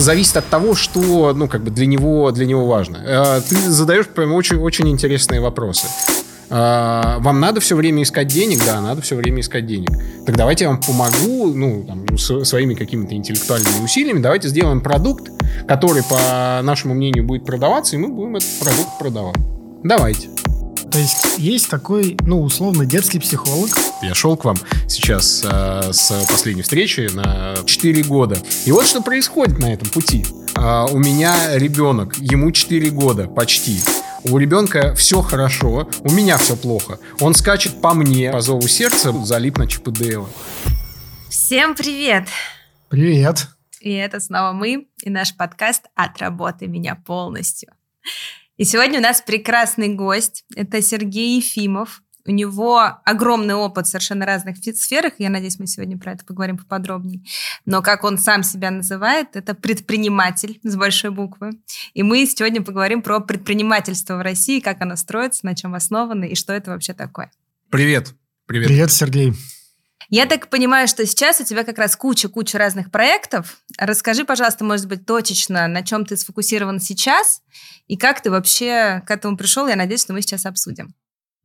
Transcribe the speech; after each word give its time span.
это 0.00 0.06
зависит 0.06 0.36
от 0.38 0.46
того, 0.48 0.74
что, 0.74 1.34
ну, 1.34 1.46
как 1.46 1.62
бы 1.62 1.70
для 1.70 1.84
него, 1.84 2.30
для 2.30 2.46
него 2.46 2.66
важно. 2.66 2.98
Э, 3.04 3.40
ты 3.46 3.56
задаешь 3.56 4.06
прям 4.06 4.32
очень, 4.32 4.56
очень 4.56 4.88
интересные 4.88 5.40
вопросы. 5.40 5.88
Э, 6.48 7.18
вам 7.18 7.38
надо 7.38 7.60
все 7.60 7.76
время 7.76 8.02
искать 8.02 8.28
денег? 8.28 8.64
Да, 8.64 8.80
надо 8.80 9.02
все 9.02 9.14
время 9.14 9.40
искать 9.40 9.66
денег. 9.66 9.90
Так 10.24 10.36
давайте 10.36 10.64
я 10.64 10.70
вам 10.70 10.80
помогу, 10.80 11.52
ну, 11.52 11.84
там, 11.86 12.16
своими 12.16 12.74
какими-то 12.74 13.14
интеллектуальными 13.14 13.84
усилиями. 13.84 14.20
Давайте 14.20 14.48
сделаем 14.48 14.80
продукт, 14.80 15.30
который, 15.68 16.02
по 16.02 16.60
нашему 16.62 16.94
мнению, 16.94 17.24
будет 17.24 17.44
продаваться, 17.44 17.96
и 17.96 17.98
мы 17.98 18.08
будем 18.08 18.36
этот 18.36 18.48
продукт 18.58 18.98
продавать. 18.98 19.36
Давайте. 19.84 20.28
То 20.90 20.98
есть 20.98 21.38
есть 21.38 21.70
такой, 21.70 22.16
ну, 22.26 22.42
условно, 22.42 22.84
детский 22.84 23.20
психолог. 23.20 23.70
Я 24.02 24.12
шел 24.12 24.36
к 24.36 24.44
вам 24.44 24.56
сейчас 24.88 25.44
э, 25.44 25.92
с 25.92 26.26
последней 26.28 26.62
встречи 26.62 27.08
на 27.12 27.56
4 27.64 28.02
года. 28.04 28.36
И 28.64 28.72
вот 28.72 28.86
что 28.86 29.00
происходит 29.00 29.58
на 29.60 29.72
этом 29.72 29.88
пути. 29.88 30.24
Э, 30.56 30.86
у 30.90 30.98
меня 30.98 31.56
ребенок, 31.56 32.16
ему 32.18 32.50
4 32.50 32.90
года 32.90 33.28
почти. 33.28 33.80
У 34.24 34.36
ребенка 34.36 34.94
все 34.96 35.22
хорошо, 35.22 35.88
у 36.00 36.10
меня 36.10 36.38
все 36.38 36.56
плохо. 36.56 36.98
Он 37.20 37.34
скачет 37.34 37.80
по 37.80 37.94
мне, 37.94 38.32
по 38.32 38.40
зову 38.40 38.62
сердца, 38.62 39.12
залип 39.12 39.58
на 39.58 39.68
ЧПДЛ. 39.68 40.26
Всем 41.28 41.76
привет! 41.76 42.26
Привет! 42.88 43.46
И 43.80 43.92
это 43.92 44.18
снова 44.18 44.52
мы 44.52 44.88
и 45.02 45.08
наш 45.08 45.36
подкаст 45.36 45.84
«От 45.94 46.18
работы 46.18 46.66
меня 46.66 46.96
полностью». 46.96 47.72
И 48.60 48.64
сегодня 48.64 48.98
у 48.98 49.02
нас 49.02 49.22
прекрасный 49.22 49.88
гость. 49.88 50.44
Это 50.54 50.82
Сергей 50.82 51.38
Ефимов. 51.38 52.02
У 52.26 52.30
него 52.30 52.78
огромный 53.06 53.54
опыт 53.54 53.86
в 53.86 53.88
совершенно 53.88 54.26
разных 54.26 54.58
сферах. 54.58 55.14
Я 55.16 55.30
надеюсь, 55.30 55.58
мы 55.58 55.66
сегодня 55.66 55.96
про 55.96 56.12
это 56.12 56.26
поговорим 56.26 56.58
поподробнее. 56.58 57.22
Но 57.64 57.80
как 57.80 58.04
он 58.04 58.18
сам 58.18 58.42
себя 58.42 58.70
называет, 58.70 59.28
это 59.32 59.54
предприниматель 59.54 60.60
с 60.62 60.76
большой 60.76 61.10
буквы. 61.10 61.52
И 61.94 62.02
мы 62.02 62.26
сегодня 62.26 62.62
поговорим 62.62 63.00
про 63.00 63.20
предпринимательство 63.20 64.16
в 64.16 64.20
России, 64.20 64.60
как 64.60 64.82
оно 64.82 64.96
строится, 64.96 65.46
на 65.46 65.56
чем 65.56 65.74
основано 65.74 66.26
и 66.26 66.34
что 66.34 66.52
это 66.52 66.72
вообще 66.72 66.92
такое. 66.92 67.32
Привет. 67.70 68.12
Привет. 68.44 68.68
Привет, 68.68 68.92
Сергей. 68.92 69.32
Я 70.10 70.26
так 70.26 70.50
понимаю, 70.50 70.88
что 70.88 71.06
сейчас 71.06 71.40
у 71.40 71.44
тебя 71.44 71.62
как 71.62 71.78
раз 71.78 71.94
куча-куча 71.94 72.58
разных 72.58 72.90
проектов. 72.90 73.58
Расскажи, 73.78 74.24
пожалуйста, 74.24 74.64
может 74.64 74.88
быть, 74.88 75.06
точечно, 75.06 75.68
на 75.68 75.82
чем 75.82 76.04
ты 76.04 76.16
сфокусирован 76.16 76.80
сейчас 76.80 77.42
и 77.86 77.96
как 77.96 78.20
ты 78.20 78.30
вообще 78.30 79.02
к 79.06 79.10
этому 79.10 79.36
пришел. 79.36 79.68
Я 79.68 79.76
надеюсь, 79.76 80.02
что 80.02 80.12
мы 80.12 80.20
сейчас 80.20 80.46
обсудим. 80.46 80.94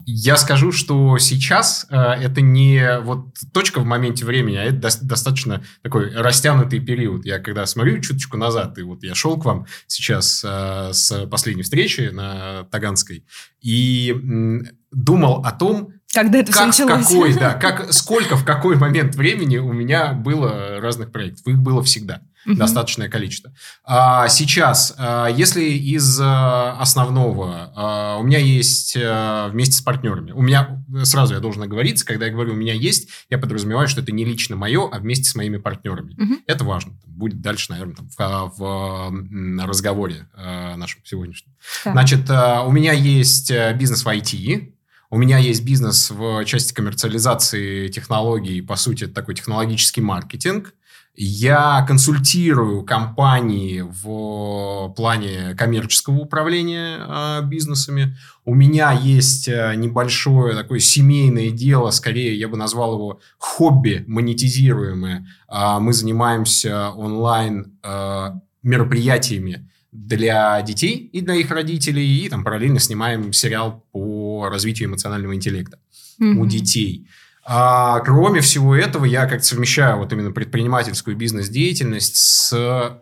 Я 0.08 0.36
скажу, 0.38 0.72
что 0.72 1.18
сейчас 1.20 1.88
э, 1.90 1.96
это 1.96 2.42
не 2.42 3.00
вот 3.02 3.28
точка 3.54 3.80
в 3.80 3.86
моменте 3.86 4.26
времени, 4.26 4.56
а 4.56 4.64
это 4.64 4.78
до, 4.78 5.08
достаточно 5.08 5.64
такой 5.82 6.12
растянутый 6.12 6.80
период. 6.80 7.26
Я 7.26 7.40
когда 7.40 7.66
смотрю 7.66 8.02
чуточку 8.02 8.38
назад, 8.38 8.78
и 8.78 8.82
вот 8.82 9.04
я 9.04 9.16
шел 9.16 9.40
к 9.40 9.46
вам 9.46 9.66
сейчас 9.88 10.44
э, 10.44 10.90
с 10.92 11.26
последней 11.28 11.64
встречи 11.64 12.10
на 12.12 12.66
Таганской, 12.66 13.26
и 13.62 14.12
м, 14.12 14.68
думал 14.92 15.44
о 15.46 15.52
том, 15.52 15.94
когда 16.16 16.40
это 16.40 16.52
как, 16.52 16.72
все 16.72 16.86
началось. 16.86 17.08
Какой, 17.08 17.34
да, 17.34 17.54
как, 17.62 17.94
сколько 17.94 18.38
в 18.38 18.46
какой 18.46 18.78
момент 18.78 19.16
времени 19.16 19.58
у 19.58 19.74
меня 19.74 20.14
было 20.14 20.80
разных 20.80 21.12
проектов. 21.12 21.46
Их 21.46 21.60
было 21.60 21.84
всегда 21.84 22.22
угу. 22.46 22.56
достаточное 22.56 23.10
количество. 23.10 23.52
А 23.84 24.28
сейчас, 24.30 24.96
а, 24.98 25.28
если 25.28 25.64
из 25.64 26.20
а, 26.22 26.78
основного, 26.80 27.72
а, 27.76 28.18
у 28.18 28.24
меня 28.24 28.40
есть 28.40 28.96
вместе 28.96 29.74
с 29.74 29.82
партнерами, 29.82 30.32
у 30.32 30.42
меня 30.42 30.82
сразу 31.04 31.34
я 31.34 31.40
должен 31.40 31.64
оговориться, 31.64 32.06
когда 32.06 32.28
я 32.28 32.32
говорю 32.32 32.54
у 32.54 32.56
меня 32.56 32.74
есть, 32.74 33.10
я 33.30 33.38
подразумеваю, 33.38 33.88
что 33.88 34.02
это 34.02 34.12
не 34.12 34.24
лично 34.24 34.56
мое, 34.56 34.88
а 34.90 35.00
вместе 35.00 35.26
с 35.26 35.36
моими 35.36 35.58
партнерами. 35.58 36.14
Угу. 36.14 36.42
Это 36.48 36.64
важно. 36.64 36.94
Будет 37.06 37.42
дальше, 37.42 37.72
наверное, 37.72 37.96
там, 37.96 38.08
в, 38.18 38.54
в 38.58 39.66
разговоре 39.66 40.28
нашем 40.36 41.02
сегодняшнем. 41.04 41.54
Да. 41.84 41.92
Значит, 41.92 42.30
у 42.30 42.72
меня 42.72 42.94
есть 42.94 43.52
бизнес 43.76 44.04
в 44.04 44.08
IT, 44.08 44.75
у 45.16 45.18
меня 45.18 45.38
есть 45.38 45.64
бизнес 45.64 46.12
в 46.12 46.44
части 46.44 46.74
коммерциализации 46.74 47.88
технологий, 47.88 48.60
по 48.60 48.76
сути, 48.76 49.06
это 49.06 49.14
такой 49.14 49.34
технологический 49.34 50.02
маркетинг. 50.02 50.74
Я 51.16 51.86
консультирую 51.88 52.84
компании 52.84 53.80
в 53.80 54.94
плане 54.94 55.56
коммерческого 55.56 56.18
управления 56.18 56.98
э, 57.00 57.46
бизнесами. 57.46 58.18
У 58.44 58.54
меня 58.54 58.92
есть 58.92 59.48
э, 59.48 59.76
небольшое 59.78 60.54
такое 60.54 60.80
семейное 60.80 61.50
дело, 61.50 61.92
скорее 61.92 62.38
я 62.38 62.50
бы 62.50 62.58
назвал 62.58 62.96
его 62.96 63.22
хобби 63.38 64.04
монетизируемое. 64.08 65.26
Э, 65.48 65.80
мы 65.80 65.94
занимаемся 65.94 66.90
онлайн 66.90 67.78
э, 67.84 68.32
мероприятиями 68.64 69.66
для 69.96 70.62
детей 70.62 71.10
и 71.14 71.22
для 71.22 71.36
их 71.36 71.50
родителей, 71.52 72.06
и 72.06 72.28
там 72.28 72.44
параллельно 72.44 72.80
снимаем 72.80 73.32
сериал 73.32 73.86
по 73.94 74.15
развитию 74.44 74.90
эмоционального 74.90 75.34
интеллекта 75.36 75.80
mm-hmm. 76.22 76.36
у 76.36 76.46
детей. 76.46 77.08
А 77.48 78.00
кроме 78.00 78.42
всего 78.42 78.76
этого, 78.76 79.06
я 79.06 79.28
как-то 79.28 79.46
совмещаю 79.46 79.98
вот 79.98 80.12
именно 80.12 80.32
предпринимательскую 80.32 81.16
бизнес-деятельность 81.16 82.16
с 82.16 82.52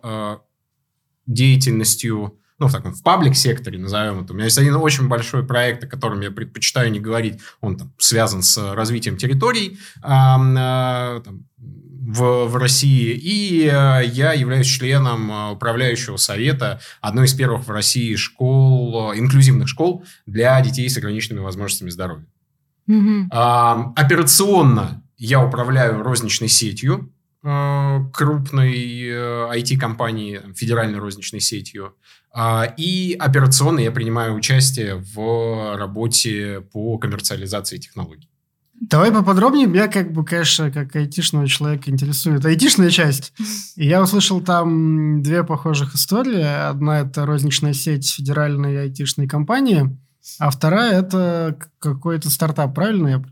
э, 0.04 0.38
деятельностью, 1.26 2.38
ну, 2.63 2.69
в 2.69 2.72
таком, 2.72 2.94
в 2.94 3.03
паблик-секторе, 3.03 3.78
назовем 3.78 4.24
это. 4.24 4.31
У 4.31 4.35
меня 4.35 4.46
есть 4.46 4.57
один 4.57 4.75
очень 4.75 5.07
большой 5.07 5.46
проект, 5.46 5.84
о 5.84 5.88
котором 5.88 6.22
я 6.22 6.31
предпочитаю 6.31 6.91
не 6.91 7.00
говорить. 7.00 7.41
Он 7.59 7.78
там 7.78 7.94
связан 7.97 8.41
с 8.41 8.74
развитием 8.74 9.18
территорий 9.18 9.78
э, 9.97 10.07
э, 10.07 11.22
там, 11.25 11.46
в, 11.57 12.46
в 12.46 12.56
России. 12.56 13.19
И 13.22 13.69
э, 13.69 14.06
я 14.06 14.34
являюсь 14.34 14.68
членом 14.68 15.31
э, 15.31 15.52
управляющего 15.52 16.18
совета 16.18 16.79
одной 17.02 17.25
из 17.25 17.34
первых 17.34 17.68
в 17.68 17.72
России 17.72 18.16
школ, 18.16 19.13
инклюзивных 19.13 19.68
школ 19.68 20.06
для 20.25 20.59
детей 20.62 20.90
с 20.90 20.97
ограниченными 20.97 21.44
возможностями 21.44 21.90
здоровья. 21.90 22.25
Угу. 22.88 23.28
А, 23.31 23.94
операционно 23.96 25.03
я 25.18 25.44
управляю 25.44 26.02
розничной 26.03 26.50
сетью 26.50 27.09
э, 27.09 27.12
крупной 27.44 28.74
IT-компании, 29.58 30.42
федеральной 30.56 31.00
розничной 31.00 31.42
сетью. 31.42 31.96
А, 32.36 32.74
и 32.78 33.16
операционно 33.20 33.80
я 33.80 33.92
принимаю 33.92 34.34
участие 34.34 34.96
в 34.96 35.78
работе 35.78 36.62
по 36.72 36.98
коммерциализации 36.98 37.78
технологий. 37.78 38.30
Давай 38.80 39.12
поподробнее. 39.12 39.68
Меня, 39.68 39.88
как 39.88 40.12
бы, 40.12 40.26
конечно, 40.26 40.72
как 40.72 40.96
айтишного 40.96 41.48
человека 41.48 41.92
интересует 41.92 42.44
айтишная 42.46 42.90
часть. 42.90 43.34
И 43.76 43.86
я 43.88 44.02
услышал 44.02 44.42
там 44.42 45.22
две 45.22 45.44
похожих 45.44 45.96
истории. 45.96 46.42
Одна– 46.42 47.00
это 47.02 47.26
розничная 47.26 47.74
сеть 47.74 48.09
федеральной 48.09 48.82
айтишной 48.82 49.28
компании– 49.28 49.96
а 50.40 50.50
вторая– 50.50 51.02
это 51.02 51.58
какой-то 51.80 52.30
стартап, 52.30 52.74
правильно? 52.74 53.24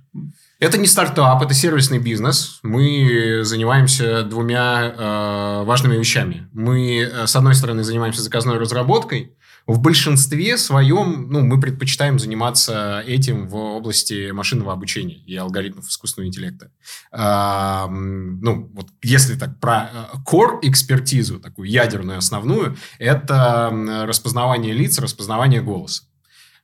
Это 0.62 0.78
не 0.78 0.86
стартап, 0.86 1.42
это 1.42 1.56
сервисный 1.56 1.98
бизнес. 1.98 2.60
Мы 2.62 3.40
занимаемся 3.42 4.22
двумя 4.22 4.94
э, 4.96 5.64
важными 5.64 5.98
вещами. 5.98 6.48
Мы, 6.54 7.00
э, 7.00 7.26
с 7.26 7.36
одной 7.36 7.56
стороны, 7.56 7.84
занимаемся 7.84 8.22
заказной 8.22 8.60
разработкой. 8.60 9.36
В 9.66 9.80
большинстве 9.80 10.58
своем 10.58 11.30
ну, 11.32 11.42
мы 11.42 11.60
предпочитаем 11.60 12.20
заниматься 12.20 13.04
этим 13.08 13.48
в 13.48 13.56
области 13.56 14.30
машинного 14.30 14.72
обучения 14.72 15.16
и 15.16 15.36
алгоритмов 15.36 15.88
искусственного 15.88 16.28
интеллекта. 16.28 16.70
Э, 17.12 17.88
ну, 17.90 18.70
вот 18.72 18.90
если 19.02 19.34
так 19.34 19.60
про 19.60 19.90
э, 19.92 20.18
core 20.32 20.60
экспертизу, 20.62 21.40
такую 21.40 21.70
ядерную 21.70 22.20
основную, 22.20 22.78
это 23.00 23.72
распознавание 24.06 24.74
лиц, 24.74 25.00
распознавание 25.00 25.62
голоса. 25.62 26.04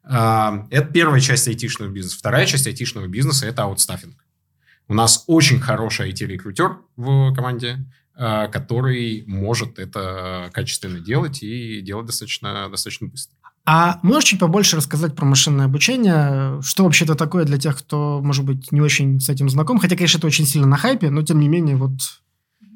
Это 0.09 0.89
первая 0.93 1.19
часть 1.19 1.47
айтишного 1.47 1.89
бизнеса. 1.89 2.17
Вторая 2.19 2.45
часть 2.45 2.67
айтишного 2.67 3.07
бизнеса– 3.07 3.45
это 3.47 3.63
аутстаффинг. 3.63 4.15
У 4.87 4.93
нас 4.93 5.25
очень 5.27 5.59
хороший 5.59 6.11
IT-рекрутер 6.11 6.77
в 6.95 7.33
команде, 7.33 7.85
а, 8.15 8.47
который 8.47 9.25
может 9.27 9.79
это 9.79 10.49
качественно 10.53 10.99
делать 10.99 11.43
и 11.43 11.81
делать 11.81 12.05
достаточно, 12.05 12.69
достаточно 12.69 13.07
быстро. 13.07 13.35
А 13.65 13.99
можешь 14.01 14.29
чуть 14.29 14.39
побольше 14.39 14.77
рассказать 14.77 15.13
про 15.13 15.25
машинное 15.25 15.65
обучение? 15.65 16.61
Что 16.61 16.85
вообще 16.85 17.03
это 17.03 17.15
такое 17.15 17.43
для 17.43 17.57
тех, 17.57 17.77
кто, 17.77 18.21
может 18.23 18.45
быть, 18.45 18.71
не 18.71 18.79
очень 18.79 19.19
с 19.19 19.27
этим 19.27 19.49
знаком? 19.49 19.77
Хотя, 19.77 19.97
конечно, 19.97 20.19
это 20.19 20.27
очень 20.27 20.45
сильно 20.45 20.67
на 20.67 20.77
хайпе, 20.77 21.09
но 21.09 21.21
тем 21.21 21.39
не 21.41 21.49
менее 21.49 21.75
вот... 21.75 21.91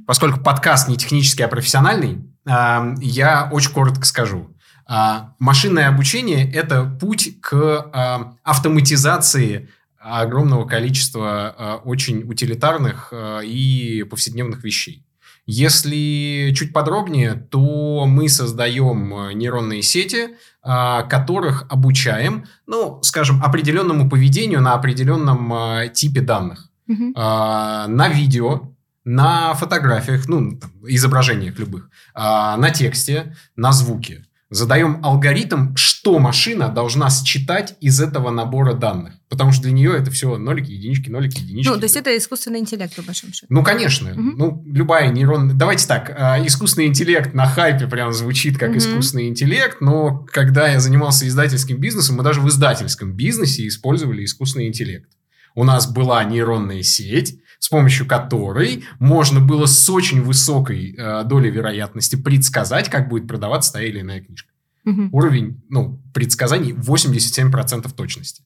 Поскольку 0.06 0.42
подкаст 0.42 0.90
не 0.90 0.98
технический, 0.98 1.44
а 1.44 1.48
профессиональный, 1.48 2.26
я 2.46 3.50
очень 3.54 3.72
коротко 3.72 4.06
скажу. 4.06 4.54
А, 4.94 5.36
машинное 5.40 5.88
обучение– 5.88 6.52
это 6.54 6.84
путь 6.84 7.40
к 7.40 7.54
а, 7.54 8.36
автоматизации 8.44 9.70
огромного 9.98 10.68
количества 10.68 11.56
а, 11.58 11.76
очень 11.78 12.30
утилитарных 12.30 13.14
и 13.42 14.06
повседневных 14.10 14.66
вещей. 14.66 15.06
Если 15.46 16.54
чуть 16.54 16.74
подробнее, 16.74 17.36
то 17.36 18.06
мы 18.06 18.28
создаем 18.28 19.38
нейронные 19.38 19.82
сети, 19.82 20.36
которых 20.62 21.66
обучаем, 21.70 22.46
ну, 22.68 23.02
скажем, 23.02 23.42
определенному 23.42 24.10
поведению 24.10 24.62
на 24.62 24.74
определенном 24.74 25.90
типе 25.94 26.22
данных. 26.22 26.70
Mm-hmm. 26.90 27.88
На 27.88 28.08
видео, 28.10 28.72
на 29.04 29.56
фотографиях, 29.56 30.28
ну, 30.28 30.58
там, 30.60 30.72
изображениях 30.86 31.58
любых, 31.58 31.90
на 32.14 32.70
тексте, 32.70 33.36
на 33.56 33.72
звуке. 33.72 34.24
Задаем 34.52 35.00
алгоритм, 35.02 35.74
что 35.78 36.20
машина 36.20 36.68
должна 36.68 37.10
считать 37.10 37.78
из 37.80 38.02
этого 38.02 38.32
набора 38.32 38.74
данных. 38.74 39.14
Потому 39.30 39.54
что 39.54 39.64
для 39.64 39.72
нее 39.72 39.96
это 39.98 40.12
все 40.12 40.38
нолики, 40.38 40.72
единички, 40.72 41.10
нолики, 41.10 41.40
единички. 41.40 41.70
Ну, 41.70 41.78
то 41.78 41.84
есть 41.84 41.96
это 41.96 42.18
искусственный 42.18 42.60
интеллект, 42.60 42.94
по 42.94 43.02
большому 43.02 43.32
счету. 43.32 43.48
Ну, 43.48 43.64
конечно. 43.64 44.12
Угу. 44.12 44.22
Ну, 44.22 44.64
любая 44.68 45.10
нейронная... 45.10 45.56
Давайте 45.56 45.88
так, 45.88 46.14
а, 46.18 46.46
искусственный 46.46 46.88
интеллект 46.88 47.34
на 47.34 47.46
хайпе 47.46 47.88
прям 47.88 48.12
звучит 48.12 48.58
как 48.58 48.72
угу. 48.72 48.80
искусственный 48.80 49.30
интеллект, 49.30 49.78
но 49.80 50.26
когда 50.30 50.68
я 50.68 50.82
занимался 50.82 51.26
издательским 51.26 51.78
бизнесом, 51.78 52.18
мы 52.18 52.24
даже 52.24 52.42
в 52.42 52.50
издательском 52.50 53.14
бизнесе 53.14 53.66
использовали 53.66 54.26
искусственный 54.26 54.68
интеллект. 54.68 55.10
У 55.56 55.64
нас 55.64 55.90
была 55.90 56.22
нейронная 56.26 56.84
сеть, 56.84 57.40
с 57.62 57.70
помощью 57.70 58.08
которой 58.08 58.84
можно 58.98 59.40
было 59.40 59.68
с 59.68 59.88
очень 59.88 60.24
высокой 60.24 60.96
э, 60.98 61.24
долей 61.26 61.52
вероятности 61.52 62.16
предсказать, 62.16 62.90
как 62.90 63.08
будет 63.08 63.28
продаваться 63.28 63.74
та 63.74 63.84
или 63.84 64.02
иная 64.02 64.20
книжка. 64.20 64.50
Угу. 64.84 65.10
Уровень 65.12 65.62
ну, 65.70 66.02
предсказаний 66.12 66.72
87% 66.72 67.94
точности. 67.94 68.42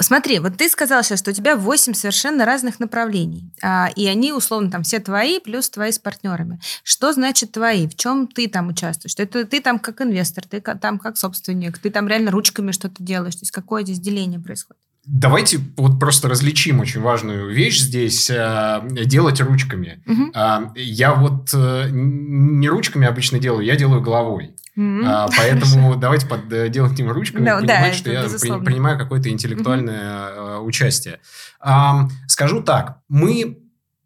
Смотри, 0.00 0.40
вот 0.40 0.56
ты 0.56 0.68
сказал 0.68 1.04
сейчас, 1.04 1.20
что 1.20 1.30
у 1.30 1.34
тебя 1.34 1.54
8 1.54 1.94
совершенно 1.94 2.44
разных 2.44 2.80
направлений, 2.80 3.52
а, 3.62 3.90
и 3.94 4.08
они, 4.08 4.32
условно, 4.32 4.72
там 4.72 4.82
все 4.82 4.98
твои, 4.98 5.38
плюс 5.38 5.70
твои 5.70 5.92
с 5.92 6.00
партнерами. 6.00 6.58
Что 6.82 7.12
значит 7.12 7.52
твои? 7.52 7.86
В 7.86 7.94
чем 7.94 8.26
ты 8.26 8.48
там 8.48 8.68
участвуешь? 8.68 9.14
Это 9.18 9.44
ты 9.44 9.60
там 9.60 9.78
как 9.78 10.00
инвестор, 10.00 10.44
ты 10.48 10.60
там 10.60 10.98
как 10.98 11.16
собственник, 11.16 11.78
ты 11.78 11.90
там 11.90 12.08
реально 12.08 12.32
ручками 12.32 12.72
что-то 12.72 13.04
делаешь. 13.04 13.36
То 13.36 13.42
есть 13.42 13.52
какое 13.52 13.84
здесь 13.84 14.00
деление 14.00 14.40
происходит? 14.40 14.82
Давайте 15.04 15.58
вот 15.76 15.98
просто 15.98 16.28
различим 16.28 16.80
очень 16.80 17.00
важную 17.00 17.52
вещь 17.52 17.80
здесь. 17.80 18.30
Э, 18.30 18.80
делать 19.04 19.40
ручками. 19.40 20.02
Угу. 20.06 20.74
Я 20.76 21.14
вот 21.14 21.50
э, 21.54 21.88
не 21.90 22.68
ручками 22.68 23.06
обычно 23.06 23.38
делаю, 23.38 23.64
я 23.64 23.76
делаю 23.76 24.00
головой. 24.00 24.54
Mm-hmm. 24.76 25.30
поэтому 25.36 25.82
Хорошо. 25.82 26.00
давайте 26.00 26.26
под, 26.26 26.52
э, 26.52 26.68
делать 26.68 26.92
этим 26.94 27.10
ручками 27.10 27.46
no, 27.46 27.60
понимать, 27.60 27.66
да, 27.66 27.92
что 27.92 28.10
я 28.10 28.22
безусловно. 28.22 28.64
принимаю 28.64 28.98
какое-то 28.98 29.28
интеллектуальное 29.28 30.30
mm-hmm. 30.30 30.60
участие. 30.64 31.20
А, 31.60 32.08
скажу 32.26 32.62
так, 32.62 33.00
мы 33.08 33.58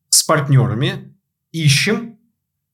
с 0.09 0.25
партнерами 0.25 1.15
ищем 1.53 2.19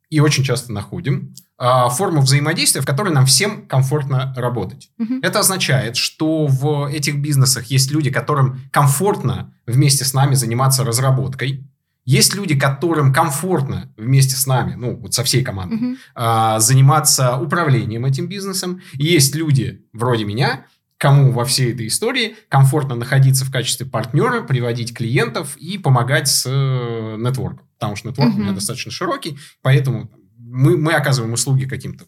и 0.08 0.20
очень 0.20 0.42
часто 0.42 0.72
находим 0.72 1.34
а, 1.34 1.41
форму 1.90 2.22
взаимодействия, 2.22 2.80
в 2.80 2.86
которой 2.86 3.12
нам 3.12 3.24
всем 3.24 3.66
комфортно 3.66 4.34
работать. 4.36 4.90
Угу. 4.98 5.20
Это 5.22 5.40
означает, 5.40 5.96
что 5.96 6.46
в 6.46 6.90
этих 6.90 7.18
бизнесах 7.18 7.66
есть 7.66 7.92
люди, 7.92 8.10
которым 8.10 8.60
комфортно 8.72 9.54
вместе 9.66 10.04
с 10.04 10.12
нами 10.12 10.34
заниматься 10.34 10.84
разработкой. 10.84 11.64
Есть 12.04 12.34
люди, 12.34 12.58
которым 12.58 13.12
комфортно 13.12 13.92
вместе 13.96 14.34
с 14.34 14.46
нами, 14.48 14.74
ну, 14.74 14.96
вот 14.96 15.14
со 15.14 15.22
всей 15.22 15.44
командой, 15.44 15.76
угу. 15.76 15.96
а, 16.16 16.58
заниматься 16.58 17.36
управлением 17.36 18.04
этим 18.04 18.26
бизнесом. 18.26 18.80
есть 18.94 19.36
люди 19.36 19.82
вроде 19.92 20.24
меня, 20.24 20.66
кому 20.98 21.30
во 21.30 21.44
всей 21.44 21.72
этой 21.72 21.86
истории 21.86 22.36
комфортно 22.48 22.96
находиться 22.96 23.44
в 23.44 23.52
качестве 23.52 23.86
партнера, 23.86 24.42
приводить 24.42 24.96
клиентов 24.96 25.56
и 25.56 25.78
помогать 25.78 26.26
с 26.26 26.44
э, 26.46 27.16
нетворком. 27.18 27.68
Потому 27.78 27.96
что 27.96 28.08
нетворк 28.08 28.30
угу. 28.30 28.38
у 28.38 28.42
меня 28.42 28.52
достаточно 28.52 28.90
широкий, 28.90 29.38
поэтому 29.62 30.10
мы, 30.52 30.76
мы 30.76 30.92
оказываем 30.92 31.32
услуги 31.32 31.64
каким-то 31.64 32.04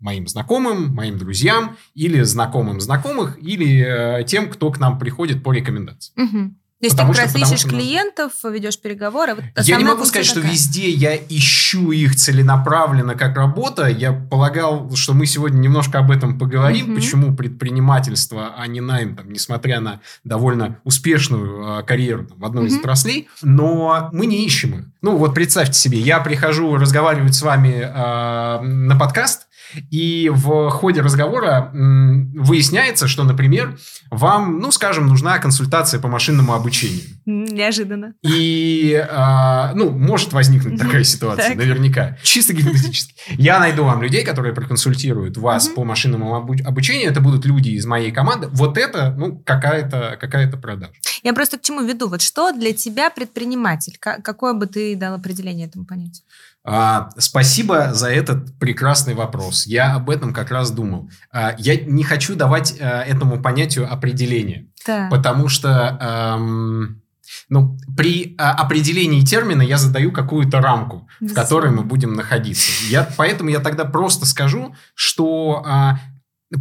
моим 0.00 0.26
знакомым, 0.26 0.94
моим 0.94 1.18
друзьям, 1.18 1.76
или 1.94 2.22
знакомым 2.22 2.80
знакомых, 2.80 3.38
или 3.40 4.20
э, 4.20 4.24
тем, 4.24 4.50
кто 4.50 4.70
к 4.72 4.80
нам 4.80 4.98
приходит 4.98 5.42
по 5.44 5.52
рекомендации. 5.52 6.12
Угу. 6.16 6.54
То 6.82 6.86
есть 6.86 6.96
потому 6.96 7.14
ты 7.14 7.20
как 7.20 7.32
раз 7.36 7.52
ищешь 7.52 7.64
клиентов, 7.64 8.32
ведешь 8.42 8.76
переговоры. 8.76 9.36
Вот 9.36 9.44
я 9.64 9.76
не 9.76 9.84
могу 9.84 10.04
сказать, 10.04 10.26
такая. 10.26 10.42
что 10.42 10.52
везде 10.52 10.90
я 10.90 11.16
ищу 11.16 11.92
их 11.92 12.16
целенаправленно 12.16 13.14
как 13.14 13.36
работа. 13.36 13.86
Я 13.86 14.12
полагал, 14.12 14.92
что 14.96 15.14
мы 15.14 15.26
сегодня 15.26 15.58
немножко 15.58 16.00
об 16.00 16.10
этом 16.10 16.40
поговорим, 16.40 16.86
угу. 16.86 16.94
почему 16.96 17.36
предпринимательство, 17.36 18.54
а 18.58 18.66
не 18.66 18.80
найм, 18.80 19.14
там, 19.14 19.32
несмотря 19.32 19.78
на 19.78 20.00
довольно 20.24 20.80
успешную 20.82 21.78
э, 21.78 21.82
карьеру 21.84 22.26
там, 22.26 22.40
в 22.40 22.44
одной 22.44 22.64
угу. 22.64 22.74
из 22.74 22.78
отраслей. 22.80 23.28
Но 23.42 24.08
мы 24.12 24.26
не 24.26 24.44
ищем 24.44 24.80
их. 24.80 24.84
Ну 25.02 25.16
вот 25.16 25.34
представьте 25.34 25.74
себе, 25.74 26.00
я 26.00 26.18
прихожу 26.18 26.74
разговаривать 26.74 27.36
с 27.36 27.42
вами 27.42 27.80
э, 27.80 28.60
на 28.60 28.98
подкаст, 28.98 29.46
и 29.90 30.30
в 30.32 30.70
ходе 30.70 31.00
разговора 31.00 31.70
выясняется, 31.72 33.08
что, 33.08 33.24
например, 33.24 33.78
вам, 34.10 34.58
ну, 34.60 34.70
скажем, 34.70 35.06
нужна 35.06 35.38
консультация 35.38 36.00
по 36.00 36.08
машинному 36.08 36.52
обучению. 36.52 37.02
Неожиданно. 37.24 38.14
И, 38.22 38.92
э, 38.92 39.74
ну, 39.74 39.90
может 39.90 40.32
возникнуть 40.32 40.78
такая 40.78 41.04
ситуация, 41.04 41.54
наверняка. 41.54 42.16
Чисто 42.22 42.52
гипотетически. 42.52 43.14
Я 43.30 43.58
найду 43.58 43.84
вам 43.84 44.02
людей, 44.02 44.24
которые 44.24 44.54
проконсультируют 44.54 45.36
вас 45.36 45.68
по 45.68 45.84
машинному 45.84 46.36
обучению. 46.36 47.10
Это 47.10 47.20
будут 47.20 47.44
люди 47.46 47.70
из 47.70 47.86
моей 47.86 48.12
команды. 48.12 48.48
Вот 48.48 48.76
это, 48.78 49.14
ну, 49.16 49.38
какая-то 49.44 50.16
какая 50.20 50.50
продажа. 50.56 50.92
Я 51.22 51.32
просто 51.32 51.58
к 51.58 51.62
чему 51.62 51.82
веду? 51.82 52.08
Вот 52.08 52.22
что 52.22 52.52
для 52.52 52.72
тебя 52.72 53.10
предприниматель? 53.10 53.96
Какое 53.98 54.54
бы 54.54 54.66
ты 54.66 54.96
дал 54.96 55.14
определение 55.14 55.66
этому 55.66 55.84
понятию? 55.84 56.24
А, 56.64 57.10
спасибо 57.18 57.92
за 57.92 58.08
этот 58.08 58.58
прекрасный 58.58 59.14
вопрос. 59.14 59.66
Я 59.66 59.94
об 59.94 60.10
этом 60.10 60.32
как 60.32 60.50
раз 60.50 60.70
думал. 60.70 61.10
А, 61.32 61.54
я 61.58 61.76
не 61.76 62.04
хочу 62.04 62.36
давать 62.36 62.76
а, 62.80 63.02
этому 63.02 63.42
понятию 63.42 63.92
определение, 63.92 64.68
да. 64.86 65.08
потому 65.10 65.48
что 65.48 65.98
эм, 66.00 67.02
ну, 67.48 67.76
при 67.96 68.34
а, 68.38 68.52
определении 68.52 69.22
термина 69.22 69.62
я 69.62 69.76
задаю 69.76 70.12
какую-то 70.12 70.60
рамку, 70.60 71.08
в 71.20 71.34
которой 71.34 71.70
мы 71.70 71.82
будем 71.82 72.14
находиться. 72.14 72.70
Я, 72.88 73.08
поэтому 73.16 73.50
я 73.50 73.60
тогда 73.60 73.84
просто 73.84 74.26
скажу, 74.26 74.74
что, 74.94 75.62
а, 75.66 75.98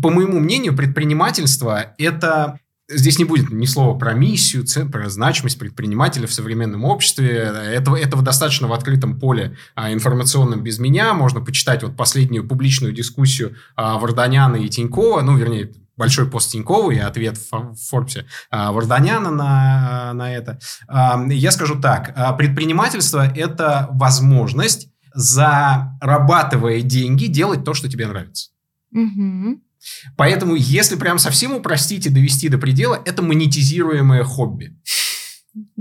по 0.01 0.09
моему 0.09 0.39
мнению, 0.39 0.75
предпринимательство 0.75 1.93
это 1.97 2.59
Здесь 2.93 3.19
не 3.19 3.25
будет 3.25 3.51
ни 3.51 3.65
слова 3.65 3.97
про 3.97 4.13
миссию, 4.13 4.65
про 4.91 5.09
значимость 5.09 5.57
предпринимателя 5.59 6.27
в 6.27 6.33
современном 6.33 6.83
обществе. 6.85 7.51
Этого, 7.73 7.95
этого 7.95 8.21
достаточно 8.21 8.67
в 8.67 8.73
открытом 8.73 9.19
поле 9.19 9.55
а, 9.75 9.91
информационном 9.93 10.61
без 10.61 10.79
меня. 10.79 11.13
Можно 11.13 11.41
почитать 11.41 11.83
вот 11.83 11.95
последнюю 11.95 12.47
публичную 12.47 12.93
дискуссию 12.93 13.55
а, 13.75 13.97
Варданяна 13.97 14.57
и 14.57 14.69
Тинькова, 14.69 15.21
ну, 15.21 15.37
вернее, 15.37 15.71
большой 15.97 16.29
пост 16.29 16.51
Тинькова 16.51 16.91
и 16.91 16.97
ответ 16.97 17.37
в 17.37 17.75
Форбсе 17.89 18.25
а, 18.49 18.71
Варданяна 18.71 19.29
на, 19.29 20.13
на 20.13 20.33
это. 20.33 20.59
А, 20.87 21.23
я 21.29 21.51
скажу 21.51 21.79
так. 21.79 22.13
А, 22.15 22.33
предпринимательство– 22.33 23.31
это 23.35 23.87
возможность, 23.91 24.89
зарабатывая 25.13 26.81
деньги, 26.81 27.25
делать 27.25 27.63
то, 27.63 27.73
что 27.73 27.89
тебе 27.89 28.07
нравится. 28.07 28.49
Угу. 28.91 29.61
Поэтому, 30.15 30.55
если 30.55 30.95
прям 30.95 31.19
совсем 31.19 31.53
упростить 31.53 32.05
и 32.05 32.09
довести 32.09 32.49
до 32.49 32.57
предела, 32.57 33.01
это 33.05 33.21
монетизируемое 33.21 34.23
хобби. 34.23 34.77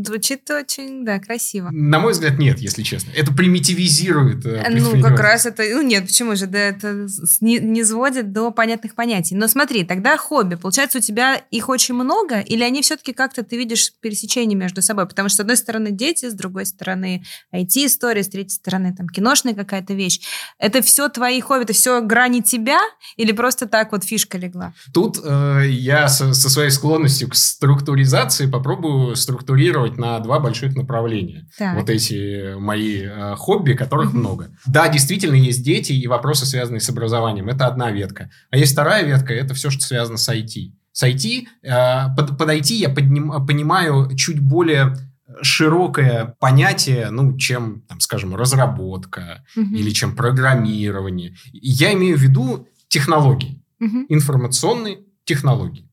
Звучит 0.05 0.49
очень, 0.51 1.05
да, 1.05 1.19
красиво. 1.19 1.69
На 1.73 1.99
мой 1.99 2.13
взгляд, 2.13 2.39
нет, 2.39 2.59
если 2.59 2.83
честно. 2.83 3.11
Это 3.15 3.33
примитивизирует 3.33 4.45
э, 4.47 4.65
Ну, 4.71 5.01
как 5.03 5.19
раз 5.19 5.47
это... 5.47 5.63
Ну, 5.63 5.83
нет, 5.83 6.07
почему 6.07 6.37
же? 6.37 6.47
Да, 6.47 6.59
это 6.59 7.07
не, 7.41 7.59
не 7.59 7.85
сводит 7.85 8.33
до 8.33 8.51
понятных 8.51 8.95
понятий. 8.95 9.35
Но 9.35 9.49
смотри, 9.49 9.85
тогда 9.85 10.17
хобби. 10.17 10.55
Получается, 10.55 10.99
у 10.99 11.01
тебя 11.01 11.37
их 11.51 11.69
очень 11.69 11.95
много? 11.95 12.41
Или 12.41 12.63
они 12.63 12.83
все-таки 12.83 13.13
как-то, 13.13 13.43
ты 13.43 13.57
видишь, 13.57 13.93
пересечение 14.01 14.57
между 14.57 14.83
собой? 14.83 15.07
Потому 15.07 15.29
что, 15.29 15.37
с 15.37 15.41
одной 15.41 15.57
стороны, 15.57 15.91
дети, 15.91 16.29
с 16.29 16.35
другой 16.35 16.67
стороны, 16.67 17.25
IT-история, 17.55 18.23
с 18.23 18.29
третьей 18.29 18.57
стороны, 18.57 18.95
там, 18.97 19.09
киношная 19.09 19.55
какая-то 19.55 19.95
вещь. 19.95 20.21
Это 20.59 20.83
все 20.83 21.09
твои 21.09 21.41
хобби? 21.41 21.65
Это 21.65 21.73
все 21.73 22.01
грани 22.01 22.41
тебя? 22.41 22.79
Или 23.17 23.33
просто 23.33 23.67
так 23.67 23.93
вот 23.93 24.05
фишка 24.05 24.39
легла? 24.39 24.73
Тут 24.93 25.19
э, 25.23 25.65
я 25.69 26.09
со, 26.09 26.33
со 26.35 26.49
своей 26.51 26.71
склонностью 26.71 27.29
к 27.29 27.35
структуризации 27.35 28.47
попробую 28.47 29.17
структурировать 29.17 29.90
структурировать 29.91 29.99
на 29.99 30.21
два 30.21 30.41
больших 30.41 30.77
направления. 30.77 31.47
Так. 31.59 31.77
Вот 31.77 31.91
эти 31.91 32.55
мои 32.59 33.03
э, 33.03 33.35
хобби, 33.37 33.75
которых 33.75 34.13
много. 34.13 34.51
Да, 34.67 34.89
действительно, 34.89 35.35
есть 35.35 35.65
дети 35.65 35.93
и 35.93 36.07
вопросы, 36.07 36.47
связанные 36.47 36.81
с 36.81 36.89
образованием. 36.89 37.49
Это 37.49 37.67
одна 37.67 37.91
ветка. 37.91 38.31
А 38.51 38.57
есть 38.57 38.73
вторая 38.73 39.05
ветка, 39.05 39.33
это 39.35 39.55
все, 39.55 39.71
что 39.71 39.83
связано 39.83 40.19
с 40.19 40.29
IT. 40.29 40.73
С 40.93 41.07
IT, 41.07 41.47
э, 41.63 42.17
под, 42.17 42.39
под 42.39 42.49
IT 42.49 42.73
я 42.75 42.89
подним, 42.89 43.47
понимаю 43.47 44.15
чуть 44.17 44.41
более 44.41 44.97
широкое 45.43 46.35
понятие, 46.41 47.11
ну, 47.11 47.37
чем, 47.37 47.83
там, 47.89 48.01
скажем, 48.01 48.35
разработка 48.35 49.45
угу. 49.57 49.75
или 49.75 49.91
чем 49.91 50.17
программирование. 50.17 51.37
Я 51.53 51.93
имею 51.93 52.19
в 52.19 52.21
виду 52.21 52.69
технологии, 52.89 53.63
угу. 53.81 54.07
информационные 54.09 54.99
технологии. 55.25 55.89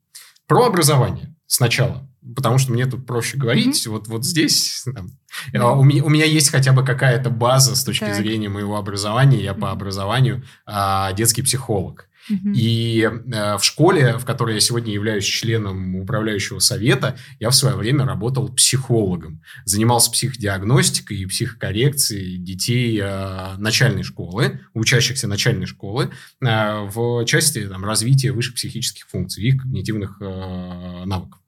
Про 0.47 0.65
образование 0.65 1.35
сначала 1.45 2.06
потому 2.35 2.57
что 2.57 2.71
мне 2.71 2.85
тут 2.85 3.05
проще 3.05 3.37
говорить. 3.37 3.85
Mm-hmm. 3.85 3.89
Вот, 3.89 4.07
вот 4.07 4.25
здесь 4.25 4.83
там, 4.85 5.11
mm-hmm. 5.53 5.77
у, 5.77 5.83
меня, 5.83 6.03
у 6.03 6.09
меня 6.09 6.25
есть 6.25 6.49
хотя 6.49 6.73
бы 6.73 6.83
какая-то 6.85 7.29
база 7.29 7.75
с 7.75 7.83
точки 7.83 8.05
так. 8.05 8.15
зрения 8.15 8.49
моего 8.49 8.77
образования. 8.77 9.41
Я 9.41 9.51
mm-hmm. 9.51 9.59
по 9.59 9.71
образованию 9.71 10.43
а, 10.65 11.13
детский 11.13 11.41
психолог. 11.41 12.07
Мгм. 12.29 12.53
И 12.55 13.01
э, 13.01 13.57
в 13.57 13.63
школе, 13.63 14.17
в 14.17 14.25
которой 14.25 14.55
я 14.55 14.59
сегодня 14.59 14.93
являюсь 14.93 15.23
членом 15.23 15.95
управляющего 15.95 16.59
совета, 16.59 17.17
я 17.39 17.49
в 17.49 17.55
свое 17.55 17.75
время 17.75 18.05
работал 18.05 18.53
психологом. 18.53 19.41
Занимался 19.65 20.11
психодиагностикой 20.11 21.17
и 21.17 21.25
психокоррекцией 21.25 22.37
детей 22.37 22.99
э, 23.01 23.55
начальной 23.57 24.03
школы, 24.03 24.61
учащихся 24.73 25.27
начальной 25.27 25.65
школы, 25.65 26.11
э, 26.41 26.81
в 26.89 27.25
части 27.25 27.67
там, 27.67 27.85
развития 27.85 28.31
высших 28.31 28.55
психических 28.55 29.07
функций, 29.07 29.43
их 29.43 29.61
когнитивных 29.61 30.17
э, 30.21 31.03
навыков. 31.05 31.39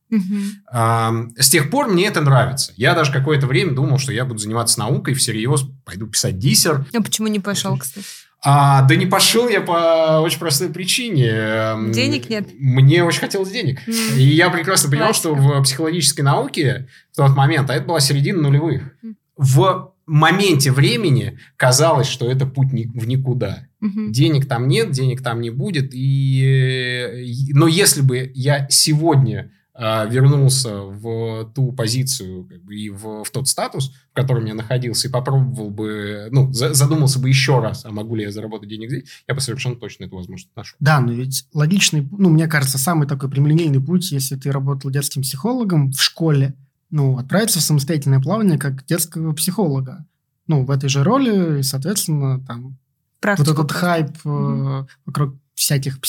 А, 0.71 1.13
С 1.37 1.49
тех 1.49 1.69
пор 1.69 1.87
мне 1.89 2.05
это 2.07 2.21
нравится. 2.21 2.73
Я 2.75 2.95
даже 2.95 3.11
какое-то 3.11 3.47
время 3.47 3.73
думал, 3.73 3.97
что 3.99 4.11
я 4.11 4.25
буду 4.25 4.39
заниматься 4.39 4.79
наукой 4.79 5.13
всерьез, 5.13 5.65
пойду 5.85 6.07
писать 6.07 6.37
диссер. 6.39 6.85
А 6.93 7.01
почему 7.01 7.27
не 7.27 7.39
пошел, 7.39 7.77
кстати? 7.77 8.05
А, 8.41 8.83
да 8.83 8.95
не 8.95 9.05
пошел 9.05 9.49
я 9.49 9.59
по 9.59 10.21
очень 10.21 10.39
простой 10.39 10.69
причине. 10.69 11.91
Денег 11.91 12.29
нет? 12.29 12.47
Мне 12.57 13.03
очень 13.03 13.19
хотелось 13.19 13.51
денег. 13.51 13.79
М. 13.85 13.93
И 14.17 14.23
я 14.23 14.49
прекрасно 14.49 14.89
понимал, 14.89 15.13
что 15.13 15.35
в 15.35 15.61
психологической 15.63 16.23
науке 16.23 16.87
в 17.11 17.17
тот 17.17 17.35
момент, 17.35 17.69
а 17.69 17.75
это 17.75 17.85
была 17.85 17.99
середина 17.99 18.41
нулевых, 18.41 18.93
М. 19.03 19.17
в 19.35 19.93
моменте 20.05 20.71
времени 20.71 21.37
казалось, 21.57 22.07
что 22.07 22.31
это 22.31 22.45
путь 22.45 22.71
в 22.71 23.07
никуда. 23.07 23.67
Мгм. 23.81 24.11
Денег 24.11 24.47
там 24.47 24.67
нет, 24.67 24.91
денег 24.91 25.21
там 25.21 25.41
не 25.41 25.49
будет. 25.49 25.91
И, 25.93 27.49
но 27.53 27.67
если 27.67 28.01
бы 28.01 28.31
я 28.33 28.67
сегодня 28.69 29.51
вернулся 29.79 30.81
в 30.81 31.51
ту 31.55 31.71
позицию 31.71 32.45
как 32.45 32.61
бы, 32.63 32.75
и 32.75 32.89
в, 32.89 33.23
в 33.23 33.31
тот 33.31 33.47
статус, 33.47 33.93
в 34.11 34.13
котором 34.13 34.45
я 34.45 34.53
находился, 34.53 35.07
и 35.07 35.11
попробовал 35.11 35.69
бы, 35.69 36.27
ну, 36.31 36.51
за- 36.51 36.73
задумался 36.73 37.19
бы 37.19 37.29
еще 37.29 37.59
раз, 37.59 37.85
а 37.85 37.91
могу 37.91 38.15
ли 38.15 38.23
я 38.23 38.31
заработать 38.31 38.67
денег 38.69 38.89
здесь, 38.89 39.05
я 39.27 39.33
бы 39.35 39.41
совершенно 39.41 39.75
точно 39.75 40.03
эту 40.05 40.17
возможность 40.17 40.53
нашел. 40.55 40.75
Да, 40.79 40.99
но 40.99 41.13
ведь 41.13 41.45
логичный, 41.53 42.07
ну, 42.11 42.29
мне 42.29 42.47
кажется, 42.47 42.77
самый 42.77 43.07
такой 43.07 43.29
прямолинейный 43.29 43.81
путь, 43.81 44.11
если 44.11 44.35
ты 44.35 44.51
работал 44.51 44.91
детским 44.91 45.21
психологом 45.21 45.91
в 45.91 46.01
школе, 46.01 46.55
ну, 46.89 47.17
отправиться 47.17 47.59
в 47.59 47.61
самостоятельное 47.61 48.19
плавание 48.19 48.57
как 48.57 48.85
детского 48.85 49.31
психолога. 49.33 50.05
Ну, 50.47 50.65
в 50.65 50.71
этой 50.71 50.89
же 50.89 51.03
роли, 51.03 51.59
и, 51.59 51.63
соответственно, 51.63 52.43
там, 52.45 52.77
Практику 53.21 53.49
вот 53.51 53.53
этот 53.65 53.71
хайп 53.71 54.11
Мгм. 54.23 54.87
вокруг 55.05 55.35
всяких 55.53 55.99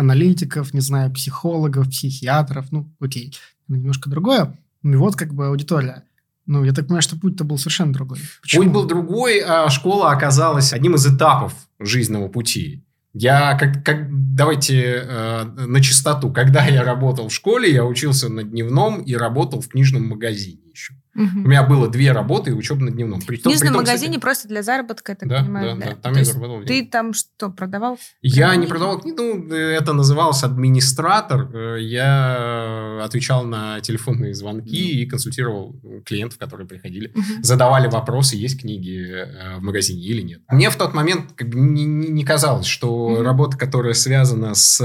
психоаналитиков, 0.00 0.74
не 0.74 0.80
знаю, 0.80 1.12
психологов, 1.12 1.88
психиатров, 1.90 2.72
ну, 2.72 2.90
окей, 3.00 3.34
немножко 3.68 4.08
другое. 4.08 4.56
Ну, 4.82 4.94
и 4.94 4.96
вот 4.96 5.16
как 5.16 5.34
бы 5.34 5.46
аудитория. 5.46 6.04
Ну, 6.46 6.64
я 6.64 6.72
так 6.72 6.86
понимаю, 6.86 7.02
что 7.02 7.16
путь-то 7.16 7.44
был 7.44 7.58
совершенно 7.58 7.92
другой. 7.92 8.18
Почему? 8.40 8.62
Путь 8.62 8.72
был 8.72 8.86
другой, 8.86 9.40
а 9.40 9.68
школа 9.68 10.10
оказалась 10.10 10.72
одним 10.72 10.94
из 10.94 11.06
этапов 11.06 11.52
жизненного 11.78 12.28
пути. 12.28 12.82
Я 13.12 13.56
как, 13.58 13.84
как 13.84 14.06
давайте 14.34 15.04
э, 15.06 15.44
на 15.44 15.82
чистоту. 15.82 16.32
Когда 16.32 16.64
я 16.64 16.82
работал 16.82 17.28
в 17.28 17.34
школе, 17.34 17.70
я 17.72 17.84
учился 17.84 18.28
на 18.28 18.42
дневном 18.42 19.02
и 19.02 19.14
работал 19.14 19.60
в 19.60 19.68
книжном 19.68 20.08
магазине 20.08 20.69
еще. 20.80 20.94
Мгм. 21.14 21.44
У 21.44 21.48
меня 21.48 21.62
было 21.64 21.88
две 21.88 22.12
работы 22.12 22.50
и 22.50 22.54
учеба 22.54 22.82
на 22.84 22.90
дневном. 22.90 23.20
При 23.20 23.36
В 23.36 23.42
том- 23.42 23.50
книжном 23.52 23.68
при 23.68 23.74
том, 23.74 23.84
кстати, 23.84 23.98
магазине 23.98 24.18
просто 24.20 24.48
для 24.48 24.62
заработка, 24.62 25.12
я 25.12 25.16
так 25.16 25.28
да, 25.28 25.40
понимаю. 25.40 25.74
да, 25.74 25.74
да. 25.86 25.90
да, 25.90 25.96
там 26.00 26.12
То 26.12 26.18
я 26.20 26.24
заработал 26.24 26.62
Ты 26.64 26.86
там 26.86 27.12
что, 27.14 27.50
продавал? 27.50 27.98
Я 28.22 28.54
не 28.56 28.66
продавал 28.66 29.00
книги, 29.00 29.16
ну, 29.16 29.52
это 29.54 29.92
называлось 29.92 30.42
администратор. 30.44 31.50
Э, 31.52 31.76
Я 31.80 33.00
отвечал 33.04 33.44
на 33.44 33.80
телефонные 33.80 34.34
звонки 34.34 35.02
и 35.02 35.06
консультировал 35.06 35.74
клиентов, 36.04 36.38
которые 36.38 36.66
приходили. 36.66 37.10
Мгм. 37.14 37.42
задавали 37.42 37.88
вопросы, 37.88 38.36
есть 38.36 38.60
книги 38.60 39.04
э, 39.10 39.58
в 39.58 39.62
магазине 39.62 40.02
или 40.02 40.22
нет. 40.22 40.40
Мне 40.50 40.70
в 40.70 40.76
тот 40.76 40.94
момент 40.94 41.32
как 41.34 41.48
бы 41.48 41.58
не, 41.58 41.84
не- 41.84 42.24
казалось, 42.24 42.66
что 42.66 43.08
Мгм. 43.10 43.22
работа, 43.22 43.56
которая 43.58 43.94
связана 43.94 44.54
с 44.54 44.80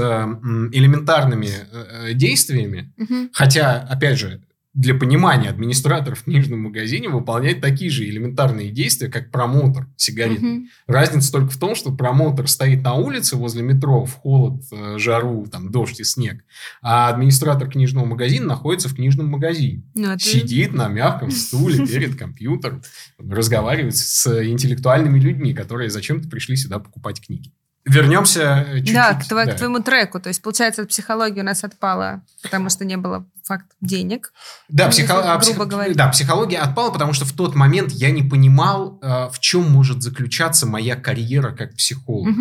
элементарными 0.72 1.46
э, 1.72 2.08
э, 2.10 2.14
действиями, 2.14 2.92
Мгм. 2.96 3.30
хотя, 3.32 3.86
опять 3.88 4.18
же, 4.18 4.42
для 4.76 4.94
понимания 4.94 5.48
администратор 5.48 6.14
в 6.14 6.24
книжном 6.24 6.60
магазине 6.60 7.08
выполняет 7.08 7.62
такие 7.62 7.90
же 7.90 8.04
элементарные 8.04 8.70
действия, 8.70 9.08
как 9.08 9.30
промоутер 9.30 9.88
сигарет. 9.96 10.42
Мгм. 10.42 10.68
Разница 10.86 11.32
только 11.32 11.50
в 11.50 11.56
том, 11.56 11.74
что 11.74 11.92
промоутер 11.92 12.46
стоит 12.46 12.82
на 12.82 12.92
улице 12.92 13.36
возле 13.36 13.62
метро 13.62 14.04
в 14.04 14.12
холод, 14.12 14.62
э, 14.70 14.98
жару, 14.98 15.46
там, 15.50 15.72
дождь 15.72 15.98
и 16.00 16.04
снег, 16.04 16.44
а 16.82 17.08
администратор 17.08 17.70
книжного 17.70 18.04
магазина 18.04 18.46
находится 18.48 18.90
в 18.90 18.94
книжном 18.94 19.28
магазине. 19.28 19.82
Ну, 19.94 20.10
это- 20.10 20.22
Сидит 20.22 20.74
на 20.74 20.88
мягком 20.88 21.30
стуле 21.30 21.86
перед 21.86 22.14
компьютером, 22.16 22.82
разговаривает 23.18 23.96
с 23.96 24.26
интеллектуальными 24.46 25.18
людьми, 25.18 25.54
которые 25.54 25.88
зачем-то 25.88 26.28
пришли 26.28 26.54
сюда 26.54 26.80
покупать 26.80 27.20
книги. 27.24 27.50
Вернемся 27.86 28.66
э, 28.68 28.78
чуть-чуть. 28.78 28.94
Да, 28.94 29.14
к, 29.14 29.22
тво- 29.30 29.46
да. 29.46 29.52
к 29.52 29.56
твоему 29.56 29.80
треку. 29.80 30.20
То 30.20 30.28
есть, 30.28 30.42
получается, 30.42 30.82
от 30.82 30.88
психологии 30.88 31.40
у 31.40 31.44
нас 31.44 31.62
отпала, 31.64 32.22
потому 32.42 32.68
что 32.68 32.84
не 32.84 32.96
было 32.96 33.26
факт 33.44 33.66
денег. 33.80 34.32
Да, 34.68 34.86
Ну, 34.86 34.90
психо- 34.90 35.22
грубо 35.22 35.38
псих- 35.40 35.66
говорить. 35.68 35.96
да, 35.96 36.08
психология 36.08 36.58
отпала, 36.58 36.90
потому 36.90 37.12
что 37.12 37.24
в 37.24 37.32
тот 37.32 37.54
момент 37.54 37.92
я 37.92 38.10
не 38.10 38.22
понимал, 38.22 38.98
э, 39.02 39.28
в 39.32 39.38
чем 39.38 39.70
может 39.70 40.02
заключаться 40.02 40.66
моя 40.66 40.96
карьера 40.96 41.52
как 41.52 41.74
психолог. 41.76 42.34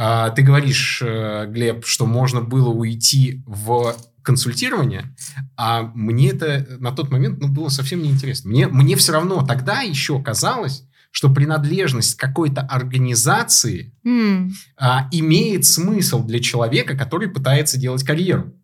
А, 0.00 0.30
Ты 0.30 0.42
говоришь, 0.42 1.02
э, 1.04 1.46
Глеб, 1.48 1.84
что 1.84 2.06
можно 2.06 2.40
было 2.40 2.68
уйти 2.68 3.42
в 3.46 3.96
консультирование, 4.22 5.06
а 5.56 5.82
мне 5.94 6.30
это 6.30 6.66
на 6.78 6.92
тот 6.92 7.10
момент 7.10 7.40
ну, 7.40 7.48
было 7.48 7.68
совсем 7.68 8.02
неинтересно. 8.02 8.50
Мне, 8.50 8.68
мне 8.68 8.94
все 8.94 9.12
равно 9.12 9.44
тогда 9.44 9.80
еще 9.80 10.22
казалось, 10.22 10.84
что 11.10 11.30
принадлежность 11.30 12.14
к 12.14 12.20
какой-то 12.20 12.60
организации 12.62 13.92
М. 14.04 14.52
а, 14.76 15.08
имеет 15.10 15.64
смысл 15.64 16.24
для 16.24 16.40
человека, 16.40 16.96
который 16.96 17.28
пытается 17.28 17.78
делать 17.78 18.04
карьеру. 18.04 18.54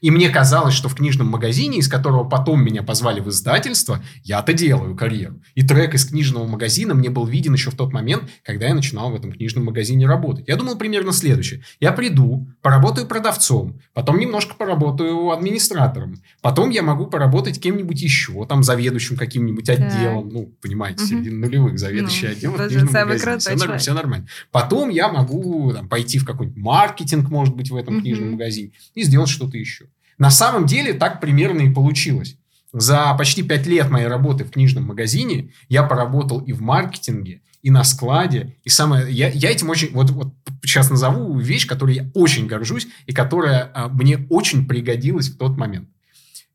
И 0.00 0.10
мне 0.10 0.30
казалось, 0.30 0.74
что 0.74 0.88
в 0.88 0.94
книжном 0.94 1.28
магазине, 1.28 1.78
из 1.78 1.88
которого 1.88 2.24
потом 2.24 2.64
меня 2.64 2.82
позвали 2.82 3.20
в 3.20 3.28
издательство, 3.28 4.02
я-то 4.22 4.52
делаю 4.52 4.96
карьеру. 4.96 5.40
И 5.54 5.62
трек 5.66 5.94
из 5.94 6.06
книжного 6.06 6.46
магазина 6.46 6.94
мне 6.94 7.10
был 7.10 7.26
виден 7.26 7.52
еще 7.52 7.70
в 7.70 7.74
тот 7.76 7.92
момент, 7.92 8.30
когда 8.42 8.66
я 8.68 8.74
начинал 8.74 9.10
в 9.10 9.14
этом 9.14 9.32
книжном 9.32 9.64
магазине 9.66 10.06
работать. 10.06 10.48
Я 10.48 10.56
думал 10.56 10.76
примерно 10.78 11.12
следующее. 11.12 11.62
Я 11.80 11.92
приду, 11.92 12.48
поработаю 12.62 13.06
продавцом, 13.06 13.78
потом 13.92 14.18
немножко 14.18 14.54
поработаю 14.54 15.30
администратором, 15.30 16.16
потом 16.40 16.70
я 16.70 16.82
могу 16.82 17.06
поработать 17.06 17.60
кем-нибудь 17.60 18.00
еще, 18.00 18.46
там, 18.46 18.62
заведующим 18.62 19.16
каким-нибудь 19.16 19.68
отделом. 19.68 20.28
Ну, 20.30 20.52
понимаете, 20.62 21.02
Мгм. 21.02 21.08
середина 21.08 21.46
нулевых, 21.46 21.78
заведующий 21.78 22.26
Ну, 22.26 22.32
отделом 22.32 22.54
в 22.54 22.68
книжном 22.68 22.92
магазине. 22.92 23.38
Все, 23.38 23.54
норм- 23.56 23.78
все 23.78 23.94
нормально. 23.94 24.26
Потом 24.50 24.88
я 24.88 25.08
могу 25.08 25.72
там, 25.72 25.88
пойти 25.88 26.18
в 26.18 26.24
какой-нибудь 26.24 26.62
маркетинг, 26.62 27.28
может 27.30 27.54
быть, 27.54 27.70
в 27.70 27.76
этом 27.76 27.94
Мгм. 27.94 28.02
книжном 28.02 28.32
магазине 28.32 28.72
и 28.94 29.02
сделать 29.02 29.28
что-то 29.28 29.58
еще. 29.58 29.86
На 30.20 30.30
самом 30.30 30.66
деле 30.66 30.92
так 30.92 31.18
примерно 31.18 31.62
и 31.62 31.70
получилось. 31.70 32.36
За 32.74 33.14
почти 33.14 33.42
пять 33.42 33.66
лет 33.66 33.88
моей 33.88 34.06
работы 34.06 34.44
в 34.44 34.50
книжном 34.50 34.84
магазине 34.84 35.52
я 35.70 35.82
поработал 35.82 36.40
и 36.40 36.52
в 36.52 36.60
маркетинге, 36.60 37.40
и 37.62 37.70
на 37.70 37.84
складе. 37.84 38.58
И 38.62 38.68
самое... 38.68 39.10
Я, 39.10 39.30
я 39.30 39.50
этим 39.50 39.70
очень... 39.70 39.92
Вот, 39.92 40.10
вот 40.10 40.34
сейчас 40.62 40.90
назову 40.90 41.38
вещь, 41.38 41.66
которой 41.66 41.94
я 41.96 42.10
очень 42.12 42.46
горжусь 42.46 42.86
и 43.06 43.14
которая 43.14 43.70
а, 43.74 43.88
мне 43.88 44.26
очень 44.28 44.68
пригодилась 44.68 45.30
в 45.30 45.38
тот 45.38 45.56
момент. 45.56 45.88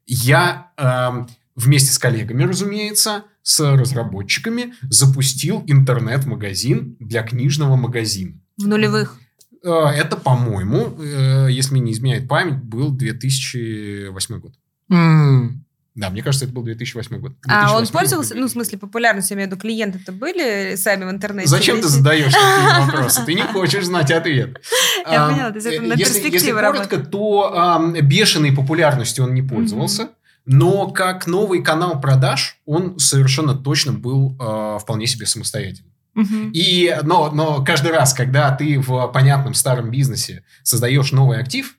Я 0.06 0.72
эм, 0.78 1.28
вместе 1.56 1.92
с 1.92 1.98
коллегами, 1.98 2.44
разумеется, 2.44 3.24
с 3.42 3.60
разработчиками 3.76 4.76
запустил 4.84 5.64
интернет-магазин 5.66 6.98
для 7.00 7.24
книжного 7.24 7.76
магазина. 7.76 8.40
В 8.58 8.68
нулевых. 8.68 9.20
Э, 9.66 9.88
Это, 9.96 10.16
по-моему, 10.18 10.96
э, 11.02 11.48
если 11.50 11.74
мне 11.74 11.82
не 11.82 11.92
изменяет 11.94 12.28
память, 12.28 12.56
был 12.64 12.92
2008 12.92 14.40
год. 14.40 14.54
М. 14.92 15.62
Да, 15.96 16.10
мне 16.10 16.22
кажется, 16.22 16.44
это 16.46 16.54
был 16.54 16.64
2008 16.64 17.20
год. 17.20 17.32
А 17.48 17.72
он 17.72 17.84
2008 17.86 17.94
пользовался, 17.94 18.34
год. 18.34 18.42
ну, 18.42 18.48
в 18.48 18.52
смысле, 18.52 18.78
популярностью, 18.78 19.36
я 19.36 19.38
имею 19.38 19.50
в 19.50 19.52
виду, 19.54 19.62
клиенты-то 19.62 20.12
были 20.12 20.76
сами 20.76 21.06
в 21.06 21.10
интернете? 21.10 21.48
Зачем 21.48 21.80
ты 21.82 21.88
задаешь 21.88 22.34
такие 22.34 22.80
вопросы? 22.86 23.22
Ты 23.26 23.34
не 23.34 23.44
хочешь 23.44 23.86
знать 23.86 24.12
ответ. 24.12 24.62
Я 25.10 25.28
поняла, 25.30 25.50
то 25.52 25.56
есть 25.56 25.68
это 25.68 25.82
на 25.82 25.94
если- 25.94 26.00
Если 26.16 26.22
перспективу 26.22 26.60
коротко, 26.60 26.98
то 26.98 27.94
бешеной 28.02 28.52
популярностью 28.52 29.24
он 29.24 29.34
не 29.34 29.42
пользовался. 29.42 30.10
Но 30.46 30.90
как 30.92 31.26
новый 31.28 31.64
канал 31.64 32.00
продаж, 32.00 32.58
он 32.66 33.00
совершенно 33.00 33.56
точно 33.56 33.94
был 33.94 34.36
а, 34.40 34.78
вполне 34.78 35.08
себе 35.08 35.26
самостоятельным. 35.26 35.92
И, 36.16 36.98
но, 37.04 37.32
но 37.32 37.64
каждый 37.64 37.92
раз, 37.92 38.14
когда 38.14 38.52
ты 38.52 38.80
в 38.80 39.08
понятном 39.08 39.54
старом 39.54 39.92
бизнесе 39.92 40.44
создаешь 40.64 41.12
новый 41.12 41.40
актив, 41.40 41.76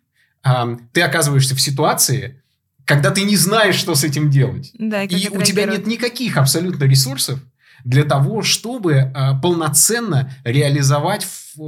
ты 0.93 1.03
оказываешься 1.03 1.57
в 1.57 1.61
ситуации, 1.61 2.43
когда 2.85 3.11
ты 3.11 3.23
не 3.23 3.37
знаешь, 3.37 3.75
что 3.75 3.95
с 3.95 4.05
этим 4.05 4.31
делать. 4.31 4.71
Да, 4.79 5.03
и, 5.03 5.09
И 5.09 5.29
у 5.29 5.43
тебя 5.43 5.67
нет 5.67 5.87
никаких 5.87 6.37
абсолютно 6.37 6.85
ресурсов 6.85 7.41
для 7.85 8.05
того, 8.05 8.43
чтобы 8.43 9.13
а, 9.15 9.39
полноценно 9.39 10.31
реализовать 10.45 11.25
э, 11.25 11.59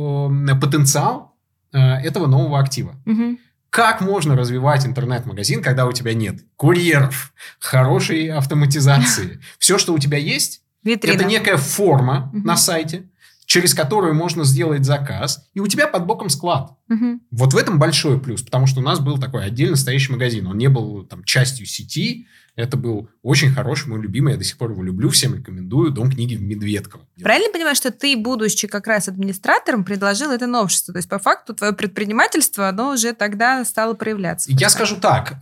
потенциал 0.61 1.37
а, 1.73 2.01
этого 2.01 2.27
нового 2.27 2.59
актива. 2.59 2.97
Мгм. 3.05 3.39
Как 3.71 4.01
можно 4.01 4.35
развивать 4.35 4.87
интернет-магазин, 4.87 5.63
когда 5.63 5.87
у 5.87 5.93
тебя 5.93 6.15
нет 6.15 6.41
курьеров, 6.57 7.33
хорошей 7.59 8.31
автоматизации? 8.31 9.41
Все, 9.59 9.79
что 9.79 9.93
у 9.93 9.99
тебя 9.99 10.19
есть, 10.19 10.63
Витрина. 10.83 11.15
это 11.17 11.25
некая 11.25 11.57
форма 11.57 12.31
Мгм. 12.33 12.47
на 12.47 12.57
сайте. 12.57 13.09
через 13.47 13.73
которую 13.73 14.13
можно 14.15 14.45
сделать 14.45 14.85
заказ, 14.85 15.49
и 15.55 15.61
у 15.61 15.67
тебя 15.67 15.87
под 15.87 16.05
боком 16.05 16.29
склад. 16.29 16.73
Мгм. 16.87 17.23
Вот 17.31 17.55
в 17.55 17.57
этом 17.57 17.79
большой 17.79 18.21
плюс, 18.21 18.43
потому 18.43 18.67
что 18.67 18.81
у 18.81 18.83
нас 18.83 19.01
был 19.01 19.17
такой 19.17 19.43
отдельно 19.43 19.75
стоящий 19.75 20.13
магазин. 20.13 20.47
Он 20.49 20.59
не 20.59 20.69
был 20.69 21.05
там 21.07 21.25
частью 21.25 21.65
сети. 21.65 22.27
Это 22.57 22.77
был 22.77 23.09
очень 23.23 23.51
хороший, 23.51 23.89
мой 23.89 24.03
любимый, 24.03 24.33
я 24.33 24.37
до 24.37 24.45
сих 24.45 24.59
пор 24.59 24.73
его 24.73 24.83
люблю, 24.83 25.09
всем 25.09 25.35
рекомендую, 25.35 25.93
дом 25.93 26.11
книги 26.11 26.35
в 26.35 26.43
Медведково. 26.43 27.07
Правильно 27.23 27.51
понимаю, 27.51 27.75
что 27.75 27.91
ты, 27.91 28.19
будучи 28.19 28.69
как 28.69 28.87
раз 28.87 29.09
администратором, 29.09 29.83
предложил 29.83 30.31
это 30.31 30.47
новшество? 30.47 30.93
То 30.93 30.99
есть, 30.99 31.09
по 31.09 31.19
факту, 31.19 31.55
твое 31.55 31.73
предпринимательство, 31.73 32.69
оно 32.69 32.91
уже 32.93 33.15
тогда 33.15 33.65
стало 33.65 33.95
проявляться. 33.95 34.51
Я 34.53 34.69
скажу 34.69 34.97
так. 34.97 35.39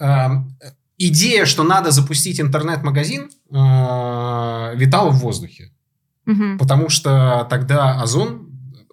Идея, 0.99 1.45
что 1.45 1.63
надо 1.63 1.91
запустить 1.91 2.41
интернет-магазин, 2.41 3.31
э, 3.51 4.77
витала 4.77 5.11
в 5.11 5.19
воздухе. 5.19 5.73
Мгм. 6.25 6.59
Потому 6.59 6.89
что 6.89 7.47
тогда 7.51 8.01
Озон 8.01 8.46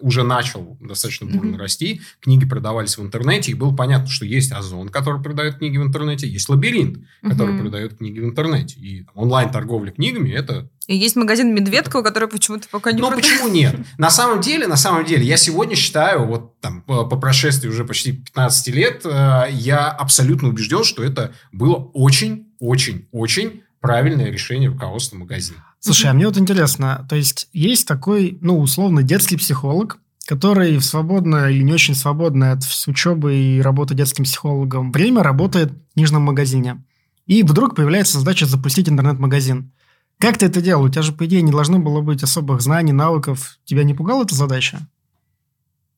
уже 0.04 0.22
начал 0.22 0.76
достаточно 0.82 1.26
бурно 1.26 1.52
Мгм. 1.52 1.60
расти, 1.60 2.02
книги 2.20 2.44
продавались 2.44 2.98
в 2.98 3.02
интернете, 3.02 3.52
и 3.52 3.54
было 3.54 3.74
понятно, 3.74 4.06
что 4.08 4.26
есть 4.26 4.52
Озон, 4.52 4.90
который 4.90 5.22
продает 5.22 5.56
книги 5.56 5.78
в 5.78 5.82
интернете, 5.82 6.28
есть 6.28 6.46
Лабиринт, 6.50 6.98
который 7.22 7.52
Мгм. 7.54 7.60
продает 7.62 7.96
книги 7.96 8.20
в 8.20 8.24
интернете. 8.24 8.78
И 8.78 9.06
онлайн-торговля 9.14 9.92
книгами– 9.92 10.30
это 10.32 10.68
И 10.86 10.94
есть 10.94 11.16
магазин 11.16 11.54
Медведкова, 11.54 12.02
который 12.02 12.28
почему-то 12.28 12.68
пока 12.70 12.92
не 12.92 13.00
Ну, 13.00 13.10
почему 13.10 13.48
нет? 13.48 13.74
На 13.96 14.10
самом 14.10 14.42
деле, 14.42 14.66
на 14.66 14.76
самом 14.76 15.06
деле, 15.06 15.24
я 15.24 15.38
сегодня 15.38 15.74
считаю, 15.76 16.26
вот 16.26 16.60
там, 16.60 16.82
по, 16.82 17.06
по 17.06 17.16
прошествии 17.16 17.70
уже 17.70 17.86
почти 17.86 18.12
15 18.12 18.68
лет, 18.68 19.00
э, 19.06 19.44
я 19.52 19.88
абсолютно 19.88 20.48
убежден, 20.50 20.84
что 20.84 21.02
это 21.02 21.32
было 21.52 21.76
очень-очень-очень 21.94 23.62
правильное 23.80 24.30
решение 24.30 24.68
руководства 24.68 25.16
магазина. 25.16 25.64
Слушай, 25.84 26.10
а 26.10 26.14
мне 26.14 26.26
вот 26.26 26.38
интересно, 26.38 27.06
то 27.10 27.14
есть 27.14 27.46
есть 27.52 27.86
такой, 27.86 28.38
ну, 28.40 28.58
условно, 28.58 29.02
детский 29.02 29.36
психолог, 29.36 29.98
который 30.24 30.78
в 30.78 30.82
свободное 30.82 31.50
или 31.50 31.62
не 31.62 31.74
очень 31.74 31.94
свободное 31.94 32.54
от 32.54 32.62
учебы 32.86 33.34
и 33.34 33.60
работы 33.60 33.94
детским 33.94 34.24
психологом 34.24 34.92
время 34.92 35.22
работает 35.22 35.72
в 35.72 35.92
книжном 35.92 36.22
магазине. 36.22 36.82
И 37.26 37.42
вдруг 37.42 37.76
появляется 37.76 38.18
задача 38.18 38.46
запустить 38.46 38.88
интернет-магазин. 38.88 39.72
Как 40.18 40.38
ты 40.38 40.46
это 40.46 40.62
делал? 40.62 40.84
У 40.84 40.88
тебя 40.88 41.02
же, 41.02 41.12
по 41.12 41.26
идее, 41.26 41.42
не 41.42 41.52
должно 41.52 41.78
было 41.78 42.00
быть 42.00 42.22
особых 42.22 42.62
знаний, 42.62 42.92
навыков. 42.92 43.58
Тебя 43.66 43.84
не 43.84 43.92
пугала 43.92 44.24
эта 44.24 44.34
задача? 44.34 44.88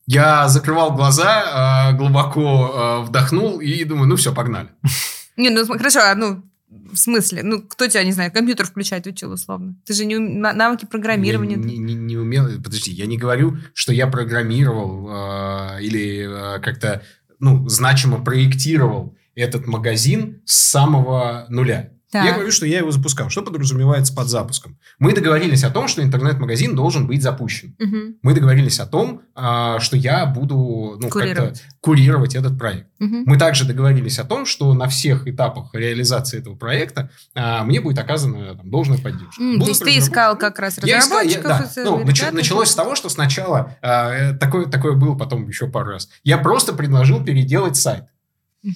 Я 0.05 0.49
закрывал 0.49 0.95
глаза, 0.95 1.91
э, 1.93 1.95
глубоко 1.95 2.73
э, 2.73 3.05
вдохнул 3.05 3.61
и 3.61 3.85
думаю, 3.85 4.09
ну 4.09 4.17
все, 4.17 4.33
погнали. 4.33 4.67
Не, 5.37 5.49
ну 5.49 5.65
хорошо, 5.65 6.01
а 6.01 6.13
ну 6.13 6.43
в 6.69 6.95
смысле? 6.97 7.43
Ну, 7.43 7.61
кто 7.61 7.87
тебя, 7.87 8.03
не 8.03 8.11
знаю, 8.11 8.31
компьютер 8.31 8.65
включать 8.65 9.07
учил 9.07 9.31
условно? 9.31 9.75
Ты 9.85 9.93
же 9.93 10.05
не 10.05 10.17
ум- 10.17 10.39
на- 10.39 10.53
навыки 10.53 10.85
программирования. 10.85 11.55
Не, 11.55 11.77
не- 11.77 11.93
не 11.93 12.17
умел. 12.17 12.47
Подожди, 12.61 12.91
я 12.91 13.05
не 13.05 13.17
говорю, 13.17 13.57
что 13.73 13.93
я 13.93 14.07
программировал 14.07 15.07
э, 15.09 15.81
или 15.83 16.27
э, 16.57 16.59
как-то 16.61 17.03
ну, 17.39 17.67
значимо 17.69 18.23
проектировал 18.23 19.15
этот 19.35 19.67
магазин 19.67 20.41
с 20.45 20.55
самого 20.55 21.45
нуля. 21.49 21.91
Так. 22.11 22.23
Я 22.25 22.33
говорю, 22.33 22.51
что 22.51 22.65
я 22.65 22.77
его 22.79 22.91
запускал. 22.91 23.29
Что 23.29 23.41
подразумевается 23.41 24.15
под 24.15 24.27
запуском? 24.29 24.77
Мы 24.97 25.13
договорились 25.13 25.63
о 25.65 25.69
том, 25.69 25.89
что 25.89 26.01
интернет-магазин 26.01 26.73
должен 26.73 27.05
быть 27.05 27.21
запущен. 27.21 27.75
Мгм, 27.79 28.15
Мы 28.21 28.33
договорились 28.33 28.79
о 28.79 28.85
том, 28.85 29.23
а, 29.35 29.79
что 29.81 29.97
я 29.97 30.25
буду 30.25 30.55
ну, 31.01 31.09
как-то 31.09 31.09
Курировать. 31.19 31.63
курировать 31.81 32.35
этот 32.35 32.57
проект. 32.57 32.87
мгм. 32.99 33.23
Мы 33.25 33.37
также 33.37 33.65
договорились 33.65 34.19
о 34.19 34.23
том, 34.23 34.45
что 34.45 34.73
на 34.73 34.87
всех 34.87 35.27
этапах 35.27 35.73
реализации 35.73 36.39
этого 36.39 36.55
проекта 36.55 37.09
а, 37.35 37.63
мне 37.65 37.81
будет 37.81 37.99
оказана 37.99 38.55
там, 38.55 38.69
должная 38.71 38.97
поддержка. 38.99 39.41
М, 39.41 39.53
То 39.55 39.59
Будут 39.59 39.67
есть 39.69 39.83
ты 39.83 39.97
искал 39.97 40.37
как 40.37 40.59
раз 40.59 40.77
я 40.83 40.99
искал, 40.99 41.19
я- 41.21 41.37
разработчиков? 41.37 41.75
да. 41.75 41.83
Ну, 41.83 42.03
нач- 42.05 42.31
началось 42.31 42.69
с 42.69 42.75
того, 42.75 42.95
что 42.95 43.09
сначала 43.09 43.75
а, 43.81 44.11
э, 44.13 44.33
такое, 44.37 44.65
такое 44.67 44.93
было 44.93 45.15
потом 45.15 45.45
еще 45.47 45.67
пару 45.67 45.91
раз. 45.91 46.07
Я 46.23 46.37
просто 46.37 46.71
предложил 46.73 47.21
переделать 47.23 47.75
сайт. 47.75 48.05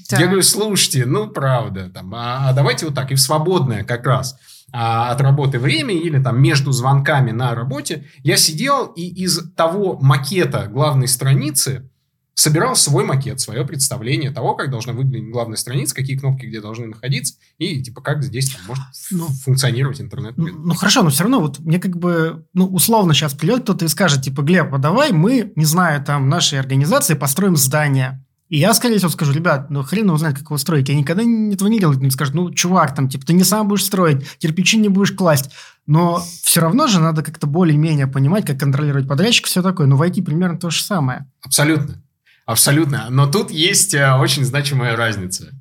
Так. 0.10 0.20
Я 0.20 0.28
говорю, 0.28 0.44
слушайте, 0.44 1.06
ну 1.06 1.28
правда, 1.28 1.90
там, 1.90 2.14
а, 2.16 2.50
а 2.50 2.54
давайте 2.54 2.86
вот 2.86 2.96
так, 2.96 3.12
и 3.12 3.16
в 3.16 3.22
свободное 3.22 3.84
как 3.84 4.06
раз 4.06 4.38
а, 4.72 5.12
от 5.12 5.22
работы 5.22 5.60
время 5.60 5.94
или 5.94 6.22
там 6.22 6.42
между 6.42 6.72
звонками 6.72 7.32
на 7.32 7.56
работе 7.56 8.06
я 8.24 8.38
сидел 8.38 8.86
и 8.88 9.08
из 9.08 9.52
того 9.54 10.00
макета 10.02 10.68
главной 10.68 11.08
страницы 11.08 11.90
собирал 12.34 12.76
свой 12.76 13.06
макет, 13.06 13.40
свое 13.40 13.66
представление 13.66 14.32
того, 14.32 14.56
как 14.56 14.72
должна 14.72 14.94
выглядеть 14.94 15.30
главная 15.30 15.58
страница, 15.58 15.94
какие 15.94 16.18
кнопки 16.18 16.46
где 16.46 16.62
должны 16.62 16.88
находиться, 16.88 17.36
и 17.58 17.82
типа 17.82 18.02
как 18.02 18.24
здесь 18.24 18.52
там, 18.52 18.62
может 18.68 18.84
Ну, 19.12 19.28
функционировать 19.28 20.02
интернет. 20.02 20.38
Ну, 20.38 20.48
ну, 20.48 20.74
хорошо, 20.74 21.04
но 21.04 21.10
все 21.10 21.24
равно 21.24 21.40
вот 21.40 21.60
мне 21.60 21.80
как 21.80 21.98
бы, 21.98 22.46
ну, 22.54 22.66
условно 22.68 23.14
сейчас 23.14 23.34
придет 23.34 23.64
кто-то 23.64 23.86
и 23.86 23.90
скажет, 23.90 24.24
типа, 24.24 24.42
Глеб, 24.42 24.74
а 24.74 24.78
давай 24.78 25.12
мы, 25.12 25.54
не 25.56 25.66
знаю, 25.66 26.04
там, 26.04 26.30
нашей 26.30 26.60
организации 26.60 27.14
построим 27.14 27.56
здание. 27.58 28.26
И 28.52 28.58
я, 28.58 28.74
скорее 28.74 28.98
всего, 28.98 29.10
скажу, 29.10 29.32
ребят, 29.32 29.70
ну, 29.70 29.82
хрен 29.82 30.08
его 30.08 30.18
знает, 30.18 30.36
как 30.36 30.48
его 30.48 30.58
строить. 30.58 30.90
Я 30.90 30.96
никогда 30.96 31.24
этого 31.24 31.70
не 31.70 31.80
делал. 31.80 31.94
Мне 31.94 32.12
скажут, 32.12 32.36
ну, 32.36 32.52
чувак, 32.52 32.94
там, 32.94 33.08
типа, 33.08 33.26
ты 33.26 33.32
не 33.32 33.46
сам 33.46 33.70
будешь 33.70 33.86
строить, 33.86 34.28
кирпичи 34.40 34.78
не 34.78 34.90
будешь 34.90 35.14
класть. 35.14 35.52
Но 35.88 36.22
все 36.44 36.60
равно 36.60 36.88
же 36.88 37.00
надо 37.00 37.24
как-то 37.24 37.48
более-менее 37.48 38.08
понимать, 38.08 38.46
как 38.46 38.60
контролировать 38.60 39.08
подрядчика, 39.08 39.48
все 39.48 39.62
такое. 39.62 39.88
Ну, 39.88 39.96
в 39.96 40.02
IT 40.02 40.22
примерно 40.26 40.60
то 40.60 40.70
же 40.70 40.84
самое. 40.84 41.32
Абсолютно. 41.42 42.04
Абсолютно. 42.46 43.08
Но 43.10 43.26
тут 43.26 43.52
есть 43.52 43.94
э, 43.94 44.16
очень 44.16 44.44
значимая 44.44 44.98
разница. 44.98 45.54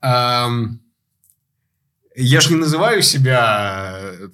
Эм, 0.00 0.80
я 2.14 2.40
же 2.40 2.50
не 2.50 2.60
называю 2.60 3.02
себя 3.02 3.98
э, 4.00 4.28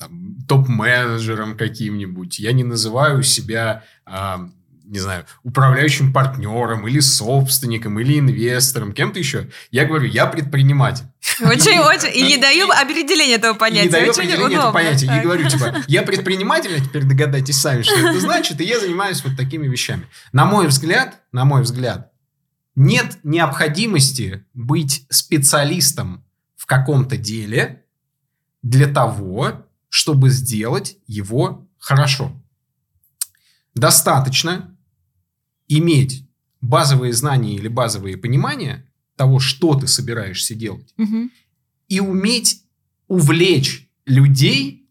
топ-менеджером 0.47 1.57
каким-нибудь. 1.57 2.39
Я 2.39 2.53
не 2.53 2.65
называю 2.65 3.23
себя, 3.23 3.83
эм, 4.07 4.53
не 4.95 5.01
знаю, 5.01 5.27
управляющим 5.43 6.13
партнером 6.13 6.87
или 6.87 7.01
собственником, 7.01 7.99
или 7.99 8.21
инвестором, 8.21 8.93
кем-то 8.93 9.19
еще. 9.19 9.51
Я 9.73 9.87
говорю, 9.87 10.07
я 10.07 10.27
предприниматель. 10.27 11.07
Очень, 11.41 11.79
очень. 11.81 12.17
И 12.17 12.23
не 12.23 12.37
даю 12.37 12.71
определение 12.71 13.35
этого 13.35 13.57
И 13.57 13.59
понятия. 13.59 13.87
не 13.87 13.91
даю 13.91 14.11
Очень 14.11 14.23
определения 14.23 14.55
этого 14.55 14.73
понятия. 14.73 15.07
И 15.07 15.21
говорю, 15.21 15.49
типа, 15.49 15.75
я 15.89 16.03
предприниматель, 16.05 16.77
а 16.77 16.81
теперь 16.81 17.03
догадайтесь 17.03 17.61
сами, 17.61 17.83
что 17.83 17.97
это 17.97 18.21
значит, 18.21 18.61
и 18.61 18.65
я 18.65 18.79
занимаюсь 18.79 19.25
вот 19.25 19.37
такими 19.37 19.67
вещами. 19.67 20.07
На 20.31 20.45
мой 20.45 20.69
взгляд, 20.69 21.23
на 21.33 21.45
мой 21.45 21.63
взгляд, 21.63 22.13
нет 22.77 23.19
необходимости 23.25 24.47
быть 24.55 25.07
специалистом 25.11 26.25
в 26.55 26.67
каком-то 26.67 27.17
деле 27.17 27.83
для 28.63 28.87
того, 28.87 29.67
чтобы 29.89 30.31
сделать 30.31 30.99
его 31.09 31.67
хорошо. 31.81 32.33
Достаточно 33.75 34.74
иметь 35.69 36.27
базовые 36.61 37.13
знания 37.13 37.55
или 37.57 37.69
базовые 37.69 38.17
понимания 38.17 38.87
того, 39.17 39.39
что 39.39 39.75
ты 39.75 39.87
собираешься 39.87 40.55
делать, 40.55 40.93
Мгм. 40.97 41.31
и 41.89 42.01
уметь 42.01 42.63
увлечь 43.09 43.89
людей 44.07 44.89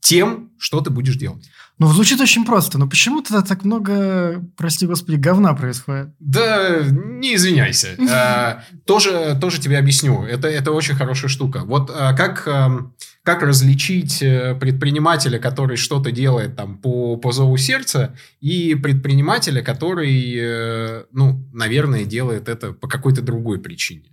тем, 0.00 0.50
что 0.58 0.80
ты 0.80 0.90
будешь 0.90 1.16
делать. 1.16 1.48
Ну, 1.78 1.88
звучит 1.92 2.20
очень 2.20 2.44
просто. 2.44 2.78
Но 2.78 2.88
почему 2.88 3.22
тогда 3.22 3.42
так 3.42 3.64
много, 3.64 4.44
прости 4.56 4.86
господи, 4.86 5.16
говна 5.16 5.54
происходит? 5.54 6.14
Да, 6.20 6.80
не 6.84 7.34
извиняйся. 7.34 7.96
А, 8.10 8.62
Тоже, 8.84 9.36
тоже 9.40 9.60
тебе 9.60 9.78
объясню. 9.78 10.22
Это, 10.24 10.46
это 10.48 10.70
очень 10.72 10.94
хорошая 10.94 11.28
штука. 11.30 11.62
Вот 11.64 11.90
а, 11.92 12.12
как, 12.14 12.46
ам, 12.46 12.94
как 13.24 13.42
различить 13.42 14.22
э, 14.22 14.54
предпринимателя, 14.54 15.38
который 15.38 15.76
что-то 15.76 16.12
делает 16.12 16.56
там 16.56 16.76
по, 16.78 17.16
по 17.16 17.32
зову 17.32 17.56
сердца, 17.56 18.14
и 18.40 18.74
предпринимателя, 18.74 19.62
который, 19.62 20.34
э, 20.36 21.04
ну, 21.10 21.42
наверное, 21.52 22.04
делает 22.04 22.48
это 22.48 22.72
по 22.72 22.86
какой-то 22.86 23.22
другой 23.22 23.58
причине. 23.58 24.10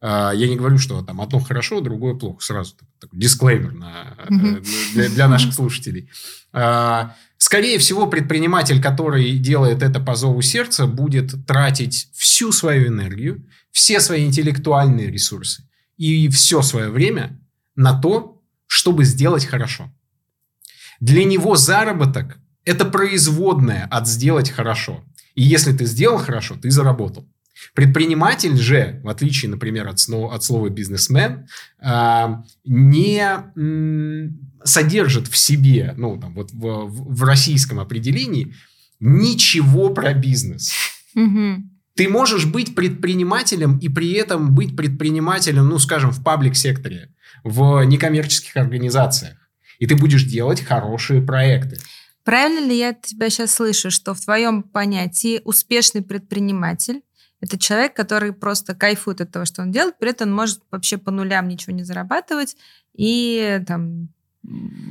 А, 0.00 0.32
Я 0.32 0.48
не 0.48 0.56
говорю, 0.56 0.78
что 0.78 1.02
там 1.02 1.20
одно 1.20 1.38
хорошо, 1.38 1.80
другое 1.82 2.14
плохо. 2.14 2.42
Сразу 2.42 2.74
так- 2.76 2.88
такой 2.98 3.18
дисклеймер 3.18 3.72
на, 3.72 4.16
э, 4.28 4.60
для, 4.94 5.08
для 5.10 5.28
наших 5.28 5.52
слушателей. 5.54 6.10
А, 6.52 7.14
Скорее 7.38 7.78
всего, 7.78 8.06
предприниматель, 8.06 8.80
который 8.80 9.36
делает 9.36 9.82
это 9.82 10.00
по 10.00 10.14
зову 10.14 10.40
сердца, 10.40 10.86
будет 10.86 11.46
тратить 11.46 12.08
всю 12.14 12.50
свою 12.50 12.88
энергию, 12.88 13.44
все 13.70 14.00
свои 14.00 14.24
интеллектуальные 14.24 15.10
ресурсы 15.10 15.68
и 15.98 16.30
все 16.30 16.62
свое 16.62 16.88
время 16.88 17.38
на 17.74 17.92
то, 18.00 18.35
чтобы 18.66 19.04
сделать 19.04 19.44
хорошо. 19.44 19.92
Для 21.00 21.24
него 21.24 21.56
заработок– 21.56 22.38
это 22.64 22.84
производное 22.84 23.86
от 23.90 24.08
сделать 24.08 24.50
хорошо. 24.50 25.04
И 25.34 25.42
если 25.42 25.76
ты 25.76 25.84
сделал 25.84 26.18
хорошо, 26.18 26.56
ты 26.56 26.70
заработал. 26.70 27.28
Предприниматель 27.74 28.56
же, 28.56 29.00
в 29.02 29.08
отличие, 29.08 29.50
например, 29.50 29.88
от, 29.88 29.98
от 30.08 30.44
слова 30.44 30.68
бизнесмен, 30.68 31.46
а, 31.80 32.44
не 32.64 33.22
содержит 34.64 35.28
в 35.28 35.36
себе, 35.36 35.94
ну, 35.96 36.18
там, 36.20 36.34
вот 36.34 36.52
в, 36.52 36.86
в- 36.86 37.22
российском 37.22 37.80
определении, 37.80 38.54
ничего 39.00 39.90
про 39.90 40.12
бизнес. 40.14 40.72
Ты 41.94 42.08
можешь 42.10 42.44
быть 42.44 42.74
предпринимателем 42.74 43.78
и 43.78 43.88
при 43.88 44.12
этом 44.12 44.54
быть 44.54 44.76
предпринимателем, 44.76 45.68
ну, 45.68 45.78
скажем, 45.78 46.10
в 46.10 46.22
паблик-секторе, 46.22 47.14
в 47.44 47.82
некоммерческих 47.84 48.56
организациях. 48.56 49.36
И 49.78 49.86
ты 49.86 49.96
будешь 49.96 50.24
делать 50.24 50.62
хорошие 50.62 51.20
проекты. 51.20 51.78
Правильно 52.24 52.66
ли 52.66 52.76
я 52.76 52.92
тебя 52.92 53.30
сейчас 53.30 53.54
слышу, 53.54 53.90
что 53.90 54.14
в 54.14 54.20
твоем 54.20 54.62
понятии 54.62 55.40
успешный 55.44 56.02
предприниматель 56.02 57.02
это 57.40 57.58
человек, 57.58 57.94
который 57.94 58.32
просто 58.32 58.74
кайфует 58.74 59.20
от 59.20 59.30
того, 59.30 59.44
что 59.44 59.62
он 59.62 59.70
делает, 59.70 59.98
при 59.98 60.10
этом 60.10 60.30
он 60.30 60.34
может 60.34 60.60
вообще 60.70 60.96
по 60.96 61.10
нулям 61.10 61.48
ничего 61.48 61.74
не 61.74 61.84
зарабатывать 61.84 62.56
и 62.94 63.62
там 63.66 64.08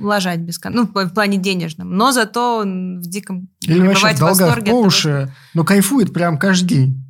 ложать 0.01 0.39
без 0.39 0.59
конца, 0.59 0.79
ну, 0.79 0.85
в 0.85 1.13
плане 1.13 1.37
денежном, 1.37 1.95
но 1.95 2.11
зато 2.11 2.59
он 2.59 2.99
в 2.99 3.07
диком 3.07 3.49
Или 3.61 3.87
вообще 3.87 4.13
в 4.13 4.19
долгах 4.19 4.63
по 4.63 4.81
уши, 4.81 5.33
но 5.53 5.63
кайфует 5.63 6.13
прям 6.13 6.37
каждый 6.37 6.67
день. 6.67 7.04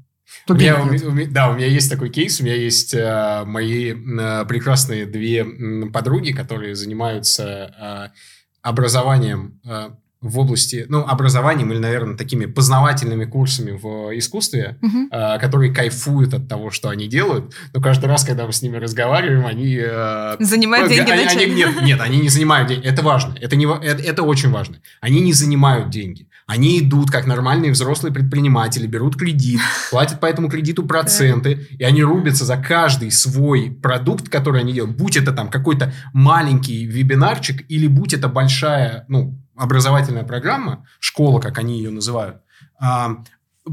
У 0.47 0.53
меня, 0.53 0.79
у, 0.79 0.87
у, 0.87 1.27
да, 1.27 1.49
у 1.49 1.55
меня 1.55 1.65
есть 1.65 1.89
такой 1.89 2.09
кейс, 2.09 2.39
у 2.39 2.43
меня 2.43 2.55
есть 2.55 2.93
э, 2.93 3.43
мои 3.45 3.93
э, 3.93 4.45
прекрасные 4.45 5.05
две 5.05 5.43
подруги, 5.91 6.31
которые 6.33 6.75
занимаются 6.75 8.11
э, 8.13 8.17
образованием 8.61 9.59
э, 9.65 9.89
в 10.25 10.39
области, 10.39 10.85
ну, 10.89 11.05
образованием 11.05 11.71
или, 11.71 11.77
наверное, 11.77 12.17
такими 12.17 12.45
познавательными 12.47 13.25
курсами 13.25 13.71
в 13.71 14.17
искусстве, 14.17 14.77
угу. 14.81 15.07
э, 15.11 15.39
которые 15.39 15.71
кайфуют 15.71 16.33
от 16.33 16.47
того, 16.47 16.71
что 16.71 16.89
они 16.89 17.07
делают. 17.07 17.53
Но 17.73 17.81
каждый 17.81 18.07
раз, 18.07 18.25
когда 18.25 18.45
мы 18.45 18.51
с 18.51 18.61
ними 18.61 18.77
разговариваем, 18.77 19.45
они... 19.45 19.77
Э, 19.79 20.35
занимают 20.39 20.89
деньги 20.89 21.11
они, 21.11 21.25
они, 21.25 21.53
нет, 21.53 21.81
нет, 21.83 22.01
они 22.01 22.19
не 22.19 22.29
занимают 22.29 22.67
деньги. 22.67 22.87
Это 22.87 23.03
важно. 23.03 23.35
Это, 23.39 23.55
не, 23.55 23.65
это, 23.65 24.01
это 24.01 24.23
очень 24.23 24.49
важно. 24.49 24.77
Они 24.99 25.19
не 25.21 25.33
занимают 25.33 25.89
деньги. 25.91 26.27
Они 26.47 26.79
идут 26.79 27.09
как 27.09 27.25
нормальные 27.25 27.71
взрослые 27.71 28.13
предприниматели, 28.13 28.85
берут 28.85 29.15
кредит, 29.15 29.61
платят 29.89 30.19
по 30.19 30.27
этому 30.27 30.49
кредиту 30.49 30.85
проценты, 30.85 31.67
и 31.77 31.83
они 31.83 32.03
рубятся 32.03 32.45
за 32.45 32.57
каждый 32.57 33.11
свой 33.11 33.71
продукт, 33.71 34.29
который 34.29 34.61
они 34.61 34.73
делают. 34.73 34.95
Будь 34.95 35.17
это 35.17 35.31
там 35.31 35.49
какой-то 35.49 35.93
маленький 36.13 36.85
вебинарчик, 36.85 37.63
или 37.69 37.87
будь 37.87 38.13
это 38.13 38.27
большая, 38.27 39.05
ну, 39.07 39.39
образовательная 39.55 40.23
программа, 40.23 40.85
школа, 40.99 41.39
как 41.39 41.57
они 41.57 41.77
ее 41.77 41.91
называют, 41.91 42.37
а, 42.79 43.17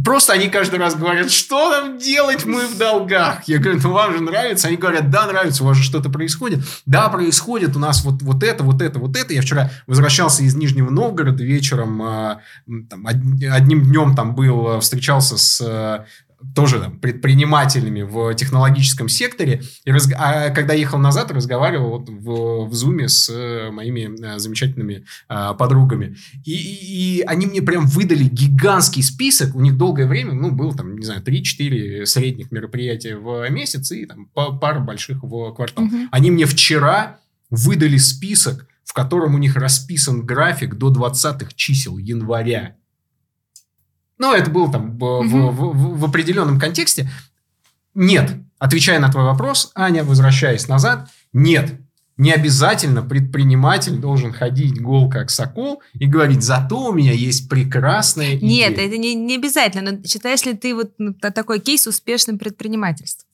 Просто 0.05 0.33
они 0.33 0.49
каждый 0.49 0.79
раз 0.79 0.95
говорят, 0.95 1.31
что 1.31 1.71
нам 1.71 1.99
делать, 1.99 2.47
мы 2.47 2.67
в 2.67 2.79
долгах. 2.79 3.47
Я 3.47 3.59
говорю, 3.59 3.79
ну 3.83 3.93
вам 3.93 4.15
же 4.15 4.23
нравится? 4.23 4.69
Они 4.69 4.79
говорят, 4.79 5.11
да, 5.11 5.27
нравится, 5.27 5.63
у 5.63 5.67
вас 5.67 5.77
же 5.77 5.83
что-то 5.83 6.09
происходит. 6.09 6.61
Да, 6.87 7.11
происходит, 7.11 7.77
у 7.77 7.79
нас 7.79 8.03
вот, 8.03 8.23
вот 8.23 8.43
это, 8.43 8.65
вот 8.65 8.81
это, 8.81 8.99
вот 8.99 9.15
это. 9.19 9.35
Я 9.35 9.43
вчера 9.43 9.71
возвращался 9.87 10.45
из 10.45 10.55
Нижнего 10.55 10.89
Новгорода 10.89 11.45
вечером, 11.45 12.01
а, 12.03 12.41
там, 12.89 13.07
одним 13.07 13.83
днем 13.83 14.15
там 14.15 14.35
был, 14.35 14.81
встречался 14.81 15.37
с 15.37 16.07
тоже 16.55 16.81
там, 16.81 16.99
предпринимателями 16.99 18.03
в 18.03 18.35
технологическом 18.35 19.09
секторе. 19.09 19.63
И 19.85 19.93
раз, 19.93 20.11
а 20.17 20.51
когда 20.51 20.75
ехал 20.75 20.99
назад, 20.99 21.31
разговаривал 21.31 21.99
вот 21.99 22.09
в, 22.09 22.69
в 22.69 22.73
Zoom 22.73 23.09
с 23.09 23.29
э, 23.31 23.71
моими 23.71 24.11
э, 24.25 24.39
замечательными 24.39 25.05
а, 25.29 25.55
подругами. 25.55 26.17
И, 26.45 26.53
и, 26.53 27.19
и 27.19 27.23
они 27.23 27.47
мне 27.47 27.63
прям 27.63 27.87
выдали 27.87 28.25
гигантский 28.25 29.03
список. 29.03 29.55
У 29.55 29.61
них 29.61 29.77
долгое 29.77 30.07
время, 30.07 30.33
ну, 30.33 30.51
было 30.51 30.75
там, 30.75 30.97
не 30.97 31.05
знаю, 31.05 31.23
3-4 31.23 32.07
средних 32.07 32.51
мероприятия 32.51 33.17
в 33.17 33.49
месяц 33.51 33.91
и 33.93 34.07
там 34.07 34.27
пара 34.27 34.81
больших 34.81 35.23
в 35.23 35.53
квартал. 35.53 35.85
Угу. 35.85 35.97
Они 36.11 36.31
мне 36.31 36.47
вчера 36.47 37.19
выдали 37.51 37.99
список, 37.99 38.67
в 38.85 38.93
котором 38.93 39.35
у 39.35 39.39
них 39.39 39.57
расписан 39.57 40.25
график 40.25 40.75
до 40.75 40.93
20-х 40.93 41.51
чисел 41.55 41.99
января. 41.99 42.77
Ну, 44.19 44.33
это 44.33 44.51
было 44.51 44.71
там 44.71 44.97
в, 44.99 45.05
угу. 45.05 45.27
в, 45.27 45.75
в, 45.75 45.99
в 45.99 46.05
определенном 46.05 46.61
контексте. 46.61 47.11
Нет. 47.95 48.35
Отвечая 48.59 49.01
на 49.01 49.11
твой 49.11 49.25
вопрос, 49.25 49.73
Аня, 49.75 50.05
возвращаясь 50.05 50.69
назад, 50.69 51.09
нет. 51.33 51.75
Не 52.19 52.33
обязательно 52.33 53.03
предприниматель 53.03 53.97
должен 53.97 54.33
ходить 54.33 54.81
гол 54.81 55.11
как 55.11 55.31
сокол 55.31 55.83
и 55.95 56.07
говорить, 56.07 56.43
зато 56.43 56.91
у 56.91 56.93
меня 56.93 57.13
есть 57.13 57.49
прекрасная 57.49 58.37
идея. 58.37 58.69
Нет, 58.69 58.79
это 58.79 58.97
не, 58.99 59.15
не 59.15 59.37
обязательно. 59.37 59.93
Но 59.93 60.05
считаешь 60.05 60.45
ли 60.45 60.55
ты 60.55 60.75
вот 60.75 60.93
ну, 60.99 61.15
такой 61.15 61.59
кейс 61.59 61.87
успешным 61.87 62.39
предпринимательством? 62.39 63.27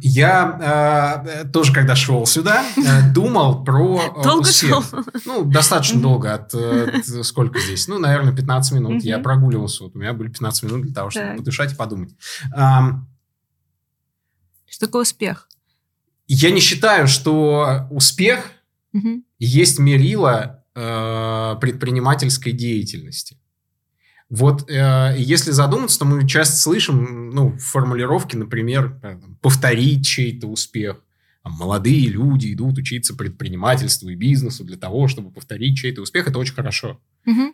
Я 0.00 1.44
э, 1.44 1.48
тоже, 1.48 1.72
когда 1.72 1.94
шел 1.94 2.26
сюда, 2.26 2.64
э, 2.76 3.12
думал 3.12 3.64
про 3.64 4.00
э, 4.00 4.22
Долго 4.22 4.50
шел? 4.50 4.82
Ну, 5.24 5.44
достаточно 5.44 6.00
долго. 6.00 6.34
От, 6.34 6.54
от 6.54 7.06
сколько 7.26 7.58
здесь? 7.60 7.88
Ну, 7.88 7.98
наверное, 7.98 8.34
15 8.34 8.72
минут. 8.72 9.02
Я 9.02 9.18
прогуливался. 9.18 9.84
Вот 9.84 9.94
у 9.94 9.98
меня 9.98 10.12
были 10.12 10.28
15 10.28 10.62
минут 10.64 10.82
для 10.82 10.94
того, 10.94 11.10
чтобы 11.10 11.36
подышать 11.36 11.72
и 11.72 11.76
подумать. 11.76 12.14
Что 14.68 14.86
такое 14.86 15.02
успех? 15.02 15.48
Я 16.28 16.50
не 16.50 16.60
считаю, 16.60 17.06
что 17.06 17.86
успех 17.90 18.50
есть 19.38 19.78
мерило 19.78 20.64
э, 20.74 21.56
предпринимательской 21.60 22.52
деятельности. 22.52 23.38
Вот 24.28 24.68
э, 24.68 25.14
если 25.18 25.52
задуматься, 25.52 26.00
то 26.00 26.04
мы 26.04 26.26
часто 26.26 26.56
слышим 26.56 27.30
ну, 27.30 27.56
формулировки, 27.58 28.36
например, 28.36 28.98
э, 29.02 29.18
повторить 29.40 30.04
чей-то 30.04 30.48
успех. 30.48 31.02
Там, 31.46 31.52
молодые 31.52 32.08
люди 32.08 32.52
идут 32.52 32.76
учиться 32.76 33.14
предпринимательству 33.14 34.08
и 34.08 34.16
бизнесу 34.16 34.64
для 34.64 34.76
того, 34.76 35.06
чтобы 35.06 35.30
повторить 35.30 35.78
чей-то 35.78 36.02
успех. 36.02 36.26
Это 36.26 36.40
очень 36.40 36.54
хорошо. 36.54 36.98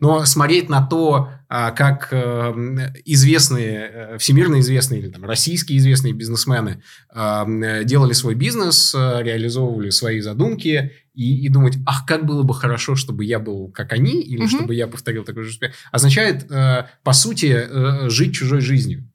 Но 0.00 0.24
смотреть 0.24 0.70
на 0.70 0.86
то, 0.86 1.28
а, 1.48 1.70
как 1.72 2.08
э, 2.10 2.92
известные, 3.04 3.90
э, 4.14 4.18
всемирно 4.18 4.60
известные 4.60 5.00
или 5.00 5.08
там, 5.08 5.24
российские 5.24 5.76
известные 5.76 6.14
бизнесмены 6.14 6.82
э, 7.14 7.82
делали 7.84 8.14
свой 8.14 8.34
бизнес, 8.34 8.94
реализовывали 8.94 9.90
свои 9.90 10.20
задумки 10.20 10.92
и, 11.14 11.44
и 11.44 11.48
думать, 11.50 11.76
ах, 11.86 12.06
как 12.06 12.24
было 12.24 12.42
бы 12.44 12.54
хорошо, 12.54 12.96
чтобы 12.96 13.26
я 13.26 13.38
был 13.38 13.68
как 13.68 13.92
они, 13.92 14.22
или 14.22 14.40
угу. 14.44 14.48
чтобы 14.48 14.74
я 14.74 14.86
повторил 14.86 15.24
такой 15.24 15.42
же 15.42 15.50
успех, 15.50 15.74
означает, 15.90 16.48
по 16.48 17.12
сути, 17.12 18.08
жить 18.08 18.34
чужой 18.34 18.62
жизнью. 18.62 19.06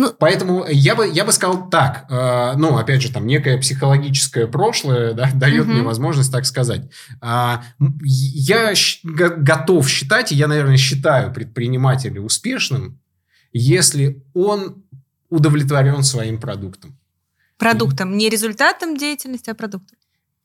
Ну, 0.00 0.14
Поэтому 0.18 0.64
я 0.66 0.94
бы, 0.94 1.06
я 1.06 1.26
бы 1.26 1.32
сказал 1.32 1.68
так, 1.68 2.06
э, 2.08 2.52
ну, 2.56 2.78
опять 2.78 3.02
же, 3.02 3.12
там 3.12 3.26
некое 3.26 3.58
психологическое 3.58 4.46
прошлое 4.46 5.12
да, 5.12 5.30
дает 5.34 5.66
угу. 5.66 5.72
мне 5.72 5.82
возможность 5.82 6.32
так 6.32 6.46
сказать. 6.46 6.90
Э, 7.20 7.56
я 7.78 8.72
готов 9.04 9.86
считать, 9.86 10.32
и 10.32 10.36
я, 10.36 10.48
наверное, 10.48 10.78
считаю 10.78 11.34
предпринимателя 11.34 12.18
успешным, 12.22 12.98
если 13.52 14.24
он 14.32 14.84
удовлетворен 15.28 16.02
своим 16.02 16.40
продуктом. 16.40 16.98
Продуктом, 17.58 18.16
не 18.16 18.30
результатом 18.30 18.96
деятельности, 18.96 19.50
а 19.50 19.54
продуктом 19.54 19.98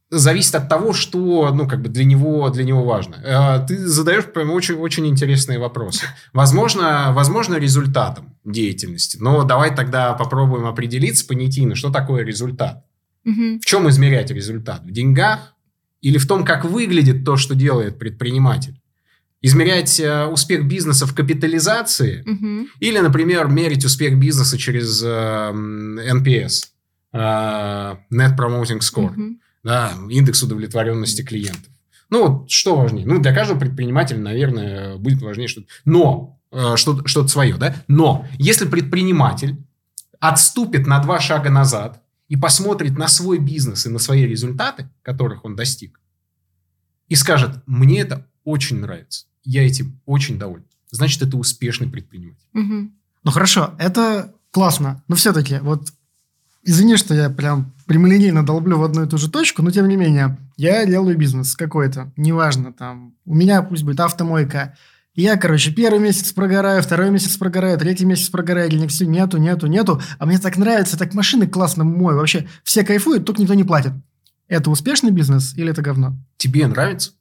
зависит 0.10 0.56
от 0.56 0.70
того, 0.70 0.94
что, 0.94 1.52
ну, 1.54 1.68
как 1.68 1.82
бы 1.82 1.90
для 1.90 2.06
него, 2.06 2.50
для 2.50 2.64
него 2.64 2.84
важно. 2.84 3.16
Э, 3.24 3.66
ты 3.68 3.78
задаешь 3.78 4.26
прям 4.26 4.52
очень, 4.52 4.76
очень 4.76 5.08
интересные 5.08 5.60
вопросы. 5.60 6.06
Возможно, 6.34 7.12
возможно, 7.14 7.56
результатом 7.56 8.36
деятельности. 8.44 9.18
Но 9.20 9.44
давай 9.44 9.76
тогда 9.76 10.14
попробуем 10.14 10.66
определиться 10.66 11.26
понятийно, 11.26 11.76
что 11.76 11.90
такое 11.90 12.24
результат. 12.24 12.86
Угу. 13.26 13.60
В 13.62 13.66
чем 13.66 13.90
измерять 13.90 14.30
результат? 14.30 14.84
В 14.84 14.92
деньгах 14.92 15.54
или 16.02 16.18
в 16.18 16.28
том, 16.28 16.46
как 16.46 16.66
выглядит 16.66 17.26
то, 17.26 17.38
что 17.38 17.56
делает 17.56 17.98
предприниматель? 17.98 18.80
Измерять 19.42 20.00
э, 20.00 20.26
успех 20.26 20.68
бизнеса 20.68 21.08
в 21.08 21.16
капитализации 21.16 22.22
угу. 22.22 22.68
или, 22.80 23.00
например, 23.00 23.48
мерить 23.48 23.86
успех 23.86 24.18
бизнеса 24.20 24.58
через 24.58 25.02
э, 25.04 25.08
NPS, 25.08 26.66
э, 27.14 27.18
Net 28.12 28.38
Promoting 28.38 28.80
Score. 28.80 29.12
Угу 29.12 29.36
да, 29.66 29.94
индекс 30.10 30.44
удовлетворенности 30.44 31.24
клиентов. 31.24 31.74
Ну, 32.12 32.28
вот 32.28 32.52
что 32.52 32.78
важнее? 32.78 33.08
Ну, 33.08 33.20
для 33.20 33.34
каждого 33.34 33.60
предпринимателя, 33.60 34.20
наверное, 34.20 34.98
будет 34.98 35.24
важнее 35.24 35.48
что-то. 35.48 35.68
Но, 35.86 36.40
э, 36.52 36.76
что-то, 36.76 37.08
что-то 37.08 37.30
свое, 37.30 37.58
да? 37.58 37.76
Но, 37.88 38.28
если 38.38 38.68
предприниматель 38.68 39.58
отступит 40.20 40.86
на 40.86 41.00
два 41.00 41.20
шага 41.20 41.50
назад 41.50 42.04
и 42.28 42.38
посмотрит 42.38 42.96
на 42.96 43.08
свой 43.08 43.40
бизнес 43.40 43.88
и 43.88 43.90
на 43.90 43.98
свои 43.98 44.28
результаты, 44.28 44.88
которых 45.02 45.44
он 45.46 45.56
достиг, 45.56 46.00
и 47.08 47.16
скажет, 47.16 47.64
мне 47.66 48.02
это 48.02 48.28
очень 48.44 48.80
нравится, 48.80 49.26
я 49.44 49.66
этим 49.66 50.00
очень 50.06 50.38
доволен, 50.38 50.66
значит, 50.92 51.24
это 51.24 51.38
успешный 51.38 51.90
предприниматель. 51.90 52.46
Угу. 52.54 52.92
Ну, 53.24 53.32
хорошо, 53.32 53.74
это 53.80 54.32
классно, 54.52 55.04
но 55.08 55.16
все-таки 55.16 55.58
вот 55.58 55.90
Извини, 56.68 56.98
что 56.98 57.14
я 57.14 57.30
прям 57.30 57.75
прямолинейно 57.86 58.46
долблю 58.46 58.78
в 58.78 58.84
одну 58.84 59.04
и 59.04 59.08
ту 59.08 59.18
же 59.18 59.30
точку, 59.30 59.62
но 59.62 59.72
тем 59.72 59.88
не 59.88 59.96
менее, 59.96 60.38
я 60.58 60.86
делаю 60.86 61.18
бизнес 61.18 61.56
какой-то, 61.56 62.12
неважно, 62.18 62.74
там, 62.74 63.14
у 63.26 63.36
меня 63.36 63.62
пусть 63.62 63.84
будет 63.84 64.00
автомойка, 64.00 64.76
я, 65.16 65.38
короче, 65.38 65.72
первый 65.72 66.00
месяц 66.00 66.34
прогораю, 66.34 66.84
второй 66.84 67.10
месяц 67.10 67.38
прогораю, 67.38 67.78
третий 67.78 68.06
месяц 68.06 68.28
прогораю, 68.28 68.70
денег 68.70 68.90
все 68.90 69.06
нету, 69.06 69.38
нету, 69.38 69.68
нету, 69.68 70.02
а 70.20 70.26
мне 70.26 70.40
так 70.40 70.58
нравится, 70.58 70.98
так 70.98 71.14
машины 71.14 71.48
классно 71.48 71.86
мой, 71.86 72.16
вообще 72.16 72.48
все 72.64 72.84
кайфуют, 72.84 73.26
только 73.26 73.42
никто 73.42 73.54
не 73.54 73.64
платит. 73.64 73.94
Это 74.48 74.70
успешный 74.70 75.12
бизнес 75.12 75.56
или 75.56 75.72
это 75.72 75.82
говно? 75.82 76.18
Тебе 76.38 76.68
нравится? 76.68 77.12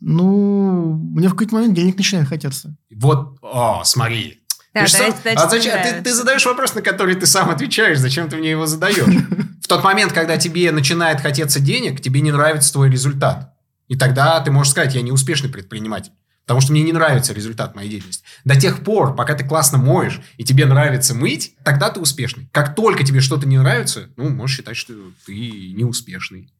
Ну, 0.00 0.92
мне 0.92 1.28
в 1.28 1.32
какой-то 1.32 1.54
момент 1.54 1.74
денег 1.74 1.96
начинает 1.96 2.28
хотеться. 2.28 2.76
Вот, 2.94 3.38
о, 3.40 3.82
смотри, 3.84 4.40
да, 4.82 4.86
ты, 4.86 4.90
сам... 4.90 5.14
а 5.36 5.48
зачем? 5.48 5.82
Ты, 5.82 6.02
ты 6.02 6.14
задаешь 6.14 6.44
вопрос, 6.44 6.74
на 6.74 6.82
который 6.82 7.14
ты 7.14 7.26
сам 7.26 7.50
отвечаешь. 7.50 7.98
Зачем 7.98 8.28
ты 8.28 8.36
мне 8.36 8.50
его 8.50 8.66
задаешь? 8.66 9.04
В 9.62 9.68
тот 9.68 9.82
момент, 9.82 10.12
когда 10.12 10.36
тебе 10.36 10.70
начинает 10.70 11.20
хотеться 11.20 11.60
денег, 11.60 12.00
тебе 12.00 12.20
не 12.20 12.32
нравится 12.32 12.72
твой 12.72 12.90
результат. 12.90 13.54
И 13.88 13.96
тогда 13.96 14.40
ты 14.40 14.50
можешь 14.50 14.72
сказать, 14.72 14.94
я 14.94 15.02
не 15.02 15.12
успешный 15.12 15.50
предприниматель. 15.50 16.12
Потому 16.44 16.60
что 16.60 16.72
мне 16.72 16.82
не 16.82 16.92
нравится 16.92 17.32
результат 17.32 17.74
моей 17.74 17.90
деятельности. 17.90 18.22
До 18.44 18.54
тех 18.54 18.84
пор, 18.84 19.16
пока 19.16 19.34
ты 19.34 19.44
классно 19.44 19.78
моешь, 19.78 20.20
и 20.36 20.44
тебе 20.44 20.64
нравится 20.64 21.12
мыть, 21.12 21.56
тогда 21.64 21.90
ты 21.90 21.98
успешный. 21.98 22.48
Как 22.52 22.76
только 22.76 23.02
тебе 23.04 23.20
что-то 23.20 23.48
не 23.48 23.58
нравится, 23.58 24.10
ну, 24.16 24.28
можешь 24.28 24.58
считать, 24.58 24.76
что 24.76 24.94
ты 25.26 25.34
не 25.34 25.84
успешный. 25.84 26.52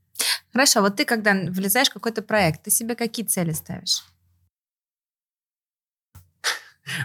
Хорошо, 0.52 0.81
вот 0.81 0.96
ты, 0.96 1.05
когда 1.05 1.35
влезаешь 1.35 1.88
в 1.88 1.92
какой-то 1.92 2.22
проект, 2.22 2.64
ты 2.64 2.70
себе 2.70 2.96
какие 2.96 3.24
цели 3.24 3.52
ставишь? 3.52 4.02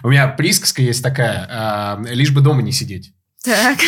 У 0.02 0.10
меня 0.10 0.28
присказка 0.28 0.82
есть 0.82 1.02
такая, 1.02 1.98
э, 2.06 2.14
лишь 2.14 2.32
бы 2.32 2.40
дома 2.40 2.62
не 2.62 2.72
сидеть. 2.72 3.12
Так. 3.44 3.78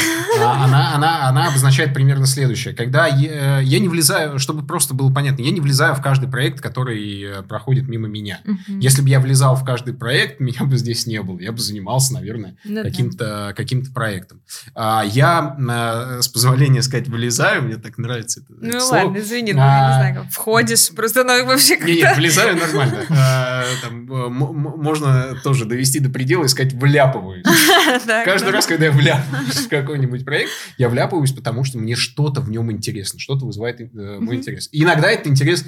А, 0.40 0.64
она, 0.64 0.94
она, 0.96 1.28
она 1.28 1.46
обозначает 1.48 1.94
примерно 1.94 2.26
следующее. 2.26 2.74
Когда 2.74 3.06
я, 3.06 3.60
я 3.60 3.78
не 3.78 3.88
влезаю, 3.88 4.40
чтобы 4.40 4.66
просто 4.66 4.94
было 4.94 5.12
понятно, 5.12 5.42
я 5.42 5.52
не 5.52 5.60
влезаю 5.60 5.94
в 5.94 6.02
каждый 6.02 6.28
проект, 6.28 6.60
который 6.60 7.22
э, 7.22 7.42
проходит 7.42 7.86
мимо 7.88 8.08
меня. 8.08 8.40
Мгм. 8.44 8.80
Если 8.80 9.00
бы 9.00 9.08
я 9.08 9.20
влезал 9.20 9.54
в 9.54 9.64
каждый 9.64 9.94
проект, 9.94 10.40
меня 10.40 10.64
бы 10.64 10.76
здесь 10.76 11.06
не 11.06 11.22
было. 11.22 11.38
Я 11.38 11.52
бы 11.52 11.60
занимался, 11.60 12.14
наверное, 12.14 12.56
Ну 12.64 12.74
да. 12.74 12.82
каким-то 12.82 13.54
каким 13.56 13.84
проектом. 13.92 14.40
А, 14.74 15.04
я, 15.06 15.56
э, 15.56 16.22
с 16.22 16.26
позволения 16.26 16.82
сказать, 16.82 17.06
вылезаю, 17.06 17.62
мне 17.62 17.76
так 17.76 17.96
нравится 17.96 18.40
это, 18.40 18.54
это 18.54 18.74
Ну 18.74 18.80
слово. 18.80 19.02
ладно, 19.04 19.18
извини, 19.18 19.52
ну 19.52 19.60
я 19.60 19.64
не 19.66 19.86
А, 19.86 19.94
знаю, 19.98 20.14
как 20.16 20.32
входишь, 20.32 20.90
просто 20.96 21.22
ну, 21.22 21.46
вообще 21.46 21.76
как-то... 21.76 22.14
влезаю 22.16 22.56
нормально. 22.56 23.04
А, 23.08 23.62
там, 23.82 24.12
э, 24.12 24.28
можно 24.28 25.36
тоже 25.44 25.64
довести 25.64 26.00
до 26.00 26.10
предела 26.10 26.42
и 26.44 26.48
сказать 26.48 26.72
«вляпываюсь». 26.72 27.44
Каждый 28.24 28.50
раз, 28.50 28.66
когда 28.66 28.86
я 28.86 28.90
вляпываюсь 28.90 29.43
в 29.44 29.68
какой-нибудь 29.68 30.24
проект, 30.24 30.50
я 30.78 30.88
вляпываюсь, 30.88 31.32
потому 31.32 31.64
что 31.64 31.78
мне 31.78 31.96
что-то 31.96 32.40
в 32.40 32.50
нем 32.50 32.70
интересно, 32.72 33.18
что-то 33.18 33.46
вызывает 33.46 33.80
э, 33.80 34.18
мой 34.20 34.36
интерес. 34.36 34.68
И 34.72 34.82
иногда 34.82 35.10
это 35.10 35.28
интерес 35.28 35.64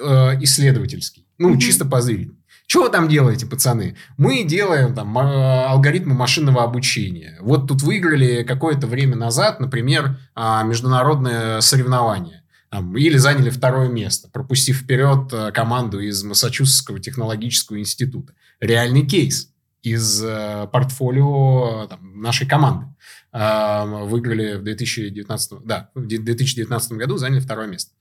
э, 0.00 0.06
исследовательский, 0.40 1.26
ну, 1.38 1.56
чисто 1.58 1.84
позырить. 1.84 2.32
Что 2.66 2.84
вы 2.84 2.88
там 2.88 3.08
делаете, 3.08 3.44
пацаны? 3.46 3.96
Мы 4.16 4.44
делаем 4.44 4.94
там 4.94 5.08
ма- 5.08 5.66
алгоритмы 5.66 6.14
машинного 6.14 6.62
обучения. 6.62 7.36
Вот 7.40 7.68
тут 7.68 7.82
выиграли 7.82 8.44
какое-то 8.44 8.86
время 8.86 9.14
назад, 9.14 9.60
например, 9.60 10.18
а, 10.34 10.62
международное 10.62 11.60
соревнование. 11.60 12.42
Там, 12.70 12.96
или 12.96 13.18
заняли 13.18 13.50
второе 13.50 13.90
место, 13.90 14.30
пропустив 14.32 14.78
вперед 14.78 15.30
э, 15.32 15.52
команду 15.52 16.00
из 16.00 16.24
Массачусетского 16.24 16.98
технологического 16.98 17.78
института. 17.78 18.32
Реальный 18.60 19.06
кейс 19.06 19.50
из 19.82 20.22
э, 20.24 20.66
портфолио 20.72 21.86
там, 21.88 22.22
нашей 22.22 22.46
команды. 22.46 22.86
Выиграли 23.32 24.56
в 24.56 24.62
2019, 24.62 25.64
да, 25.64 25.90
в 25.94 26.06
2019 26.06 26.92
году, 26.92 27.16
заняли 27.16 27.40
второе 27.40 27.66
место 27.66 27.92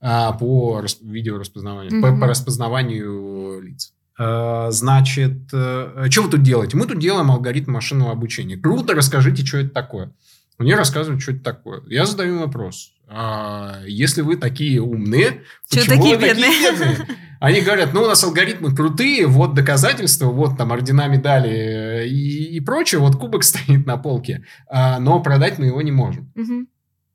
а, 0.00 0.32
по 0.32 0.80
рас- 0.80 0.98
видеораспознаванию, 1.00 2.00
по, 2.00 2.10
Мгм. 2.10 2.20
по 2.20 2.26
распознаванию 2.28 3.60
лиц. 3.62 3.92
А, 4.18 4.70
Значит, 4.70 5.48
что 5.48 6.22
вы 6.22 6.30
тут 6.30 6.42
делаете? 6.42 6.76
Мы 6.76 6.86
тут 6.86 6.98
делаем 7.00 7.30
алгоритм 7.30 7.72
машинного 7.72 8.12
обучения. 8.12 8.56
Круто, 8.56 8.94
расскажите, 8.94 9.44
что 9.44 9.58
это 9.58 9.70
такое. 9.70 10.12
Мне 10.58 10.74
рассказывают, 10.76 11.20
что 11.22 11.32
это 11.32 11.42
такое. 11.42 11.82
Я 11.86 12.06
задаю 12.06 12.38
вопрос. 12.38 12.92
А, 13.08 13.80
если 13.86 14.22
вы 14.22 14.36
такие 14.36 14.80
умные, 14.80 15.42
почему 15.70 15.96
такие 15.96 16.16
вы 16.16 16.26
такие 16.28 16.34
бедные? 16.34 17.08
Они 17.40 17.60
говорят, 17.60 17.92
ну, 17.92 18.02
у 18.02 18.06
нас 18.06 18.22
алгоритмы 18.24 18.74
крутые, 18.74 19.26
вот 19.26 19.54
доказательства, 19.54 20.26
вот 20.26 20.56
там 20.56 20.72
ордена, 20.72 21.06
медали 21.08 21.50
э, 21.50 22.06
и, 22.08 22.56
и 22.56 22.60
прочее, 22.60 23.00
вот 23.00 23.16
кубок 23.16 23.44
стоит 23.44 23.86
на 23.86 23.96
полке, 23.96 24.44
а, 24.68 24.98
но 24.98 25.20
продать 25.20 25.58
мы 25.58 25.66
его 25.66 25.82
не 25.82 25.92
можем. 25.92 26.32
Мгм. 26.34 26.68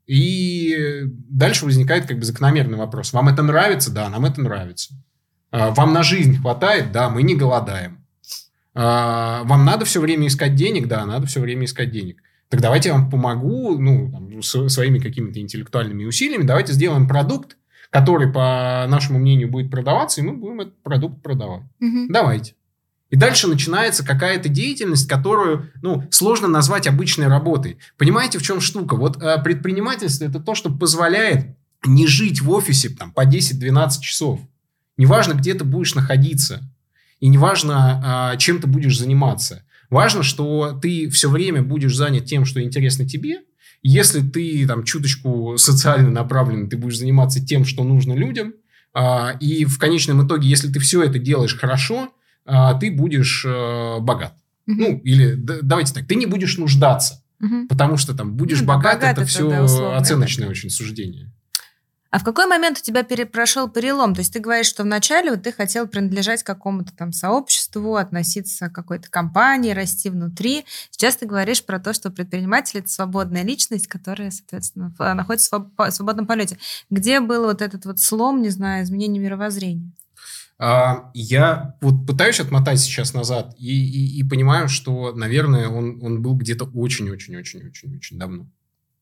И 0.07 1.03
дальше 1.29 1.65
возникает 1.65 2.05
как 2.05 2.17
бы 2.17 2.25
закономерный 2.25 2.77
вопрос. 2.77 3.13
Вам 3.13 3.29
это 3.29 3.43
нравится? 3.43 3.93
Да, 3.93 4.09
нам 4.09 4.25
это 4.25 4.41
нравится. 4.41 4.93
А, 5.51 5.71
Вам 5.71 5.93
на 5.93 6.03
жизнь 6.03 6.37
хватает? 6.39 6.91
Да, 6.91 7.09
мы 7.09 7.23
не 7.23 7.35
голодаем. 7.35 8.05
А, 8.73 9.43
Вам 9.43 9.65
надо 9.65 9.85
все 9.85 10.01
время 10.01 10.27
искать 10.27 10.55
денег? 10.55 10.87
Да, 10.87 11.05
надо 11.05 11.27
все 11.27 11.39
время 11.39 11.65
искать 11.65 11.91
денег. 11.91 12.21
Так 12.49 12.59
давайте 12.59 12.89
я 12.89 12.95
вам 12.95 13.09
помогу, 13.09 13.77
ну, 13.77 14.11
там, 14.11 14.41
своими 14.41 14.99
какими-то 14.99 15.39
интеллектуальными 15.39 16.03
усилиями, 16.03 16.43
давайте 16.43 16.73
сделаем 16.73 17.07
продукт, 17.07 17.55
который, 17.91 18.31
по 18.31 18.85
нашему 18.87 19.19
мнению, 19.19 19.49
будет 19.51 19.69
продаваться, 19.69 20.21
и 20.21 20.23
мы 20.23 20.33
будем 20.33 20.61
этот 20.61 20.81
продукт 20.81 21.21
продавать. 21.21 21.63
Мгм. 21.79 22.07
Давайте. 22.09 22.55
И 23.11 23.17
дальше 23.17 23.47
начинается 23.47 24.05
какая-то 24.05 24.47
деятельность, 24.47 25.07
которую, 25.07 25.69
ну, 25.81 26.07
сложно 26.11 26.47
назвать 26.47 26.87
обычной 26.87 27.27
работой. 27.27 27.77
Понимаете, 27.97 28.39
в 28.39 28.41
чем 28.41 28.61
штука? 28.61 28.95
Вот 28.95 29.21
э, 29.21 29.43
предпринимательство– 29.43 30.23
это 30.25 30.39
то, 30.39 30.55
что 30.55 30.73
позволяет 30.73 31.57
не 31.85 32.07
жить 32.07 32.41
в 32.41 32.49
офисе 32.49 32.89
там, 32.89 33.11
по 33.11 33.25
10-12 33.25 33.99
часов. 33.99 34.39
Неважно, 34.95 35.33
где 35.33 35.53
ты 35.53 35.65
будешь 35.65 35.93
находиться. 35.93 36.61
И 37.19 37.27
неважно, 37.27 38.01
а, 38.03 38.37
чем 38.37 38.61
ты 38.61 38.67
будешь 38.67 38.97
заниматься. 38.97 39.63
Важно, 39.89 40.23
что 40.23 40.79
ты 40.81 41.09
все 41.09 41.29
время 41.29 41.61
будешь 41.61 41.95
занят 41.95 42.25
тем, 42.25 42.45
что 42.45 42.63
интересно 42.63 43.07
тебе. 43.07 43.41
Если 43.83 44.21
ты 44.21 44.67
там 44.67 44.83
чуточку 44.83 45.55
социально 45.57 46.09
направлен, 46.09 46.69
ты 46.69 46.77
будешь 46.77 46.97
заниматься 46.99 47.43
тем, 47.45 47.65
что 47.65 47.83
нужно 47.83 48.13
людям. 48.13 48.53
А, 48.93 49.31
И 49.39 49.65
в 49.65 49.77
конечном 49.79 50.25
итоге, 50.27 50.47
если 50.49 50.71
ты 50.71 50.79
все 50.79 51.01
это 51.03 51.17
делаешь 51.19 51.57
хорошо, 51.57 52.09
а, 52.45 52.73
ты 52.75 52.91
будешь 52.91 53.43
э, 53.47 53.97
богат. 53.99 54.33
Ну, 54.67 54.99
или 55.03 55.33
давайте 55.35 55.93
так, 55.93 56.05
ты 56.07 56.15
не 56.15 56.25
будешь 56.27 56.57
нуждаться, 56.57 57.23
Мгм. 57.39 57.67
потому 57.67 57.97
что 57.97 58.13
там 58.15 58.35
будешь 58.35 58.61
Ну 58.61 58.67
да, 58.67 58.75
богат, 58.75 58.93
богат 58.95 59.11
это 59.13 59.21
это, 59.21 59.29
все 59.29 59.49
да, 59.49 59.97
оценочное 59.97 60.43
такое. 60.45 60.51
очень 60.51 60.69
суждение. 60.69 61.31
А 62.11 62.19
в 62.19 62.25
какой 62.25 62.45
момент 62.45 62.77
у 62.77 62.81
тебя 62.81 63.03
пере- 63.03 63.25
перелом? 63.25 64.13
То 64.13 64.19
есть 64.19 64.33
ты 64.33 64.39
говоришь, 64.39 64.67
что 64.67 64.83
вначале 64.83 65.31
вот 65.31 65.43
ты 65.43 65.53
хотел 65.53 65.87
принадлежать 65.87 66.43
какому-то 66.43 66.93
там 66.93 67.13
сообществу, 67.13 67.95
относиться 67.95 68.69
к 68.69 68.73
какой-то 68.75 69.09
компании, 69.09 69.71
расти 69.71 70.09
внутри. 70.09 70.65
Сейчас 70.89 71.15
ты 71.15 71.25
говоришь 71.25 71.63
про 71.65 71.79
то, 71.79 71.93
что 71.93 72.11
предприниматель 72.11 72.79
это 72.79 72.89
свободная 72.89 73.43
личность, 73.43 73.87
которая, 73.87 74.29
соответственно, 74.29 74.93
в- 74.99 75.13
находится 75.13 75.57
в 75.77 75.91
свободном 75.91 76.27
полете. 76.27 76.57
Где 76.89 77.21
был 77.21 77.45
вот 77.45 77.61
этот 77.61 77.85
вот 77.85 77.99
слом, 77.99 78.41
не 78.41 78.49
знаю, 78.49 78.83
изменение 78.83 79.23
мировоззрения? 79.23 79.91
А, 80.59 81.09
Я 81.13 81.75
вот 81.81 82.05
пытаюсь 82.05 82.39
отмотать 82.41 82.79
сейчас 82.79 83.13
назад 83.13 83.55
и, 83.57 83.71
и- 83.71 84.19
и 84.19 84.23
понимаю, 84.23 84.67
что, 84.67 85.13
наверное, 85.13 85.69
он, 85.69 85.99
он 86.03 86.21
был 86.21 86.35
где-то 86.35 86.65
очень-очень-очень-очень-очень 86.65 88.19
давно. 88.19 88.47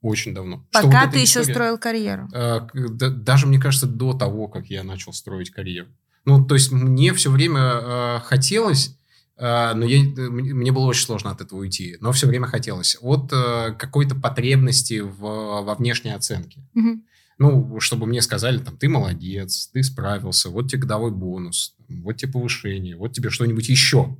Очень 0.02 0.34
давно. 0.34 0.66
Пока 0.72 1.04
вот 1.06 1.12
ты 1.12 1.20
еще 1.20 1.42
история- 1.42 1.54
строил 1.54 1.78
карьеру. 1.78 2.28
К- 2.32 2.90
да- 2.92 3.10
даже, 3.10 3.48
мне 3.48 3.60
кажется, 3.60 3.86
до 3.88 4.14
того, 4.14 4.48
как 4.48 4.68
я 4.68 4.84
начал 4.84 5.12
строить 5.14 5.50
карьеру. 5.52 5.90
Ну, 6.26 6.46
то 6.46 6.56
есть 6.56 6.72
мне 6.72 7.14
все 7.14 7.30
время 7.32 7.60
э, 7.62 8.20
хотелось, 8.24 8.98
э, 9.38 9.74
но 9.74 9.86
я, 9.86 10.00
э, 10.00 10.30
мне 10.30 10.72
было 10.72 10.86
очень 10.86 11.06
сложно 11.06 11.32
от 11.32 11.42
этого 11.42 11.60
уйти, 11.60 11.98
но 12.02 12.12
все 12.12 12.28
время 12.28 12.48
хотелось. 12.48 12.98
От 13.02 13.32
э, 13.34 13.74
какой-то 13.78 14.16
потребности 14.16 15.00
в, 15.00 15.20
во 15.20 15.76
внешней 15.76 16.12
оценке. 16.12 16.62
Мгм. 16.74 17.04
Ну, 17.38 17.80
чтобы 17.80 18.06
мне 18.06 18.22
сказали, 18.22 18.58
там, 18.58 18.78
ты 18.78 18.90
молодец, 18.90 19.70
ты 19.74 19.82
справился, 19.82 20.50
вот 20.50 20.70
тебе 20.70 20.82
годовой 20.82 21.12
бонус, 21.12 21.76
вот 21.88 22.14
тебе 22.18 22.34
повышение, 22.34 22.98
вот 22.98 23.14
тебе 23.14 23.30
что-нибудь 23.30 23.70
еще. 23.70 24.18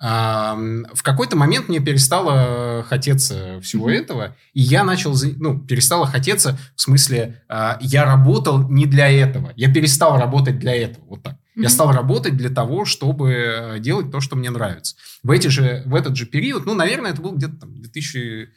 В 0.00 1.02
какой-то 1.02 1.36
момент 1.36 1.68
мне 1.68 1.80
перестало 1.80 2.84
хотеться 2.88 3.60
всего 3.60 3.86
Мгм. 3.88 3.94
этого, 3.96 4.36
и 4.54 4.60
я 4.60 4.84
начал, 4.84 5.14
ну, 5.38 5.58
перестало 5.58 6.06
хотеться, 6.06 6.56
в 6.76 6.80
смысле, 6.80 7.42
а, 7.48 7.78
я 7.80 8.04
работал 8.04 8.68
не 8.68 8.86
для 8.86 9.08
этого, 9.10 9.52
я 9.56 9.72
перестал 9.72 10.16
работать 10.18 10.58
для 10.60 10.74
этого, 10.74 11.04
вот 11.06 11.22
так. 11.24 11.34
Я 11.56 11.62
Мгм. 11.62 11.70
стал 11.70 11.92
работать 11.92 12.36
для 12.36 12.50
того, 12.50 12.84
чтобы 12.84 13.32
э, 13.32 13.78
делать 13.80 14.12
то, 14.12 14.20
что 14.20 14.36
мне 14.36 14.50
нравится. 14.50 14.94
В, 15.24 15.32
эти 15.32 15.48
же, 15.48 15.82
в 15.86 15.94
этот 15.96 16.16
же 16.16 16.26
период, 16.26 16.64
ну, 16.66 16.74
наверное, 16.74 17.10
это 17.10 17.20
был 17.20 17.32
где-то 17.32 17.56
там 17.56 17.74
2000 17.74 18.14
пу-пу-пу, 18.14 18.46
д- 18.46 18.52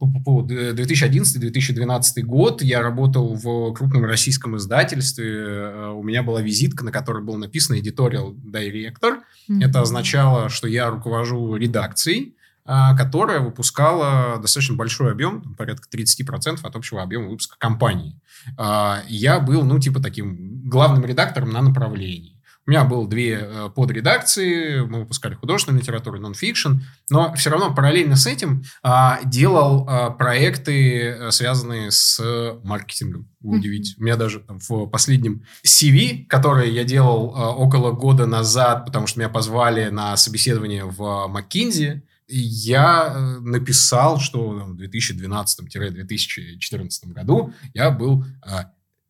2011-2012 0.00 2.22
год. 2.22 2.62
Я 2.62 2.82
работал 2.82 3.34
в 3.34 3.72
крупном 3.74 4.04
российском 4.04 4.56
издательстве. 4.56 5.26
Э, 5.26 5.88
У 5.90 6.02
меня 6.02 6.22
была 6.22 6.40
визитка, 6.40 6.84
на 6.84 6.92
которой 6.92 7.22
был 7.22 7.36
написано 7.36 7.76
editorial 7.76 8.34
director. 8.34 9.18
Мгм. 9.48 9.62
Это 9.62 9.82
означало, 9.82 10.48
что 10.48 10.68
я 10.68 10.88
руковожу 10.90 11.56
редакцией, 11.56 12.36
а, 12.64 12.96
которая 12.96 13.40
выпускала 13.40 14.38
достаточно 14.40 14.76
большой 14.76 15.12
объем, 15.12 15.54
порядка 15.56 15.88
30% 15.88 16.60
от 16.62 16.76
общего 16.76 17.02
объема 17.02 17.28
выпуска 17.28 17.56
компании. 17.58 18.18
А, 18.56 19.02
Я 19.08 19.40
был, 19.40 19.64
ну, 19.64 19.78
типа 19.78 20.00
таким 20.00 20.62
главным 20.68 21.04
редактором 21.04 21.50
на 21.50 21.62
направлении. 21.62 22.36
У 22.70 22.72
меня 22.72 22.84
было 22.84 23.08
две 23.08 23.32
э, 23.32 23.68
подредакции, 23.74 24.82
мы 24.82 25.00
выпускали 25.00 25.34
художественную 25.34 25.82
литературу, 25.82 26.20
нон-фикшн, 26.20 26.74
но 27.10 27.34
все 27.34 27.50
равно 27.50 27.74
параллельно 27.74 28.14
с 28.14 28.28
этим 28.28 28.62
а, 28.84 29.18
делал 29.24 29.88
а, 29.88 30.10
проекты, 30.10 31.00
э, 31.00 31.32
связанные 31.32 31.90
с 31.90 32.22
маркетингом. 32.62 33.28
Удивитесь. 33.42 33.96
У 33.98 34.04
меня 34.04 34.14
даже 34.14 34.38
там, 34.38 34.60
в 34.60 34.86
последнем 34.86 35.42
CV, 35.66 36.26
которое 36.28 36.70
я 36.70 36.84
делал 36.84 37.34
а, 37.34 37.50
около 37.50 37.90
года 37.90 38.26
назад, 38.26 38.86
потому 38.86 39.08
что 39.08 39.18
меня 39.18 39.30
позвали 39.30 39.88
на 39.88 40.16
собеседование 40.16 40.84
в 40.84 41.28
McKinsey, 41.28 42.02
я 42.28 43.40
написал, 43.40 44.20
что 44.20 44.50
в 44.50 44.80
2012-2014 44.80 46.88
году 47.06 47.52
я 47.74 47.90
был 47.90 48.24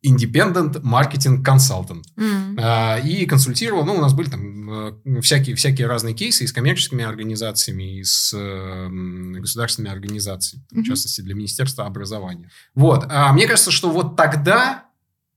Independent 0.03 0.83
Marketing 0.83 1.43
Consultant. 1.43 2.05
Mm. 2.17 3.07
И 3.07 3.27
консультировал, 3.27 3.85
ну, 3.85 3.95
у 3.95 4.01
нас 4.01 4.15
были 4.15 4.31
там 4.31 4.97
э, 5.05 5.21
всякие, 5.21 5.55
всякие 5.57 5.87
разные 5.87 6.15
кейсы 6.15 6.45
и 6.45 6.47
с 6.47 6.53
коммерческими 6.53 7.05
организациями, 7.05 7.99
и 7.99 8.05
с 8.05 8.35
государственными 9.41 9.93
организациями, 9.93 10.65
mm-hmm. 10.73 10.81
в 10.81 10.85
частности, 10.85 11.21
для 11.21 11.35
Министерства 11.35 11.87
образования. 11.87 12.51
Вот. 12.75 13.07
А 13.09 13.33
мне 13.33 13.47
кажется, 13.47 13.71
что 13.71 13.91
вот 13.91 14.17
тогда 14.17 14.90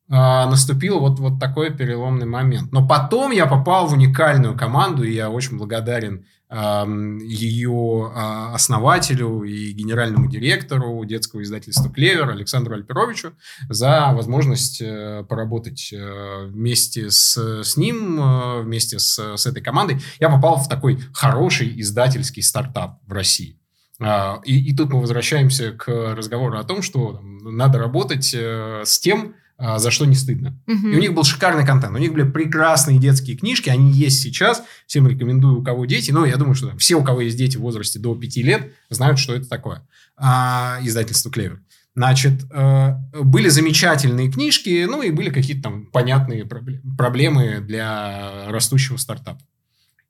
наступил 0.10 1.00
вот, 1.00 1.20
вот 1.20 1.40
такой 1.40 1.72
переломный 1.72 2.26
момент. 2.26 2.72
Но 2.72 2.86
потом 2.88 3.32
я 3.32 3.46
попал 3.46 3.88
в 3.88 3.94
уникальную 3.94 4.56
команду, 4.56 5.04
и 5.04 5.14
я 5.14 5.30
очень 5.30 5.58
благодарен 5.58 6.26
ее 6.54 8.12
а, 8.14 8.54
основателю 8.54 9.42
и 9.42 9.72
генеральному 9.72 10.30
директору 10.30 11.04
детского 11.04 11.42
издательства 11.42 11.92
«Клевер» 11.92 12.30
Александру 12.30 12.76
Альперовичу 12.76 13.34
за 13.70 14.12
возможность 14.14 14.80
э, 14.80 15.26
поработать 15.28 15.92
э, 15.92 16.46
вместе 16.46 17.10
с, 17.10 17.64
с 17.64 17.76
ним, 17.76 18.20
э, 18.20 18.62
вместе 18.62 19.00
с, 19.00 19.36
с 19.36 19.46
этой 19.48 19.64
командой. 19.64 20.00
Я 20.20 20.30
попал 20.30 20.58
в 20.58 20.70
такой 20.70 21.00
хороший 21.12 21.82
издательский 21.82 22.44
стартап 22.44 23.00
в 23.08 23.12
России. 23.14 23.58
А, 24.00 24.40
и, 24.46 24.70
и 24.70 24.76
тут 24.76 24.94
мы 24.94 25.02
возвращаемся 25.02 25.72
к 25.72 25.88
разговору 25.88 26.60
о 26.60 26.64
том, 26.64 26.84
что 26.84 27.20
надо 27.24 27.80
работать 27.80 28.32
с 28.32 29.00
тем, 29.00 29.34
а, 29.34 29.43
за 29.58 29.92
что 29.92 30.06
не 30.06 30.16
стыдно. 30.16 30.60
Угу. 30.68 30.88
И 30.88 30.96
у 30.96 31.00
них 31.00 31.14
был 31.14 31.24
шикарный 31.24 31.66
контент. 31.66 31.96
У 31.96 32.00
них 32.00 32.12
были 32.12 32.30
прекрасные 32.30 33.00
детские 33.00 33.38
книжки, 33.38 33.70
они 33.70 33.92
есть 33.92 34.22
сейчас. 34.22 34.64
Всем 34.88 35.08
рекомендую, 35.08 35.60
у 35.60 35.64
кого 35.64 35.86
дети. 35.86 36.12
Но 36.12 36.26
я 36.26 36.38
думаю, 36.38 36.56
что 36.56 36.68
там, 36.68 36.78
все, 36.78 36.96
у 36.96 37.04
кого 37.04 37.22
есть 37.22 37.38
дети 37.38 37.58
в 37.58 37.62
возрасте 37.62 38.00
до 38.00 38.16
5 38.16 38.38
лет, 38.38 38.74
знают, 38.90 39.20
что 39.20 39.34
это 39.36 39.48
такое. 39.48 39.88
А, 40.18 40.80
издательство 40.82 41.32
«Клевер». 41.32 41.62
Значит, 41.96 42.46
э, 42.52 42.96
были 43.22 43.50
замечательные 43.50 44.32
книжки, 44.32 44.86
ну 44.90 45.04
и 45.04 45.12
были 45.12 45.30
какие-то 45.30 45.64
там 45.64 45.86
понятные 45.86 46.44
проблемы 46.46 47.60
для 47.62 48.50
растущего 48.50 48.98
стартапа. 48.98 49.40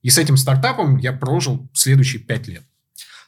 И 0.02 0.10
с 0.10 0.18
этим 0.18 0.38
стартапом 0.38 0.98
я 0.98 1.12
прожил 1.12 1.70
следующие 1.74 2.22
пять 2.22 2.48
лет. 2.48 2.64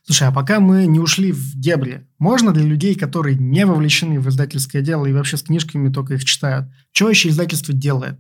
Слушай, 0.06 0.28
а 0.28 0.32
пока 0.32 0.60
мы 0.60 0.86
не 0.86 1.00
ушли 1.00 1.32
в 1.32 1.60
дебри, 1.60 2.08
можно 2.20 2.52
для 2.52 2.64
людей, 2.64 2.94
которые 2.94 3.36
не 3.36 3.66
вовлечены 3.66 4.20
в 4.20 4.30
издательское 4.30 4.84
дело 4.84 5.08
и 5.08 5.14
вообще 5.14 5.36
с 5.36 5.42
книжками 5.42 5.92
только 5.92 6.14
их 6.14 6.26
читают, 6.26 6.70
что 6.92 7.06
вообще 7.06 7.30
издательство 7.30 7.74
делает? 7.74 8.20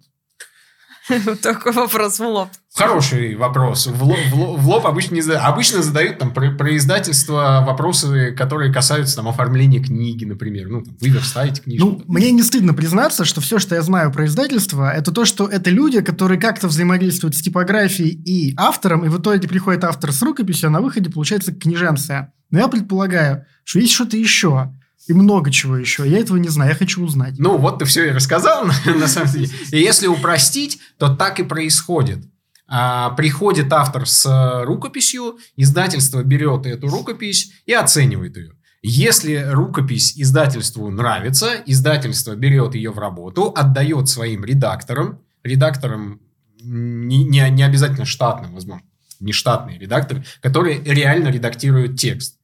Такой 1.41 1.71
вопрос 1.71 2.19
в 2.19 2.23
лоб. 2.23 2.49
Хороший 2.73 3.35
вопрос. 3.35 3.87
В 3.87 4.03
лоб, 4.03 4.17
в 4.31 4.35
лоб, 4.35 4.59
в 4.59 4.67
лоб 4.67 4.85
обычно, 4.85 5.15
не 5.15 5.21
задают. 5.21 5.45
обычно 5.45 5.81
задают 5.81 6.17
там 6.17 6.33
про, 6.33 6.51
про 6.51 6.75
издательство 6.75 7.63
вопросы, 7.65 8.31
которые 8.31 8.73
касаются 8.73 9.15
там 9.15 9.27
оформления 9.27 9.81
книги, 9.81 10.25
например. 10.25 10.67
Ну, 10.67 10.81
там, 10.81 10.95
вы 10.99 11.09
верстаете 11.09 11.61
книжку. 11.61 11.85
Ну, 11.85 12.03
мне 12.07 12.31
не 12.31 12.43
стыдно 12.43 12.73
признаться, 12.73 13.23
что 13.23 13.39
все, 13.39 13.59
что 13.59 13.75
я 13.75 13.81
знаю 13.81 14.11
про 14.11 14.25
издательство, 14.25 14.91
это 14.91 15.11
то, 15.11 15.25
что 15.25 15.47
это 15.47 15.69
люди, 15.69 16.01
которые 16.01 16.39
как-то 16.39 16.67
взаимодействуют 16.67 17.35
с 17.35 17.41
типографией 17.41 18.09
и 18.09 18.55
автором, 18.57 19.05
и 19.05 19.09
в 19.09 19.19
итоге 19.19 19.47
приходит 19.47 19.83
автор 19.83 20.11
с 20.11 20.21
рукописью, 20.21 20.67
а 20.67 20.71
на 20.71 20.81
выходе 20.81 21.09
получается 21.09 21.53
книженция. 21.53 22.33
Но 22.49 22.59
я 22.59 22.67
предполагаю, 22.67 23.45
что 23.63 23.79
есть 23.79 23.93
что-то 23.93 24.17
еще 24.17 24.73
и 25.07 25.13
много 25.13 25.51
чего 25.51 25.77
еще. 25.77 26.07
Я 26.07 26.19
этого 26.19 26.37
не 26.37 26.49
знаю, 26.49 26.71
я 26.71 26.75
хочу 26.75 27.03
узнать. 27.03 27.35
Ну, 27.37 27.57
вот 27.57 27.79
ты 27.79 27.85
все 27.85 28.07
и 28.07 28.11
рассказал, 28.11 28.65
на 28.85 29.07
самом 29.07 29.31
деле. 29.31 29.49
И 29.71 29.79
если 29.79 30.07
упростить, 30.07 30.79
то 30.97 31.15
так 31.15 31.39
и 31.39 31.43
происходит. 31.43 32.25
А, 32.67 33.11
приходит 33.11 33.71
автор 33.71 34.07
с 34.07 34.63
рукописью, 34.65 35.37
издательство 35.55 36.23
берет 36.23 36.65
эту 36.65 36.87
рукопись 36.87 37.51
и 37.65 37.73
оценивает 37.73 38.37
ее. 38.37 38.53
Если 38.81 39.47
рукопись 39.49 40.13
издательству 40.15 40.89
нравится, 40.89 41.55
издательство 41.65 42.35
берет 42.35 42.75
ее 42.75 42.91
в 42.91 42.99
работу, 42.99 43.51
отдает 43.55 44.09
своим 44.09 44.43
редакторам, 44.45 45.21
редакторам 45.43 46.21
не, 46.61 47.23
не, 47.23 47.49
не 47.49 47.63
обязательно 47.63 48.05
штатным, 48.05 48.53
возможно, 48.53 48.85
не 49.19 49.31
штатные 49.31 49.79
редакторы, 49.79 50.23
которые 50.41 50.83
реально 50.83 51.29
редактируют 51.29 51.99
текст. 51.99 52.37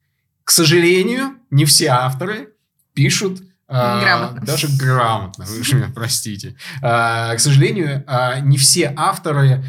К 0.43 0.52
сожалению, 0.52 1.36
не 1.52 1.66
все 1.66 1.88
авторы 1.88 2.50
пишут 2.94 3.42
а, 3.68 4.02
грамотно. 4.02 4.42
даже 4.42 4.68
грамотно, 4.68 5.46
вы 5.46 5.60
меня 5.60 5.92
простите. 5.94 6.56
А, 6.82 7.36
к 7.36 7.40
сожалению, 7.40 8.04
а, 8.08 8.40
не 8.40 8.58
все 8.58 8.94
авторы 8.98 9.64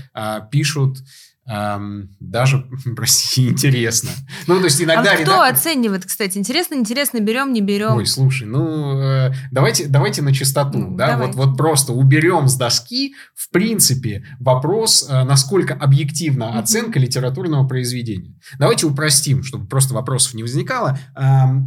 пишут 0.51 0.99
даже, 1.45 2.65
простите, 2.97 3.49
интересно. 3.49 4.11
Ну, 4.47 4.59
то 4.59 4.65
есть 4.65 4.81
иногда... 4.81 5.13
А 5.13 5.15
кто 5.15 5.23
редактор... 5.23 5.53
оценивает, 5.53 6.07
кстати? 6.07 6.39
Интересно, 6.39 6.75
интересно, 6.75 7.19
берем, 7.19 7.53
не 7.53 7.61
берем? 7.61 7.97
Ой, 7.97 8.07
слушай, 8.07 8.47
ну, 8.47 9.01
э, 9.01 9.33
давайте, 9.51 9.89
давайте 9.89 10.23
на 10.23 10.33
чистоту, 10.33 10.79
ну, 10.79 10.97
да? 10.97 11.19
Вот, 11.19 11.35
вот 11.35 11.57
просто 11.57 11.93
уберем 11.93 12.49
с 12.49 12.55
доски, 12.55 13.15
в 13.35 13.51
принципе, 13.51 14.25
вопрос, 14.39 15.07
э, 15.09 15.25
насколько 15.25 15.75
объективна 15.75 16.51
угу. 16.51 16.59
оценка 16.59 17.01
литературного 17.01 17.67
произведения. 17.67 18.39
Давайте 18.59 18.87
упростим, 18.87 19.43
чтобы 19.43 19.67
просто 19.67 19.95
вопросов 19.95 20.35
не 20.35 20.43
возникало. 20.43 20.99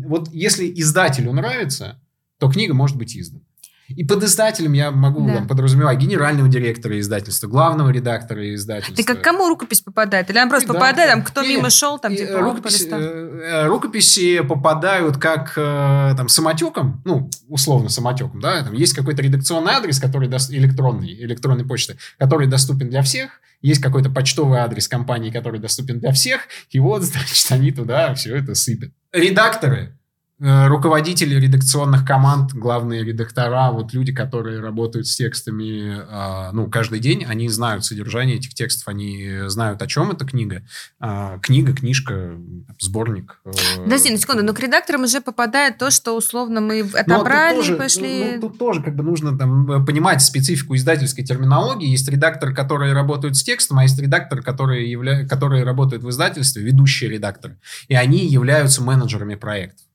Вот 0.05 0.29
если 0.31 0.71
издателю 0.75 1.33
нравится, 1.33 1.99
то 2.39 2.49
книга 2.49 2.73
может 2.73 2.97
быть 2.97 3.17
издана. 3.17 3.44
И 3.87 4.03
под 4.03 4.23
издателем 4.23 4.73
я 4.73 4.89
могу 4.89 5.25
да. 5.27 5.35
там, 5.35 5.47
подразумевать 5.47 5.99
генерального 5.99 6.49
директора 6.49 6.99
издательства, 6.99 7.47
главного 7.47 7.89
редактора 7.89 8.53
издательства. 8.55 8.95
Ты 8.95 9.03
как 9.03 9.21
кому 9.21 9.47
рукопись 9.47 9.81
попадает? 9.81 10.29
Или 10.29 10.39
она 10.39 10.49
просто 10.49 10.69
да, 10.69 10.73
попадает, 10.73 11.11
там, 11.11 11.23
кто 11.23 11.43
Или, 11.43 11.57
мимо 11.57 11.69
шел, 11.69 11.99
там, 11.99 12.15
типа, 12.15 12.39
рукопись, 12.39 12.87
э, 12.89 12.95
э, 12.95 13.67
Рукописи 13.67 14.41
попадают 14.41 15.17
как 15.17 15.53
э, 15.55 16.13
там 16.17 16.29
самотеком, 16.29 17.01
ну, 17.05 17.29
условно 17.47 17.89
самотеком, 17.89 18.39
да, 18.39 18.63
там 18.63 18.73
есть 18.73 18.93
какой-то 18.93 19.21
редакционный 19.21 19.73
адрес, 19.73 19.99
который 19.99 20.29
до... 20.29 20.37
электронный, 20.49 21.13
электронной 21.13 21.65
почты, 21.65 21.97
который 22.17 22.47
доступен 22.47 22.89
для 22.89 23.03
всех, 23.03 23.39
есть 23.61 23.81
какой-то 23.81 24.09
почтовый 24.09 24.59
адрес 24.59 24.87
компании, 24.87 25.29
который 25.29 25.59
доступен 25.59 25.99
для 25.99 26.11
всех, 26.11 26.41
и 26.71 26.79
вот, 26.79 27.03
значит, 27.03 27.51
они 27.51 27.71
туда 27.71 28.15
все 28.15 28.35
это 28.35 28.55
сыпят. 28.55 28.91
Редакторы 29.13 29.95
руководители 30.39 31.35
редакционных 31.35 32.05
команд, 32.05 32.53
главные 32.53 33.03
редактора, 33.03 33.71
вот 33.71 33.93
люди, 33.93 34.11
которые 34.13 34.59
работают 34.59 35.07
с 35.07 35.15
текстами, 35.15 35.97
а, 36.09 36.51
ну, 36.51 36.69
каждый 36.69 36.99
день, 36.99 37.23
они 37.23 37.47
знают 37.47 37.85
содержание 37.85 38.35
этих 38.35 38.53
текстов, 38.53 38.89
они 38.89 39.43
знают, 39.47 39.81
о 39.81 39.87
чем 39.87 40.11
эта 40.11 40.25
книга. 40.25 40.63
А, 40.99 41.39
книга, 41.39 41.73
книжка, 41.73 42.35
сборник. 42.79 43.39
Э, 43.45 43.51
Подожди, 43.83 44.11
на 44.11 44.17
секунду, 44.17 44.43
но 44.43 44.53
к 44.53 44.59
редакторам 44.59 45.03
уже 45.03 45.21
попадает 45.21 45.77
то, 45.77 45.89
что 45.89 46.17
условно 46.17 46.59
мы 46.59 46.83
ну, 46.83 46.89
отобрали, 46.97 47.55
ну, 47.55 47.61
тоже, 47.61 47.75
пошли... 47.77 48.35
Ну, 48.35 48.41
тут 48.41 48.59
тоже 48.59 48.83
как 48.83 48.95
бы 48.95 49.03
нужно 49.03 49.37
там 49.37 49.85
понимать 49.85 50.21
специфику 50.21 50.75
издательской 50.75 51.23
терминологии. 51.23 51.87
Есть 51.87 52.09
редакторы, 52.09 52.53
которые 52.53 52.93
работают 52.93 53.37
с 53.37 53.43
текстом, 53.43 53.79
а 53.79 53.83
есть 53.83 53.97
редакторы, 53.99 54.43
которые, 54.43 54.91
явля... 54.91 55.25
которые 55.25 55.63
работают 55.63 56.03
в 56.03 56.09
издательстве, 56.09 56.61
ведущие 56.61 57.09
редакторы. 57.09 57.57
И 57.87 57.95
они 57.95 58.25
являются 58.25 58.83
менеджерами 58.83 59.35
проектов. 59.35 59.85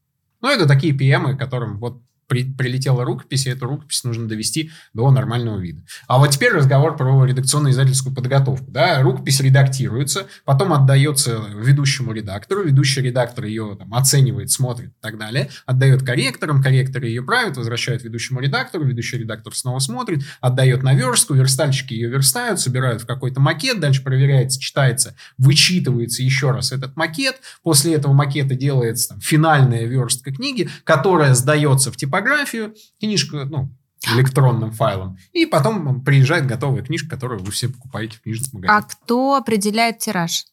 Ну, 0.41 0.49
это 0.49 0.67
такие 0.67 0.93
PM, 0.97 1.37
которым 1.37 1.79
вот 1.79 2.03
при, 2.31 2.45
прилетела 2.45 3.05
рукопись, 3.05 3.47
и 3.47 3.51
эту 3.51 3.67
рукопись 3.67 4.05
нужно 4.05 4.29
довести 4.29 4.71
до 4.95 5.11
нормального 5.11 5.59
вида. 5.59 5.83
А 6.07 6.19
вот 6.19 6.31
теперь 6.31 6.53
разговор 6.53 6.97
про 6.97 7.27
редакционно-издательскую 7.27 8.15
подготовку. 8.15 8.71
Да? 8.71 9.03
Рукопись 9.03 9.41
редактируется, 9.41 10.29
потом 10.45 10.73
отдается 10.73 11.43
ведущему 11.53 12.13
редактору, 12.13 12.63
ведущий 12.63 13.01
редактор 13.01 13.47
ее 13.47 13.77
там, 13.77 13.93
оценивает, 13.93 14.53
смотрит 14.53 14.91
и 14.91 15.01
так 15.01 15.19
далее, 15.19 15.51
отдает 15.67 16.05
корректорам, 16.05 16.63
корректоры 16.63 17.09
ее 17.09 17.23
правят, 17.23 17.57
возвращают 17.57 18.05
ведущему 18.05 18.39
редактору, 18.39 18.85
ведущий 18.85 19.19
редактор 19.19 19.53
снова 19.55 19.81
смотрит, 19.81 20.23
отдает 20.41 20.85
на 20.85 20.95
верстку, 20.95 21.35
верстальщики 21.35 21.95
ее 21.95 22.09
верстают, 22.09 22.61
собирают 22.61 23.03
в 23.03 23.07
какой-то 23.07 23.41
макет, 23.41 23.81
дальше 23.81 24.05
проверяется, 24.05 24.61
читается, 24.61 25.17
вычитывается 25.37 26.23
еще 26.23 26.53
раз 26.53 26.71
этот 26.71 26.97
макет, 26.97 27.41
после 27.65 27.95
этого 27.95 28.13
макета 28.13 28.55
делается 28.55 29.09
там, 29.09 29.21
финальная 29.21 29.87
верстка 29.87 30.33
книги, 30.33 30.71
которая 30.85 31.35
сдается 31.35 31.91
в 31.91 31.97
типографию, 31.97 32.20
типографию, 32.21 32.75
книжку, 33.01 33.37
ну, 33.45 33.71
электронным 34.15 34.73
файлом. 34.73 35.19
И 35.33 35.47
потом 35.47 36.03
приезжает 36.03 36.47
готовая 36.47 36.83
книжка, 36.83 37.11
которую 37.11 37.41
вы 37.41 37.51
все 37.51 37.69
покупаете 37.69 38.17
в 38.17 38.23
книжных 38.23 38.53
магазинах. 38.53 38.85
А 38.85 38.89
кто 38.89 39.35
определяет 39.37 39.99
тираж? 39.99 40.45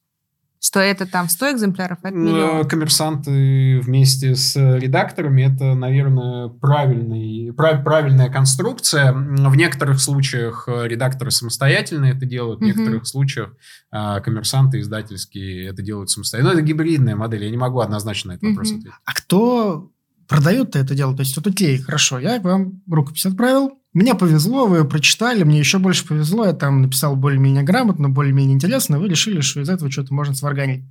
Что 0.59 0.79
это 0.79 1.05
там 1.05 1.29
100 1.29 1.51
экземпляров, 1.51 1.99
это 2.01 2.15
миллион? 2.15 2.67
Коммерсанты 2.67 3.79
вместе 3.79 4.35
с 4.35 4.55
редакторами. 4.55 5.43
Это, 5.43 5.75
наверное, 5.75 6.47
правильный, 6.47 7.53
прав, 7.53 7.83
правильная 7.83 8.29
конструкция. 8.29 9.13
В 9.13 9.55
некоторых 9.55 10.01
случаях 10.01 10.67
редакторы 10.67 11.29
самостоятельно 11.29 12.05
это 12.05 12.25
делают, 12.25 12.59
в 12.59 12.63
угу. 12.63 12.69
некоторых 12.69 13.05
случаях 13.05 13.51
а, 13.91 14.19
коммерсанты 14.19 14.79
издательские 14.79 15.67
это 15.67 15.83
делают 15.83 16.09
самостоятельно. 16.09 16.53
Но 16.53 16.59
это 16.59 16.67
гибридная 16.67 17.15
модель, 17.15 17.43
я 17.43 17.51
не 17.51 17.57
могу 17.57 17.79
однозначно 17.79 18.31
на 18.31 18.37
этот 18.37 18.43
угу. 18.43 18.51
вопрос 18.53 18.69
ответить. 18.71 18.91
А 19.05 19.13
кто 19.13 19.91
продает-то 20.27 20.79
это 20.79 20.95
дело. 20.95 21.15
То 21.15 21.21
есть, 21.21 21.35
вот 21.35 21.47
окей, 21.47 21.77
хорошо, 21.79 22.19
я 22.19 22.39
вам 22.39 22.81
рукопись 22.89 23.25
отправил, 23.25 23.79
мне 23.93 24.13
повезло, 24.13 24.67
вы 24.67 24.77
ее 24.77 24.85
прочитали, 24.85 25.43
мне 25.43 25.59
еще 25.59 25.79
больше 25.79 26.05
повезло, 26.05 26.45
я 26.45 26.53
там 26.53 26.81
написал 26.81 27.15
более-менее 27.15 27.63
грамотно, 27.63 28.09
более-менее 28.09 28.55
интересно, 28.55 28.99
вы 28.99 29.07
решили, 29.07 29.41
что 29.41 29.61
из 29.61 29.69
этого 29.69 29.89
что-то 29.89 30.13
можно 30.13 30.35
сварганить. 30.35 30.83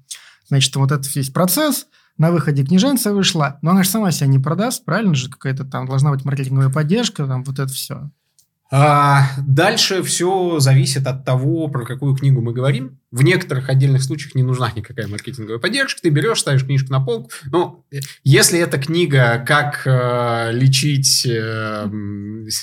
Значит, 0.49 0.75
вот 0.77 0.93
этот 0.93 1.15
весь 1.15 1.31
процесс, 1.31 1.87
на 2.19 2.31
выходе 2.31 2.65
книженца 2.65 3.13
вышла, 3.13 3.59
но 3.63 3.73
она 3.73 3.83
же 3.83 3.91
сама 3.91 4.11
себя 4.11 4.27
не 4.27 4.39
продаст, 4.39 4.85
правильно 4.85 5.15
же? 5.15 5.29
Какая-то 5.29 5.65
там 5.65 5.87
должна 5.87 6.11
быть 6.11 6.25
маркетинговая 6.25 6.71
поддержка, 6.71 7.27
там 7.27 7.45
вот 7.45 7.59
это 7.59 7.73
все. 7.73 8.11
А 8.69 9.29
дальше 9.47 10.03
все 10.03 10.59
зависит 10.59 11.07
от 11.07 11.25
того, 11.25 11.69
про 11.69 11.85
какую 11.85 12.17
книгу 12.17 12.41
мы 12.41 12.53
говорим. 12.53 12.99
В 13.13 13.23
некоторых 13.23 13.69
отдельных 13.69 14.03
случаях 14.03 14.35
не 14.35 14.43
нужна 14.43 14.73
никакая 14.75 15.07
маркетинговая 15.07 15.61
поддержка. 15.61 16.03
Ты 16.03 16.11
берешь, 16.11 16.41
ставишь 16.41 16.65
книжку 16.65 16.91
на 16.91 17.01
полку. 17.01 17.31
Но 17.47 17.85
э, 17.93 18.01
если 18.25 18.59
эта 18.59 18.79
книга 18.79 19.45
«Как 19.47 19.83
э, 19.87 20.51
лечить, 20.53 21.25
э, 21.27 21.89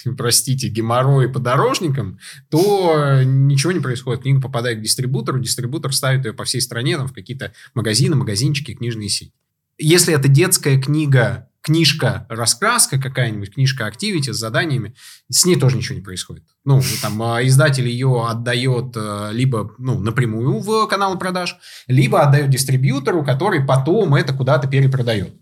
простите, 0.17 0.67
геморрой 0.67 1.29
подорожникам», 1.29 2.19
то 2.49 3.21
ничего 3.23 3.71
не 3.71 3.79
происходит. 3.79 4.23
Книга 4.23 4.41
попадает 4.41 4.79
к 4.79 4.81
дистрибутору, 4.81 5.39
дистрибутор 5.39 5.93
ставит 5.93 6.25
ее 6.25 6.33
по 6.33 6.43
всей 6.43 6.59
стране 6.59 6.97
там, 6.97 7.07
в 7.07 7.13
какие-то 7.13 7.53
магазины, 7.73 8.17
магазинчики, 8.17 8.73
книжные 8.73 9.07
сети. 9.07 9.31
Если 9.77 10.13
это 10.13 10.27
детская 10.27 10.79
книга 10.79 11.47
книжка 11.63 12.27
раскраска 12.29 12.99
какая-нибудь, 12.99 13.53
книжка 13.53 13.87
активити 13.87 14.31
с 14.31 14.37
заданиями, 14.37 14.93
с 15.29 15.45
ней 15.45 15.55
тоже 15.55 15.77
ничего 15.77 15.95
не 15.95 16.03
происходит. 16.03 16.43
Ну, 16.65 16.81
там 17.01 17.21
а, 17.23 17.43
издатель 17.43 17.87
ее 17.87 18.25
отдает 18.27 18.95
э, 18.95 19.29
либо 19.31 19.73
ну, 19.79 19.97
напрямую 19.97 20.59
в 20.59 20.87
канал 20.87 21.17
продаж, 21.17 21.57
либо 21.87 22.21
отдает 22.21 22.49
дистрибьютору, 22.49 23.23
который 23.23 23.65
потом 23.65 24.13
это 24.13 24.33
куда-то 24.33 24.67
перепродает. 24.67 25.33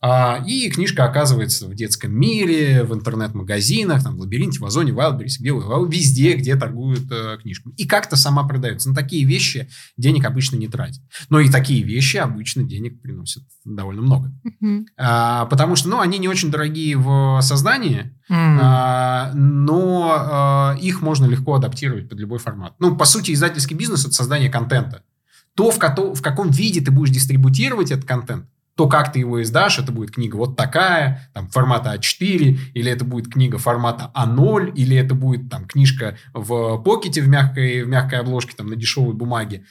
А, 0.00 0.42
и 0.46 0.70
книжка 0.70 1.04
оказывается 1.04 1.66
в 1.66 1.74
детском 1.74 2.12
мире, 2.12 2.84
в 2.84 2.94
интернет-магазинах, 2.94 4.04
там, 4.04 4.16
в 4.16 4.20
Лабиринте, 4.20 4.60
в 4.60 4.64
Озоне, 4.64 4.92
в 4.92 4.98
Wildberries, 4.98 5.38
где 5.40 5.50
везде, 5.50 6.34
где 6.36 6.56
торгуют 6.56 7.10
э, 7.10 7.38
книжками. 7.42 7.74
И 7.76 7.86
как-то 7.86 8.16
сама 8.16 8.46
продается. 8.46 8.90
На 8.90 8.94
такие 8.94 9.24
вещи 9.24 9.68
денег 9.96 10.24
обычно 10.24 10.56
не 10.56 10.68
тратят. 10.68 11.02
Но 11.30 11.40
и 11.40 11.48
такие 11.48 11.82
вещи 11.82 12.16
обычно 12.16 12.62
денег 12.62 13.02
приносят 13.02 13.42
довольно 13.64 14.02
много. 14.02 14.32
Mm-hmm. 14.62 14.84
А, 14.98 15.46
потому 15.46 15.74
что, 15.74 15.88
ну, 15.88 16.00
они 16.00 16.18
не 16.18 16.28
очень 16.28 16.50
дорогие 16.50 16.96
в 16.96 17.40
создании, 17.42 18.16
mm-hmm. 18.30 18.58
а, 18.60 19.32
но 19.34 20.16
а, 20.16 20.76
их 20.80 21.02
можно 21.02 21.26
легко 21.26 21.54
адаптировать 21.54 22.08
под 22.08 22.20
любой 22.20 22.38
формат. 22.38 22.74
Ну, 22.78 22.96
по 22.96 23.04
сути, 23.04 23.32
издательский 23.32 23.76
бизнес– 23.76 24.04
это 24.04 24.14
создание 24.14 24.48
контента. 24.48 25.02
То, 25.54 25.72
в, 25.72 25.78
ко- 25.78 26.14
в 26.14 26.22
каком 26.22 26.50
виде 26.50 26.80
ты 26.80 26.92
будешь 26.92 27.12
дистрибутировать 27.12 27.90
этот 27.90 28.04
контент, 28.04 28.46
то, 28.78 28.86
как 28.86 29.12
ты 29.12 29.18
его 29.18 29.42
издашь, 29.42 29.80
это 29.80 29.90
будет 29.90 30.12
книга 30.12 30.36
вот 30.36 30.56
такая, 30.56 31.28
там, 31.34 31.48
формата 31.48 31.96
А4, 31.96 32.56
или 32.74 32.92
это 32.92 33.04
будет 33.04 33.26
книга 33.26 33.58
формата 33.58 34.12
А0, 34.14 34.72
или 34.72 34.96
это 34.96 35.16
будет 35.16 35.50
там 35.50 35.66
книжка 35.66 36.16
в 36.32 36.78
покете 36.84 37.20
в 37.20 37.28
мягкой, 37.28 37.82
в 37.82 37.88
мягкой 37.88 38.20
обложке, 38.20 38.54
там, 38.56 38.68
на 38.68 38.76
дешевой 38.76 39.14
бумаге. 39.14 39.64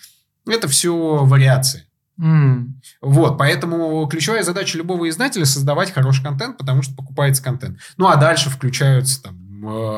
Это 0.46 0.68
все 0.68 1.24
вариации. 1.24 1.86
Mm. 2.20 2.66
Вот, 3.02 3.38
поэтому 3.38 4.06
ключевая 4.08 4.44
задача 4.44 4.78
любого 4.78 5.08
издателя 5.08 5.46
создавать 5.46 5.94
хороший 5.94 6.24
контент, 6.24 6.58
потому 6.58 6.82
что 6.82 6.94
покупается 6.94 7.42
контент. 7.42 7.80
Ну, 7.96 8.08
а 8.08 8.18
дальше 8.18 8.50
включаются 8.50 9.24
там 9.24 9.38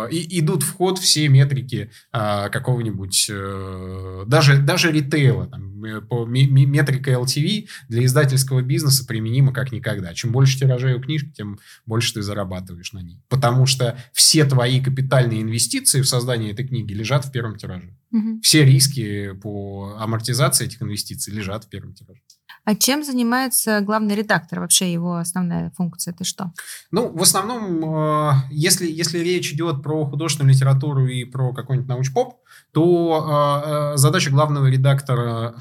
и 0.09 0.39
идут 0.39 0.63
в 0.63 0.73
ход 0.73 0.99
все 0.99 1.27
метрики 1.27 1.91
а, 2.11 2.49
какого-нибудь, 2.49 3.29
а, 3.31 4.23
даже, 4.25 4.57
даже 4.57 4.91
ритейла. 4.91 5.47
Там, 5.47 5.83
э, 5.83 6.01
по 6.01 6.25
метрика 6.25 7.11
LTV 7.11 7.67
для 7.87 8.05
издательского 8.05 8.61
бизнеса 8.61 9.05
применима 9.05 9.53
как 9.53 9.71
никогда. 9.71 10.13
Чем 10.13 10.31
больше 10.31 10.59
тиражей 10.59 10.95
у 10.95 11.01
книжки, 11.01 11.31
тем 11.35 11.59
больше 11.85 12.13
ты 12.13 12.21
зарабатываешь 12.21 12.93
на 12.93 12.99
ней. 12.99 13.21
Потому 13.29 13.65
что 13.65 13.97
все 14.13 14.45
твои 14.45 14.81
капитальные 14.81 15.41
инвестиции 15.41 16.01
в 16.01 16.07
создание 16.07 16.51
этой 16.51 16.67
книги 16.67 16.93
лежат 16.93 17.25
в 17.25 17.31
первом 17.31 17.57
тираже. 17.57 17.95
Угу. 18.11 18.41
Все 18.41 18.65
риски 18.65 19.33
по 19.33 19.97
амортизации 19.99 20.65
этих 20.65 20.81
инвестиций 20.81 21.33
лежат 21.33 21.65
в 21.65 21.69
первом 21.69 21.93
тираже. 21.93 22.21
А 22.65 22.75
чем 22.75 23.03
занимается 23.03 23.81
главный 23.81 24.15
редактор? 24.15 24.59
Вообще 24.59 24.91
его 24.91 25.15
основная 25.15 25.71
функция 25.71 26.13
это 26.13 26.23
что? 26.23 26.51
Ну, 26.91 27.11
в 27.11 27.21
основном, 27.21 27.83
э, 27.83 28.31
если, 28.51 28.89
если 28.89 29.19
речь 29.19 29.51
идет 29.53 29.81
про 29.81 30.05
художественную 30.05 30.53
литературу 30.53 31.07
и 31.07 31.23
про 31.23 31.53
какой-нибудь 31.53 31.89
научпоп, 31.89 32.35
то 32.71 33.63
э, 33.63 33.93
э 33.93 33.97
задача 33.97 34.29
главного 34.29 34.67
редактора 34.67 35.55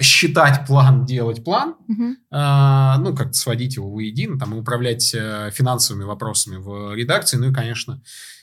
считать 0.00 0.66
план, 0.66 1.04
делать 1.06 1.42
план, 1.44 1.76
угу. 1.88 2.16
ну, 2.30 3.16
как-то 3.16 3.32
сводить 3.32 3.76
его 3.76 3.90
воедино, 3.90 4.38
там, 4.38 4.54
управлять 4.54 5.04
финансовыми 5.10 6.04
вопросами 6.04 6.56
в 6.56 6.94
редакции, 6.94 7.36
ну 7.36 7.50
и, 7.50 7.54
конечно, 7.54 8.00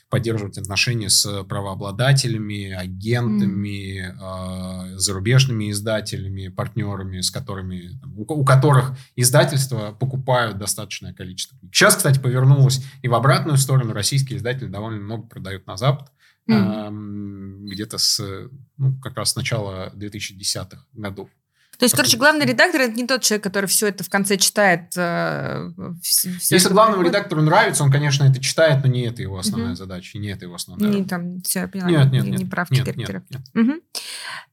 поддерживать 0.08 0.58
отношения 0.58 1.10
с 1.10 1.44
правообладателями, 1.44 2.70
агентами, 2.70 4.08
mm. 4.08 4.94
э, 4.94 4.98
зарубежными 4.98 5.70
издателями, 5.70 6.48
партнерами, 6.48 7.20
с 7.20 7.30
которыми, 7.30 8.00
у, 8.16 8.40
у 8.40 8.44
которых 8.44 8.96
издательства 9.16 9.92
покупают 9.98 10.58
достаточное 10.58 11.12
количество 11.12 11.58
книг. 11.58 11.74
Сейчас, 11.74 11.96
кстати, 11.96 12.20
повернулось 12.20 12.84
и 13.02 13.08
в 13.08 13.14
обратную 13.14 13.58
сторону. 13.58 13.92
Российские 13.92 14.38
издатели 14.38 14.68
довольно 14.68 15.00
много 15.00 15.26
продают 15.26 15.66
на 15.66 15.76
Запад. 15.76 16.12
Mm. 16.48 17.66
Э, 17.68 17.72
где-то 17.72 17.98
с, 17.98 18.48
ну, 18.76 18.98
как 19.00 19.16
раз 19.16 19.32
с 19.32 19.36
начала 19.36 19.92
2010-х 19.96 20.84
годов. 20.92 21.28
То 21.78 21.84
есть, 21.84 21.94
короче, 21.94 22.16
главный 22.16 22.46
редактор 22.46 22.82
это 22.82 22.94
не 22.94 23.06
тот 23.06 23.22
человек, 23.22 23.44
который 23.44 23.66
все 23.66 23.88
это 23.88 24.02
в 24.02 24.08
конце 24.08 24.36
читает. 24.36 24.92
Э, 24.96 25.70
все, 26.02 26.30
Если 26.54 26.68
главному 26.68 27.02
приходит. 27.02 27.14
редактору 27.18 27.42
нравится, 27.42 27.84
он, 27.84 27.92
конечно, 27.92 28.24
это 28.24 28.40
читает, 28.40 28.82
но 28.82 28.90
не 28.90 29.02
это 29.02 29.22
его 29.22 29.38
основная 29.38 29.70
угу. 29.70 29.76
задача, 29.76 30.18
не 30.18 30.28
это 30.28 30.46
его 30.46 30.54
основная. 30.54 30.90
Не 30.90 31.04
там, 31.04 31.42
все, 31.42 31.60
я 31.60 31.68
поняла. 31.68 31.90
Нет, 31.90 32.12
нет, 32.12 32.24
не, 32.24 32.30
нет. 32.30 32.40
Не 32.40 32.46
прав 32.46 32.70
нет, 32.70 32.96
нет, 32.96 33.08
нет. 33.08 33.40
Угу. 33.54 33.72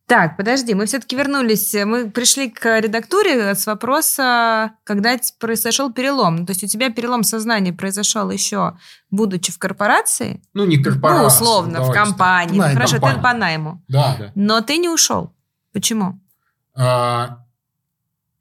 Так, 0.05 0.35
подожди, 0.35 0.73
мы 0.73 0.85
все-таки 0.85 1.15
вернулись, 1.15 1.73
мы 1.73 2.11
пришли 2.11 2.49
к 2.49 2.79
редактуре 2.81 3.55
с 3.55 3.65
вопроса, 3.65 4.71
когда 4.83 5.17
произошел 5.39 5.93
перелом. 5.93 6.45
То 6.45 6.51
есть 6.51 6.63
у 6.63 6.67
тебя 6.67 6.89
перелом 6.89 7.23
сознания 7.23 7.71
произошел 7.71 8.29
еще, 8.29 8.77
будучи 9.11 9.53
в 9.53 9.57
корпорации? 9.57 10.41
Ну, 10.53 10.65
не 10.65 10.77
корпорация. 10.77 11.21
Ну, 11.21 11.27
условно, 11.27 11.83
в 11.83 11.91
компании. 11.93 12.59
Да, 12.59 12.73
Хорошо, 12.73 12.95
компания. 12.95 13.15
ты 13.15 13.21
по 13.21 13.33
найму. 13.33 13.83
Да, 13.87 14.15
да. 14.19 14.31
Но 14.35 14.59
ты 14.61 14.77
не 14.77 14.89
ушел. 14.89 15.33
Почему? 15.71 16.19
А, 16.75 17.39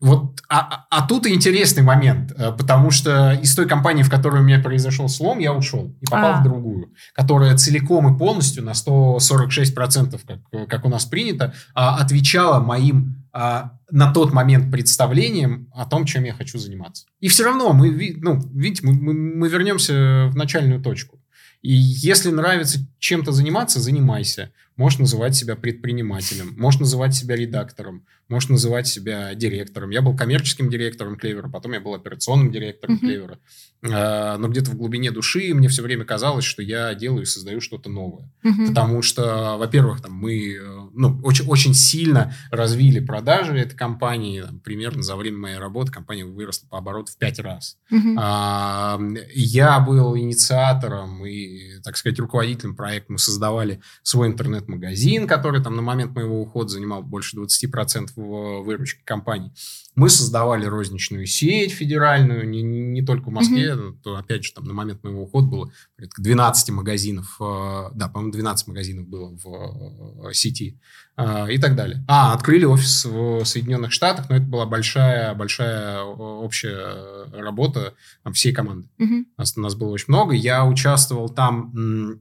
вот, 0.01 0.41
а, 0.49 0.59
а, 0.59 0.87
а 0.91 1.07
тут 1.07 1.29
интересный 1.29 1.85
момент, 1.85 2.33
э, 2.37 2.51
потому 2.51 2.91
что 2.91 3.33
из 3.35 3.55
той 3.55 3.69
компании, 3.69 4.03
в 4.03 4.11
которой 4.11 4.41
у 4.41 4.45
меня 4.45 4.59
произошел 4.59 5.09
слом, 5.09 5.39
я 5.39 5.53
ушел 5.53 5.95
и 6.01 6.07
попал 6.07 6.35
а. 6.35 6.41
в 6.41 6.43
другую, 6.43 6.93
которая 7.15 7.57
целиком 7.57 8.13
и 8.13 8.19
полностью 8.19 8.65
на 8.65 8.71
146%, 8.73 10.21
как, 10.27 10.69
как 10.69 10.85
у 10.85 10.89
нас 10.89 11.05
принято, 11.05 11.55
а, 11.75 11.99
отвечала 11.99 12.59
моим 12.61 13.19
на 13.35 14.13
тот 14.13 14.35
момент 14.35 14.71
представлением 14.71 15.71
о 15.73 15.87
том, 15.87 16.05
чем 16.05 16.25
я 16.25 16.35
хочу 16.35 16.59
заниматься. 16.59 17.07
И 17.21 17.29
все 17.29 17.45
равно 17.45 17.73
мы, 17.73 18.15
ну, 18.21 18.39
видите, 18.53 18.87
мы, 18.87 18.93
мы, 18.93 19.15
мы 19.15 19.49
вернемся 19.49 20.29
в 20.31 20.37
начальную 20.37 20.83
точку. 20.83 21.19
И 21.63 21.73
если 21.73 22.31
нравится 22.31 22.81
чем-то 22.99 23.33
заниматься, 23.33 23.81
занимайся. 23.81 24.53
Можешь 24.77 24.99
называть 24.99 25.37
себя 25.37 25.55
предпринимателем, 25.57 26.55
можешь 26.57 26.81
называть 26.81 27.15
себя 27.15 27.37
редактором, 27.37 28.07
можешь 28.29 28.49
называть 28.49 28.87
себя 28.87 29.35
директором. 29.35 29.91
Я 29.91 30.01
был 30.01 30.17
коммерческим 30.17 30.71
директором 30.71 31.17
Клевера, 31.17 31.49
потом 31.49 31.73
я 31.73 31.81
был 31.81 31.95
операционным 31.95 32.51
директором 32.51 32.97
uh-huh. 32.97 33.01
Клевера. 33.01 33.39
А, 33.85 34.39
но 34.39 34.49
где-то 34.49 34.71
в 34.71 34.77
глубине 34.77 35.11
души 35.11 35.53
мне 35.55 35.69
все 35.69 35.83
время 35.83 36.05
казалось, 36.05 36.45
что 36.45 36.63
я 36.63 36.95
делаю 36.95 37.23
и 37.23 37.27
создаю 37.27 37.61
что-то 37.61 37.91
новое. 37.91 38.33
Uh-huh. 38.45 38.69
Потому 38.69 39.03
что, 39.03 39.57
во-первых, 39.59 40.01
там, 40.01 40.13
мы 40.13 40.59
ну, 40.95 41.21
очень, 41.23 41.47
очень 41.47 41.75
сильно 41.75 42.35
развили 42.51 43.01
продажи 43.01 43.59
этой 43.59 43.77
компании. 43.77 44.41
Там, 44.41 44.61
примерно 44.61 45.03
за 45.03 45.17
время 45.17 45.39
моей 45.39 45.59
работы 45.59 45.93
компания 45.93 46.25
выросла 46.25 46.69
по 46.69 46.79
обороту 46.79 47.13
в 47.13 47.19
пять 47.19 47.41
раз. 47.41 47.77
Uh-huh. 47.93 48.15
А, 48.19 49.01
я 49.35 49.81
был 49.81 50.17
инициатором 50.17 51.27
и, 51.27 51.81
так 51.83 51.97
сказать, 51.97 52.19
руководителем 52.21 52.77
проекта. 52.77 53.13
Мы 53.13 53.19
создавали 53.19 53.81
свой 54.03 54.29
интернет 54.29 54.62
интернет-магазин, 54.63 55.27
который 55.27 55.63
там 55.63 55.77
на 55.77 55.83
момент 55.83 56.15
моего 56.15 56.41
ухода 56.41 56.69
занимал 56.69 57.03
больше 57.03 57.37
20% 57.37 58.13
выручки 58.17 59.03
компании. 59.05 59.53
Мы 59.95 60.09
создавали 60.09 60.65
розничную 60.65 61.27
сеть 61.27 61.73
федеральную, 61.73 62.49
не, 62.49 62.63
не 62.63 63.03
только 63.03 63.29
в 63.29 63.33
Москве, 63.33 63.73
mm-hmm. 63.73 63.97
то, 64.03 64.17
опять 64.17 64.45
же, 64.45 64.53
там 64.53 64.65
на 64.65 64.73
момент 64.73 65.03
моего 65.05 65.25
ухода 65.25 65.47
было 65.49 65.73
порядка 65.97 66.23
12 66.23 66.71
магазинов, 66.71 67.37
э, 67.41 67.91
да, 67.95 68.09
по-моему, 68.09 68.33
12 68.33 68.69
магазинов 68.69 69.07
было 69.07 69.37
в 69.37 70.29
э, 70.29 70.33
сети 70.33 70.79
э, 71.17 71.53
и 71.53 71.59
так 71.59 71.77
далее. 71.77 72.05
А, 72.09 72.33
открыли 72.33 72.65
офис 72.65 73.05
в 73.05 73.45
Соединенных 73.45 73.93
Штатах, 73.93 74.31
но 74.31 74.37
это 74.37 74.47
была 74.47 74.67
большая, 74.67 75.35
большая 75.35 76.03
общая 76.03 77.29
работа 77.33 77.95
там, 78.23 78.33
всей 78.33 78.53
команды. 78.53 78.89
Mm-hmm. 78.99 79.25
Нас, 79.37 79.57
нас 79.57 79.75
было 79.75 79.91
очень 79.91 80.07
много. 80.09 80.35
Я 80.35 80.65
участвовал 80.65 81.29
там 81.29 82.21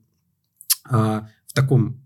в 1.52 1.54
таком 1.54 2.02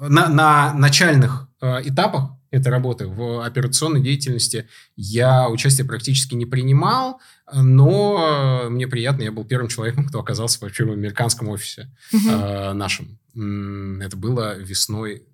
на, 0.00 0.28
на 0.28 0.74
начальных 0.74 1.48
э, 1.60 1.88
этапах 1.88 2.30
этой 2.50 2.68
работы 2.68 3.06
в 3.06 3.44
операционной 3.44 4.00
деятельности 4.00 4.68
я 4.96 5.48
участие 5.48 5.86
практически 5.86 6.34
не 6.34 6.46
принимал, 6.46 7.20
но 7.52 8.68
мне 8.70 8.86
приятно, 8.86 9.22
я 9.22 9.32
был 9.32 9.44
первым 9.44 9.68
человеком, 9.68 10.06
кто 10.06 10.20
оказался 10.20 10.58
вообще 10.60 10.84
в 10.84 10.92
американском 10.92 11.48
офисе 11.48 11.90
э, 12.12 12.72
нашем. 12.72 13.18
Это 13.34 14.16
было 14.16 14.56
весной, 14.56 15.24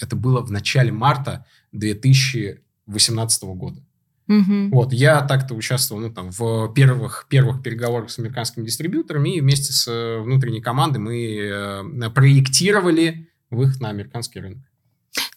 это 0.00 0.16
было 0.16 0.40
в 0.40 0.50
начале 0.50 0.92
марта 0.92 1.44
2018 1.72 3.42
года. 3.44 3.80
Угу. 4.26 4.70
Вот, 4.70 4.92
я 4.92 5.20
так-то 5.20 5.54
участвовал 5.54 6.00
ну, 6.00 6.10
там, 6.10 6.30
в 6.30 6.72
первых, 6.72 7.26
первых 7.28 7.62
переговорах 7.62 8.10
с 8.10 8.18
американскими 8.18 8.64
дистрибьюторами, 8.64 9.36
и 9.36 9.40
вместе 9.40 9.72
с 9.72 9.86
э, 9.86 10.20
внутренней 10.20 10.62
командой 10.62 10.98
мы 10.98 11.36
э, 11.36 12.10
проектировали 12.10 13.28
выход 13.50 13.80
на 13.80 13.88
американский 13.90 14.40
рынок. 14.40 14.62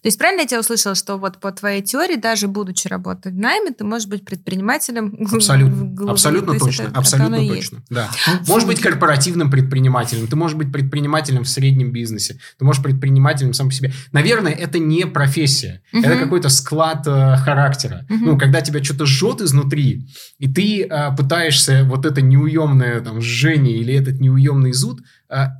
То 0.01 0.09
есть 0.09 0.19
правильно 0.19 0.41
я 0.41 0.47
тебя 0.47 0.59
услышала, 0.59 0.95
что 0.95 1.17
вот 1.17 1.39
по 1.39 1.51
твоей 1.51 1.81
теории, 1.81 2.15
даже 2.15 2.47
будучи 2.47 2.87
работать 2.87 3.33
в 3.33 3.37
найме, 3.37 3.71
ты 3.71 3.83
можешь 3.83 4.07
быть 4.07 4.23
предпринимателем? 4.23 5.27
Абсолютно, 5.31 6.11
абсолютно 6.11 6.57
точно, 6.57 6.83
это, 6.83 6.99
абсолютно 6.99 7.35
это 7.35 7.47
точно. 7.47 7.83
Да. 7.89 8.09
Ну, 8.27 8.33
можешь 8.47 8.67
быть 8.67 8.79
корпоративным 8.79 9.49
предпринимателем, 9.49 10.27
ты 10.27 10.35
можешь 10.35 10.55
быть 10.55 10.71
предпринимателем 10.71 11.43
в 11.43 11.49
среднем 11.49 11.91
бизнесе, 11.91 12.39
ты 12.57 12.63
можешь 12.63 12.81
предпринимателем 12.81 13.53
сам 13.53 13.69
по 13.69 13.73
себе. 13.73 13.91
Наверное, 14.11 14.53
это 14.53 14.77
не 14.79 15.05
профессия, 15.07 15.81
угу. 15.91 16.03
это 16.03 16.17
какой-то 16.17 16.49
склад 16.49 17.05
э, 17.07 17.35
характера. 17.37 18.05
Угу. 18.09 18.25
Ну, 18.25 18.37
когда 18.37 18.61
тебя 18.61 18.83
что-то 18.83 19.05
жжет 19.05 19.41
изнутри, 19.41 20.07
и 20.37 20.47
ты 20.47 20.83
э, 20.83 21.15
пытаешься 21.17 21.83
вот 21.85 22.05
это 22.05 22.21
неуемное 22.21 23.01
там 23.01 23.19
жжение 23.19 23.77
или 23.77 23.93
этот 23.93 24.19
неуемный 24.19 24.73
зуд 24.73 25.01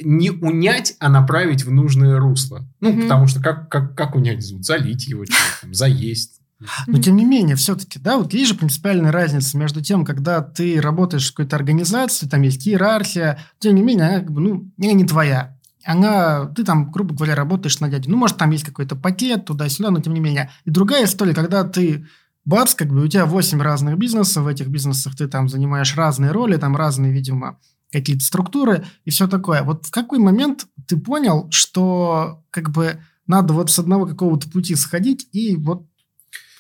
не 0.02 0.32
унять, 0.32 0.96
а 1.00 1.10
направить 1.10 1.64
в 1.66 1.72
нужное 1.72 2.20
русло. 2.20 2.68
Ну, 2.80 2.92
mm 2.92 3.02
потому 3.04 3.28
что 3.28 3.42
как, 3.42 3.70
как, 3.70 3.96
как 3.96 4.16
унять 4.16 4.42
зуд? 4.42 4.66
Залить 4.66 5.08
его, 5.08 5.24
там, 5.62 5.74
заесть. 5.74 6.42
Но 6.88 7.00
тем 7.00 7.16
не 7.16 7.26
менее, 7.26 7.56
все-таки, 7.56 8.00
да, 8.00 8.18
вот 8.18 8.34
есть 8.34 8.50
же 8.50 8.56
принципиальная 8.56 9.12
разница 9.12 9.58
между 9.58 9.82
тем, 9.82 10.06
когда 10.06 10.42
ты 10.42 10.82
работаешь 10.82 11.28
в 11.28 11.34
какой-то 11.34 11.56
организации, 11.56 12.28
там 12.28 12.42
есть 12.42 12.68
иерархия, 12.68 13.40
тем 13.60 13.76
не 13.76 13.84
менее, 13.84 14.08
она 14.08 14.20
как 14.20 14.32
бы, 14.32 14.42
ну, 14.42 14.72
она 14.82 14.94
не 14.94 15.06
твоя. 15.06 15.56
Она, 15.86 16.46
ты 16.48 16.64
там, 16.64 16.92
грубо 16.92 17.16
говоря, 17.16 17.36
работаешь 17.36 17.80
на 17.80 17.90
дяде. 17.90 18.10
Ну, 18.10 18.18
может, 18.18 18.38
там 18.38 18.52
есть 18.52 18.66
какой-то 18.66 18.96
пакет 18.96 19.46
туда-сюда, 19.46 19.92
но 19.92 20.02
тем 20.02 20.14
не 20.14 20.20
менее. 20.20 20.50
И 20.66 20.72
другая 20.72 21.06
история, 21.06 21.34
когда 21.34 21.64
ты 21.64 22.08
бац, 22.44 22.74
как 22.74 22.90
бы 22.90 23.04
у 23.04 23.08
тебя 23.08 23.26
8 23.26 23.62
разных 23.62 23.98
бизнесов, 23.98 24.44
в 24.44 24.48
этих 24.48 24.68
бизнесах 24.68 25.16
ты 25.16 25.28
там 25.28 25.48
занимаешь 25.48 25.96
разные 25.96 26.32
роли, 26.32 26.58
там 26.58 26.76
разные, 26.76 27.12
видимо, 27.12 27.60
какие-то 27.92 28.24
структуры 28.24 28.86
и 29.06 29.10
все 29.10 29.28
такое. 29.28 29.64
Вот 29.64 29.86
в 29.86 29.92
какой 29.92 30.20
момент 30.20 30.68
ты 30.88 30.98
понял, 30.98 31.48
что 31.52 32.44
как 32.50 32.72
бы 32.72 33.00
надо 33.28 33.54
вот 33.54 33.72
с 33.72 33.80
одного 33.80 34.06
какого-то 34.06 34.50
пути 34.50 34.76
сходить 34.76 35.28
и 35.32 35.56
вот 35.56 35.86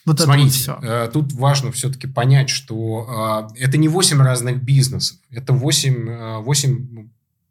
вот 0.06 0.22
Смотрите, 0.22 0.62
это 0.64 0.72
вот 0.72 0.84
все. 0.84 0.90
Э, 0.90 1.10
тут 1.12 1.34
важно 1.34 1.72
все-таки 1.74 2.08
понять, 2.08 2.50
что 2.50 3.50
э, 3.58 3.60
это 3.64 3.78
не 3.78 3.90
8 3.90 4.22
разных 4.22 4.64
бизнесов, 4.64 5.18
это 5.30 5.52
8, 5.52 6.44
8 6.44 7.00
э, 7.00 7.08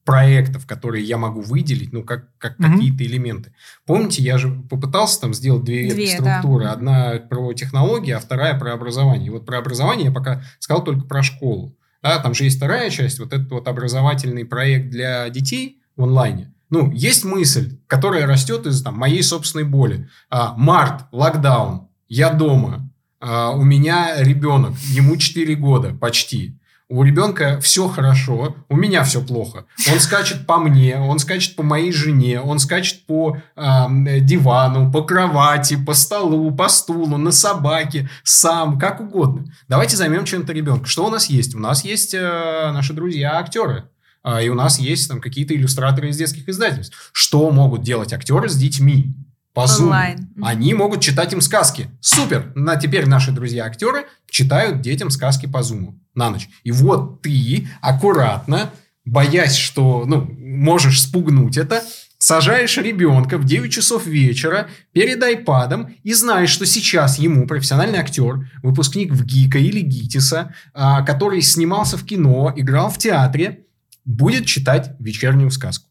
проектов, 0.06 0.66
которые 0.66 1.04
я 1.04 1.18
могу 1.18 1.42
выделить, 1.42 1.92
ну, 1.92 2.02
как, 2.02 2.28
как 2.38 2.58
mm-hmm. 2.58 2.72
какие-то 2.72 3.04
элементы. 3.04 3.52
Помните, 3.84 4.22
я 4.22 4.38
же 4.38 4.48
попытался 4.70 5.20
там 5.20 5.34
сделать 5.34 5.64
две, 5.64 5.92
две 5.92 6.06
структуры. 6.06 6.64
Да. 6.64 6.72
Одна 6.72 7.10
про 7.28 7.52
технологии, 7.52 8.12
а 8.12 8.20
вторая 8.20 8.58
про 8.58 8.72
образование. 8.72 9.26
И 9.26 9.30
вот 9.30 9.44
про 9.44 9.58
образование 9.58 10.06
я 10.06 10.12
пока 10.12 10.42
сказал 10.58 10.82
только 10.82 11.06
про 11.06 11.22
школу. 11.22 11.76
Да, 12.06 12.18
там 12.20 12.34
же 12.34 12.44
есть 12.44 12.58
вторая 12.58 12.88
часть, 12.88 13.18
вот 13.18 13.32
этот 13.32 13.50
вот 13.50 13.66
образовательный 13.66 14.44
проект 14.44 14.90
для 14.90 15.28
детей 15.28 15.82
в 15.96 16.04
онлайне. 16.04 16.52
Ну, 16.70 16.92
есть 16.92 17.24
мысль, 17.24 17.78
которая 17.88 18.26
растет 18.26 18.64
из 18.66 18.80
там, 18.80 18.96
моей 18.96 19.24
собственной 19.24 19.64
боли. 19.64 20.08
А, 20.30 20.54
март, 20.56 21.06
локдаун, 21.10 21.88
я 22.08 22.30
дома, 22.30 22.88
а, 23.20 23.50
у 23.50 23.62
меня 23.62 24.22
ребенок, 24.22 24.76
ему 24.90 25.16
4 25.16 25.56
года 25.56 25.94
почти. 25.94 26.60
У 26.88 27.02
ребенка 27.02 27.58
все 27.60 27.88
хорошо, 27.88 28.54
у 28.68 28.76
меня 28.76 29.02
все 29.02 29.20
плохо. 29.20 29.64
Он 29.92 29.98
скачет 29.98 30.46
по 30.46 30.58
мне, 30.58 30.96
он 30.96 31.18
скачет 31.18 31.56
по 31.56 31.64
моей 31.64 31.90
жене, 31.90 32.40
он 32.40 32.60
скачет 32.60 33.06
по 33.06 33.38
э, 33.56 34.20
дивану, 34.20 34.92
по 34.92 35.02
кровати, 35.02 35.76
по 35.84 35.94
столу, 35.94 36.54
по 36.54 36.68
стулу, 36.68 37.16
на 37.16 37.32
собаке, 37.32 38.08
сам, 38.22 38.78
как 38.78 39.00
угодно. 39.00 39.46
Давайте 39.66 39.96
займем 39.96 40.24
чем-то 40.24 40.52
ребенка. 40.52 40.86
Что 40.86 41.06
у 41.06 41.10
нас 41.10 41.26
есть? 41.26 41.56
У 41.56 41.58
нас 41.58 41.84
есть 41.84 42.14
э, 42.14 42.70
наши 42.72 42.92
друзья-актеры. 42.92 43.88
Э, 44.22 44.44
и 44.44 44.48
у 44.48 44.54
нас 44.54 44.78
есть 44.78 45.08
там 45.08 45.20
какие-то 45.20 45.56
иллюстраторы 45.56 46.10
из 46.10 46.16
детских 46.16 46.48
издательств. 46.48 47.10
Что 47.12 47.50
могут 47.50 47.82
делать 47.82 48.12
актеры 48.12 48.48
с 48.48 48.54
детьми? 48.54 49.12
По 49.56 49.64
Zoom. 49.64 50.18
Они 50.42 50.74
могут 50.74 51.00
читать 51.00 51.32
им 51.32 51.40
сказки. 51.40 51.88
Супер! 52.02 52.52
На, 52.54 52.76
теперь 52.76 53.06
наши 53.06 53.32
друзья-актеры 53.32 54.04
читают 54.28 54.82
детям 54.82 55.08
сказки 55.08 55.46
по 55.46 55.62
Zoom 55.62 55.94
на 56.14 56.28
ночь. 56.28 56.50
И 56.62 56.70
вот 56.72 57.22
ты 57.22 57.66
аккуратно, 57.80 58.70
боясь, 59.06 59.56
что 59.56 60.04
ну, 60.06 60.30
можешь 60.30 61.00
спугнуть 61.00 61.56
это, 61.56 61.82
сажаешь 62.18 62.76
ребенка 62.76 63.38
в 63.38 63.46
9 63.46 63.72
часов 63.72 64.04
вечера 64.06 64.68
перед 64.92 65.22
айпадом 65.22 65.94
и 66.02 66.12
знаешь, 66.12 66.50
что 66.50 66.66
сейчас 66.66 67.18
ему 67.18 67.46
профессиональный 67.46 67.98
актер, 67.98 68.50
выпускник 68.62 69.10
в 69.10 69.24
ГИКа 69.24 69.56
или 69.56 69.80
ГИТИСа, 69.80 70.54
а, 70.74 71.00
который 71.00 71.40
снимался 71.40 71.96
в 71.96 72.04
кино, 72.04 72.52
играл 72.54 72.90
в 72.90 72.98
театре, 72.98 73.64
будет 74.04 74.44
читать 74.44 74.94
вечернюю 74.98 75.50
сказку. 75.50 75.88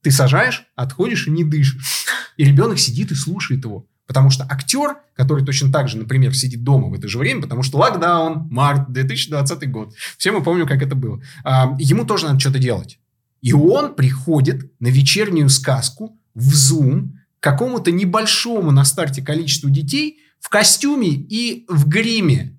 Ты 0.00 0.12
сажаешь, 0.12 0.68
отходишь 0.76 1.26
и 1.26 1.30
не 1.32 1.42
дышишь. 1.42 2.06
И 2.38 2.44
ребенок 2.44 2.78
сидит 2.78 3.10
и 3.10 3.14
слушает 3.14 3.64
его. 3.64 3.86
Потому 4.06 4.30
что 4.30 4.46
актер, 4.48 4.96
который 5.14 5.44
точно 5.44 5.70
так 5.70 5.86
же, 5.88 5.98
например, 5.98 6.34
сидит 6.34 6.64
дома 6.64 6.88
в 6.88 6.94
это 6.94 7.08
же 7.08 7.18
время, 7.18 7.42
потому 7.42 7.62
что 7.62 7.76
локдаун, 7.76 8.48
март, 8.50 8.90
2020 8.90 9.70
год, 9.70 9.94
все 10.16 10.32
мы 10.32 10.42
помним, 10.42 10.66
как 10.66 10.82
это 10.82 10.94
было, 10.94 11.20
а, 11.44 11.76
ему 11.78 12.06
тоже 12.06 12.24
надо 12.24 12.40
что-то 12.40 12.58
делать. 12.58 12.98
И 13.42 13.52
он 13.52 13.94
приходит 13.94 14.72
на 14.80 14.88
вечернюю 14.88 15.50
сказку 15.50 16.18
в 16.34 16.54
Zoom 16.54 17.10
к 17.38 17.42
какому-то 17.42 17.92
небольшому 17.92 18.70
на 18.70 18.84
старте 18.84 19.20
количеству 19.20 19.68
детей 19.68 20.20
в 20.40 20.48
костюме 20.48 21.10
и 21.10 21.66
в 21.68 21.86
гриме. 21.86 22.58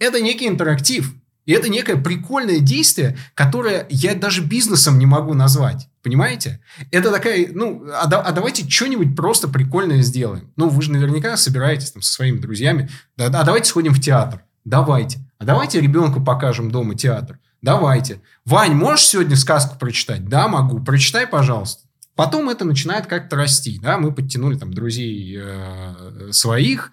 Это 0.00 0.20
некий 0.20 0.48
интерактив. 0.48 1.14
И 1.46 1.52
это 1.52 1.68
некое 1.68 1.96
прикольное 1.96 2.58
действие, 2.58 3.16
которое 3.34 3.86
я 3.88 4.14
даже 4.14 4.42
бизнесом 4.42 4.98
не 4.98 5.06
могу 5.06 5.34
назвать. 5.34 5.88
Понимаете? 6.02 6.60
Это 6.90 7.12
такая, 7.12 7.48
ну, 7.52 7.84
а, 7.94 8.06
да, 8.06 8.20
а 8.20 8.32
давайте 8.32 8.68
что-нибудь 8.68 9.14
просто 9.14 9.48
прикольное 9.48 10.02
сделаем. 10.02 10.52
Ну, 10.56 10.68
вы 10.68 10.82
же 10.82 10.90
наверняка 10.90 11.36
собираетесь 11.36 11.92
там 11.92 12.02
со 12.02 12.12
своими 12.12 12.38
друзьями. 12.38 12.90
Да, 13.16 13.26
а 13.26 13.44
давайте 13.44 13.68
сходим 13.68 13.94
в 13.94 14.00
театр. 14.00 14.42
Давайте. 14.64 15.20
А 15.38 15.44
давайте 15.44 15.80
ребенку 15.80 16.22
покажем 16.22 16.70
дома 16.70 16.96
театр. 16.96 17.38
Давайте. 17.62 18.20
Вань, 18.44 18.74
можешь 18.74 19.06
сегодня 19.06 19.36
сказку 19.36 19.78
прочитать? 19.78 20.28
Да, 20.28 20.48
могу. 20.48 20.80
Прочитай, 20.80 21.26
пожалуйста. 21.26 21.84
Потом 22.16 22.50
это 22.50 22.64
начинает 22.64 23.06
как-то 23.06 23.36
расти. 23.36 23.78
Да? 23.80 23.96
Мы 23.98 24.12
подтянули 24.12 24.58
там 24.58 24.74
друзей 24.74 25.38
э, 25.40 26.30
своих, 26.32 26.90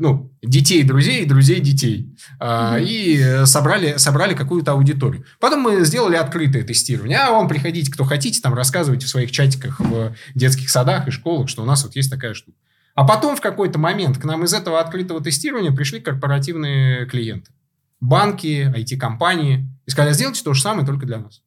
ну, 0.00 0.32
детей 0.42 0.82
друзей, 0.82 1.24
друзей 1.26 1.60
детей. 1.60 2.12
Mm-hmm. 2.40 2.84
И 2.84 3.46
собрали, 3.46 3.96
собрали 3.98 4.34
какую-то 4.34 4.72
аудиторию. 4.72 5.24
Потом 5.38 5.60
мы 5.60 5.84
сделали 5.84 6.16
открытое 6.16 6.64
тестирование. 6.64 7.18
А 7.18 7.30
вам 7.30 7.46
приходите, 7.46 7.92
кто 7.92 8.04
хотите, 8.04 8.40
там 8.40 8.54
рассказывайте 8.54 9.06
в 9.06 9.08
своих 9.08 9.30
чатиках 9.30 9.78
в 9.78 10.14
детских 10.34 10.70
садах 10.70 11.06
и 11.06 11.12
школах, 11.12 11.48
что 11.48 11.62
у 11.62 11.66
нас 11.66 11.84
вот 11.84 11.94
есть 11.94 12.10
такая 12.10 12.34
штука. 12.34 12.58
А 12.96 13.04
потом 13.06 13.36
в 13.36 13.40
какой-то 13.40 13.78
момент 13.78 14.18
к 14.18 14.24
нам 14.24 14.44
из 14.44 14.52
этого 14.52 14.80
открытого 14.80 15.22
тестирования 15.22 15.70
пришли 15.70 16.00
корпоративные 16.00 17.06
клиенты. 17.06 17.52
Банки, 18.00 18.72
IT-компании. 18.76 19.70
И 19.86 19.90
сказали, 19.90 20.14
сделайте 20.14 20.42
то 20.42 20.52
же 20.52 20.60
самое, 20.60 20.84
только 20.86 21.06
для 21.06 21.18
нас. 21.18 21.42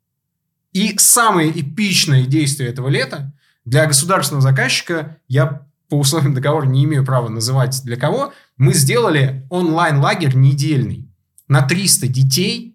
И 0.71 0.97
самое 0.97 1.51
эпичное 1.51 2.25
действие 2.25 2.69
этого 2.69 2.87
лета 2.87 3.33
для 3.65 3.85
государственного 3.85 4.41
заказчика 4.41 5.17
я 5.27 5.67
по 5.89 5.95
условиям 5.95 6.33
договора 6.33 6.65
не 6.65 6.83
имею 6.85 7.05
права 7.05 7.29
называть 7.29 7.81
для 7.83 7.97
кого, 7.97 8.33
мы 8.57 8.73
сделали 8.73 9.45
онлайн-лагерь 9.49 10.35
недельный 10.35 11.09
на 11.47 11.61
300 11.61 12.07
детей 12.07 12.73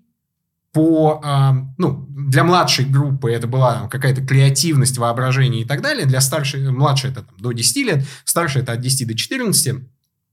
по, 0.73 1.21
э, 1.25 1.53
ну, 1.79 2.07
для 2.11 2.45
младшей 2.45 2.85
группы 2.85 3.31
это 3.33 3.47
была 3.47 3.89
какая-то 3.89 4.25
креативность, 4.25 4.99
воображение 4.99 5.63
и 5.63 5.65
так 5.65 5.83
далее. 5.83 6.07
Для 6.07 6.21
старшей, 6.21 6.71
младшей 6.71 7.11
это 7.11 7.23
там, 7.23 7.35
до 7.39 7.53
10 7.53 7.77
лет, 7.87 8.05
старшей 8.25 8.63
это 8.63 8.73
от 8.73 8.81
10 8.81 9.09
до 9.09 9.17
14. 9.17 9.83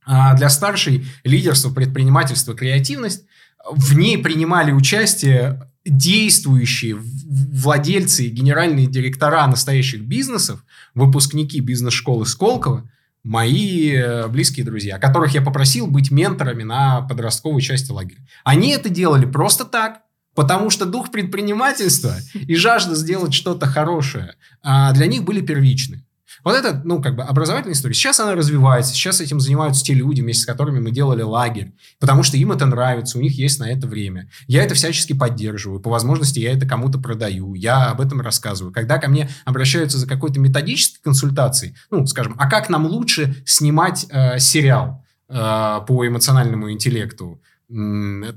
А 0.05 0.36
для 0.36 0.49
старшей 0.49 1.07
лидерство, 1.23 1.71
предпринимательство, 1.71 2.53
креативность. 2.53 3.23
В 3.71 3.97
ней 3.97 4.19
принимали 4.19 4.71
участие 4.71 5.67
действующие 5.86 6.97
владельцы 6.97 8.25
и 8.25 8.29
генеральные 8.29 8.88
директора 8.88 9.45
настоящих 9.47 10.01
бизнесов, 10.01 10.63
выпускники 10.95 11.59
бизнес-школы 11.59 12.25
Сколково, 12.25 12.89
мои 13.23 13.91
э, 13.91 14.27
близкие 14.27 14.65
друзья, 14.65 14.99
которых 14.99 15.33
я 15.33 15.41
попросил 15.41 15.88
быть 15.88 16.11
менторами 16.11 16.63
на 16.63 17.01
подростковой 17.01 17.61
части 17.61 17.91
лагеря. 17.91 18.21
Они 18.43 18.69
это 18.69 18.89
делали 18.89 19.25
просто 19.25 19.65
так, 19.65 20.01
потому 20.36 20.69
что 20.69 20.86
дух 20.86 21.11
предпринимательства 21.11 22.15
и 22.33 22.55
жажда 22.55 22.95
сделать 22.95 23.33
что-то 23.33 23.65
хорошее 23.65 24.36
а, 24.61 24.91
для 24.91 25.07
них 25.07 25.23
были 25.23 25.41
первичны. 25.41 26.04
Вот 26.43 26.55
это, 26.55 26.81
ну, 26.83 27.01
как 27.01 27.15
бы 27.15 27.23
образовательная 27.23 27.73
история. 27.73 27.93
Сейчас 27.93 28.19
она 28.19 28.36
развивается, 28.36 28.93
сейчас 28.93 29.21
этим 29.21 29.39
занимаются 29.39 29.83
те 29.83 29.93
люди, 29.93 30.21
вместе 30.21 30.43
с 30.43 30.45
которыми 30.45 30.79
мы 30.79 30.91
делали 30.91 31.21
лагерь, 31.21 31.73
потому 31.99 32.23
что 32.23 32.38
им 32.38 32.51
это 32.51 32.65
нравится, 32.65 33.17
у 33.17 33.21
них 33.21 33.38
есть 33.38 33.59
на 33.59 33.69
это 33.69 33.88
время. 33.88 34.29
Я 34.47 34.63
это 34.63 34.75
всячески 34.75 35.13
поддерживаю, 35.13 35.79
по 35.79 35.89
возможности 35.89 36.39
я 36.39 36.51
это 36.51 36.67
кому-то 36.67 36.99
продаю, 36.99 37.53
я 37.53 37.91
об 37.91 38.01
этом 38.01 38.21
рассказываю. 38.21 38.73
Когда 38.73 38.97
ко 38.97 39.07
мне 39.07 39.29
обращаются 39.45 39.97
за 39.97 40.07
какой-то 40.07 40.39
методической 40.39 41.01
консультацией, 41.01 41.75
ну, 41.89 42.05
скажем, 42.05 42.36
а 42.38 42.49
как 42.49 42.69
нам 42.69 42.86
лучше 42.86 43.36
снимать 43.45 44.05
э, 44.09 44.39
сериал? 44.39 45.05
э, 45.29 45.79
по 45.88 46.07
эмоциональному 46.07 46.71
интеллекту 46.71 47.41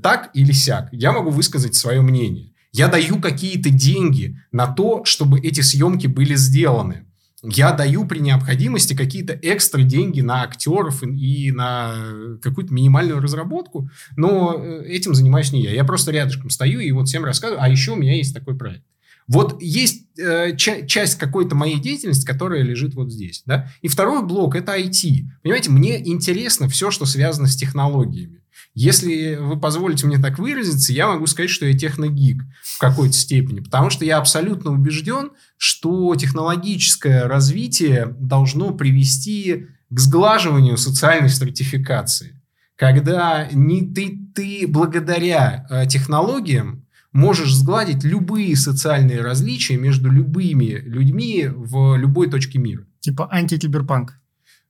так 0.01 0.31
или 0.33 0.51
сяк. 0.51 0.89
Я 0.91 1.11
могу 1.11 1.29
высказать 1.29 1.75
свое 1.75 2.01
мнение. 2.01 2.51
Я 2.71 2.87
даю 2.87 3.21
какие-то 3.21 3.69
деньги 3.69 4.37
на 4.51 4.67
то, 4.67 5.05
чтобы 5.05 5.39
эти 5.39 5.61
съемки 5.61 6.07
были 6.07 6.35
сделаны. 6.35 7.05
Я 7.43 7.71
даю 7.71 8.05
при 8.05 8.19
необходимости 8.19 8.93
какие-то 8.93 9.37
экстра 9.41 9.83
деньги 9.83 10.19
на 10.19 10.43
актеров 10.43 11.03
и 11.03 11.51
на 11.51 12.37
какую-то 12.41 12.73
минимальную 12.73 13.21
разработку, 13.21 13.89
но 14.17 14.55
э, 14.57 14.85
этим 14.87 15.15
занимаюсь 15.15 15.53
не 15.53 15.63
я. 15.63 15.71
Я 15.71 15.85
просто 15.85 16.11
рядышком 16.11 16.49
стою 16.49 16.81
и 16.81 16.91
вот 16.91 17.07
всем 17.07 17.23
рассказываю, 17.23 17.63
а 17.63 17.69
еще 17.69 17.93
у 17.93 17.95
меня 17.95 18.15
есть 18.15 18.33
такой 18.33 18.57
проект. 18.57 18.83
Вот 19.29 19.61
есть 19.61 20.07
э, 20.17 20.55
ча- 20.57 20.85
часть 20.87 21.19
какой-то 21.19 21.55
моей 21.55 21.79
деятельности, 21.79 22.25
которая 22.25 22.63
лежит 22.63 22.95
вот 22.95 23.11
здесь. 23.11 23.43
Да? 23.45 23.69
И 23.81 23.87
второй 23.87 24.25
блок– 24.25 24.55
это 24.57 24.75
IT. 24.77 25.27
Понимаете, 25.43 25.69
мне 25.69 26.05
интересно 26.09 26.67
все, 26.67 26.89
что 26.89 27.05
связано 27.05 27.47
с 27.47 27.55
технологиями. 27.55 28.41
Если 28.75 29.35
вы 29.35 29.59
позволите 29.59 30.07
мне 30.07 30.17
так 30.19 30.39
выразиться, 30.39 30.93
я 30.93 31.07
могу 31.07 31.25
сказать, 31.27 31.49
что 31.49 31.65
я 31.65 31.77
техногик 31.77 32.43
в 32.63 32.79
какой-то 32.79 33.13
степени, 33.13 33.59
потому 33.59 33.89
что 33.89 34.05
я 34.05 34.17
абсолютно 34.17 34.71
убежден, 34.71 35.31
что 35.57 36.15
технологическое 36.15 37.27
развитие 37.27 38.15
должно 38.19 38.71
привести 38.71 39.67
к 39.89 39.99
сглаживанию 39.99 40.77
социальной 40.77 41.29
стратификации. 41.29 42.41
Когда 42.75 43.49
не 43.51 43.93
ты, 43.93 44.17
ты 44.33 44.65
благодаря 44.67 45.65
э, 45.69 45.85
технологиям 45.87 46.85
можешь 47.11 47.53
сгладить 47.53 48.03
любые 48.03 48.55
социальные 48.55 49.21
различия 49.21 49.77
между 49.77 50.09
любыми 50.09 50.81
людьми 50.85 51.47
в 51.47 51.97
любой 51.97 52.29
точке 52.29 52.59
мира. 52.59 52.85
Типа 52.99 53.27
антикиберпанк. 53.31 54.19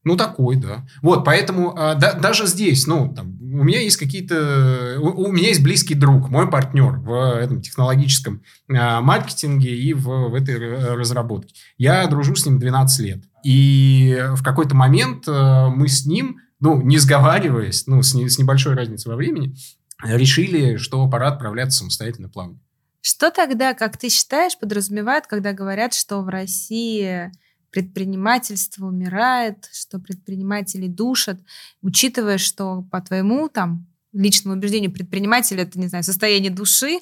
Ну, 0.03 0.15
такой, 0.15 0.55
да. 0.55 0.87
Вот, 1.01 1.25
поэтому 1.25 1.77
а, 1.77 1.93
да, 1.95 2.13
даже 2.13 2.47
здесь, 2.47 2.87
ну, 2.87 3.13
там, 3.13 3.37
у 3.41 3.63
меня 3.63 3.81
есть 3.81 3.97
какие-то... 3.97 4.97
У, 4.99 5.25
у 5.27 5.31
меня 5.31 5.49
есть 5.49 5.61
близкий 5.61 5.93
друг, 5.93 6.29
мой 6.29 6.49
партнер 6.49 6.97
в 6.99 7.37
этом 7.37 7.61
технологическом 7.61 8.41
а, 8.69 9.01
маркетинге 9.01 9.75
и 9.75 9.93
в, 9.93 10.29
в 10.29 10.33
этой 10.35 10.95
разработке. 10.95 11.53
Я 11.77 12.07
дружу 12.07 12.35
с 12.35 12.45
ним 12.45 12.59
12 12.59 12.99
лет. 13.05 13.23
И 13.43 14.23
в 14.35 14.43
какой-то 14.43 14.75
момент 14.75 15.25
а, 15.27 15.69
мы 15.69 15.89
с 15.89 16.05
ним, 16.05 16.37
ну, 16.61 16.81
не 16.81 16.97
сговариваясь, 16.97 17.85
ну, 17.87 18.01
с, 18.01 18.13
не, 18.13 18.29
с 18.29 18.39
небольшой 18.39 18.75
разницей 18.75 19.09
во 19.09 19.17
времени, 19.17 19.53
решили, 20.01 20.77
что 20.77 21.09
пора 21.09 21.27
отправляться 21.27 21.79
самостоятельно 21.79 22.29
плавание. 22.29 22.61
Что 23.01 23.31
тогда, 23.31 23.73
как 23.73 23.97
ты 23.97 24.09
считаешь, 24.09 24.57
подразумевает, 24.57 25.27
когда 25.27 25.53
говорят, 25.53 25.93
что 25.93 26.21
в 26.21 26.29
России 26.29 27.31
предпринимательство 27.71 28.85
умирает, 28.85 29.69
что 29.71 29.99
предприниматели 29.99 30.87
душат, 30.87 31.39
учитывая, 31.81 32.37
что 32.37 32.83
по 32.91 33.01
твоему 33.01 33.49
там 33.49 33.87
личному 34.13 34.57
убеждению 34.57 34.91
предприниматель 34.91 35.59
это, 35.59 35.79
не 35.79 35.87
знаю, 35.87 36.03
состояние 36.03 36.51
души, 36.51 36.99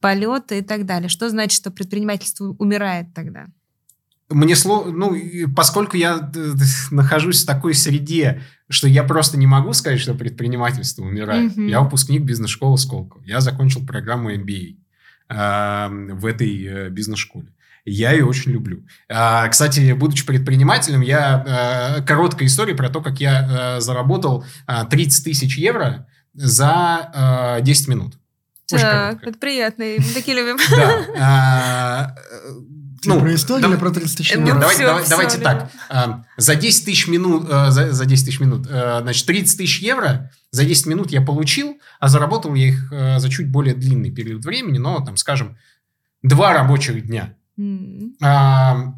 полеты 0.00 0.58
и 0.58 0.62
так 0.62 0.86
далее. 0.86 1.08
Что 1.08 1.28
значит, 1.30 1.56
что 1.56 1.70
предпринимательство 1.70 2.54
умирает 2.58 3.14
тогда? 3.14 3.46
Мне 4.30 4.56
сложно, 4.56 4.92
ну, 4.92 5.16
поскольку 5.54 5.96
я 5.96 6.30
нахожусь 6.90 7.42
в 7.42 7.46
такой 7.46 7.74
среде, 7.74 8.42
что 8.68 8.88
я 8.88 9.04
просто 9.04 9.38
не 9.38 9.46
могу 9.46 9.72
сказать, 9.72 10.00
что 10.00 10.14
предпринимательство 10.14 11.04
умирает. 11.04 11.56
Mm-hmm. 11.56 11.68
Я 11.68 11.80
выпускник 11.80 12.22
бизнес-школы 12.22 12.78
Сколково. 12.78 13.22
Я 13.24 13.40
закончил 13.40 13.86
программу 13.86 14.32
MBA 14.32 14.76
э, 15.28 16.14
в 16.14 16.26
этой 16.26 16.64
э, 16.64 16.88
бизнес-школе. 16.90 17.53
Я 17.84 18.12
ее 18.12 18.24
очень 18.24 18.52
люблю. 18.52 18.86
А, 19.10 19.46
кстати, 19.48 19.92
будучи 19.92 20.24
предпринимателем, 20.24 21.02
я... 21.02 21.44
А, 21.46 22.02
короткая 22.02 22.48
история 22.48 22.74
про 22.74 22.88
то, 22.88 23.02
как 23.02 23.20
я 23.20 23.76
а, 23.76 23.80
заработал 23.80 24.44
30 24.90 25.24
тысяч 25.24 25.58
евро 25.58 26.06
за 26.32 27.60
10 27.62 27.88
минут. 27.88 28.14
так, 28.66 29.22
это 29.22 29.38
приятно. 29.38 29.84
Мы 29.84 30.14
такие 30.14 30.36
любим. 30.36 30.56
Да. 30.70 32.16
Ну, 33.06 33.20
про 33.20 33.34
историю 33.34 33.68
или 33.68 33.76
про 33.76 33.90
30 33.90 34.16
тысяч 34.16 34.34
минут? 34.34 34.60
Давайте, 34.60 34.76
все, 34.76 34.86
давайте, 34.86 35.06
все, 35.06 35.38
давайте 35.38 35.70
так. 35.90 36.24
За 36.38 36.54
10 36.54 36.84
тысяч 36.86 37.06
минут, 37.06 37.46
за, 37.46 37.92
за 37.92 38.06
10 38.06 38.24
тысяч 38.24 38.40
минут, 38.40 38.64
значит, 38.64 39.26
30 39.26 39.58
тысяч 39.58 39.82
евро 39.82 40.32
за 40.50 40.64
10 40.64 40.86
минут 40.86 41.10
я 41.10 41.20
получил, 41.20 41.78
а 42.00 42.08
заработал 42.08 42.54
я 42.54 42.68
их 42.68 42.90
за 42.90 43.28
чуть 43.28 43.50
более 43.50 43.74
длинный 43.74 44.10
период 44.10 44.46
времени, 44.46 44.78
но, 44.78 45.04
там, 45.04 45.18
скажем, 45.18 45.58
два 46.22 46.54
рабочих 46.54 47.06
дня. 47.06 47.36
Mm. 47.56 48.14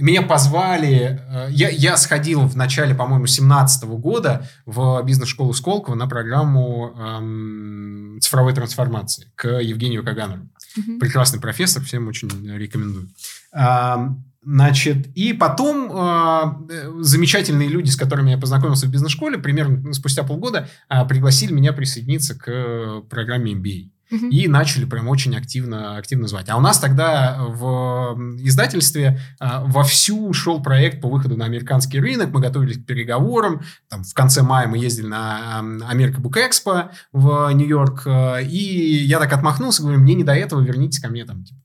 Меня 0.01 0.23
позвали, 0.23 1.21
э, 1.29 1.49
я, 1.51 1.69
я 1.69 1.97
сходил 1.99 2.41
в 2.43 2.57
начале, 2.57 2.95
по-моему, 2.95 3.27
17 3.27 3.85
года 3.85 4.49
в 4.65 5.03
бизнес-школу 5.03 5.53
Сколково 5.53 5.95
на 5.95 6.07
программу 6.07 6.95
эм, 6.99 8.19
цифровой 8.23 8.55
трансформации 8.55 9.31
к 9.35 9.47
Евгению 9.47 10.03
Каганову. 10.03 10.49
Mm-hmm. 10.79 10.99
Прекрасный 10.99 11.41
профессор, 11.41 11.83
всем 11.83 12.09
очень 12.09 12.29
рекомендую. 12.57 13.11
А, 13.53 14.15
значит, 14.43 15.09
и 15.15 15.35
потом 15.35 15.91
э, 15.93 17.03
замечательные 17.03 17.69
люди, 17.69 17.91
с 17.91 17.97
которыми 17.97 18.31
я 18.31 18.39
познакомился 18.39 18.87
в 18.87 18.91
бизнес-школе, 18.91 19.39
примерно 19.39 19.79
ну, 19.79 19.93
спустя 19.93 20.23
полгода 20.23 20.69
э, 20.89 21.05
пригласили 21.07 21.53
меня 21.53 21.73
присоединиться 21.73 22.35
к 22.35 23.03
программе 23.11 23.53
MBA. 23.53 23.91
И 24.11 24.49
начали 24.49 24.85
прям 24.85 25.09
очень 25.09 25.37
активно, 25.37 25.97
активно 25.97 26.29
звать. 26.29 26.49
А 26.49 26.57
у 26.57 26.61
нас 26.61 26.79
тогда 26.79 27.39
в 27.41 28.17
издательстве 28.39 29.21
а, 29.41 29.65
вовсю 29.65 30.33
шел 30.33 30.63
проект 30.63 31.01
по 31.01 31.09
выходу 31.09 31.37
на 31.37 31.45
американский 31.45 31.99
рынок. 31.99 32.31
Мы 32.33 32.41
готовились 32.41 32.79
к 32.79 32.87
переговорам. 32.87 33.63
Там, 33.89 34.05
в 34.05 34.15
конце 34.15 34.43
мая 34.43 34.69
мы 34.69 34.79
ездили 34.79 35.07
на 35.07 35.59
Америка 35.89 36.21
Бук 36.21 36.37
Экспо 36.37 36.91
в 37.13 37.51
Нью-Йорк. 37.53 38.03
А, 38.07 38.39
и 38.39 38.57
я 38.57 39.19
так 39.19 39.33
отмахнулся, 39.33 39.83
говорю, 39.83 39.99
мне 40.01 40.15
не 40.15 40.25
до 40.25 40.35
этого, 40.35 40.61
вернитесь 40.61 41.01
ко 41.01 41.09
мне 41.09 41.25
там 41.25 41.45
типа, 41.45 41.61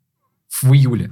в 0.64 0.74
июле 0.74 1.12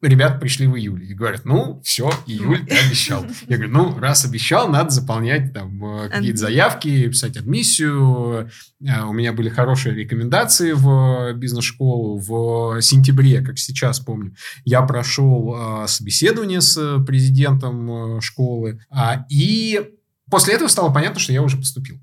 ребят 0.00 0.40
пришли 0.40 0.66
в 0.66 0.76
июле 0.76 1.06
и 1.06 1.14
говорят, 1.14 1.44
ну, 1.44 1.80
все, 1.82 2.10
июль, 2.26 2.64
ты 2.66 2.76
обещал. 2.76 3.26
Я 3.48 3.56
говорю, 3.56 3.72
ну, 3.72 3.98
раз 3.98 4.24
обещал, 4.24 4.68
надо 4.68 4.90
заполнять 4.90 5.52
там 5.52 5.84
э, 5.84 6.08
какие-то 6.08 6.38
заявки, 6.38 7.08
писать 7.08 7.36
адмиссию. 7.36 8.48
Э, 8.80 9.02
у 9.04 9.12
меня 9.12 9.32
были 9.32 9.48
хорошие 9.48 9.94
рекомендации 9.94 10.72
в 10.72 11.32
бизнес-школу 11.34 12.18
в 12.18 12.80
сентябре, 12.80 13.40
как 13.40 13.58
сейчас 13.58 13.98
помню. 13.98 14.34
Я 14.64 14.82
прошел 14.82 15.54
э, 15.56 15.88
собеседование 15.88 16.60
с 16.60 17.04
президентом 17.04 18.20
школы, 18.20 18.80
а, 18.90 19.26
и 19.28 19.90
после 20.30 20.54
этого 20.54 20.68
стало 20.68 20.92
понятно, 20.92 21.18
что 21.18 21.32
я 21.32 21.42
уже 21.42 21.56
поступил. 21.56 21.98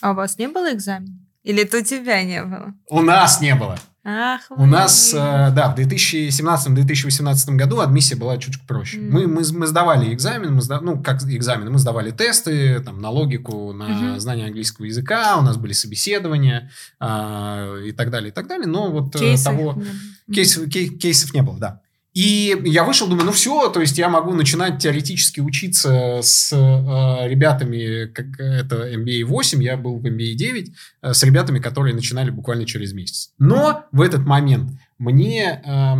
А 0.00 0.12
у 0.12 0.14
вас 0.14 0.38
не 0.38 0.48
было 0.48 0.72
экзамена? 0.72 1.18
Или 1.42 1.62
это 1.62 1.78
у 1.78 1.82
тебя 1.82 2.22
не 2.24 2.42
было? 2.42 2.74
У 2.88 3.02
нас 3.02 3.40
не 3.40 3.54
было. 3.54 3.78
Ах, 4.06 4.42
У 4.50 4.66
нас, 4.66 5.14
э, 5.14 5.16
да, 5.16 5.74
в 5.74 5.78
2017-2018 5.78 7.56
году 7.56 7.80
адмиссия 7.80 8.16
была 8.16 8.36
чуть 8.36 8.60
проще. 8.66 8.98
Mm. 8.98 9.10
Мы, 9.10 9.26
мы, 9.26 9.42
мы 9.50 9.66
сдавали 9.66 10.12
экзамен, 10.12 10.54
мы 10.54 10.60
сда... 10.60 10.82
ну, 10.82 11.02
как 11.02 11.22
экзамены, 11.22 11.70
мы 11.70 11.78
сдавали 11.78 12.10
тесты 12.10 12.80
там, 12.80 13.00
на 13.00 13.08
логику, 13.08 13.72
на 13.72 13.84
mm-hmm. 13.84 14.18
знание 14.18 14.46
английского 14.48 14.84
языка, 14.84 15.38
у 15.38 15.42
нас 15.42 15.56
были 15.56 15.72
собеседования 15.72 16.70
э, 17.00 17.84
и 17.86 17.92
так 17.92 18.10
далее, 18.10 18.28
и 18.28 18.32
так 18.32 18.46
далее. 18.46 18.66
Но 18.66 18.90
вот 18.90 19.16
кейсов 19.16 19.44
того... 19.44 19.82
Кейсов, 20.30 20.68
кей, 20.68 20.90
кейсов 20.90 21.32
не 21.32 21.40
было, 21.40 21.58
да. 21.58 21.80
И 22.14 22.56
я 22.64 22.84
вышел, 22.84 23.08
думаю, 23.08 23.26
ну 23.26 23.32
все, 23.32 23.68
то 23.70 23.80
есть 23.80 23.98
я 23.98 24.08
могу 24.08 24.32
начинать 24.34 24.78
теоретически 24.78 25.40
учиться 25.40 26.20
с 26.22 26.52
э, 26.52 27.28
ребятами, 27.28 28.06
как 28.06 28.38
это 28.38 28.88
MBA 28.94 29.24
8, 29.24 29.60
я 29.60 29.76
был 29.76 29.98
в 29.98 30.06
MBA 30.06 30.34
9, 30.34 30.70
э, 31.02 31.12
с 31.12 31.22
ребятами, 31.24 31.58
которые 31.58 31.92
начинали 31.92 32.30
буквально 32.30 32.66
через 32.66 32.92
месяц. 32.92 33.32
Но 33.38 33.86
в 33.90 34.00
этот 34.00 34.24
момент 34.24 34.78
мне 34.96 35.60
э, 35.64 35.94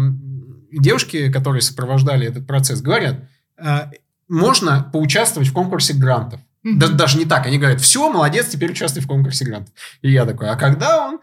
девушки, 0.70 1.32
которые 1.32 1.62
сопровождали 1.62 2.28
этот 2.28 2.46
процесс, 2.46 2.80
говорят, 2.80 3.28
э, 3.58 3.90
можно 4.28 4.88
поучаствовать 4.92 5.48
в 5.48 5.52
конкурсе 5.52 5.94
грантов. 5.94 6.40
Mm-hmm. 6.64 6.76
Да, 6.76 6.88
даже 6.88 7.18
не 7.18 7.24
так. 7.26 7.46
Они 7.46 7.58
говорят, 7.58 7.80
все, 7.80 8.10
молодец, 8.10 8.48
теперь 8.48 8.70
участвуй 8.70 9.02
в 9.02 9.06
конкурсе 9.06 9.44
грантов. 9.44 9.74
И 10.02 10.10
я 10.10 10.24
такой, 10.24 10.48
а 10.48 10.56
когда 10.56 11.08
он? 11.08 11.20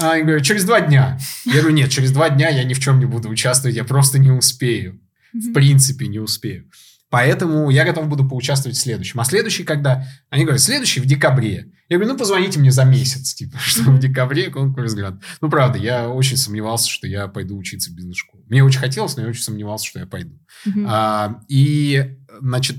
А 0.00 0.12
они 0.12 0.22
говорят, 0.22 0.44
через 0.44 0.64
два 0.64 0.80
дня. 0.80 1.18
Я 1.44 1.60
говорю, 1.60 1.70
нет, 1.70 1.90
через 1.90 2.12
два 2.12 2.30
дня 2.30 2.48
я 2.48 2.64
ни 2.64 2.74
в 2.74 2.80
чем 2.80 3.00
не 3.00 3.06
буду 3.06 3.28
участвовать, 3.28 3.76
я 3.76 3.84
просто 3.84 4.18
не 4.18 4.30
успею. 4.30 5.00
Mm-hmm. 5.34 5.40
В 5.40 5.52
принципе, 5.52 6.06
не 6.06 6.20
успею. 6.20 6.70
Поэтому 7.14 7.70
я 7.70 7.84
готов 7.84 8.08
буду 8.08 8.28
поучаствовать 8.28 8.76
в 8.76 8.80
следующем. 8.80 9.20
А 9.20 9.24
следующий 9.24 9.62
когда? 9.62 10.04
Они 10.30 10.42
говорят, 10.42 10.60
следующий 10.60 10.98
в 10.98 11.06
декабре. 11.06 11.68
Я 11.88 11.98
говорю, 11.98 12.14
ну, 12.14 12.18
позвоните 12.18 12.58
мне 12.58 12.72
за 12.72 12.84
месяц, 12.84 13.34
типа, 13.34 13.56
что 13.60 13.82
в 13.84 14.00
декабре 14.00 14.50
конкурс 14.50 14.94
грант. 14.94 15.22
Ну, 15.40 15.48
правда, 15.48 15.78
я 15.78 16.08
очень 16.08 16.36
сомневался, 16.36 16.90
что 16.90 17.06
я 17.06 17.28
пойду 17.28 17.56
учиться 17.56 17.90
в 17.90 17.94
бизнес-школу. 17.94 18.42
Мне 18.48 18.64
очень 18.64 18.80
хотелось, 18.80 19.16
но 19.16 19.22
я 19.22 19.28
очень 19.28 19.42
сомневался, 19.42 19.86
что 19.86 20.00
я 20.00 20.06
пойду. 20.06 20.36
А, 20.86 21.40
и, 21.48 22.16
значит, 22.40 22.78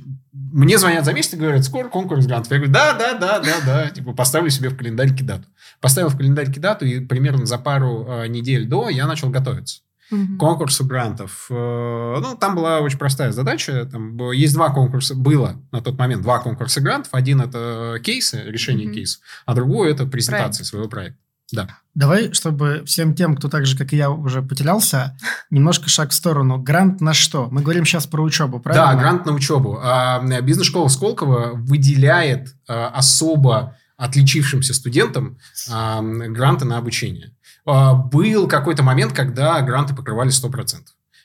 мне 0.56 0.78
звонят 0.78 1.04
за 1.04 1.12
месяц 1.12 1.34
и 1.34 1.38
говорят, 1.38 1.66
скоро 1.66 1.90
конкурс 1.90 2.26
грантов. 2.26 2.50
Я 2.50 2.58
говорю, 2.60 2.72
да, 2.72 2.94
да, 2.94 3.14
да, 3.14 3.40
да, 3.40 3.56
да. 3.66 3.90
Типа, 3.90 4.14
поставлю 4.14 4.50
себе 4.50 4.70
в 4.70 4.78
календарьке 4.78 5.22
дату. 5.22 5.44
Поставил 5.82 6.08
в 6.08 6.16
календарьке 6.16 6.62
дату, 6.62 6.86
и 6.86 7.02
примерно 7.02 7.46
за 7.46 7.58
пару 7.58 8.06
э, 8.08 8.28
недель 8.28 8.66
до 8.66 8.88
я 8.88 9.06
начал 9.06 9.30
готовиться. 9.30 9.82
угу. 10.12 10.38
конкурсу 10.38 10.86
грантов. 10.86 11.48
Э, 11.50 12.20
ну, 12.22 12.38
там 12.38 12.56
была 12.56 12.80
очень 12.80 12.98
простая 12.98 13.34
задача. 13.34 13.86
Там 13.92 14.32
есть 14.32 14.54
два 14.54 14.70
конкурса, 14.70 15.14
было 15.14 15.62
на 15.74 15.82
тот 15.82 15.98
момент 15.98 16.22
два 16.22 16.40
конкурса 16.40 16.80
грантов. 16.80 17.14
Один 17.14 17.42
это 17.42 18.00
кейсы, 18.02 18.42
решение 18.46 18.88
угу. 18.88 18.96
кейсов, 18.96 19.22
а 19.46 19.56
другой 19.56 19.92
это 19.92 20.06
презентация 20.06 20.60
Проект. 20.60 20.70
своего 20.70 20.88
проекта. 20.88 21.20
Да. 21.52 21.68
Давай, 21.94 22.34
чтобы 22.34 22.84
всем 22.86 23.14
тем, 23.14 23.36
кто 23.38 23.48
так 23.48 23.66
же, 23.66 23.78
как 23.78 23.94
и 23.94 23.98
я, 23.98 24.10
уже 24.10 24.42
потерялся, 24.42 25.18
немножко 25.50 25.90
шаг 25.90 26.10
в 26.10 26.14
сторону. 26.14 26.58
Грант 26.58 27.00
на 27.02 27.14
что? 27.14 27.48
Мы 27.52 27.62
говорим 27.62 27.86
сейчас 27.86 28.08
про 28.08 28.22
учебу, 28.22 28.60
правильно? 28.60 28.88
Да, 28.88 28.96
грант 28.96 29.26
на 29.26 29.32
учебу. 29.32 29.80
А, 29.82 30.22
бизнес-школа 30.42 30.90
Сколково 30.90 31.52
выделяет 31.54 32.54
а, 32.68 32.90
особо 32.90 33.78
отличившимся 33.96 34.74
студентам 34.74 35.38
а, 35.72 36.02
гранты 36.02 36.66
на 36.66 36.78
обучение. 36.78 37.32
Был 37.66 38.48
какой-то 38.48 38.84
момент, 38.84 39.14
когда 39.14 39.60
гранты 39.62 39.96
покрывали 39.96 40.30
100%. 40.30 40.82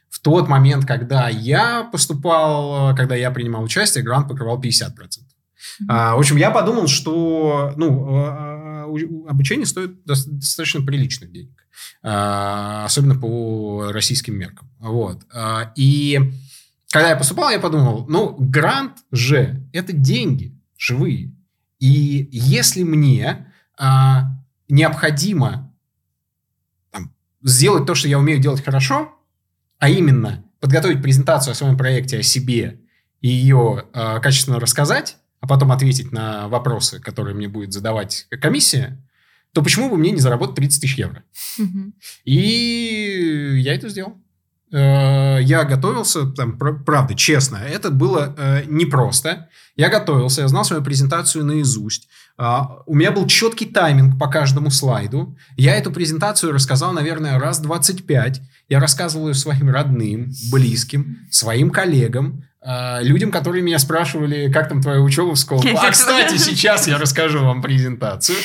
В 0.09 0.21
тот 0.21 0.49
момент, 0.49 0.87
когда 0.87 1.29
я 1.29 1.85
поступал, 1.85 2.97
когда 2.97 3.15
я 3.15 3.31
принимал 3.31 3.63
участие, 3.63 4.03
грант 4.03 4.29
покрывал 4.29 4.59
50%. 4.59 4.91
Mm-hmm. 5.83 6.15
В 6.15 6.19
общем, 6.19 6.37
я 6.37 6.51
подумал, 6.51 6.87
что 6.87 7.75
ну, 7.77 8.60
обучение 9.29 9.67
стоит 9.67 10.05
достаточно 10.05 10.83
приличных 10.83 11.33
денег. 11.33 11.67
А, 12.03 12.85
особенно 12.85 13.15
по 13.15 13.91
российским 13.93 14.39
меркам. 14.39 14.71
Вот. 14.79 15.23
А, 15.33 15.73
и 15.77 16.33
когда 16.91 17.11
я 17.11 17.17
поступал, 17.17 17.51
я 17.51 17.61
подумал, 17.61 18.07
ну, 18.09 18.37
грант 18.39 18.99
же– 19.13 19.67
это 19.73 19.93
деньги 19.93 20.59
живые. 20.77 21.35
И 21.79 22.29
если 22.33 22.83
мне 22.83 23.53
а, 23.79 24.31
необходимо 24.69 25.75
там, 26.91 27.15
сделать 27.43 27.87
то, 27.87 27.95
что 27.95 28.09
я 28.09 28.19
умею 28.19 28.41
делать 28.41 28.65
хорошо, 28.65 29.15
а 29.79 29.89
именно 29.89 30.45
подготовить 30.61 31.03
презентацию 31.03 31.53
о 31.53 31.55
своем 31.55 31.77
проекте, 31.77 32.19
о 32.19 32.23
себе 32.23 32.81
и 33.21 33.29
ее 33.29 33.85
э, 33.93 34.21
качественно 34.21 34.61
рассказать, 34.61 35.17
потом 35.51 35.73
ответить 35.73 36.13
на 36.13 36.47
вопросы, 36.47 37.01
которые 37.01 37.35
мне 37.35 37.49
будет 37.49 37.73
задавать 37.73 38.29
комиссия, 38.41 39.05
то 39.53 39.63
почему 39.63 39.91
бы 39.91 39.97
мне 39.97 40.13
не 40.13 40.21
заработать 40.21 40.55
30 40.55 40.81
тысяч 40.81 40.97
евро? 40.97 41.25
Угу. 41.59 41.93
И 42.25 43.59
я 43.59 43.75
это 43.75 43.89
сделал. 43.89 44.15
Э, 44.73 45.39
я 45.43 45.65
готовился, 45.65 46.27
там, 46.27 46.57
правда, 46.57 47.17
честно, 47.17 47.57
это 47.57 47.91
было 47.91 48.33
э, 48.39 48.63
непросто. 48.69 49.49
Я 49.75 49.89
готовился, 49.89 50.43
я 50.43 50.49
знал 50.49 50.65
свою 50.65 50.85
презентацию 50.85 51.45
наизусть. 51.45 52.09
А, 52.39 52.83
у 52.87 52.95
меня 52.95 53.11
был 53.11 53.27
четкий 53.27 53.67
тайминг 53.67 54.21
по 54.21 54.29
каждому 54.29 54.71
слайду. 54.71 55.37
Я 55.57 55.75
эту 55.75 55.91
презентацию 55.91 56.53
рассказал, 56.53 56.93
наверное, 56.93 57.41
раз 57.41 57.59
25. 57.59 58.41
Я 58.69 58.79
рассказывал 58.79 59.29
ее 59.29 59.35
своим 59.35 59.69
родным, 59.71 60.31
близким, 60.53 61.19
своим 61.29 61.71
коллегам, 61.71 62.45
людям, 63.01 63.31
которые 63.31 63.63
меня 63.63 63.79
спрашивали, 63.79 64.53
как 64.53 64.69
там 64.69 64.83
твоя 64.83 65.01
учеба 65.01 65.35
в 65.35 65.39
школе. 65.39 65.75
А, 65.79 65.91
кстати, 65.91 66.37
сейчас 66.37 66.87
я 66.87 66.99
расскажу 66.99 67.45
вам 67.45 67.63
презентацию. 67.63 68.37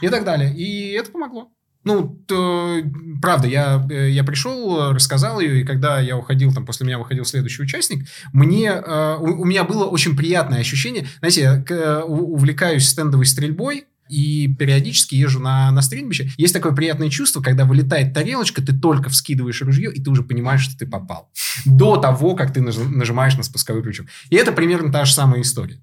И 0.00 0.08
так 0.08 0.24
далее. 0.24 0.52
И 0.52 0.90
это 0.92 1.12
помогло. 1.12 1.48
Ну, 1.84 2.16
то, 2.28 2.76
правда, 3.20 3.48
я, 3.48 3.84
я 3.90 4.22
пришел, 4.22 4.92
рассказал 4.92 5.40
ее, 5.40 5.60
и 5.62 5.64
когда 5.64 5.98
я 5.98 6.16
уходил, 6.16 6.52
там, 6.52 6.64
после 6.64 6.86
меня 6.86 6.98
выходил 6.98 7.24
следующий 7.24 7.62
участник, 7.62 8.06
мне, 8.32 8.68
э, 8.68 9.16
у, 9.18 9.42
у 9.42 9.44
меня 9.44 9.64
было 9.64 9.86
очень 9.86 10.16
приятное 10.16 10.60
ощущение. 10.60 11.08
Знаете, 11.18 11.40
я 11.40 11.64
э, 11.68 12.02
увлекаюсь 12.02 12.88
стендовой 12.88 13.26
стрельбой, 13.26 13.86
и 14.12 14.46
периодически 14.54 15.14
езжу 15.14 15.40
на, 15.40 15.70
на 15.70 15.80
стрельбище. 15.80 16.30
Есть 16.36 16.52
такое 16.52 16.72
приятное 16.72 17.08
чувство, 17.08 17.40
когда 17.40 17.64
вылетает 17.64 18.12
тарелочка, 18.12 18.60
ты 18.62 18.76
только 18.76 19.08
вскидываешь 19.08 19.62
ружье, 19.62 19.90
и 19.92 20.02
ты 20.02 20.10
уже 20.10 20.22
понимаешь, 20.22 20.60
что 20.60 20.76
ты 20.76 20.86
попал. 20.86 21.30
До 21.64 21.96
того, 21.96 22.34
как 22.34 22.52
ты 22.52 22.60
нажимаешь 22.60 23.36
на 23.36 23.42
спусковой 23.42 23.82
крючок. 23.82 24.06
И 24.28 24.36
это 24.36 24.52
примерно 24.52 24.92
та 24.92 25.04
же 25.06 25.14
самая 25.14 25.40
история. 25.40 25.80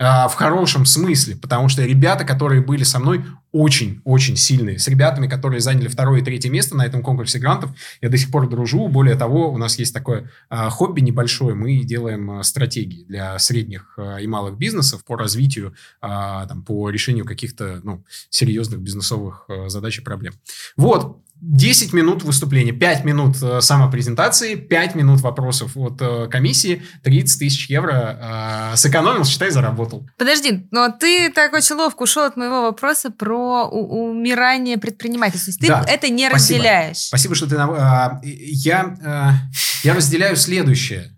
А, 0.00 0.28
в 0.28 0.34
хорошем 0.34 0.86
смысле, 0.86 1.34
потому 1.34 1.68
что 1.68 1.84
ребята, 1.84 2.24
которые 2.24 2.62
были 2.62 2.84
со 2.84 3.00
мной, 3.00 3.24
очень-очень 3.50 4.36
сильные. 4.36 4.78
С 4.78 4.86
ребятами, 4.86 5.26
которые 5.26 5.60
заняли 5.60 5.88
второе 5.88 6.20
и 6.20 6.24
третье 6.24 6.50
место 6.50 6.76
на 6.76 6.86
этом 6.86 7.02
конкурсе 7.02 7.38
грантов, 7.40 7.70
я 8.00 8.08
до 8.08 8.16
сих 8.16 8.30
пор 8.30 8.48
дружу. 8.48 8.86
Более 8.88 9.16
того, 9.16 9.50
у 9.50 9.58
нас 9.58 9.78
есть 9.78 9.92
такое 9.92 10.30
а, 10.50 10.70
хобби 10.70 11.00
небольшое. 11.00 11.54
Мы 11.56 11.82
делаем 11.82 12.30
а, 12.30 12.42
стратегии 12.44 13.04
для 13.04 13.38
средних 13.38 13.98
и 14.20 14.26
малых 14.26 14.56
бизнесов 14.56 15.04
по 15.04 15.16
развитию, 15.16 15.74
там, 16.00 16.62
по 16.64 16.90
решению 16.90 17.24
каких-то 17.24 17.80
ну, 17.82 18.04
серьезных 18.30 18.80
бизнесовых 18.80 19.48
задач 19.66 19.98
и 19.98 20.02
проблем. 20.02 20.34
Вот, 20.76 21.22
10 21.40 21.92
минут 21.92 22.24
выступления, 22.24 22.72
5 22.72 23.04
минут 23.04 23.36
э, 23.42 23.60
самопрезентации, 23.60 24.56
5 24.56 24.94
минут 24.96 25.20
вопросов 25.20 25.76
от 25.76 26.00
э, 26.00 26.26
комиссии, 26.28 26.82
30 27.04 27.38
тысяч 27.38 27.70
евро 27.70 28.72
э, 28.72 28.76
сэкономил, 28.76 29.24
считай, 29.24 29.50
заработал. 29.50 30.08
Подожди, 30.16 30.66
но 30.72 30.90
ты 30.90 31.30
так 31.30 31.52
очень 31.52 31.76
ловко 31.76 32.02
ушел 32.02 32.24
от 32.24 32.36
моего 32.36 32.62
вопроса 32.62 33.10
про 33.10 33.68
умирание 33.68 34.78
предпринимательства. 34.78 35.52
Ты 35.60 35.68
да, 35.68 35.84
это 35.86 36.08
не 36.08 36.28
спасибо. 36.28 36.58
разделяешь. 36.58 36.96
Спасибо, 36.96 37.34
что 37.36 37.46
ты... 37.46 37.54
Э, 37.54 38.20
я, 38.22 38.96
э, 39.00 39.86
я 39.86 39.94
разделяю 39.94 40.36
следующее. 40.36 41.16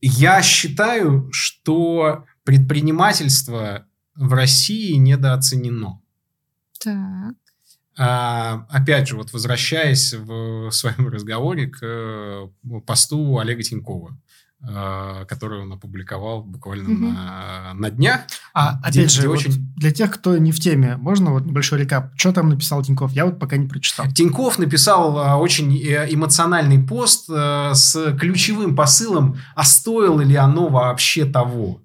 Я 0.00 0.42
считаю, 0.42 1.28
что 1.32 2.24
предпринимательство 2.44 3.86
в 4.14 4.32
России 4.32 4.94
недооценено. 4.94 6.00
Так. 6.78 7.34
А, 7.98 8.66
опять 8.68 9.08
же, 9.08 9.16
вот 9.16 9.32
возвращаясь 9.32 10.12
в 10.12 10.70
своем 10.70 11.08
разговоре 11.08 11.68
к 11.68 11.78
э, 11.82 12.48
посту 12.86 13.38
Олега 13.38 13.62
Тинькова, 13.62 14.18
э, 14.60 15.24
который 15.26 15.62
он 15.62 15.72
опубликовал 15.72 16.42
буквально 16.42 16.90
угу. 16.90 17.06
на, 17.06 17.72
на 17.74 17.90
днях. 17.90 18.20
А 18.52 18.78
где, 18.90 19.00
опять 19.00 19.12
же, 19.12 19.20
где 19.20 19.28
вот 19.28 19.38
очень... 19.38 19.72
для 19.76 19.92
тех, 19.92 20.10
кто 20.10 20.36
не 20.36 20.52
в 20.52 20.60
теме, 20.60 20.98
можно 20.98 21.32
вот 21.32 21.46
небольшой 21.46 21.80
рекап? 21.80 22.12
Что 22.16 22.32
там 22.32 22.50
написал 22.50 22.82
Тиньков? 22.82 23.12
Я 23.12 23.24
вот 23.24 23.38
пока 23.38 23.56
не 23.56 23.66
прочитал. 23.66 24.06
Тиньков 24.12 24.58
написал 24.58 25.18
э, 25.18 25.34
очень 25.36 25.74
эмоциональный 25.74 26.78
пост 26.86 27.28
с 27.28 28.16
ключевым 28.20 28.76
посылом, 28.76 29.38
а 29.54 29.64
стоило 29.64 30.20
ли 30.20 30.36
оно 30.36 30.68
вообще 30.68 31.24
того? 31.24 31.80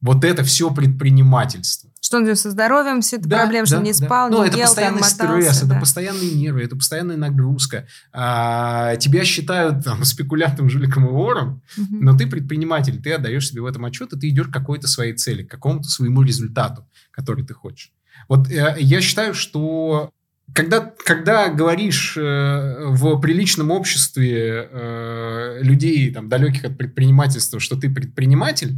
Вот 0.00 0.24
это 0.24 0.44
все 0.44 0.72
предпринимательство 0.72 1.91
что 2.02 2.16
он 2.16 2.36
со 2.36 2.50
здоровьем, 2.50 3.00
все 3.00 3.16
это 3.16 3.28
да, 3.28 3.38
проблемы, 3.38 3.64
да, 3.64 3.76
что 3.76 3.80
не 3.80 3.92
спал, 3.92 4.28
да. 4.28 4.36
Ну, 4.36 4.42
не 4.42 4.48
это 4.48 4.58
ел, 4.58 4.66
постоянный 4.66 5.00
там, 5.00 5.08
стресс, 5.08 5.60
да. 5.60 5.66
это 5.66 5.80
постоянные 5.80 6.32
нервы, 6.32 6.64
это 6.64 6.74
постоянная 6.74 7.16
нагрузка. 7.16 7.86
А, 8.12 8.96
тебя 8.96 9.24
считают 9.24 9.84
там, 9.84 10.02
спекулянтом, 10.04 10.68
жуликом 10.68 11.06
и 11.06 11.10
вором, 11.10 11.62
угу. 11.78 11.96
но 12.00 12.18
ты 12.18 12.26
предприниматель, 12.26 13.00
ты 13.00 13.12
отдаешь 13.12 13.48
себе 13.48 13.62
в 13.62 13.66
этом 13.66 13.84
отчет, 13.84 14.12
и 14.12 14.18
ты 14.18 14.28
идешь 14.30 14.48
к 14.48 14.52
какой-то 14.52 14.88
своей 14.88 15.12
цели, 15.12 15.44
к 15.44 15.50
какому-то 15.52 15.88
своему 15.88 16.22
результату, 16.22 16.88
который 17.12 17.46
ты 17.46 17.54
хочешь. 17.54 17.92
Вот 18.28 18.50
э, 18.50 18.76
я 18.80 19.00
считаю, 19.00 19.32
что 19.32 20.10
когда, 20.52 20.80
когда 20.80 21.50
говоришь 21.50 22.16
э, 22.16 22.84
в 22.88 23.20
приличном 23.20 23.70
обществе 23.70 24.68
э, 24.72 25.58
людей, 25.62 26.12
там, 26.12 26.28
далеких 26.28 26.64
от 26.64 26.76
предпринимательства, 26.76 27.60
что 27.60 27.76
ты 27.76 27.88
предприниматель, 27.88 28.74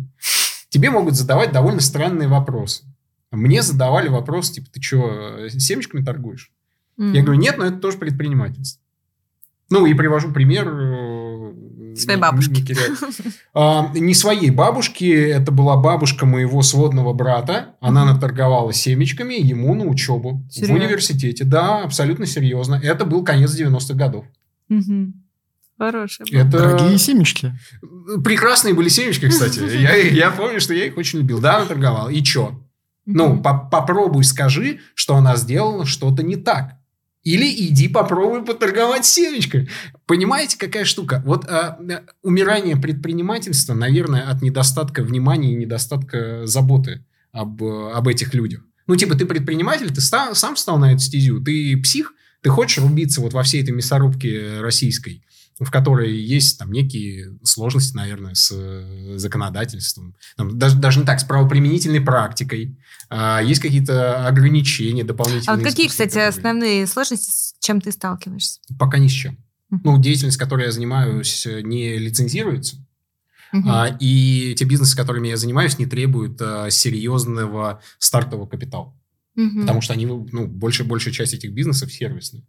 тебе 0.68 0.90
могут 0.90 1.14
задавать 1.14 1.52
довольно 1.52 1.80
странные 1.80 2.28
вопросы. 2.28 2.84
Мне 3.34 3.62
задавали 3.62 4.08
вопрос, 4.08 4.50
типа, 4.50 4.68
ты 4.72 4.82
что, 4.82 5.48
семечками 5.48 6.04
торгуешь? 6.04 6.50
Mm-hmm. 6.98 7.14
Я 7.14 7.22
говорю, 7.22 7.40
нет, 7.40 7.58
но 7.58 7.66
это 7.66 7.78
тоже 7.78 7.98
предпринимательство. 7.98 8.80
Ну, 9.70 9.86
и 9.86 9.94
привожу 9.94 10.30
пример... 10.32 10.68
Э, 10.68 11.94
своей 11.96 12.18
бабушки. 12.18 12.72
Не, 12.72 13.30
а, 13.54 13.90
не 13.94 14.14
своей 14.14 14.50
бабушки, 14.50 15.04
это 15.04 15.50
была 15.52 15.76
бабушка 15.76 16.26
моего 16.26 16.62
сводного 16.62 17.12
брата. 17.12 17.76
Она 17.80 18.04
наторговала 18.04 18.72
семечками 18.72 19.34
ему 19.34 19.74
на 19.74 19.84
учебу 19.84 20.44
Серьезно? 20.50 20.74
в 20.74 20.78
университете. 20.78 21.44
Да, 21.44 21.82
абсолютно 21.82 22.26
серьезно. 22.26 22.80
Это 22.82 23.04
был 23.04 23.24
конец 23.24 23.58
90-х 23.58 23.94
годов. 23.94 24.24
Mm-hmm. 24.70 25.12
Хорошие. 25.78 26.26
Это... 26.30 26.58
Дорогие 26.58 26.98
семечки. 26.98 27.52
Прекрасные 28.22 28.74
были 28.74 28.88
семечки, 28.88 29.28
кстати. 29.28 29.60
я, 29.80 29.96
я 29.96 30.30
помню, 30.30 30.60
что 30.60 30.74
я 30.74 30.86
их 30.86 30.96
очень 30.96 31.20
любил. 31.20 31.40
Да, 31.40 31.56
она 31.56 31.66
торговала. 31.66 32.08
И 32.08 32.22
что? 32.24 32.60
Ну, 33.06 33.40
по 33.40 33.58
попробуй 33.58 34.24
скажи, 34.24 34.80
что 34.94 35.16
она 35.16 35.36
сделала 35.36 35.84
что-то 35.84 36.22
не 36.22 36.36
так. 36.36 36.76
Или 37.22 37.46
иди 37.68 37.88
попробуй 37.88 38.44
поторговать 38.44 39.06
семечкой. 39.06 39.68
Понимаете, 40.06 40.58
какая 40.58 40.84
штука? 40.84 41.22
Вот 41.24 41.46
э, 41.48 42.02
умирание 42.22 42.76
предпринимательства, 42.76 43.72
наверное, 43.72 44.28
от 44.28 44.42
недостатка 44.42 45.02
внимания 45.02 45.52
и 45.52 45.56
недостатка 45.56 46.46
заботы 46.46 47.04
об, 47.32 47.62
об 47.62 48.08
этих 48.08 48.34
людях. 48.34 48.60
Ну, 48.86 48.96
типа, 48.96 49.14
ты 49.14 49.24
предприниматель, 49.24 49.92
ты 49.92 50.02
ста- 50.02 50.34
сам 50.34 50.54
встал 50.54 50.78
на 50.78 50.92
эту 50.92 51.00
стезю, 51.00 51.42
ты 51.42 51.78
псих, 51.78 52.12
ты 52.42 52.50
хочешь 52.50 52.82
рубиться 52.82 53.22
вот 53.22 53.32
во 53.32 53.42
всей 53.42 53.62
этой 53.62 53.70
мясорубке 53.70 54.60
российской 54.60 55.24
в 55.60 55.70
которой 55.70 56.16
есть 56.16 56.58
там 56.58 56.72
некие 56.72 57.38
сложности, 57.44 57.96
наверное, 57.96 58.34
с 58.34 58.50
э, 58.52 59.18
законодательством, 59.18 60.16
там, 60.36 60.58
даже, 60.58 60.76
даже 60.76 61.00
не 61.00 61.06
так, 61.06 61.20
с 61.20 61.24
правоприменительной 61.24 62.00
практикой, 62.00 62.76
а, 63.08 63.40
есть 63.40 63.60
какие-то 63.60 64.26
ограничения 64.26 65.04
дополнительные. 65.04 65.54
А 65.54 65.56
вот 65.56 65.64
какие, 65.64 65.88
кстати, 65.88 66.08
которые... 66.08 66.28
основные 66.28 66.86
сложности, 66.86 67.30
с 67.30 67.54
чем 67.60 67.80
ты 67.80 67.92
сталкиваешься? 67.92 68.60
Пока 68.78 68.98
ни 68.98 69.08
с 69.08 69.12
чем. 69.12 69.38
Ну, 69.70 70.00
деятельность, 70.00 70.36
которой 70.36 70.66
я 70.66 70.72
занимаюсь, 70.72 71.46
не 71.46 71.98
лицензируется. 71.98 72.76
Мгм. 73.52 73.70
А, 73.70 73.96
и 74.00 74.54
те 74.56 74.64
бизнесы, 74.64 74.96
которыми 74.96 75.28
я 75.28 75.36
занимаюсь, 75.36 75.78
не 75.78 75.86
требуют 75.86 76.40
а, 76.42 76.70
серьезного 76.70 77.80
стартового 77.98 78.46
капитала. 78.46 78.92
Мгм. 79.36 79.62
Потому 79.62 79.80
что 79.80 79.92
они, 79.92 80.06
ну, 80.06 80.46
большая, 80.46 80.88
большая 80.88 81.14
часть 81.14 81.34
этих 81.34 81.52
бизнесов 81.52 81.92
сервисные. 81.92 82.44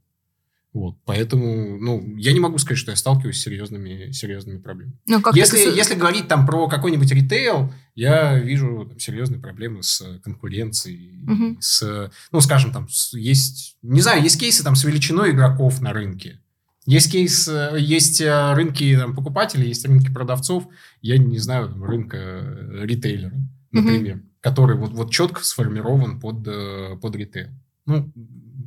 Вот, 0.76 0.98
поэтому, 1.06 1.78
ну, 1.80 2.18
я 2.18 2.34
не 2.34 2.42
могу 2.42 2.58
сказать, 2.58 2.78
что 2.78 2.92
я 2.92 2.98
сталкиваюсь 2.98 3.38
с 3.40 3.44
серьезными, 3.44 4.12
серьезными 4.12 4.58
проблемами. 4.58 4.98
Ну, 5.08 5.22
как 5.22 5.34
Если, 5.34 5.68
это- 5.68 5.74
если 5.78 5.96
говорить 5.96 6.28
там 6.28 6.46
про 6.46 6.68
какой-нибудь 6.68 7.10
ритейл, 7.14 7.72
я 7.96 8.38
вижу 8.38 8.86
там, 8.90 9.00
серьезные 9.00 9.40
проблемы 9.40 9.84
с 9.84 10.04
конкуренцией, 10.22 11.22
Мгм. 11.24 11.58
с, 11.62 12.12
ну, 12.34 12.42
скажем, 12.42 12.74
там, 12.74 12.90
есть, 13.14 13.78
не 13.84 14.02
знаю, 14.02 14.22
есть 14.22 14.38
кейсы 14.38 14.66
там 14.66 14.76
с 14.76 14.84
величиной 14.84 15.32
игроков 15.32 15.80
на 15.80 15.94
рынке. 15.94 16.42
Есть 16.86 17.10
кейс, 17.10 17.50
есть 17.78 18.20
э, 18.20 18.54
рынки 18.54 18.98
там, 18.98 19.16
покупателей, 19.16 19.70
есть 19.70 19.86
рынки 19.88 20.12
продавцов, 20.14 20.68
я 21.02 21.18
не 21.18 21.40
знаю, 21.40 21.70
там, 21.70 21.86
рынка 21.86 22.18
э, 22.18 22.86
ритейлера, 22.86 23.34
например, 23.72 24.22
который 24.42 24.76
вот, 24.76 24.92
вот 24.92 25.10
четко 25.10 25.42
сформирован 25.46 26.20
под, 26.20 26.46
э, 26.46 26.98
под 27.02 27.16
ритейл. 27.16 27.48
Ну, 27.86 28.12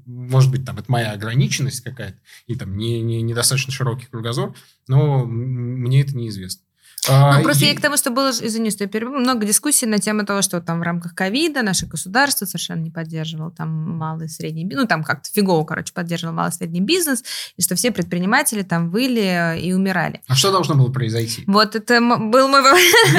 может 0.09 0.51
быть, 0.51 0.65
там 0.65 0.79
это 0.79 0.91
моя 0.91 1.13
ограниченность 1.13 1.83
какая-то, 1.83 2.19
и 2.47 2.55
там 2.57 2.77
не, 2.77 3.01
не, 3.03 3.23
недостаточно 3.23 3.73
широкий 3.73 4.07
кругозор, 4.07 4.55
но 4.89 5.25
мне 5.25 6.01
это 6.01 6.17
неизвестно. 6.17 6.63
А, 7.09 7.39
Ну, 7.39 7.45
просто 7.45 7.65
е- 7.65 7.71
я 7.71 7.77
к 7.77 7.81
тому, 7.81 7.97
что 7.97 8.11
было, 8.11 8.31
извини, 8.31 8.71
что 8.71 8.85
я 8.85 8.89
перебью, 8.91 9.19
много 9.21 9.47
дискуссий 9.47 9.87
на 9.87 9.99
тему 9.99 10.27
того, 10.27 10.43
что 10.43 10.61
там 10.61 10.81
в 10.81 10.83
рамках 10.83 11.15
ковида 11.15 11.63
наше 11.63 11.87
государство 11.87 12.45
совершенно 12.45 12.81
не 12.81 12.91
поддерживало 12.91 13.51
там 13.53 13.69
малый 13.71 14.27
и 14.27 14.29
средний 14.29 14.65
бизнес, 14.65 14.83
ну, 14.83 14.89
там 14.89 15.05
как-то 15.05 15.31
фигово, 15.33 15.65
короче, 15.65 15.93
поддерживал 15.95 16.35
малый 16.35 16.51
и 16.51 16.53
средний 16.55 16.81
бизнес, 16.81 17.23
и 17.57 17.63
что 17.63 17.77
все 17.77 17.93
предприниматели 17.93 18.63
там 18.63 18.91
выли 18.91 19.59
и 19.63 19.73
умирали. 19.73 20.21
А 20.27 20.35
что 20.35 20.51
должно 20.51 20.75
было 20.75 20.91
произойти? 20.91 21.45
Вот 21.47 21.77
это 21.77 22.01
был 22.01 22.49
мой 22.49 22.63
вопрос. 22.63 22.83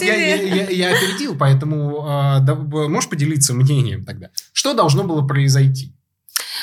Тебе. 0.00 0.66
я- 0.76 0.90
опередил, 0.96 1.36
поэтому 1.38 2.04
а, 2.06 2.40
можешь 2.40 3.08
поделиться 3.08 3.54
мнением 3.54 4.04
тогда? 4.04 4.30
Что 4.52 4.74
должно 4.74 5.04
было 5.04 5.22
произойти? 5.26 5.95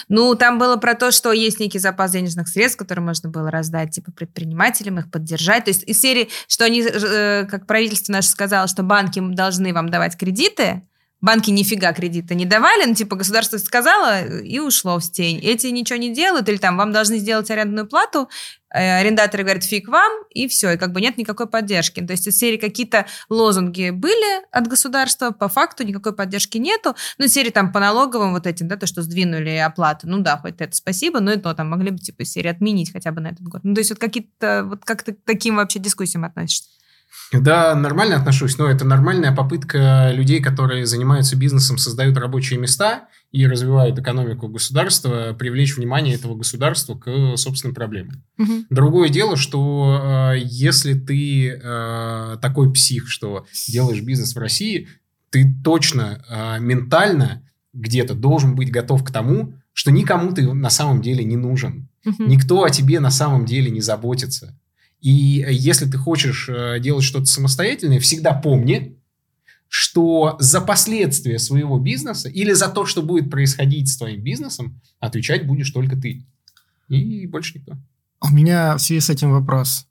Ну, 0.09 0.35
там 0.35 0.59
было 0.59 0.77
про 0.77 0.95
то, 0.95 1.11
что 1.11 1.31
есть 1.31 1.59
некий 1.59 1.79
запас 1.79 2.11
денежных 2.11 2.47
средств, 2.47 2.77
которые 2.77 3.03
можно 3.03 3.29
было 3.29 3.49
раздать, 3.51 3.91
типа, 3.91 4.11
предпринимателям, 4.11 4.99
их 4.99 5.11
поддержать. 5.11 5.65
То 5.65 5.69
есть 5.69 5.83
из 5.83 5.99
серии, 5.99 6.29
что 6.47 6.65
они, 6.65 6.81
э, 6.81 7.45
как 7.49 7.67
правительство 7.67 8.13
наше 8.13 8.29
сказало, 8.29 8.67
что 8.67 8.83
банки 8.83 9.19
должны 9.19 9.73
вам 9.73 9.89
давать 9.89 10.17
кредиты, 10.17 10.83
банки 11.23 11.51
нифига 11.51 11.93
кредита 11.93 12.35
не 12.35 12.45
давали, 12.45 12.85
ну, 12.85 12.93
типа, 12.93 13.15
государство 13.15 13.57
сказало 13.57 14.27
и 14.27 14.59
ушло 14.59 14.99
в 14.99 15.09
тень. 15.09 15.39
Эти 15.39 15.67
ничего 15.67 15.97
не 15.97 16.13
делают, 16.13 16.49
или 16.49 16.57
там, 16.57 16.75
вам 16.77 16.91
должны 16.91 17.17
сделать 17.17 17.49
арендную 17.49 17.87
плату, 17.87 18.23
э, 18.23 18.62
арендаторы 18.73 19.43
говорят, 19.43 19.63
фиг 19.63 19.87
вам, 19.87 20.11
и 20.31 20.47
все, 20.47 20.71
и 20.71 20.77
как 20.77 20.91
бы 20.91 21.01
нет 21.01 21.17
никакой 21.17 21.47
поддержки. 21.47 22.01
То 22.01 22.11
есть 22.11 22.27
из 22.27 22.37
серии 22.37 22.57
какие-то 22.57 23.05
лозунги 23.29 23.91
были 23.91 24.43
от 24.51 24.67
государства, 24.67 25.31
по 25.31 25.47
факту 25.47 25.83
никакой 25.83 26.15
поддержки 26.15 26.57
нету. 26.57 26.95
Ну, 27.17 27.27
серии 27.27 27.51
там 27.51 27.71
по 27.71 27.79
налоговым 27.79 28.33
вот 28.33 28.47
этим, 28.47 28.67
да, 28.67 28.75
то, 28.75 28.87
что 28.87 29.01
сдвинули 29.01 29.55
оплаты, 29.57 30.07
ну 30.07 30.19
да, 30.19 30.37
хоть 30.37 30.55
это 30.59 30.75
спасибо, 30.75 31.19
но 31.19 31.33
и 31.33 31.37
то 31.37 31.53
там 31.53 31.69
могли 31.69 31.91
бы, 31.91 31.99
типа, 31.99 32.25
серии 32.25 32.49
отменить 32.49 32.91
хотя 32.91 33.11
бы 33.11 33.21
на 33.21 33.27
этот 33.27 33.43
год. 33.43 33.61
Ну, 33.63 33.75
то 33.75 33.79
есть 33.79 33.91
вот 33.91 33.99
какие-то, 33.99 34.63
вот 34.65 34.83
как 34.85 35.03
ты 35.03 35.13
к 35.13 35.23
таким 35.23 35.57
вообще 35.57 35.79
дискуссиям 35.79 36.25
относишься? 36.25 36.69
Да, 37.31 37.73
нормально 37.75 38.17
отношусь, 38.17 38.57
но 38.57 38.67
это 38.67 38.85
нормальная 38.85 39.35
попытка 39.35 40.11
людей, 40.13 40.41
которые 40.41 40.85
занимаются 40.85 41.35
бизнесом, 41.35 41.77
создают 41.77 42.17
рабочие 42.17 42.59
места 42.59 43.07
и 43.31 43.47
развивают 43.47 43.97
экономику 43.97 44.47
государства, 44.47 45.33
привлечь 45.37 45.75
внимание 45.75 46.15
этого 46.15 46.35
государства 46.35 46.95
к 46.95 47.35
собственным 47.37 47.73
проблемам. 47.73 48.23
Мгм. 48.37 48.67
Другое 48.69 49.09
дело, 49.09 49.35
что 49.35 50.33
э, 50.35 50.39
если 50.43 50.93
ты 50.93 51.49
э, 51.49 52.37
такой 52.41 52.71
псих, 52.71 53.09
что 53.09 53.45
делаешь 53.67 54.01
бизнес 54.01 54.35
в 54.35 54.39
России, 54.39 54.87
ты 55.31 55.51
точно 55.63 56.23
э, 56.29 56.59
ментально 56.59 57.41
где-то 57.73 58.13
должен 58.13 58.55
быть 58.55 58.71
готов 58.71 59.03
к 59.03 59.11
тому, 59.11 59.55
что 59.73 59.91
никому 59.91 60.31
ты 60.31 60.53
на 60.53 60.69
самом 60.69 61.01
деле 61.01 61.23
не 61.23 61.37
нужен. 61.37 61.89
Мгм. 62.05 62.27
Никто 62.27 62.63
о 62.63 62.69
тебе 62.69 62.99
на 62.99 63.09
самом 63.09 63.45
деле 63.45 63.71
не 63.71 63.81
заботится. 63.81 64.55
И 65.03 65.45
если 65.49 65.85
ты 65.85 65.97
хочешь 65.97 66.47
э, 66.47 66.79
делать 66.79 67.03
что-то 67.03 67.25
самостоятельное, 67.25 67.99
всегда 67.99 68.31
помни, 68.31 68.97
что 69.67 70.37
за 70.39 70.61
последствия 70.61 71.39
своего 71.39 71.77
бизнеса 71.77 72.29
или 72.29 72.53
за 72.53 72.69
то, 72.69 72.85
что 72.85 73.03
будет 73.03 73.29
происходить 73.29 73.89
с 73.89 73.97
твоим 73.97 74.23
бизнесом, 74.23 74.79
отвечать 75.01 75.45
будешь 75.45 75.71
только 75.71 75.97
ты. 75.97 76.25
И 76.87 77.27
больше 77.27 77.57
никто. 77.57 77.73
У 78.21 78.29
меня 78.29 78.77
в 78.77 78.79
связи 78.79 79.01
с 79.01 79.09
этим 79.09 79.31
вопрос. 79.31 79.87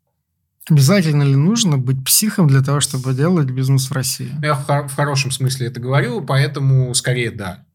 Обязательно 0.71 1.25
ли 1.25 1.37
нужно 1.37 1.77
быть 1.77 2.03
психом 2.07 2.49
для 2.49 2.63
того, 2.63 2.81
чтобы 2.81 3.13
делать 3.13 3.51
бизнес 3.51 3.91
в 3.91 3.93
России? 3.93 4.31
Я 4.43 4.55
в, 4.55 4.65
хор- 4.65 4.89
в 4.89 4.95
хорошем 4.95 5.31
смысле 5.31 5.67
это 5.67 5.79
говорю, 5.79 6.23
поэтому 6.25 6.95
скорее 6.95 7.33
да. 7.33 7.67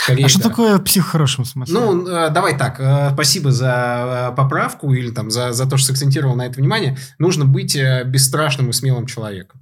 Скорее 0.00 0.26
А 0.26 0.28
что 0.28 0.42
да. 0.44 0.48
такое 0.48 0.78
псих 0.78 1.06
в 1.06 1.10
хорошем 1.10 1.44
смысле? 1.44 1.74
Ну, 1.74 2.06
э, 2.06 2.30
давай 2.30 2.56
так, 2.56 2.78
э, 2.78 3.10
спасибо 3.14 3.50
за 3.50 4.30
э, 4.30 4.36
поправку 4.36 4.92
или 4.92 5.10
там 5.10 5.28
за, 5.28 5.52
за 5.52 5.68
то, 5.68 5.76
что 5.76 5.88
сакцентировал 5.88 6.36
на 6.36 6.46
это 6.46 6.60
внимание. 6.60 6.96
Нужно 7.18 7.44
быть 7.44 7.76
бесстрашным 8.06 8.70
и 8.70 8.72
смелым 8.72 9.06
человеком. 9.06 9.60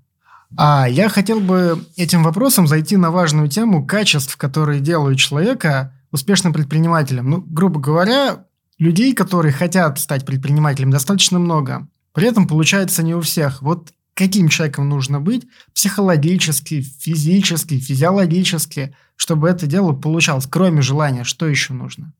А 0.59 0.87
я 0.91 1.09
хотел 1.09 1.41
бы 1.41 1.82
этим 1.97 2.22
вопросом 2.22 2.66
зайти 2.66 2.99
на 2.99 3.11
важную 3.11 3.49
тему 3.49 3.87
качеств, 3.87 4.37
которые 4.37 4.80
делают 4.80 5.18
человека 5.18 5.95
успешным 6.12 6.53
предпринимателем. 6.53 7.30
Ну, 7.30 7.41
грубо 7.41 7.80
говоря, 7.80 8.45
людей, 8.78 9.14
которые 9.14 9.53
хотят 9.53 9.99
стать 9.99 10.26
предпринимателем, 10.26 10.91
достаточно 10.91 11.39
много. 11.39 11.89
При 12.12 12.28
этом 12.28 12.47
получается 12.47 13.03
не 13.03 13.14
у 13.14 13.22
всех. 13.22 13.62
Вот 13.62 13.91
каким 14.12 14.49
человеком 14.49 14.87
нужно 14.89 15.18
быть 15.18 15.47
психологически, 15.74 16.82
физически, 16.82 17.78
физиологически, 17.78 18.95
чтобы 19.17 19.49
это 19.49 19.67
дело 19.67 19.93
получалось, 19.93 20.47
кроме 20.49 20.83
желания, 20.83 21.25
что 21.25 21.47
еще 21.47 21.73
нужно? 21.73 22.12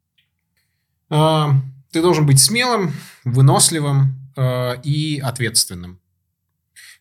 Э, 1.11 1.47
Ты 1.93 2.03
должен 2.03 2.27
быть 2.27 2.41
смелым, 2.41 2.93
выносливым 3.25 4.15
э, 4.37 4.81
и 4.83 5.21
ответственным. 5.21 6.01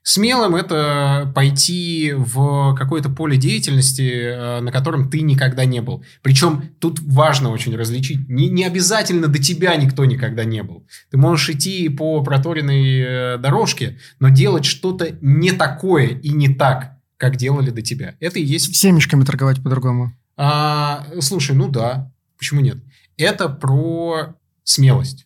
Смелым– 0.07 0.55
это 0.55 1.31
пойти 1.33 2.13
в 2.15 2.75
какое-то 2.75 3.09
поле 3.09 3.37
деятельности, 3.37 4.03
э, 4.03 4.61
на 4.61 4.71
котором 4.71 5.09
ты 5.09 5.21
никогда 5.21 5.65
не 5.65 5.81
был. 5.81 6.05
Причем 6.21 6.69
тут 6.79 6.99
важно 6.99 7.49
очень 7.49 7.75
различить. 7.75 8.29
Не, 8.29 8.47
не 8.47 8.65
обязательно 8.65 9.29
до 9.29 9.41
тебя 9.41 9.75
никто 9.77 10.05
никогда 10.05 10.43
не 10.43 10.61
был. 10.61 10.85
Ты 11.09 11.17
можешь 11.17 11.49
идти 11.49 11.89
по 11.89 12.23
проторенной 12.23 12.99
э, 12.99 13.37
дорожке, 13.39 13.97
но 14.19 14.29
делать 14.29 14.65
что-то 14.65 15.17
не 15.21 15.51
такое 15.51 16.09
и 16.09 16.29
не 16.29 16.53
так, 16.53 16.94
как 17.17 17.35
делали 17.37 17.69
до 17.71 17.81
тебя. 17.81 18.15
Это 18.19 18.39
и 18.39 18.43
есть 18.43 18.75
Семечками 18.75 19.23
торговать 19.23 19.63
по-другому. 19.63 20.13
а, 20.37 21.07
слушай, 21.21 21.55
ну 21.55 21.69
да, 21.69 22.11
почему 22.37 22.61
нет? 22.61 22.77
Это 23.17 23.47
про 23.49 24.35
смелость, 24.63 25.25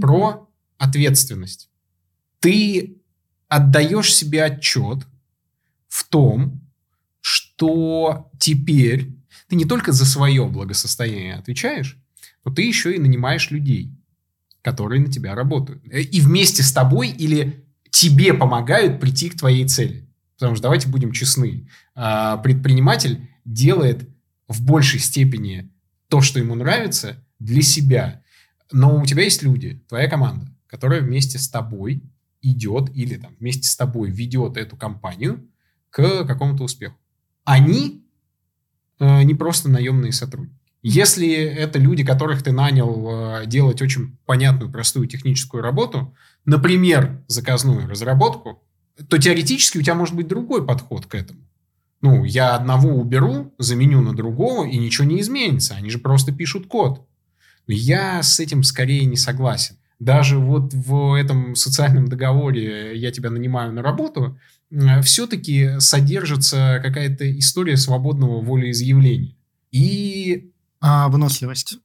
про 0.00 0.48
ответственность. 0.78 1.68
Ты 2.40 2.98
отдаешь 3.48 4.14
себе 4.14 4.44
отчет 4.44 5.06
в 5.88 6.06
том, 6.08 6.60
что 7.20 8.30
теперь 8.38 9.12
ты 9.48 9.56
не 9.56 9.64
только 9.64 9.92
за 9.92 10.04
свое 10.04 10.46
благосостояние 10.46 11.34
отвечаешь, 11.34 11.98
но 12.44 12.52
ты 12.52 12.62
еще 12.62 12.94
и 12.94 12.98
нанимаешь 13.00 13.50
людей, 13.50 13.90
которые 14.62 15.00
на 15.00 15.10
тебя 15.10 15.34
работают. 15.34 15.82
Э, 15.90 16.00
И 16.00 16.20
вместе 16.20 16.62
с 16.62 16.72
тобой 16.72 17.08
или 17.08 17.64
тебе 17.90 18.34
помогают 18.34 19.00
прийти 19.00 19.30
к 19.30 19.38
твоей 19.38 19.66
цели. 19.66 20.05
Потому 20.38 20.54
что 20.54 20.64
давайте 20.64 20.88
будем 20.88 21.12
честны. 21.12 21.68
а, 21.94 22.36
Предприниматель 22.38 23.28
делает 23.44 24.08
в 24.48 24.64
большей 24.64 25.00
степени 25.00 25.70
то, 26.08 26.20
что 26.20 26.38
ему 26.38 26.54
нравится, 26.54 27.24
для 27.38 27.62
себя. 27.62 28.22
Но 28.72 29.00
у 29.00 29.06
тебя 29.06 29.24
есть 29.24 29.42
люди, 29.42 29.82
твоя 29.88 30.08
команда, 30.08 30.46
которая 30.66 31.00
вместе 31.00 31.38
с 31.38 31.48
тобой 31.48 32.02
идет 32.42 32.90
или 32.94 33.16
там 33.16 33.34
вместе 33.38 33.68
с 33.68 33.76
тобой 33.76 34.10
ведет 34.10 34.56
эту 34.56 34.76
компанию 34.76 35.48
к 35.90 36.24
какому-то 36.24 36.64
успеху. 36.64 36.96
Они 37.44 38.04
э, 38.98 39.22
не 39.22 39.34
просто 39.34 39.68
наемные 39.68 40.12
сотрудники. 40.12 40.56
Если 40.82 41.28
это 41.32 41.78
люди, 41.78 42.04
которых 42.04 42.42
ты 42.42 42.52
нанял 42.52 43.40
э, 43.40 43.46
делать 43.46 43.82
очень 43.82 44.16
понятную, 44.26 44.70
простую 44.70 45.08
техническую 45.08 45.62
работу, 45.62 46.14
например, 46.44 47.24
заказную 47.26 47.88
разработку, 47.88 48.62
то 49.08 49.18
теоретически 49.18 49.78
у 49.78 49.82
тебя 49.82 49.94
может 49.94 50.14
быть 50.14 50.28
другой 50.28 50.66
подход 50.66 51.06
к 51.06 51.14
этому. 51.14 51.40
Ну, 52.02 52.24
я 52.24 52.54
одного 52.54 52.90
уберу, 52.90 53.54
заменю 53.58 54.00
на 54.00 54.14
другого, 54.14 54.66
и 54.66 54.76
ничего 54.78 55.06
не 55.06 55.20
изменится. 55.20 55.74
Они 55.74 55.90
же 55.90 55.98
просто 55.98 56.32
пишут 56.32 56.66
код. 56.66 57.06
Я 57.66 58.22
с 58.22 58.38
этим 58.38 58.62
скорее 58.62 59.04
не 59.06 59.16
согласен. 59.16 59.76
Даже 59.98 60.38
вот 60.38 60.74
в 60.74 61.14
этом 61.14 61.54
социальном 61.54 62.08
договоре 62.08 62.96
«я 62.98 63.10
тебя 63.10 63.30
нанимаю 63.30 63.72
на 63.72 63.82
работу» 63.82 64.38
все-таки 65.02 65.78
содержится 65.78 66.80
какая-то 66.82 67.38
история 67.38 67.76
свободного 67.76 68.42
волеизъявления. 68.42 69.34
И 69.70 70.50
А 70.80 71.08
выносливость. 71.08 71.78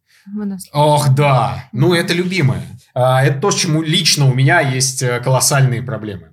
Ох, 0.74 1.16
да. 1.16 1.70
Ну, 1.72 1.94
это 1.94 2.14
любимое. 2.14 2.64
А, 2.94 3.24
это 3.24 3.40
то, 3.40 3.52
с 3.52 3.56
чему 3.56 3.82
лично 3.82 4.30
у 4.30 4.34
меня 4.34 4.60
есть 4.60 5.02
э, 5.02 5.20
колоссальные 5.20 5.82
проблемы. 5.82 6.31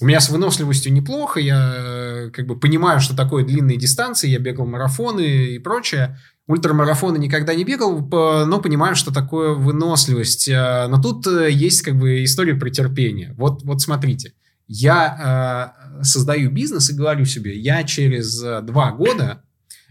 У 0.00 0.04
меня 0.06 0.20
с 0.20 0.30
выносливостью 0.30 0.92
неплохо, 0.92 1.40
я 1.40 1.74
э, 1.76 2.30
как 2.30 2.46
бы 2.46 2.58
понимаю, 2.58 3.00
что 3.00 3.16
такое 3.16 3.44
длинные 3.44 3.76
дистанции, 3.76 4.28
я 4.28 4.38
бегал 4.38 4.66
марафоны 4.66 5.54
и 5.54 5.58
прочее. 5.58 6.18
Ультрамарафоны 6.46 7.18
никогда 7.18 7.54
не 7.54 7.64
бегал, 7.64 7.98
но 8.00 8.60
понимаю, 8.60 8.94
что 8.94 9.12
такое 9.12 9.54
выносливость. 9.54 10.48
А, 10.48 10.86
но 10.86 11.02
тут 11.02 11.26
э, 11.26 11.50
есть 11.50 11.82
как 11.82 11.98
бы 11.98 12.22
история 12.22 12.54
про 12.54 12.70
терпение. 12.70 13.34
Вот, 13.36 13.62
вот 13.64 13.82
смотрите, 13.82 14.34
я 14.68 15.74
э, 15.98 16.02
создаю 16.04 16.52
бизнес 16.52 16.90
и 16.90 16.94
говорю 16.94 17.24
себе, 17.24 17.58
я 17.58 17.82
через 17.82 18.40
два 18.40 18.92
года 18.92 19.42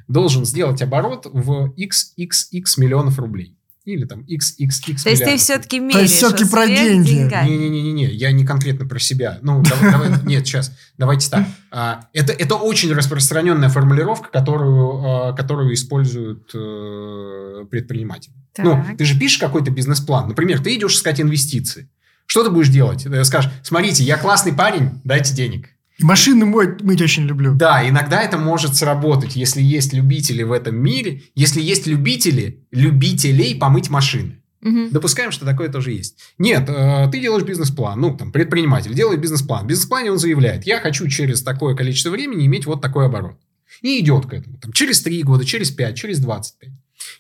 должен 0.08 0.46
сделать 0.46 0.82
оборот 0.82 1.26
в 1.26 1.74
XXX 1.78 2.64
миллионов 2.78 3.20
рублей 3.20 3.55
или 3.86 4.06
там 4.06 4.22
XXX 4.22 5.04
То 5.04 5.10
есть 5.10 5.24
ты 5.24 5.38
все-таки 5.38 5.80
меряешь 5.80 5.94
То 5.94 6.02
есть 6.02 6.16
все-таки 6.16 6.46
про 6.50 6.68
деньги. 6.68 7.12
Не-не-не, 7.48 8.06
я 8.06 8.32
не 8.32 8.46
конкретно 8.46 8.88
про 8.88 9.00
себя. 9.00 9.38
Ну, 9.42 9.62
давай, 9.62 9.92
давай, 9.92 10.10
нет, 10.26 10.46
сейчас, 10.46 10.76
давайте 10.98 11.30
так. 11.30 11.46
А, 11.72 12.08
это, 12.14 12.34
это 12.34 12.56
очень 12.56 12.92
распространенная 12.94 13.70
формулировка, 13.70 14.30
которую, 14.32 15.04
а, 15.06 15.34
которую 15.34 15.74
используют 15.74 16.50
э, 16.56 17.66
предприниматели. 17.70 18.34
Ну, 18.58 18.72
так. 18.72 18.88
Ну, 18.90 18.98
ты 18.98 19.06
же 19.06 19.20
пишешь 19.20 19.38
какой-то 19.38 19.70
бизнес-план. 19.70 20.30
Например, 20.30 20.62
ты 20.62 20.76
идешь 20.76 20.96
искать 20.96 21.22
инвестиции. 21.22 21.88
Что 22.26 22.44
ты 22.44 22.50
будешь 22.50 22.70
делать? 22.70 23.04
Ты 23.04 23.24
скажешь, 23.24 23.52
смотрите, 23.62 24.04
я 24.04 24.18
классный 24.18 24.54
парень, 24.54 25.00
дайте 25.04 25.34
денег. 25.36 25.70
И 25.98 26.04
машины 26.04 26.46
мыть, 26.46 26.82
мыть 26.82 27.02
очень 27.02 27.24
люблю. 27.24 27.54
Да, 27.54 27.88
иногда 27.88 28.22
это 28.22 28.38
может 28.38 28.76
сработать, 28.76 29.36
если 29.36 29.62
есть 29.62 29.94
любители 29.94 30.44
в 30.44 30.52
этом 30.52 30.76
мире, 30.76 31.24
если 31.36 31.62
есть 31.62 31.88
любители, 31.88 32.66
любителей 32.72 33.56
помыть 33.56 33.90
машины. 33.90 34.42
Угу. 34.62 34.90
Допускаем, 34.92 35.32
что 35.32 35.46
такое 35.46 35.70
тоже 35.70 35.92
есть. 35.92 36.18
Нет, 36.38 36.68
э, 36.68 37.08
ты 37.12 37.22
делаешь 37.22 37.46
бизнес-план, 37.46 38.02
ну, 38.02 38.18
там, 38.18 38.32
предприниматель 38.32 38.94
делает 38.94 39.22
бизнес-план. 39.22 39.66
В 39.66 39.68
бизнес-плане 39.68 40.12
он 40.12 40.18
заявляет, 40.18 40.66
я 40.66 40.80
хочу 40.80 41.08
через 41.08 41.44
такое 41.44 41.76
количество 41.76 42.10
времени 42.10 42.46
иметь 42.46 42.66
вот 42.66 42.82
такой 42.82 43.06
оборот. 43.06 43.38
И 43.82 44.00
идет 44.00 44.26
к 44.26 44.34
этому. 44.34 44.58
Там, 44.58 44.74
через 44.74 45.02
3 45.02 45.22
года, 45.24 45.46
через 45.46 45.70
5, 45.70 45.96
через 45.96 46.20
25. 46.20 46.72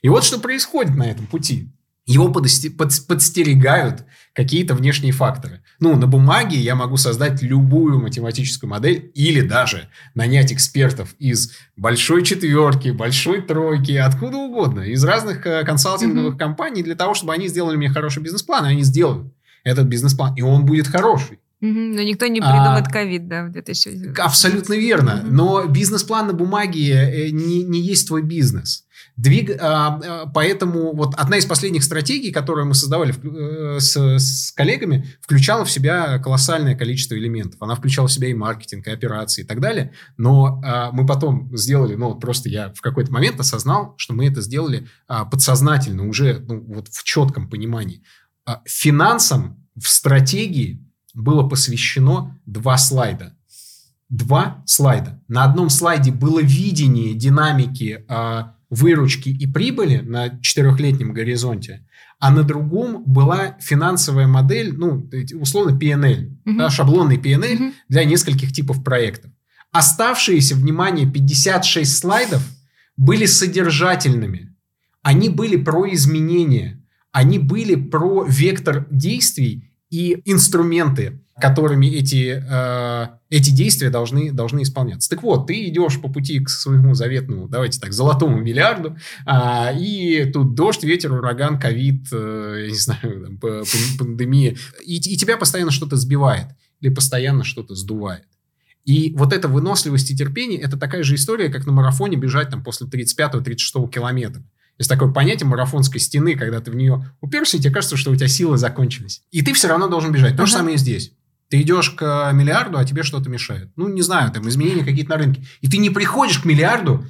И 0.02 0.10
вот 0.10 0.24
что 0.24 0.40
происходит 0.40 0.96
на 0.96 1.04
этом 1.04 1.28
пути. 1.28 1.70
Его 2.06 2.32
подстерегают 2.32 4.06
какие-то 4.34 4.76
внешние 4.76 5.12
факторы. 5.12 5.62
Ну, 5.80 5.96
на 5.96 6.08
бумаге 6.08 6.58
я 6.58 6.76
могу 6.76 6.98
создать 6.98 7.42
любую 7.42 8.00
математическую 8.00 8.70
модель 8.70 9.12
или 9.16 9.42
даже 9.42 9.90
нанять 10.14 10.54
экспертов 10.54 11.16
из 11.18 11.54
большой 11.76 12.24
четверки, 12.24 12.90
большой 12.90 13.42
тройки, 13.42 13.94
откуда 13.94 14.38
угодно, 14.38 14.82
из 14.82 15.04
разных 15.04 15.46
э, 15.48 15.64
консалтинговых 15.64 16.36
mm-hmm. 16.36 16.40
компаний 16.40 16.84
для 16.84 16.96
того, 16.96 17.14
чтобы 17.16 17.34
они 17.34 17.48
сделали 17.48 17.76
мне 17.76 17.90
хороший 17.90 18.22
бизнес-план, 18.22 18.66
и 18.66 18.70
они 18.70 18.84
сделают 18.84 19.34
этот 19.64 19.88
бизнес-план, 19.88 20.36
и 20.36 20.42
он 20.42 20.66
будет 20.66 20.88
хороший. 20.88 21.40
Но 21.62 22.02
никто 22.02 22.28
не 22.28 22.42
придумает 22.42 22.88
а, 22.88 22.92
ковид, 22.92 23.28
да, 23.28 23.46
в 23.46 23.52
2020. 23.52 24.20
Абсолютно 24.20 24.74
верно. 24.74 25.24
Но 25.26 25.66
бизнес-план 25.66 26.28
на 26.28 26.34
бумаге 26.34 26.92
э, 26.92 27.30
не, 27.30 27.64
не 27.64 27.80
есть 27.80 28.08
твой 28.08 28.22
бизнес. 28.22 28.86
Двиг... 29.16 29.52
А, 29.62 30.00
а, 30.04 30.26
поэтому 30.28 30.94
вот 30.94 31.16
одна 31.16 31.38
из 31.38 31.46
последних 31.46 31.84
стратегий, 31.84 32.34
которую 32.34 32.68
мы 32.68 32.74
создавали 32.74 33.14
э, 33.14 33.80
с, 33.80 33.96
с 33.96 34.52
коллегами, 34.52 35.08
включала 35.22 35.64
в 35.64 35.72
себя 35.72 36.20
колоссальное 36.20 36.76
количество 36.76 37.16
элементов. 37.16 37.62
Она 37.62 37.76
включала 37.76 38.08
в 38.08 38.12
себя 38.12 38.28
и 38.28 38.34
маркетинг, 38.34 38.88
и 38.88 38.92
операции, 38.92 39.44
и 39.44 39.46
так 39.46 39.62
далее. 39.62 39.94
Но 40.18 40.62
а, 40.64 40.92
мы 40.92 41.06
потом 41.06 41.56
сделали, 41.56 41.96
ну, 41.96 42.16
просто 42.16 42.50
я 42.50 42.74
в 42.74 42.82
какой-то 42.82 43.14
момент 43.14 43.40
осознал, 43.40 43.96
что 43.98 44.14
мы 44.14 44.28
это 44.28 44.42
сделали 44.42 44.88
подсознательно, 45.08 46.08
уже 46.08 46.44
ну, 46.48 46.62
вот 46.68 46.90
в 46.90 47.04
четком 47.04 47.50
понимании. 47.50 48.04
Финансам 48.66 49.66
в 49.76 49.88
стратегии 49.88 50.85
было 51.16 51.48
посвящено 51.48 52.38
два 52.46 52.78
слайда. 52.78 53.36
Два 54.10 54.64
слайда. 54.66 55.22
На 55.28 55.44
одном 55.44 55.70
слайде 55.70 56.12
было 56.12 56.40
видение 56.42 57.16
динамики 57.16 58.06
выручки 58.70 59.30
и 59.30 59.48
прибыли 59.48 59.98
на 59.98 60.40
четырехлетнем 60.42 61.14
горизонте, 61.14 61.86
а 62.20 62.32
на 62.32 62.44
другом 62.44 63.04
была 63.06 63.58
финансовая 63.60 64.28
модель, 64.28 64.76
ну, 64.76 65.10
условно, 65.40 65.78
PNL, 65.78 66.32
угу. 66.46 66.58
да, 66.58 66.70
шаблонный 66.70 67.18
PNL 67.18 67.56
угу. 67.56 67.74
для 67.90 68.04
нескольких 68.06 68.52
типов 68.52 68.84
проектов. 68.84 69.32
Оставшиеся, 69.72 70.56
внимание, 70.56 71.10
56 71.10 71.98
слайдов 71.98 72.42
были 72.98 73.26
содержательными. 73.26 74.54
Они 75.02 75.30
были 75.30 75.58
про 75.58 75.94
изменения, 75.94 76.82
они 77.12 77.40
были 77.40 77.76
про 77.76 78.26
вектор 78.28 78.88
действий 78.90 79.72
и 79.90 80.22
инструменты, 80.26 81.22
которыми 81.40 81.88
эти, 81.88 82.44
э, 82.48 83.08
эти 83.30 83.50
действия 83.50 83.90
должны, 83.90 84.32
должны 84.32 84.62
исполняться. 84.62 85.10
Так 85.10 85.22
вот, 85.22 85.48
ты 85.48 85.68
идешь 85.68 86.00
по 86.00 86.10
пути 86.10 86.40
к 86.40 86.50
своему 86.50 86.94
заветному, 86.94 87.48
давайте 87.48 87.80
так, 87.80 87.94
золотому 87.94 88.38
миллиарду, 88.38 88.98
э, 89.26 89.78
и 89.78 90.32
тут 90.32 90.56
дождь, 90.56 90.84
ветер, 90.84 91.12
ураган, 91.12 91.60
ковид, 91.60 92.08
э, 92.12 92.64
я 92.66 92.72
не 92.72 92.78
знаю, 92.78 93.38
там, 93.40 93.64
пандемия, 94.00 94.56
и, 94.86 94.96
и 94.96 95.18
тебя 95.18 95.38
постоянно 95.38 95.72
что-то 95.72 95.98
сбивает 95.98 96.48
или 96.82 96.94
постоянно 96.94 97.44
что-то 97.44 97.76
сдувает. 97.76 98.26
И 98.86 99.14
вот 99.18 99.34
эта 99.34 99.48
выносливость 99.48 100.12
и 100.12 100.16
терпение– 100.16 100.60
это 100.62 100.78
такая 100.78 101.02
же 101.04 101.16
история, 101.16 101.50
как 101.50 101.66
на 101.66 101.72
марафоне 101.72 102.18
бежать 102.18 102.50
там 102.50 102.64
после 102.64 102.88
35-36 102.88 103.90
километра. 103.90 104.44
Есть 104.78 104.90
такое 104.90 105.12
понятие 105.12 105.48
марафонской 105.48 106.00
стены, 106.00 106.36
когда 106.36 106.60
ты 106.60 106.72
в 106.72 106.76
нее 106.76 107.10
уперся, 107.22 107.58
и 107.58 107.62
тебе 107.62 107.74
кажется, 107.74 107.96
что 107.96 108.12
у 108.12 108.16
тебя 108.16 108.28
силы 108.28 108.58
закончились. 108.58 109.22
И 109.32 109.42
ты 109.42 109.54
все 109.54 109.68
равно 109.68 109.88
должен 109.88 110.12
бежать. 110.12 110.32
То 110.32 110.44
ага. 110.44 110.48
же 110.48 110.54
самое 110.54 110.76
и 110.76 110.78
здесь. 110.78 111.14
Ты 111.50 111.62
идешь 111.62 111.92
к 111.92 112.32
миллиарду, 112.34 112.78
а 112.78 112.86
тебе 112.86 113.04
что-то 113.04 113.30
мешает. 113.30 113.72
Ну, 113.76 113.88
не 113.88 114.02
знаю, 114.02 114.32
там 114.32 114.48
изменения 114.50 114.84
какие-то 114.84 115.12
на 115.12 115.18
рынке. 115.18 115.46
И 115.62 115.70
ты 115.70 115.78
не 115.78 115.90
приходишь 115.90 116.40
к 116.40 116.46
миллиарду 116.46 117.06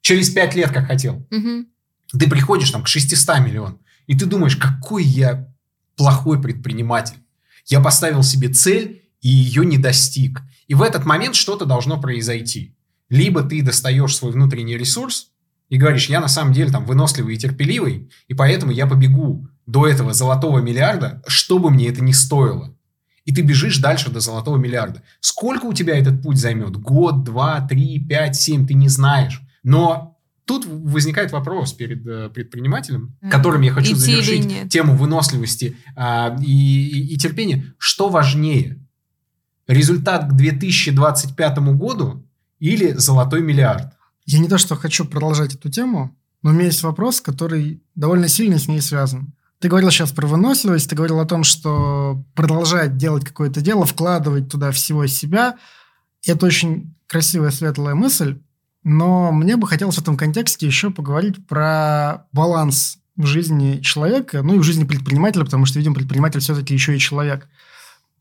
через 0.00 0.30
пять 0.30 0.54
лет, 0.54 0.70
как 0.72 0.86
хотел. 0.86 1.26
Угу. 1.30 1.66
Ты 2.18 2.30
приходишь 2.30 2.70
там 2.70 2.82
к 2.82 2.88
600 2.88 3.40
миллионам. 3.40 3.80
И 4.06 4.16
ты 4.16 4.26
думаешь, 4.26 4.56
какой 4.56 5.04
я 5.04 5.48
плохой 5.96 6.40
предприниматель. 6.40 7.16
Я 7.66 7.80
поставил 7.80 8.22
себе 8.22 8.48
цель 8.48 9.02
и 9.20 9.28
ее 9.28 9.64
не 9.64 9.78
достиг. 9.78 10.42
И 10.66 10.74
в 10.74 10.82
этот 10.82 11.04
момент 11.04 11.34
что-то 11.34 11.64
должно 11.64 12.00
произойти. 12.00 12.74
Либо 13.08 13.42
ты 13.42 13.62
достаешь 13.62 14.16
свой 14.16 14.32
внутренний 14.32 14.76
ресурс, 14.76 15.30
и 15.68 15.76
говоришь, 15.76 16.08
я 16.08 16.20
на 16.20 16.28
самом 16.28 16.52
деле 16.52 16.70
там 16.70 16.84
выносливый 16.84 17.34
и 17.34 17.38
терпеливый, 17.38 18.10
и 18.28 18.34
поэтому 18.34 18.72
я 18.72 18.86
побегу 18.86 19.48
до 19.66 19.86
этого 19.86 20.12
золотого 20.12 20.58
миллиарда, 20.58 21.22
что 21.26 21.58
бы 21.58 21.70
мне 21.70 21.88
это 21.88 22.02
ни 22.02 22.12
стоило. 22.12 22.74
И 23.24 23.34
ты 23.34 23.40
бежишь 23.40 23.78
дальше 23.78 24.10
до 24.10 24.20
золотого 24.20 24.58
миллиарда. 24.58 25.02
Сколько 25.20 25.64
у 25.64 25.72
тебя 25.72 25.98
этот 25.98 26.22
путь 26.22 26.36
займет? 26.36 26.76
Год, 26.76 27.24
два, 27.24 27.66
три, 27.66 27.98
пять, 27.98 28.36
семь, 28.36 28.66
ты 28.66 28.74
не 28.74 28.88
знаешь. 28.88 29.40
Но 29.62 30.18
тут 30.44 30.66
возникает 30.66 31.32
вопрос 31.32 31.72
перед 31.72 32.06
э, 32.06 32.28
предпринимателем, 32.28 33.16
которым 33.30 33.62
я 33.62 33.72
хочу 33.72 33.92
Идти 33.92 34.00
завершить 34.00 34.68
тему 34.70 34.94
выносливости 34.94 35.78
а, 35.96 36.36
и, 36.38 36.44
и, 36.44 37.14
и 37.14 37.16
терпения. 37.16 37.74
Что 37.78 38.10
важнее? 38.10 38.78
Результат 39.66 40.28
к 40.28 40.32
2025 40.34 41.58
году 41.58 42.26
или 42.58 42.92
золотой 42.92 43.40
миллиард? 43.40 43.94
Я 44.26 44.38
не 44.38 44.48
то, 44.48 44.58
что 44.58 44.76
хочу 44.76 45.04
продолжать 45.04 45.54
эту 45.54 45.70
тему, 45.70 46.16
но 46.42 46.50
у 46.50 46.52
меня 46.52 46.66
есть 46.66 46.82
вопрос, 46.82 47.20
который 47.20 47.82
довольно 47.94 48.28
сильно 48.28 48.58
с 48.58 48.68
ней 48.68 48.80
связан. 48.80 49.32
Ты 49.60 49.68
говорил 49.68 49.90
сейчас 49.90 50.12
про 50.12 50.26
выносливость, 50.26 50.88
ты 50.88 50.96
говорил 50.96 51.20
о 51.20 51.26
том, 51.26 51.44
что 51.44 52.22
продолжать 52.34 52.96
делать 52.96 53.24
какое-то 53.24 53.60
дело, 53.60 53.86
вкладывать 53.86 54.50
туда 54.50 54.70
всего 54.70 55.06
себя. 55.06 55.56
Это 56.26 56.46
очень 56.46 56.94
красивая, 57.06 57.50
светлая 57.50 57.94
мысль, 57.94 58.38
но 58.82 59.30
мне 59.30 59.56
бы 59.56 59.66
хотелось 59.66 59.96
в 59.96 60.02
этом 60.02 60.16
контексте 60.16 60.66
еще 60.66 60.90
поговорить 60.90 61.46
про 61.46 62.26
баланс 62.32 62.98
в 63.16 63.26
жизни 63.26 63.80
человека, 63.80 64.42
ну 64.42 64.54
и 64.54 64.58
в 64.58 64.62
жизни 64.62 64.84
предпринимателя, 64.84 65.44
потому 65.44 65.66
что, 65.66 65.78
видимо, 65.78 65.94
предприниматель 65.94 66.40
все-таки 66.40 66.74
еще 66.74 66.96
и 66.96 66.98
человек. 66.98 67.48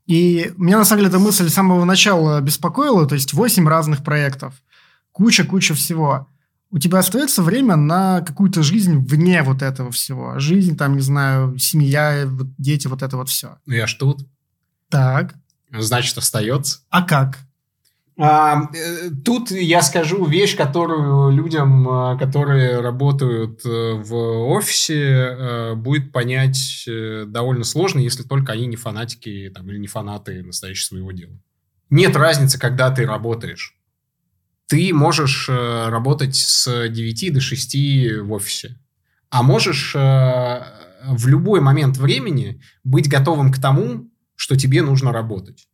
И 0.06 0.52
меня, 0.58 0.78
на 0.78 0.86
самом 0.86 1.00
деле, 1.00 1.10
эта 1.10 1.20
мысль 1.20 1.50
с 1.50 1.54
самого 1.54 1.84
начала 1.86 2.40
беспокоила, 2.42 3.08
то 3.08 3.16
есть 3.16 3.34
8 3.34 3.68
разных 3.68 4.04
проектов– 4.04 4.54
куча-куча 5.14 5.74
всего. 5.74 6.28
У 6.70 6.80
тебя 6.80 7.00
остается 7.00 7.44
время 7.44 7.76
на 7.76 8.22
какую-то 8.22 8.64
жизнь 8.64 8.98
вне 8.98 9.44
вот 9.44 9.62
этого 9.62 9.92
всего. 9.92 10.40
Жизнь, 10.40 10.76
там, 10.76 10.96
не 10.96 11.02
знаю, 11.02 11.58
семья, 11.60 12.28
дети, 12.58 12.88
вот 12.88 13.04
это 13.04 13.16
вот 13.16 13.30
все. 13.30 13.58
Ну, 13.66 13.76
я 13.76 13.88
ж 13.88 13.94
тут. 13.94 14.28
Так. 14.90 15.36
Значит, 15.72 16.18
остается. 16.18 16.80
А 16.90 17.04
как? 17.04 17.40
А, 18.16 18.70
э, 18.76 19.10
тут 19.24 19.50
я 19.52 19.82
скажу 19.82 20.26
вещь, 20.26 20.56
которую 20.56 21.32
людям, 21.32 21.88
а, 21.90 22.18
которые 22.18 22.80
работают 22.80 23.66
э, 23.66 23.94
в 23.94 24.16
офисе, 24.50 24.94
э, 24.94 25.74
будет 25.76 26.12
понять 26.12 26.88
довольно 27.28 27.64
сложно, 27.64 28.00
если 28.00 28.22
только 28.24 28.52
они 28.52 28.68
не 28.68 28.76
фанатики 28.76 29.52
там, 29.54 29.68
или 29.70 29.80
не 29.80 29.88
фанаты 29.88 30.44
настоящего 30.44 30.90
своего 30.90 31.12
дела. 31.12 31.34
Нет 31.90 32.16
разницы, 32.16 32.60
когда 32.60 32.92
ты 32.92 33.06
работаешь 33.06 33.76
ты 34.68 34.94
можешь 34.94 35.48
э, 35.50 35.90
работать 35.90 36.36
с 36.36 36.90
9 36.90 37.34
до 37.34 37.42
6 37.42 37.76
в 38.22 38.32
офисе. 38.32 38.80
а 39.30 39.42
можешь 39.42 39.96
э, 39.96 40.64
в 41.08 41.28
любой 41.28 41.60
момент 41.60 41.98
времени 41.98 42.62
быть 42.84 43.10
готовым 43.10 43.52
к 43.52 43.60
тому, 43.60 44.10
что 44.36 44.56
тебе 44.56 44.82
нужно 44.82 45.12
работать. 45.12 45.68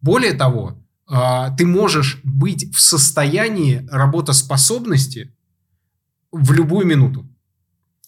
Более 0.00 0.32
того, 0.32 0.84
э, 1.10 1.14
ты 1.56 1.66
можешь 1.66 2.20
быть 2.22 2.74
в 2.74 2.80
состоянии 2.80 3.86
работоспособности 3.90 5.34
в 6.30 6.52
любую 6.52 6.86
минуту. 6.86 7.28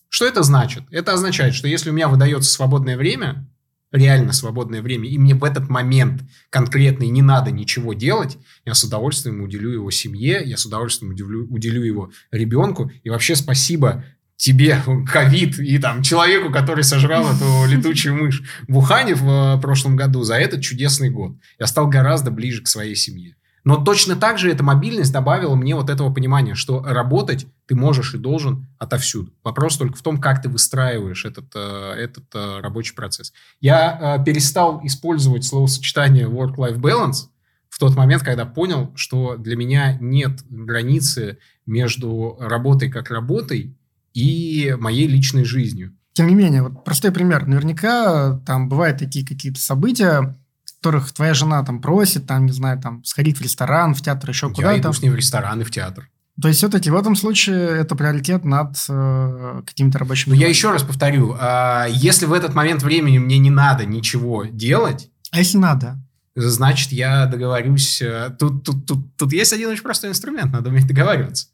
Что 0.08 0.26
это 0.26 0.42
значит? 0.42 0.84
Это 0.90 1.12
означает, 1.12 1.54
что 1.54 1.66
если 1.66 1.90
у 1.90 1.92
меня 1.92 2.08
выдается 2.08 2.50
свободное 2.50 2.96
время, 2.96 3.48
реально 3.94 4.32
свободное 4.32 4.82
время, 4.82 5.08
и 5.08 5.16
мне 5.18 5.34
в 5.34 5.44
этот 5.44 5.68
момент 5.68 6.22
конкретный 6.50 7.08
не 7.08 7.22
надо 7.22 7.52
ничего 7.52 7.94
делать, 7.94 8.36
я 8.64 8.74
с 8.74 8.82
удовольствием 8.82 9.40
уделю 9.40 9.70
его 9.70 9.90
семье, 9.90 10.42
я 10.44 10.56
с 10.56 10.66
удовольствием 10.66 11.12
уделю, 11.12 11.46
уделю 11.48 11.82
его 11.82 12.10
ребенку. 12.32 12.90
И 13.04 13.10
вообще 13.10 13.36
спасибо 13.36 14.04
тебе, 14.36 14.80
ковид, 15.06 15.58
и 15.60 15.78
там 15.78 16.02
человеку, 16.02 16.50
который 16.50 16.82
сожрал 16.82 17.32
эту 17.32 17.66
летучую 17.68 18.16
мышь 18.16 18.42
в 18.66 18.76
Ухане 18.76 19.14
в 19.14 19.28
э, 19.28 19.60
прошлом 19.60 19.94
году 19.94 20.24
за 20.24 20.34
этот 20.34 20.60
чудесный 20.60 21.10
год. 21.10 21.36
Я 21.60 21.66
стал 21.66 21.86
гораздо 21.86 22.32
ближе 22.32 22.62
к 22.62 22.68
своей 22.68 22.96
семье. 22.96 23.36
Но 23.64 23.82
точно 23.82 24.14
так 24.14 24.38
же 24.38 24.50
эта 24.50 24.62
мобильность 24.62 25.12
добавила 25.12 25.54
мне 25.54 25.74
вот 25.74 25.88
этого 25.88 26.12
понимания, 26.12 26.54
что 26.54 26.82
работать 26.82 27.46
ты 27.66 27.74
можешь 27.74 28.14
и 28.14 28.18
должен 28.18 28.66
отовсюду. 28.78 29.32
Вопрос 29.42 29.78
только 29.78 29.96
в 29.96 30.02
том, 30.02 30.20
как 30.20 30.42
ты 30.42 30.50
выстраиваешь 30.50 31.24
этот, 31.24 31.46
э, 31.54 31.92
этот 31.92 32.24
э, 32.34 32.60
рабочий 32.60 32.94
процесс. 32.94 33.32
Я 33.60 34.18
э, 34.18 34.24
перестал 34.24 34.82
использовать 34.84 35.44
словосочетание 35.44 36.26
work-life 36.28 36.76
balance 36.76 37.28
в 37.70 37.78
тот 37.78 37.96
момент, 37.96 38.22
когда 38.22 38.44
понял, 38.44 38.92
что 38.96 39.36
для 39.36 39.56
меня 39.56 39.96
нет 39.98 40.42
границы 40.50 41.38
между 41.64 42.36
работой 42.38 42.90
как 42.90 43.10
работой 43.10 43.74
и 44.12 44.76
моей 44.78 45.06
личной 45.06 45.44
жизнью. 45.44 45.96
Тем 46.12 46.28
не 46.28 46.34
менее, 46.34 46.62
вот 46.62 46.84
простой 46.84 47.10
пример. 47.10 47.46
Наверняка 47.46 48.38
там 48.46 48.68
бывают 48.68 48.98
такие 48.98 49.26
какие-то 49.26 49.58
события, 49.58 50.36
которых 50.84 51.12
твоя 51.12 51.32
жена 51.32 51.64
там 51.64 51.80
просит, 51.80 52.26
там, 52.26 52.44
не 52.44 52.52
знаю, 52.52 52.78
там, 52.78 53.02
сходить 53.04 53.38
в 53.38 53.40
ресторан, 53.40 53.94
в 53.94 54.02
театр, 54.02 54.28
еще 54.28 54.50
куда-то. 54.50 54.74
Я 54.74 54.78
иду 54.78 54.92
с 54.92 55.00
ней 55.00 55.08
в 55.08 55.14
ресторан 55.14 55.62
и 55.62 55.64
в 55.64 55.70
театр. 55.70 56.10
То 56.42 56.48
есть, 56.48 56.58
все-таки 56.58 56.90
в 56.90 56.94
этом 56.94 57.16
случае 57.16 57.80
это 57.80 57.94
приоритет 57.94 58.44
над 58.44 58.76
э, 58.90 59.62
какими-то 59.66 59.98
рабочими... 59.98 60.34
Но 60.34 60.40
я 60.40 60.48
еще 60.48 60.70
раз 60.70 60.82
повторю, 60.82 61.36
э, 61.40 61.86
если 61.90 62.26
в 62.26 62.34
этот 62.34 62.54
момент 62.54 62.82
времени 62.82 63.18
мне 63.18 63.38
не 63.38 63.50
надо 63.50 63.86
ничего 63.86 64.44
делать... 64.44 65.08
А 65.30 65.38
если 65.38 65.56
надо? 65.56 65.96
Значит, 66.36 66.92
я 66.92 67.24
договорюсь... 67.26 68.02
Э, 68.02 68.36
тут, 68.38 68.64
тут, 68.64 68.84
тут, 68.84 69.16
тут 69.16 69.32
есть 69.32 69.54
один 69.54 69.70
очень 69.70 69.84
простой 69.84 70.10
инструмент, 70.10 70.52
надо 70.52 70.68
уметь 70.68 70.86
договариваться 70.86 71.46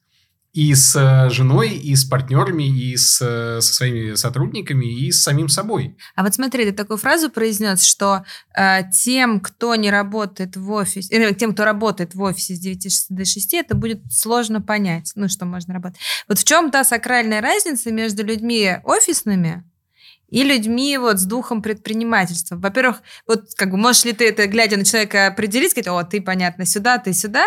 и 0.52 0.74
с 0.74 1.28
женой, 1.30 1.70
и 1.70 1.94
с 1.94 2.04
партнерами, 2.04 2.64
и 2.64 2.96
с, 2.96 3.20
э, 3.22 3.60
со 3.60 3.72
своими 3.72 4.14
сотрудниками, 4.14 4.86
и 4.86 5.12
с 5.12 5.22
самим 5.22 5.48
собой. 5.48 5.96
А 6.16 6.24
вот 6.24 6.34
смотри, 6.34 6.64
ты 6.64 6.72
такую 6.72 6.96
фразу 6.96 7.30
произнес, 7.30 7.84
что 7.84 8.24
э, 8.56 8.90
тем, 8.90 9.40
кто 9.40 9.76
не 9.76 9.90
работает 9.90 10.56
в 10.56 10.70
офисе, 10.72 11.14
э, 11.14 11.34
тем, 11.34 11.54
кто 11.54 11.64
работает 11.64 12.14
в 12.14 12.22
офисе 12.22 12.56
с 12.56 12.58
9 12.58 13.06
до 13.10 13.24
6, 13.24 13.54
это 13.54 13.76
будет 13.76 14.00
сложно 14.10 14.60
понять, 14.60 15.12
ну, 15.14 15.28
что 15.28 15.44
можно 15.44 15.74
работать. 15.74 16.00
Вот 16.28 16.38
в 16.38 16.44
чем 16.44 16.72
та 16.72 16.82
сакральная 16.82 17.40
разница 17.40 17.92
между 17.92 18.24
людьми 18.24 18.78
офисными 18.82 19.64
и 20.30 20.42
людьми 20.42 20.96
вот 20.98 21.18
с 21.18 21.24
духом 21.24 21.62
предпринимательства. 21.62 22.56
Во-первых, 22.56 23.02
вот 23.26 23.54
как 23.56 23.70
бы 23.70 23.76
можешь 23.76 24.04
ли 24.04 24.12
ты 24.12 24.28
это, 24.28 24.46
глядя 24.46 24.76
на 24.76 24.84
человека, 24.84 25.28
определить, 25.28 25.72
сказать, 25.72 25.88
о, 25.88 26.02
ты, 26.04 26.20
понятно, 26.20 26.66
сюда, 26.66 26.98
ты 26.98 27.12
сюда, 27.12 27.44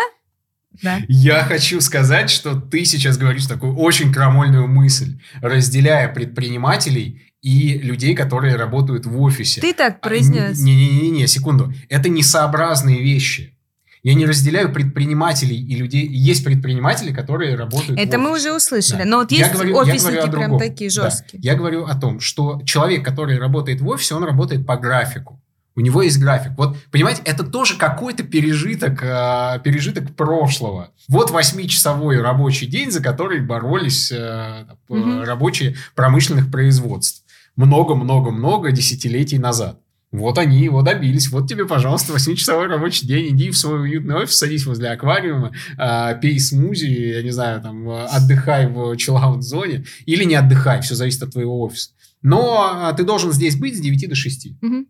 да. 0.82 1.00
Я 1.08 1.44
хочу 1.44 1.80
сказать, 1.80 2.30
что 2.30 2.54
ты 2.54 2.84
сейчас 2.84 3.16
говоришь 3.18 3.46
такую 3.46 3.76
очень 3.76 4.12
крамольную 4.12 4.66
мысль, 4.66 5.18
разделяя 5.40 6.08
предпринимателей 6.12 7.32
и 7.42 7.78
людей, 7.78 8.14
которые 8.14 8.56
работают 8.56 9.06
в 9.06 9.20
офисе. 9.20 9.60
Ты 9.60 9.74
так 9.74 9.96
а, 9.96 10.08
произнес. 10.08 10.58
Не-не-не, 10.58 11.26
секунду. 11.26 11.72
Это 11.88 12.08
несообразные 12.08 13.02
вещи. 13.02 13.54
Я 14.02 14.12
не 14.12 14.26
разделяю 14.26 14.70
предпринимателей 14.70 15.56
и 15.56 15.76
людей. 15.76 16.06
Есть 16.06 16.44
предприниматели, 16.44 17.12
которые 17.12 17.56
работают. 17.56 17.98
Это 17.98 18.18
мы 18.18 18.34
уже 18.34 18.54
услышали. 18.54 18.98
Да. 18.98 19.04
Но 19.06 19.16
вот 19.18 19.32
есть 19.32 19.50
говорю, 19.50 19.78
офисники 19.78 20.30
прям 20.30 20.58
такие 20.58 20.90
жесткие. 20.90 21.42
Да. 21.42 21.50
Я 21.50 21.56
говорю 21.56 21.86
о 21.86 21.94
том, 21.94 22.20
что 22.20 22.60
человек, 22.66 23.02
который 23.02 23.38
работает 23.38 23.80
в 23.80 23.88
офисе, 23.88 24.14
он 24.14 24.24
работает 24.24 24.66
по 24.66 24.76
графику. 24.76 25.40
У 25.76 25.80
него 25.80 26.02
есть 26.02 26.20
график. 26.20 26.52
Вот, 26.56 26.76
понимаете, 26.92 27.22
это 27.24 27.42
тоже 27.42 27.76
какой-то 27.76 28.22
пережиток, 28.22 29.02
э, 29.02 29.60
пережиток 29.64 30.14
прошлого. 30.14 30.90
Вот 31.08 31.30
восьмичасовой 31.30 32.20
рабочий 32.20 32.66
день, 32.66 32.92
за 32.92 33.02
который 33.02 33.40
боролись 33.40 34.12
э, 34.12 34.66
угу. 34.88 35.24
рабочие 35.24 35.74
промышленных 35.96 36.50
производств. 36.50 37.24
Много-много-много 37.56 38.70
десятилетий 38.70 39.38
назад. 39.38 39.80
Вот 40.12 40.38
они 40.38 40.62
его 40.62 40.82
добились. 40.82 41.28
Вот 41.30 41.48
тебе, 41.48 41.66
пожалуйста, 41.66 42.12
восьмичасовой 42.12 42.68
рабочий 42.68 43.04
день. 43.04 43.34
Иди 43.34 43.50
в 43.50 43.58
свой 43.58 43.80
уютный 43.80 44.14
офис, 44.14 44.38
садись 44.38 44.64
возле 44.66 44.90
аквариума, 44.90 45.50
э, 45.76 46.20
пей 46.22 46.38
смузи, 46.38 46.86
я 46.86 47.22
не 47.24 47.32
знаю, 47.32 47.60
там, 47.60 47.88
отдыхай 47.88 48.68
в 48.68 48.96
чиллаут-зоне. 48.96 49.86
Или 50.06 50.22
не 50.22 50.36
отдыхай, 50.36 50.82
все 50.82 50.94
зависит 50.94 51.24
от 51.24 51.32
твоего 51.32 51.62
офиса. 51.62 51.90
Но 52.22 52.94
ты 52.96 53.02
должен 53.02 53.32
здесь 53.32 53.56
быть 53.56 53.76
с 53.76 53.80
9 53.80 54.08
до 54.08 54.14
6. 54.14 54.48
Угу. 54.62 54.86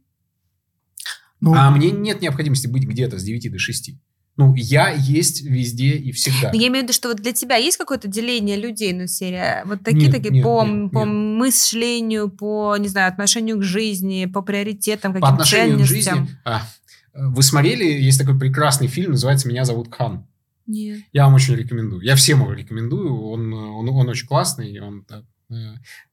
Ну, 1.44 1.54
а 1.54 1.70
мне 1.70 1.90
нет 1.90 2.22
необходимости 2.22 2.66
быть 2.66 2.84
где-то 2.84 3.18
с 3.18 3.22
9 3.22 3.52
до 3.52 3.58
6. 3.58 3.92
Ну, 4.36 4.54
я 4.56 4.88
есть 4.90 5.42
везде 5.42 5.90
и 5.96 6.10
всегда. 6.10 6.50
Я 6.52 6.68
имею 6.68 6.80
в 6.80 6.82
виду, 6.84 6.92
что 6.92 7.08
вот 7.08 7.18
для 7.18 7.32
тебя 7.32 7.56
есть 7.56 7.76
какое-то 7.76 8.08
деление 8.08 8.56
людей, 8.56 8.92
ну, 8.92 9.06
серия, 9.06 9.62
вот 9.66 9.84
такие, 9.84 10.06
нет, 10.06 10.12
такие 10.12 10.32
нет, 10.32 10.42
по, 10.42 10.64
нет, 10.64 10.90
по 10.90 11.04
нет. 11.04 11.08
мышлению, 11.08 12.30
по, 12.30 12.76
не 12.78 12.88
знаю, 12.88 13.08
отношению 13.12 13.58
к 13.58 13.62
жизни, 13.62 14.24
по 14.24 14.40
приоритетам, 14.40 15.12
каким-то 15.12 15.28
По 15.28 15.34
отношению 15.34 15.86
ценностям. 15.86 16.24
к 16.24 16.26
жизни. 16.26 16.38
А, 16.44 16.62
вы 17.12 17.42
смотрели, 17.42 17.84
есть 17.84 18.18
такой 18.18 18.38
прекрасный 18.38 18.88
фильм, 18.88 19.12
называется 19.12 19.46
«Меня 19.46 19.64
зовут 19.64 19.94
Хан». 19.94 20.26
Нет. 20.66 21.00
Я 21.12 21.26
вам 21.26 21.34
очень 21.34 21.54
рекомендую. 21.54 22.00
Я 22.00 22.16
всем 22.16 22.40
его 22.40 22.54
рекомендую. 22.54 23.14
Он, 23.14 23.52
он, 23.52 23.88
он 23.88 24.08
очень 24.08 24.26
классный. 24.26 24.80
Он 24.80 25.04
Э, 25.10 25.22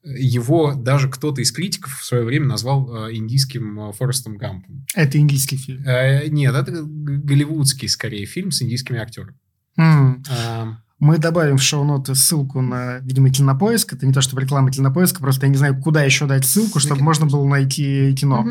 его 0.03 0.73
даже 0.73 1.09
кто-то 1.09 1.41
из 1.41 1.51
критиков 1.51 1.99
в 1.99 2.05
свое 2.05 2.23
время 2.23 2.47
назвал 2.47 3.07
э, 3.07 3.15
индийским 3.15 3.79
э, 3.79 3.93
Форестом 3.93 4.37
Гампом. 4.37 4.85
Это 4.95 5.17
индийский 5.17 5.57
фильм? 5.57 5.83
Нет, 5.83 6.55
это 6.55 6.83
голливудский, 6.83 7.87
скорее, 7.87 8.25
фильм 8.25 8.51
с 8.51 8.61
индийскими 8.61 8.99
актерами. 8.99 9.37
Mm. 9.79 10.25
А, 10.29 10.77
мы 10.99 11.17
добавим 11.17 11.57
в 11.57 11.63
шоу-ноты 11.63 12.13
ссылку 12.13 12.61
на, 12.61 12.99
видимо, 12.99 13.31
кинопоиск. 13.31 13.93
Это 13.93 14.05
не 14.05 14.13
то, 14.13 14.21
чтобы 14.21 14.41
реклама 14.41 14.71
кинопоиска, 14.71 15.19
просто 15.19 15.45
я 15.45 15.51
не 15.51 15.57
знаю, 15.57 15.81
куда 15.81 16.03
еще 16.03 16.27
дать 16.27 16.45
ссылку, 16.45 16.79
чтобы 16.79 17.01
можно 17.01 17.25
было 17.25 17.47
найти 17.47 18.13
кино. 18.15 18.45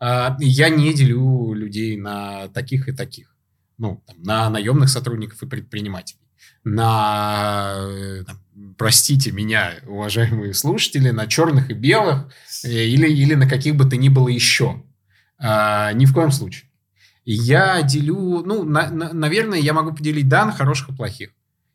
Mm-hmm. 0.00 0.36
Я 0.40 0.68
не 0.68 0.92
делю 0.94 1.52
людей 1.54 1.96
на 1.96 2.48
таких 2.48 2.88
и 2.88 2.92
таких. 2.92 3.34
Ну, 3.78 4.02
там, 4.06 4.22
на 4.22 4.48
наемных 4.50 4.88
сотрудников 4.88 5.42
и 5.42 5.46
предпринимателей. 5.46 6.20
На 6.64 7.88
там, 8.26 8.38
простите 8.76 9.32
меня, 9.32 9.74
уважаемые 9.86 10.54
слушатели, 10.54 11.10
на 11.10 11.26
черных 11.26 11.70
и 11.70 11.74
белых 11.74 12.32
э, 12.64 12.68
или, 12.68 13.08
или 13.08 13.34
на 13.34 13.48
каких 13.48 13.76
бы 13.76 13.84
то 13.84 13.96
ни 13.96 14.08
было 14.08 14.28
еще. 14.28 14.82
А, 15.38 15.92
ни 15.92 16.06
в 16.06 16.14
коем 16.14 16.30
случае. 16.30 16.70
Я 17.24 17.82
делю, 17.82 18.42
ну, 18.44 18.62
на, 18.62 18.90
на, 18.90 19.12
наверное, 19.12 19.58
я 19.58 19.72
могу 19.72 19.94
поделить, 19.94 20.28
да, 20.28 20.44
на 20.46 20.52
хороших 20.52 20.90
и 20.90 20.94
плохих. 20.94 21.30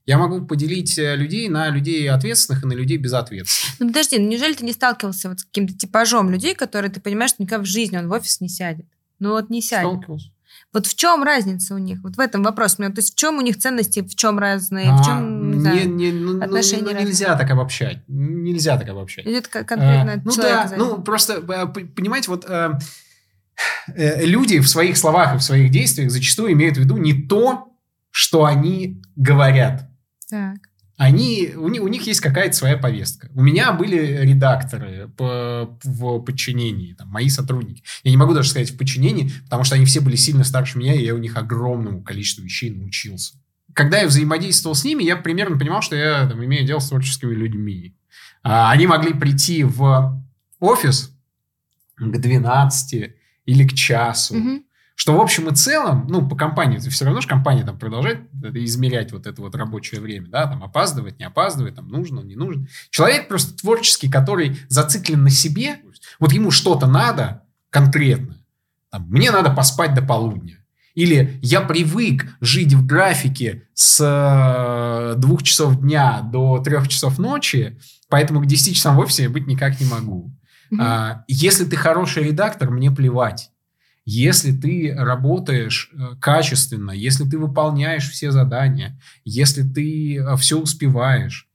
Я 0.06 0.18
могу 0.18 0.42
поделить 0.46 0.98
э, 0.98 1.16
людей 1.16 1.48
на 1.48 1.70
людей 1.70 2.10
ответственных 2.10 2.64
и 2.64 2.68
на 2.68 2.74
людей 2.74 2.98
безответственных. 2.98 3.80
Ну, 3.80 3.88
подожди, 3.88 4.18
ну, 4.18 4.28
неужели 4.28 4.54
ты 4.54 4.66
не 4.66 4.74
сталкивался 4.74 5.30
вот 5.30 5.42
с 5.42 5.44
каким-то 5.44 5.78
типажом 5.78 6.32
людей, 6.32 6.56
которые 6.56 6.92
ты 6.92 7.00
понимаешь, 7.00 7.32
что 7.32 7.44
никогда 7.44 7.64
в 7.64 7.68
жизни 7.68 7.98
он 7.98 8.08
в 8.08 8.12
офис 8.12 8.42
не 8.42 8.50
сядет? 8.50 8.86
Ну, 9.20 9.32
вот 9.32 9.50
не 9.50 9.62
сядет. 9.62 9.90
Сталкивался. 9.90 10.30
Вот 10.74 10.88
в 10.88 10.96
чем 10.96 11.24
разница 11.24 11.76
у 11.76 11.78
них? 11.78 12.02
Вот 12.02 12.16
в 12.16 12.20
этом 12.20 12.44
вопрос. 12.44 12.76
То 12.76 12.92
есть 12.96 13.14
в 13.14 13.18
чем 13.18 13.38
у 13.38 13.42
них 13.42 13.58
ценности, 13.58 14.02
в 14.02 14.16
чем 14.16 14.40
разные, 14.40 14.90
а, 14.90 14.98
в 14.98 15.06
чем 15.06 15.31
не, 15.56 15.62
знаю, 15.62 15.90
не, 15.90 16.12
ну, 16.12 16.34
ну 16.34 16.44
отношения 16.44 16.84
ну, 16.84 16.94
ну, 16.94 17.00
нельзя 17.00 17.36
так 17.36 17.50
обобщать. 17.50 18.04
Нельзя 18.08 18.78
так 18.78 18.90
обобщать. 18.90 19.26
Идет 19.26 19.48
конкретно 19.48 20.14
а, 20.14 20.22
Ну 20.24 20.36
да, 20.36 20.74
ну 20.78 21.02
просто, 21.02 21.34
э, 21.34 21.68
понимаете, 21.68 22.30
вот 22.30 22.46
э, 22.48 22.72
э, 23.96 24.26
люди 24.26 24.60
в 24.60 24.68
своих 24.68 24.98
словах 24.98 25.36
и 25.36 25.38
в 25.38 25.44
своих 25.44 25.72
действиях 25.72 26.12
зачастую 26.12 26.54
имеют 26.54 26.78
в 26.78 26.80
виду 26.80 26.98
не 26.98 27.14
то, 27.14 27.74
что 28.12 28.46
они 28.46 29.02
говорят. 29.16 29.90
Так 30.30 30.58
они, 31.02 31.54
у, 31.56 31.68
них, 31.68 31.82
у 31.82 31.88
них 31.88 32.06
есть 32.06 32.20
какая-то 32.20 32.56
своя 32.56 32.78
повестка. 32.78 33.28
У 33.34 33.42
меня 33.42 33.74
были 33.74 34.20
редакторы 34.22 35.10
по, 35.18 35.76
в 35.84 36.20
подчинении, 36.20 36.94
там, 36.94 37.08
мои 37.08 37.28
сотрудники. 37.28 37.84
Я 38.04 38.12
не 38.12 38.18
могу 38.18 38.36
даже 38.36 38.50
сказать 38.50 38.70
в 38.70 38.78
подчинении, 38.78 39.32
потому 39.46 39.64
что 39.64 39.74
они 39.74 39.86
все 39.86 40.00
были 40.00 40.16
сильно 40.16 40.44
старше 40.44 40.78
меня, 40.78 40.94
и 40.94 41.04
я 41.04 41.16
у 41.16 41.18
них 41.18 41.36
огромному 41.38 42.04
количеству 42.04 42.44
вещей 42.44 42.70
научился. 42.70 43.41
Когда 43.74 44.00
я 44.00 44.08
взаимодействовал 44.08 44.76
с 44.76 44.84
ними, 44.84 45.04
я 45.04 45.16
примерно 45.16 45.58
понимал, 45.58 45.82
что 45.82 45.96
я 45.96 46.28
там, 46.28 46.44
имею 46.44 46.66
дело 46.66 46.80
с 46.80 46.90
творческими 46.90 47.34
людьми. 47.34 47.96
А, 48.44 48.72
они 48.72 48.88
могли 48.88 49.14
прийти 49.14 49.64
в 49.64 50.22
офис 50.60 51.16
к 51.96 52.18
12 52.18 53.16
или 53.46 53.68
к 53.68 53.74
часу, 53.74 54.36
mm-hmm 54.36 54.64
что 55.02 55.18
в 55.18 55.20
общем 55.20 55.50
и 55.50 55.56
целом, 55.56 56.06
ну, 56.10 56.30
по 56.30 56.36
компании, 56.36 56.78
все 56.78 57.06
равно 57.06 57.22
же 57.22 57.28
компания 57.28 57.64
там 57.64 57.80
продолжает 57.80 58.20
измерять 58.54 59.12
вот 59.12 59.26
это 59.26 59.42
вот 59.42 59.56
рабочее 59.56 60.00
время, 60.00 60.28
да, 60.28 60.46
там 60.46 60.64
опаздывать, 60.64 61.18
не 61.18 61.26
опаздывать, 61.26 61.74
там 61.74 61.88
нужно, 61.88 62.20
не 62.20 62.36
нужно. 62.36 62.68
Человек 62.92 63.28
просто 63.28 63.58
творческий, 63.58 64.12
который 64.12 64.60
зациклен 64.68 65.24
на 65.24 65.32
себе, 65.32 65.78
вот 66.20 66.34
ему 66.34 66.52
что-то 66.52 66.86
надо 66.86 67.42
конкретно. 67.72 68.38
Там, 68.92 69.08
мне 69.10 69.32
надо 69.32 69.50
поспать 69.50 69.96
до 69.96 70.04
полудня. 70.04 70.61
Или 70.94 71.40
я 71.42 71.62
привык 71.62 72.28
жить 72.42 72.74
в 72.74 72.86
графике 72.86 73.64
с 73.74 74.00
э, 74.02 75.16
двух 75.20 75.44
часов 75.44 75.80
дня 75.80 76.22
до 76.22 76.60
трех 76.60 76.88
часов 76.88 77.18
ночи, 77.18 77.80
поэтому 78.10 78.42
к 78.42 78.46
10 78.46 78.76
часам 78.76 78.98
в 78.98 79.00
офисе 79.00 79.24
я 79.24 79.30
быть 79.30 79.48
никак 79.48 79.80
не 79.80 79.88
могу. 79.88 80.34
Mm-hmm. 80.74 81.24
Если 81.28 81.66
ты 81.66 81.76
хороший 81.76 82.24
редактор, 82.24 82.72
мне 82.72 82.92
плевать. 82.92 83.52
Если 84.06 84.52
ты 84.52 84.94
работаешь 84.96 85.92
э, 85.94 86.16
качественно, 86.20 86.92
если 86.92 87.24
ты 87.24 87.38
выполняешь 87.38 88.10
все 88.10 88.32
задания, 88.32 89.00
если 89.24 89.62
ты 89.62 90.18
э, 90.18 90.36
все 90.38 90.60
успеваешь, 90.60 91.48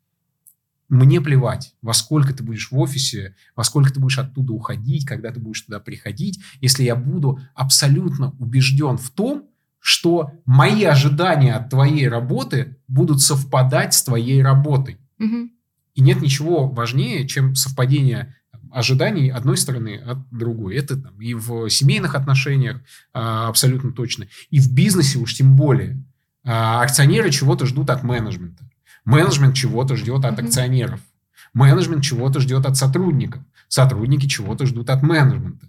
мне 0.89 1.21
плевать, 1.21 1.75
во 1.83 1.93
сколько 1.93 2.33
ты 2.33 2.43
будешь 2.43 2.71
в 2.71 2.79
офисе, 2.79 3.35
во 3.55 3.65
сколько 3.65 3.93
ты 3.93 4.01
будешь 4.01 4.19
оттуда 4.19 4.53
уходить, 4.53 5.05
когда 5.05 5.31
ты 5.31 5.41
будешь 5.41 5.63
туда 5.63 5.81
приходить, 5.81 6.41
если 6.61 6.85
я 6.85 6.95
буду 6.95 7.41
абсолютно 7.55 8.31
убежден 8.39 8.97
в 8.97 9.11
том, 9.11 9.49
что 9.81 10.33
мои 10.45 10.85
ожидания 10.85 11.55
от 11.55 11.71
твоей 11.71 12.09
работы 12.09 12.77
будут 12.89 13.21
совпадать 13.21 13.95
с 13.95 14.03
твоей 14.03 14.43
работой. 14.43 14.99
Угу. 15.19 15.51
И 15.95 16.01
нет 16.03 16.21
ничего 16.21 16.69
важнее, 16.69 17.27
чем 17.27 17.55
совпадение 17.55 18.35
ожиданий 18.71 19.31
одной 19.31 19.57
стороны 19.57 19.97
от 19.97 20.29
другой. 20.31 20.77
Это 20.77 20.97
там, 20.97 21.21
и 21.21 21.35
в 21.35 21.69
семейных 21.71 22.15
отношениях 22.15 22.81
а, 23.13 23.49
абсолютно 23.49 23.93
точно, 23.93 24.27
и 24.51 24.61
в 24.61 24.73
бизнесе 24.73 25.19
уж 25.19 25.35
тем 25.35 25.57
более. 25.57 26.05
А, 26.45 26.83
акционеры 26.83 27.31
чего-то 27.31 27.65
ждут 27.65 27.91
от 27.91 28.03
менеджмента. 28.03 28.69
Менеджмент 29.07 29.55
чего-то 29.55 29.97
ждет 29.97 30.25
от 30.25 30.39
акционеров. 30.39 31.01
Менеджмент 31.55 32.03
чего-то 32.03 32.41
ждет 32.41 32.67
от 32.67 32.77
сотрудников. 32.77 33.41
Сотрудники 33.69 34.27
чего-то 34.27 34.67
ждут 34.67 34.91
от 34.91 35.03
менеджмента. 35.03 35.67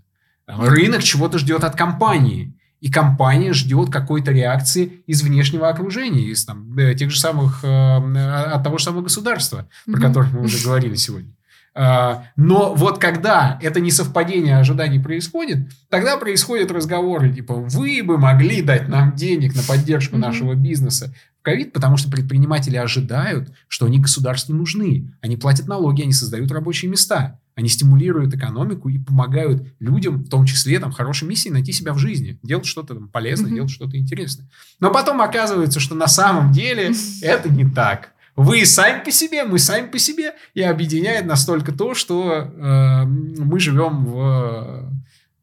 Рынок 0.47 1.03
чего-то 1.03 1.37
ждет 1.37 1.63
от 1.63 1.75
компании. 1.75 2.53
И 2.81 2.91
компания 2.91 3.53
ждет 3.53 3.91
какой-то 3.91 4.31
реакции 4.31 5.03
из 5.07 5.23
внешнего 5.23 5.69
окружения, 5.69 6.23
из 6.23 6.45
там, 6.45 6.77
э, 6.77 6.93
тех 6.93 7.09
же 7.09 7.19
самых, 7.19 7.63
э, 7.63 7.67
от 7.67 8.63
того 8.63 8.77
же 8.77 8.83
самого 8.83 9.01
государства, 9.01 9.67
про 9.85 9.99
которое 9.99 10.29
мы 10.31 10.41
уже 10.41 10.63
говорили 10.63 10.95
сегодня. 10.95 11.31
А, 11.79 12.23
но 12.35 12.73
вот 12.73 12.97
когда 12.97 13.59
это 13.61 13.79
несовпадение 13.79 14.57
ожиданий 14.57 14.99
происходит, 14.99 15.59
тогда 15.89 16.17
происходят 16.17 16.71
разговоры, 16.71 17.31
типа, 17.31 17.53
вы 17.53 18.01
бы 18.03 18.17
могли 18.17 18.63
дать 18.63 18.87
нам 18.87 19.15
денег 19.15 19.55
на 19.55 19.61
поддержку 19.61 20.15
mm-hmm. 20.15 20.19
нашего 20.19 20.55
бизнеса 20.55 21.13
ковид, 21.47 21.71
потому 21.71 21.95
что 21.95 22.11
предприниматели 22.11 22.75
ожидают, 22.75 23.53
что 23.69 23.85
они 23.85 23.99
государству 23.99 24.53
нужны. 24.53 25.13
Они 25.21 25.37
платят 25.37 25.65
налоги, 25.65 26.01
они 26.01 26.11
создают 26.11 26.51
рабочие 26.51 26.91
места. 26.91 27.39
Они 27.55 27.69
стимулируют 27.69 28.33
экономику 28.33 28.89
и 28.89 28.99
помогают 28.99 29.65
людям, 29.79 30.25
в 30.25 30.29
том 30.29 30.45
числе 30.45 30.77
там, 30.79 30.91
хорошей 30.91 31.25
миссии, 31.25 31.47
найти 31.47 31.71
себя 31.71 31.93
в 31.93 31.99
жизни, 31.99 32.37
делать 32.43 32.65
что-то 32.65 32.95
там, 32.95 33.07
полезное, 33.07 33.49
mm-hmm. 33.49 33.55
делать 33.55 33.71
что-то 33.71 33.97
интересное. 33.97 34.45
Но 34.81 34.91
потом 34.91 35.21
оказывается, 35.21 35.79
что 35.79 35.95
на 35.95 36.07
самом 36.07 36.51
деле 36.51 36.91
это 37.21 37.47
не 37.47 37.63
так. 37.63 38.11
Вы 38.35 38.65
сами 38.65 39.05
по 39.05 39.09
себе, 39.09 39.45
мы 39.45 39.57
сами 39.57 39.87
по 39.87 39.97
себе, 39.99 40.33
и 40.53 40.61
объединяет 40.61 41.25
настолько 41.25 41.71
то, 41.71 41.93
что 41.93 42.33
э, 42.33 43.05
мы 43.05 43.59
живем 43.61 44.05
в 44.05 44.91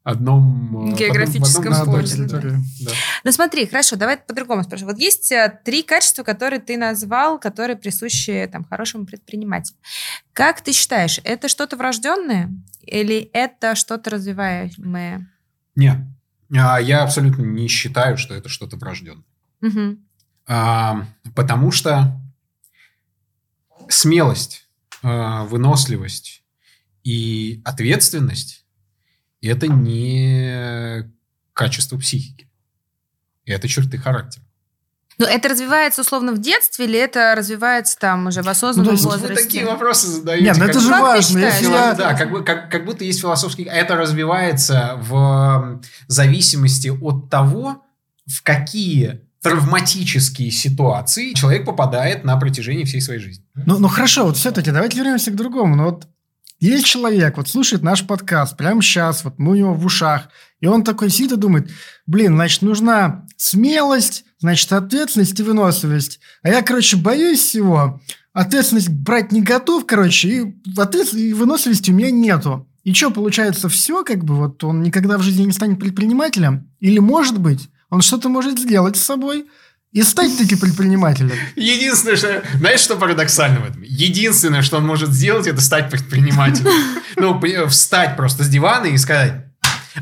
одном 0.05 0.91
э, 0.91 0.95
географическом 0.97 1.73
одном, 1.73 1.95
поле. 1.95 2.07
Да. 2.27 2.91
Ну 3.23 3.31
смотри, 3.31 3.65
хорошо, 3.65 3.95
давай 3.95 4.17
по-другому 4.17 4.63
спрошу. 4.63 4.85
Вот 4.85 4.99
есть 4.99 5.31
э, 5.31 5.59
три 5.65 5.81
качества, 5.81 6.21
которые 6.21 6.59
ты 6.59 6.77
назвал, 6.77 7.39
которые 7.39 7.75
присущи 7.75 8.47
там 8.51 8.63
хорошему 8.63 9.07
предпринимателю. 9.07 9.77
Как 10.31 10.61
ты 10.61 10.73
считаешь, 10.73 11.19
это 11.23 11.49
что-то 11.49 11.75
врожденное 11.75 12.51
или 12.83 13.31
это 13.33 13.73
что-то 13.73 14.11
развиваемое? 14.11 15.27
Нет, 15.75 15.97
а, 16.55 16.79
я 16.79 17.01
абсолютно 17.01 17.41
не 17.41 17.67
считаю, 17.67 18.15
что 18.17 18.35
это 18.35 18.47
что-то 18.47 18.77
врожденное. 18.77 19.25
Угу. 19.63 19.97
А, 20.47 21.07
потому 21.33 21.71
что 21.71 22.21
смелость, 23.89 24.67
э, 25.01 25.43
выносливость 25.45 26.43
и 27.03 27.59
ответственность– 27.65 28.61
это 29.47 29.67
не 29.67 31.09
качество 31.53 31.97
психики. 31.97 32.49
Это 33.45 33.67
черты 33.67 33.97
характера. 33.97 34.43
Но 35.17 35.25
это 35.25 35.47
развивается 35.47 36.01
условно 36.01 36.33
в 36.33 36.39
детстве 36.39 36.85
или 36.85 36.99
это 36.99 37.35
развивается 37.37 37.97
там 37.97 38.27
уже 38.27 38.41
в 38.41 38.49
осознанном 38.49 38.95
ну, 38.95 39.01
возрасте? 39.01 39.27
Вы 39.27 39.35
такие 39.35 39.65
вопросы 39.65 40.07
задаете. 40.07 40.45
Нет, 40.45 40.57
ну 40.57 40.65
это 40.65 40.79
же 40.79 40.89
важно. 40.89 41.39
Если 41.39 41.67
я... 41.67 41.93
Да, 41.93 42.13
как, 42.15 42.31
бы, 42.31 42.43
как, 42.43 42.69
как 42.69 42.85
будто 42.85 43.05
есть 43.05 43.21
философский... 43.21 43.63
Это 43.63 43.95
развивается 43.95 44.99
в 45.01 45.81
зависимости 46.07 46.89
от 46.89 47.29
того, 47.29 47.85
в 48.27 48.43
какие 48.43 49.21
травматические 49.41 50.51
ситуации 50.51 51.33
человек 51.33 51.65
попадает 51.65 52.23
на 52.23 52.35
протяжении 52.35 52.83
всей 52.83 52.99
своей 52.99 53.19
жизни. 53.19 53.45
Ну, 53.53 53.77
ну 53.77 53.87
хорошо, 53.87 54.25
вот 54.25 54.37
все-таки 54.37 54.71
давайте 54.71 54.97
вернемся 54.97 55.31
к 55.31 55.35
другому. 55.35 55.75
Но 55.75 55.83
ну, 55.83 55.89
вот 55.91 56.07
есть 56.59 56.85
человек, 56.85 57.37
вот 57.37 57.47
слушает 57.47 57.83
наш 57.83 58.05
подкаст 58.05 58.57
прямо 58.57 58.81
сейчас, 58.81 59.23
вот 59.23 59.37
мы 59.37 59.51
у 59.51 59.55
него 59.55 59.73
в 59.73 59.85
ушах, 59.85 60.29
и 60.61 60.67
он 60.67 60.83
такой 60.83 61.09
сидит 61.09 61.33
и 61.33 61.37
думает, 61.37 61.69
блин, 62.05 62.35
значит, 62.35 62.61
нужна 62.61 63.25
смелость, 63.37 64.25
значит, 64.39 64.71
ответственность 64.71 65.39
и 65.39 65.43
выносливость. 65.43 66.19
А 66.43 66.49
я, 66.49 66.61
короче, 66.61 66.97
боюсь 66.97 67.39
всего, 67.39 68.01
ответственность 68.33 68.89
брать 68.89 69.31
не 69.31 69.41
готов, 69.41 69.85
короче, 69.85 70.29
и, 70.29 70.55
ответственности 70.77 71.29
и 71.29 71.33
выносливости 71.33 71.91
у 71.91 71.93
меня 71.93 72.11
нету. 72.11 72.67
И 72.83 72.93
что, 72.93 73.09
получается, 73.09 73.67
все, 73.67 74.03
как 74.03 74.23
бы, 74.23 74.35
вот 74.35 74.63
он 74.63 74.83
никогда 74.83 75.17
в 75.17 75.23
жизни 75.23 75.43
не 75.43 75.51
станет 75.51 75.79
предпринимателем? 75.79 76.69
Или, 76.79 76.99
может 76.99 77.39
быть, 77.39 77.69
он 77.89 78.01
что-то 78.01 78.29
может 78.29 78.59
сделать 78.59 78.95
с 78.95 79.03
собой 79.03 79.47
и 79.95 80.03
стать 80.03 80.37
таки 80.37 80.57
предпринимателем. 80.57 81.31
Единственное, 81.55 82.17
что... 82.17 82.43
Знаешь, 82.55 82.81
что 82.81 82.97
парадоксально 82.97 83.61
в 83.61 83.69
этом? 83.69 83.81
Единственное, 83.81 84.61
что 84.61 84.75
он 84.77 84.85
может 84.85 85.11
сделать, 85.11 85.47
это 85.47 85.61
стать 85.61 85.89
предпринимателем. 85.89 86.69
Ну, 87.17 87.41
встать 87.69 88.17
просто 88.17 88.43
с 88.43 88.49
дивана 88.49 88.87
и 88.87 88.97
сказать, 88.97 89.45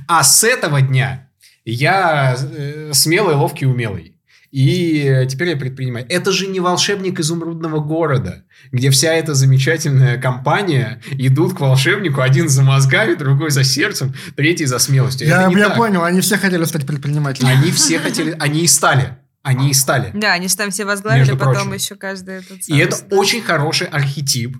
а 0.08 0.24
с 0.24 0.44
этого 0.44 0.82
дня 0.82 1.30
я 1.64 2.36
э, 2.36 2.90
смелый, 2.92 3.36
ловкий, 3.36 3.68
умелый. 3.68 4.16
И 4.52 5.28
теперь 5.30 5.50
я 5.50 5.58
предпринимаю. 5.58 6.08
Это 6.10 6.32
же 6.32 6.48
не 6.48 6.60
волшебник 6.60 7.20
изумрудного 7.20 7.80
города, 7.80 8.46
где 8.72 8.90
вся 8.90 9.14
эта 9.14 9.36
замечательная 9.36 10.20
компания 10.20 11.04
идут 11.12 11.56
к 11.56 11.60
волшебнику, 11.60 12.22
один 12.22 12.50
за 12.50 12.64
мозгами, 12.64 13.14
другой 13.14 13.52
за 13.52 13.64
сердцем, 13.64 14.16
третий 14.36 14.66
за 14.66 14.80
смелостью. 14.80 15.28
Я, 15.28 15.48
я 15.50 15.70
понял, 15.70 16.04
они 16.04 16.22
все 16.22 16.38
хотели 16.38 16.64
стать 16.64 16.88
предпринимателями. 16.88 17.54
Они 17.54 17.72
все 17.72 18.00
хотели, 18.00 18.36
они 18.40 18.62
и 18.62 18.68
стали. 18.68 19.18
Они 19.44 19.70
и 19.70 19.74
стали. 19.74 20.12
Да, 20.14 20.32
они 20.34 20.48
же 20.48 20.56
там 20.56 20.72
все 20.72 20.86
возглавили, 20.86 21.32
потом 21.32 21.54
прочим. 21.54 21.74
еще 21.74 21.96
каждый 21.96 22.36
этот 22.36 22.68
И 22.68 22.78
это 22.78 22.98
очень 23.12 23.42
хороший 23.42 23.88
архетип 23.88 24.58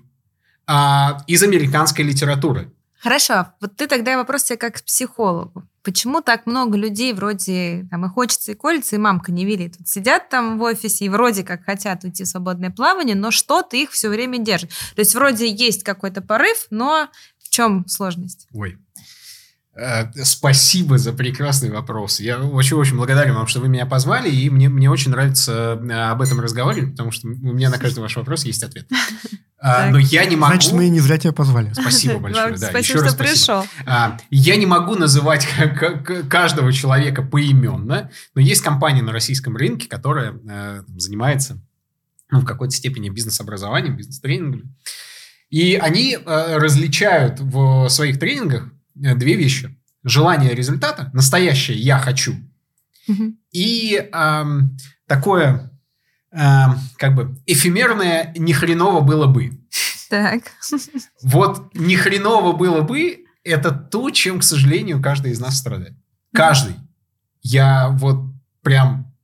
а, 0.66 1.22
из 1.26 1.42
американской 1.42 2.04
литературы. 2.04 2.70
Хорошо, 3.00 3.48
вот 3.60 3.76
ты 3.76 3.86
тогда 3.86 4.16
вопрос 4.16 4.44
тебе 4.44 4.56
как 4.56 4.76
к 4.76 4.82
психологу. 4.82 5.68
Почему 5.82 6.22
так 6.22 6.46
много 6.46 6.78
людей 6.78 7.12
вроде 7.12 7.86
там 7.90 8.06
и 8.06 8.08
хочется, 8.08 8.52
и 8.52 8.54
колется, 8.54 8.96
и 8.96 8.98
мамка 8.98 9.30
не 9.30 9.44
велит? 9.44 9.74
Вот 9.78 9.88
сидят 9.88 10.30
там 10.30 10.58
в 10.58 10.62
офисе 10.62 11.04
и 11.04 11.08
вроде 11.10 11.44
как 11.44 11.64
хотят 11.64 12.04
уйти 12.04 12.24
в 12.24 12.28
свободное 12.28 12.70
плавание, 12.70 13.14
но 13.14 13.30
что-то 13.30 13.76
их 13.76 13.90
все 13.90 14.08
время 14.08 14.38
держит. 14.38 14.70
То 14.94 15.00
есть 15.00 15.14
вроде 15.14 15.50
есть 15.50 15.82
какой-то 15.82 16.22
порыв, 16.22 16.66
но 16.70 17.08
в 17.42 17.50
чем 17.50 17.86
сложность? 17.88 18.48
Ой, 18.54 18.78
спасибо 20.22 20.98
за 20.98 21.12
прекрасный 21.12 21.70
вопрос. 21.70 22.20
Я 22.20 22.38
очень-очень 22.38 22.96
благодарен 22.96 23.34
вам, 23.34 23.48
что 23.48 23.60
вы 23.60 23.68
меня 23.68 23.86
позвали, 23.86 24.30
и 24.30 24.48
мне, 24.48 24.68
мне 24.68 24.88
очень 24.88 25.10
нравится 25.10 25.80
э, 25.82 25.92
об 26.10 26.22
этом 26.22 26.40
разговаривать, 26.40 26.92
потому 26.92 27.10
что 27.10 27.26
у 27.26 27.30
меня 27.30 27.70
на 27.70 27.78
каждый 27.78 28.00
ваш 28.00 28.14
вопрос 28.16 28.44
есть 28.44 28.62
ответ. 28.62 28.86
А, 29.58 29.90
но 29.90 29.98
я 29.98 30.26
не 30.26 30.36
могу... 30.36 30.52
Значит, 30.52 30.72
мы 30.74 30.88
не 30.90 31.00
зря 31.00 31.18
тебя 31.18 31.32
позвали. 31.32 31.72
Спасибо 31.80 32.18
большое. 32.18 32.56
Да, 32.56 32.68
спасибо, 32.68 33.08
что 33.08 33.16
пришел. 33.16 33.64
А, 33.84 34.18
я 34.30 34.56
не 34.56 34.66
могу 34.66 34.94
называть 34.94 35.48
каждого 36.28 36.72
человека 36.72 37.22
поименно, 37.22 38.10
но 38.34 38.40
есть 38.40 38.62
компания 38.62 39.02
на 39.02 39.10
российском 39.10 39.56
рынке, 39.56 39.88
которая 39.88 40.34
э, 40.48 40.82
занимается 40.96 41.58
ну, 42.30 42.40
в 42.40 42.44
какой-то 42.44 42.74
степени 42.76 43.08
бизнес-образованием, 43.08 43.96
бизнес-тренингами. 43.96 44.64
И 45.50 45.76
они 45.76 46.18
различают 46.24 47.38
в 47.40 47.88
своих 47.88 48.18
тренингах 48.18 48.68
Э, 48.68 48.73
две 48.94 49.36
вещи. 49.36 49.76
Желание 50.02 50.54
результата, 50.54 51.10
настоящее 51.12 51.78
«я 51.78 51.98
хочу», 51.98 52.34
угу. 53.08 53.34
и 53.52 54.08
эм, 54.12 54.76
такое 55.06 55.70
эм, 56.30 56.78
как 56.96 57.14
бы 57.14 57.38
эфемерное 57.46 58.34
«ни 58.36 58.52
хреново 58.52 59.00
было 59.00 59.26
бы». 59.26 59.58
Так. 60.10 60.42
Вот 61.22 61.74
«ни 61.74 61.96
хреново 61.96 62.52
было 62.52 62.82
бы»– 62.82 63.24
это 63.44 63.72
то, 63.72 64.10
чем, 64.10 64.40
к 64.40 64.44
сожалению, 64.44 65.02
каждый 65.02 65.32
из 65.32 65.40
нас 65.40 65.58
страдает. 65.58 65.94
Каждый. 66.32 66.74
Я 67.42 67.88
вот 67.90 68.20
прям 68.62 69.14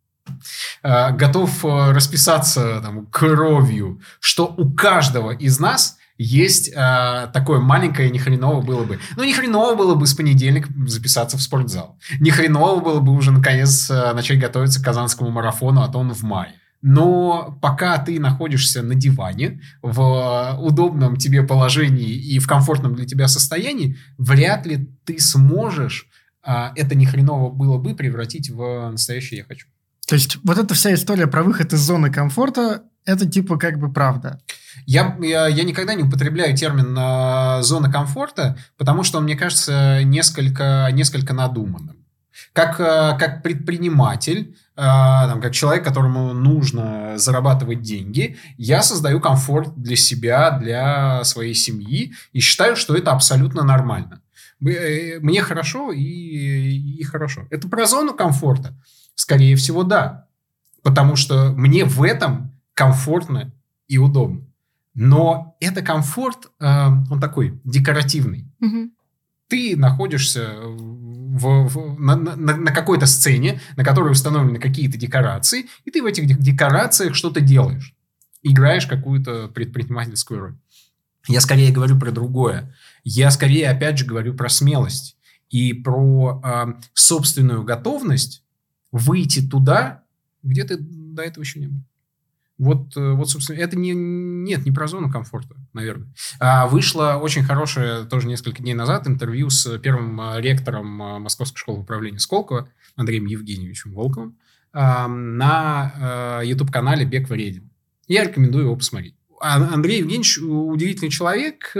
э, 0.83 1.13
готов 1.13 1.65
э, 1.65 1.93
расписаться 1.93 2.81
там, 2.83 3.07
кровью, 3.07 4.01
что 4.21 4.47
у 4.47 4.73
каждого 4.73 5.33
из 5.33 5.59
нас 5.59 5.97
есть 6.23 6.69
э, 6.69 7.29
такое 7.33 7.61
маленькое, 7.61 8.11
ни 8.11 8.19
хреново 8.19 8.61
было 8.61 8.85
бы. 8.85 8.99
Ну, 9.17 9.25
ни 9.25 9.33
хреново 9.33 9.75
было 9.75 9.95
бы 9.95 10.07
с 10.07 10.15
понедельника 10.15 10.69
записаться 10.87 11.39
в 11.39 11.43
спортзал. 11.43 11.99
Ни 12.21 12.29
хреново 12.29 12.81
было 12.81 13.01
бы 13.01 13.13
уже, 13.13 13.31
наконец, 13.31 13.91
э, 13.91 14.13
начать 14.13 14.39
готовиться 14.39 14.83
к 14.83 14.85
Казанскому 14.85 15.31
марафону, 15.31 15.81
а 15.81 15.89
то 15.89 15.99
он 15.99 16.13
в 16.13 16.23
мае. 16.23 16.53
Но 16.83 17.59
пока 17.63 17.97
ты 17.99 18.21
находишься 18.21 18.83
на 18.83 18.95
диване, 18.95 19.63
в 19.81 20.59
удобном 20.61 21.17
тебе 21.17 21.43
положении 21.43 22.13
и 22.13 22.39
в 22.39 22.47
комфортном 22.47 22.95
для 22.95 23.07
тебя 23.07 23.27
состоянии, 23.27 23.97
вряд 24.19 24.67
ли 24.67 24.89
ты 25.05 25.19
сможешь 25.21 26.07
а, 26.43 26.73
это 26.77 26.95
ни 26.95 27.05
хреново 27.05 27.51
было 27.51 27.79
бы 27.79 27.95
превратить 27.95 28.51
в 28.51 28.91
настоящее 28.91 29.39
«я 29.39 29.45
хочу». 29.45 29.69
То 30.07 30.17
есть 30.17 30.39
вот 30.43 30.59
эта 30.59 30.75
вся 30.75 30.93
история 30.95 31.27
про 31.27 31.43
выход 31.43 31.73
из 31.73 31.81
зоны 31.81 32.11
комфорта, 32.11 32.83
это 33.05 33.29
типа 33.29 33.59
как 33.59 33.79
бы 33.79 33.93
правда. 33.93 34.41
Я, 34.87 35.17
я, 35.21 35.47
я 35.49 35.65
никогда 35.65 35.95
не 35.95 36.03
употребляю 36.03 36.57
термин 36.57 36.97
э, 36.99 37.63
зона 37.63 37.91
комфорта, 37.91 38.57
потому 38.77 39.03
что 39.03 39.19
он, 39.19 39.25
мне 39.25 39.37
кажется, 39.37 40.03
несколько, 40.05 40.89
несколько 40.93 41.33
надуманным. 41.33 41.97
Как, 42.53 42.81
э, 42.81 43.17
как 43.19 43.43
предприниматель, 43.43 44.57
э, 44.77 44.81
там, 44.81 45.41
как 45.41 45.53
человек, 45.53 45.85
которому 45.85 46.33
нужно 46.33 47.17
зарабатывать 47.17 47.83
деньги, 47.83 48.37
я 48.57 48.83
создаю 48.83 49.21
комфорт 49.21 49.75
для 49.77 49.97
себя, 49.97 50.51
для 50.59 51.23
своей 51.25 51.55
семьи 51.55 52.15
и 52.33 52.41
считаю, 52.41 52.77
что 52.77 52.95
это 52.95 53.13
абсолютно 53.13 53.63
нормально. 53.63 54.23
Э, 54.65 55.19
мне 55.21 55.43
хорошо 55.43 55.93
и, 55.93 56.03
и 56.03 57.03
хорошо. 57.05 57.47
Это 57.51 57.69
про 57.69 57.87
зону 57.87 58.15
комфорта. 58.15 58.75
Скорее 59.15 59.57
всего, 59.57 59.85
да. 59.85 60.27
Потому 60.83 61.17
что 61.17 61.53
мне 61.53 61.85
в 61.85 62.03
этом 62.03 62.53
комфортно 62.75 63.53
и 63.87 63.99
удобно. 63.99 64.50
Но 64.95 65.57
это 65.61 65.83
комфорт, 65.83 66.51
э, 66.59 66.67
он 66.67 67.21
такой 67.21 67.61
декоративный. 67.65 68.47
Угу. 68.61 68.91
Ты 69.49 69.77
находишься 69.77 70.51
в, 70.61 71.69
в, 71.69 72.01
на, 72.01 72.17
на, 72.17 72.57
на 72.57 72.73
какой-то 72.73 73.07
сцене, 73.07 73.61
на 73.77 73.85
которой 73.85 74.13
установлены 74.13 74.59
какие-то 74.59 74.99
декорации, 74.99 75.67
и 75.85 75.91
ты 75.91 76.03
в 76.03 76.07
этих 76.07 76.27
декорациях 76.27 77.15
что-то 77.15 77.41
делаешь. 77.41 77.95
Играешь 78.43 78.87
какую-то 78.87 79.49
предпринимательскую 79.49 80.41
роль. 80.41 80.57
Я 81.29 81.41
скорее 81.41 81.73
говорю 81.73 81.99
про 81.99 82.11
другое. 82.11 82.75
Я 83.05 83.31
скорее, 83.31 83.69
опять 83.69 83.99
же, 83.99 84.07
говорю 84.07 84.35
про 84.35 84.49
смелость 84.49 85.17
и 85.51 85.73
про 85.73 86.41
э, 86.43 86.67
собственную 86.95 87.65
готовность 87.65 88.45
выйти 88.93 89.47
туда, 89.47 90.05
где 90.43 90.65
ты 90.65 90.77
до 90.79 91.23
этого 91.23 91.43
еще 91.43 91.61
не 91.61 91.67
был. 91.67 91.83
Вот, 92.61 92.95
э, 92.95 93.13
вот, 93.13 93.31
собственно, 93.31 93.57
это 93.57 93.79
не, 93.79 93.93
нет, 93.95 94.67
не 94.67 94.71
про 94.71 94.87
зону 94.87 95.11
комфорта, 95.11 95.57
наверное. 95.73 96.13
А 96.41 96.67
вышло 96.67 97.15
очень 97.15 97.43
хорошее, 97.43 98.05
тоже 98.05 98.29
несколько 98.29 98.63
дней 98.63 98.75
назад, 98.75 99.09
интервью 99.09 99.49
с 99.49 99.79
первым 99.79 100.21
э, 100.21 100.43
ректором 100.43 101.03
э, 101.03 101.19
Московской 101.21 101.59
школы 101.59 101.81
управления 101.81 102.19
Сколково, 102.19 102.69
Андреем 102.97 103.25
Евгеньевичем 103.25 103.95
Волковым, 103.95 104.37
на 104.73 106.41
YouTube-канале 106.45 107.05
«Бег 107.05 107.29
вреден». 107.29 107.73
Я 108.07 108.23
рекомендую 108.23 108.67
его 108.67 108.77
посмотреть. 108.77 109.17
А 109.41 109.57
Андрей 109.57 109.99
Евгеньевич 109.99 110.39
удивительный 110.39 111.11
человек. 111.11 111.71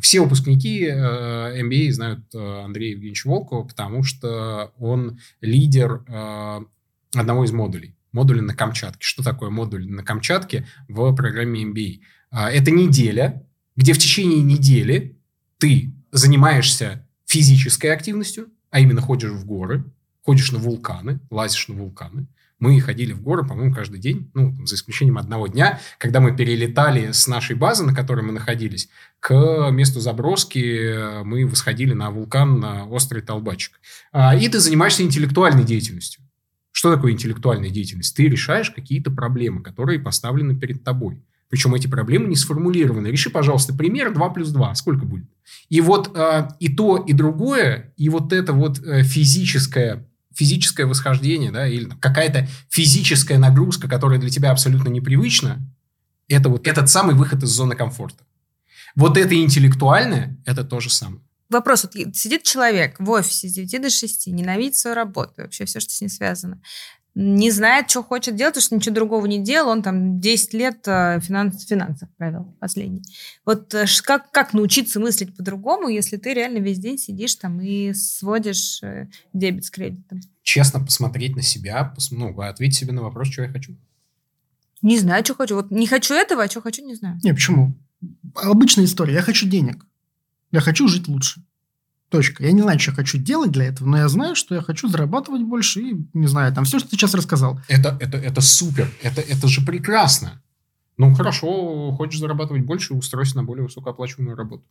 Все 0.00 0.20
выпускники 0.20 0.86
MBA 0.86 1.90
знают 1.90 2.20
Андрея 2.32 2.92
Евгеньевича 2.92 3.26
Волкова, 3.26 3.66
потому 3.66 4.04
что 4.04 4.72
он 4.78 5.18
лидер 5.40 6.04
одного 7.12 7.44
из 7.44 7.50
модулей 7.50 7.96
модули 8.12 8.40
на 8.40 8.54
Камчатке. 8.54 9.00
Что 9.00 9.22
такое 9.22 9.50
модуль 9.50 9.88
на 9.88 10.02
Камчатке 10.02 10.66
в 10.88 11.14
программе 11.14 11.64
MBA? 11.64 12.00
А, 12.30 12.50
это 12.50 12.70
неделя, 12.70 13.46
где 13.76 13.92
в 13.92 13.98
течение 13.98 14.42
недели 14.42 15.18
ты 15.58 15.92
занимаешься 16.12 17.06
физической 17.26 17.88
активностью, 17.88 18.48
а 18.70 18.80
именно 18.80 19.00
ходишь 19.00 19.30
в 19.30 19.44
горы, 19.44 19.84
ходишь 20.22 20.52
на 20.52 20.58
вулканы, 20.58 21.20
лазишь 21.30 21.68
на 21.68 21.74
вулканы. 21.74 22.26
Мы 22.58 22.78
ходили 22.80 23.14
в 23.14 23.22
горы, 23.22 23.46
по-моему, 23.46 23.74
каждый 23.74 23.98
день, 23.98 24.30
ну, 24.34 24.54
за 24.66 24.74
исключением 24.74 25.16
одного 25.16 25.46
дня, 25.46 25.80
когда 25.96 26.20
мы 26.20 26.36
перелетали 26.36 27.10
с 27.12 27.26
нашей 27.26 27.56
базы, 27.56 27.84
на 27.84 27.94
которой 27.94 28.22
мы 28.22 28.32
находились, 28.32 28.90
к 29.18 29.70
месту 29.70 30.00
заброски, 30.00 31.22
мы 31.24 31.46
восходили 31.46 31.94
на 31.94 32.10
вулкан 32.10 32.60
на 32.60 32.86
острый 32.86 33.22
Толбачик. 33.22 33.80
А, 34.12 34.36
и 34.36 34.46
ты 34.48 34.58
занимаешься 34.58 35.02
интеллектуальной 35.02 35.64
деятельностью. 35.64 36.22
Что 36.80 36.94
такое 36.94 37.12
интеллектуальная 37.12 37.68
деятельность? 37.68 38.16
Ты 38.16 38.26
решаешь 38.26 38.70
какие-то 38.70 39.10
проблемы, 39.10 39.62
которые 39.62 39.98
поставлены 39.98 40.58
перед 40.58 40.82
тобой. 40.82 41.22
Причем 41.50 41.74
эти 41.74 41.86
проблемы 41.86 42.26
не 42.26 42.36
сформулированы. 42.36 43.08
Реши, 43.08 43.28
пожалуйста, 43.28 43.74
пример 43.74 44.14
2 44.14 44.30
плюс 44.30 44.48
2. 44.48 44.74
Сколько 44.76 45.04
будет? 45.04 45.26
И 45.68 45.82
вот 45.82 46.16
э, 46.16 46.48
и 46.58 46.74
то, 46.74 46.96
и 46.96 47.12
другое, 47.12 47.92
и 47.98 48.08
вот 48.08 48.32
это 48.32 48.54
вот 48.54 48.78
э, 48.78 49.02
физическое, 49.02 50.08
физическое 50.34 50.86
восхождение, 50.86 51.50
да, 51.50 51.68
или 51.68 51.90
какая-то 52.00 52.48
физическая 52.70 53.36
нагрузка, 53.36 53.86
которая 53.86 54.18
для 54.18 54.30
тебя 54.30 54.50
абсолютно 54.50 54.88
непривычна, 54.88 55.58
это 56.28 56.48
вот 56.48 56.66
этот 56.66 56.88
самый 56.88 57.14
выход 57.14 57.42
из 57.42 57.50
зоны 57.50 57.76
комфорта. 57.76 58.24
Вот 58.96 59.18
это 59.18 59.34
интеллектуальное, 59.34 60.38
это 60.46 60.64
то 60.64 60.80
же 60.80 60.88
самое. 60.88 61.20
Вопрос, 61.50 61.84
вот 61.84 62.16
сидит 62.16 62.44
человек 62.44 62.96
в 62.98 63.10
офисе 63.10 63.48
с 63.48 63.52
9 63.52 63.82
до 63.82 63.90
6, 63.90 64.28
ненавидит 64.28 64.76
свою 64.76 64.94
работу, 64.94 65.34
вообще 65.38 65.64
все, 65.64 65.80
что 65.80 65.90
с 65.90 66.00
ней 66.00 66.08
связано, 66.08 66.60
не 67.14 67.50
знает, 67.50 67.90
что 67.90 68.02
хочет 68.04 68.36
делать, 68.36 68.54
потому 68.54 68.62
что 68.62 68.76
ничего 68.76 68.94
другого 68.94 69.26
не 69.26 69.42
делал, 69.42 69.70
он 69.70 69.82
там 69.82 70.20
10 70.20 70.54
лет 70.54 70.86
э, 70.86 71.18
финанс, 71.20 71.66
финансов 71.66 72.08
провел 72.16 72.56
последний. 72.60 73.02
Вот 73.44 73.74
э, 73.74 73.86
как, 74.04 74.30
как 74.30 74.52
научиться 74.52 75.00
мыслить 75.00 75.36
по-другому, 75.36 75.88
если 75.88 76.18
ты 76.18 76.34
реально 76.34 76.58
весь 76.58 76.78
день 76.78 76.98
сидишь 76.98 77.34
там 77.34 77.60
и 77.60 77.92
сводишь 77.94 78.80
э, 78.82 79.08
дебет 79.32 79.64
с 79.64 79.70
кредитом? 79.70 80.20
Честно 80.44 80.80
посмотреть 80.80 81.34
на 81.34 81.42
себя, 81.42 81.92
ну, 82.12 82.40
ответить 82.40 82.78
себе 82.78 82.92
на 82.92 83.02
вопрос, 83.02 83.28
что 83.28 83.42
я 83.42 83.48
хочу. 83.48 83.76
Не 84.80 84.98
знаю, 84.98 85.24
что 85.24 85.34
хочу. 85.34 85.56
Вот 85.56 85.70
не 85.70 85.86
хочу 85.86 86.14
этого, 86.14 86.44
а 86.44 86.48
что 86.48 86.62
хочу, 86.62 86.84
не 86.86 86.94
знаю. 86.94 87.18
Не, 87.22 87.34
почему? 87.34 87.74
Обычная 88.34 88.84
история. 88.84 89.14
Я 89.14 89.22
хочу 89.22 89.46
денег. 89.46 89.84
Я 90.50 90.60
хочу 90.60 90.88
жить 90.88 91.08
лучше. 91.08 91.42
Точка. 92.08 92.44
Я 92.44 92.50
не 92.52 92.62
знаю, 92.62 92.80
что 92.80 92.90
я 92.90 92.96
хочу 92.96 93.18
делать 93.18 93.52
для 93.52 93.66
этого, 93.66 93.88
но 93.88 93.98
я 93.98 94.08
знаю, 94.08 94.34
что 94.34 94.54
я 94.56 94.62
хочу 94.62 94.88
зарабатывать 94.88 95.42
больше 95.42 95.80
и, 95.80 96.06
не 96.12 96.26
знаю, 96.26 96.52
там 96.52 96.64
все, 96.64 96.80
что 96.80 96.88
ты 96.88 96.96
сейчас 96.96 97.14
рассказал. 97.14 97.60
Это, 97.68 97.96
это, 98.00 98.18
это 98.18 98.40
супер. 98.40 98.90
Это, 99.02 99.20
это 99.20 99.46
же 99.46 99.60
прекрасно. 99.60 100.42
Ну, 100.96 101.14
хорошо, 101.14 101.92
хочешь 101.92 102.18
зарабатывать 102.18 102.62
больше, 102.64 102.94
устройся 102.94 103.36
на 103.36 103.44
более 103.44 103.64
высокооплачиваемую 103.64 104.36
работу. 104.36 104.64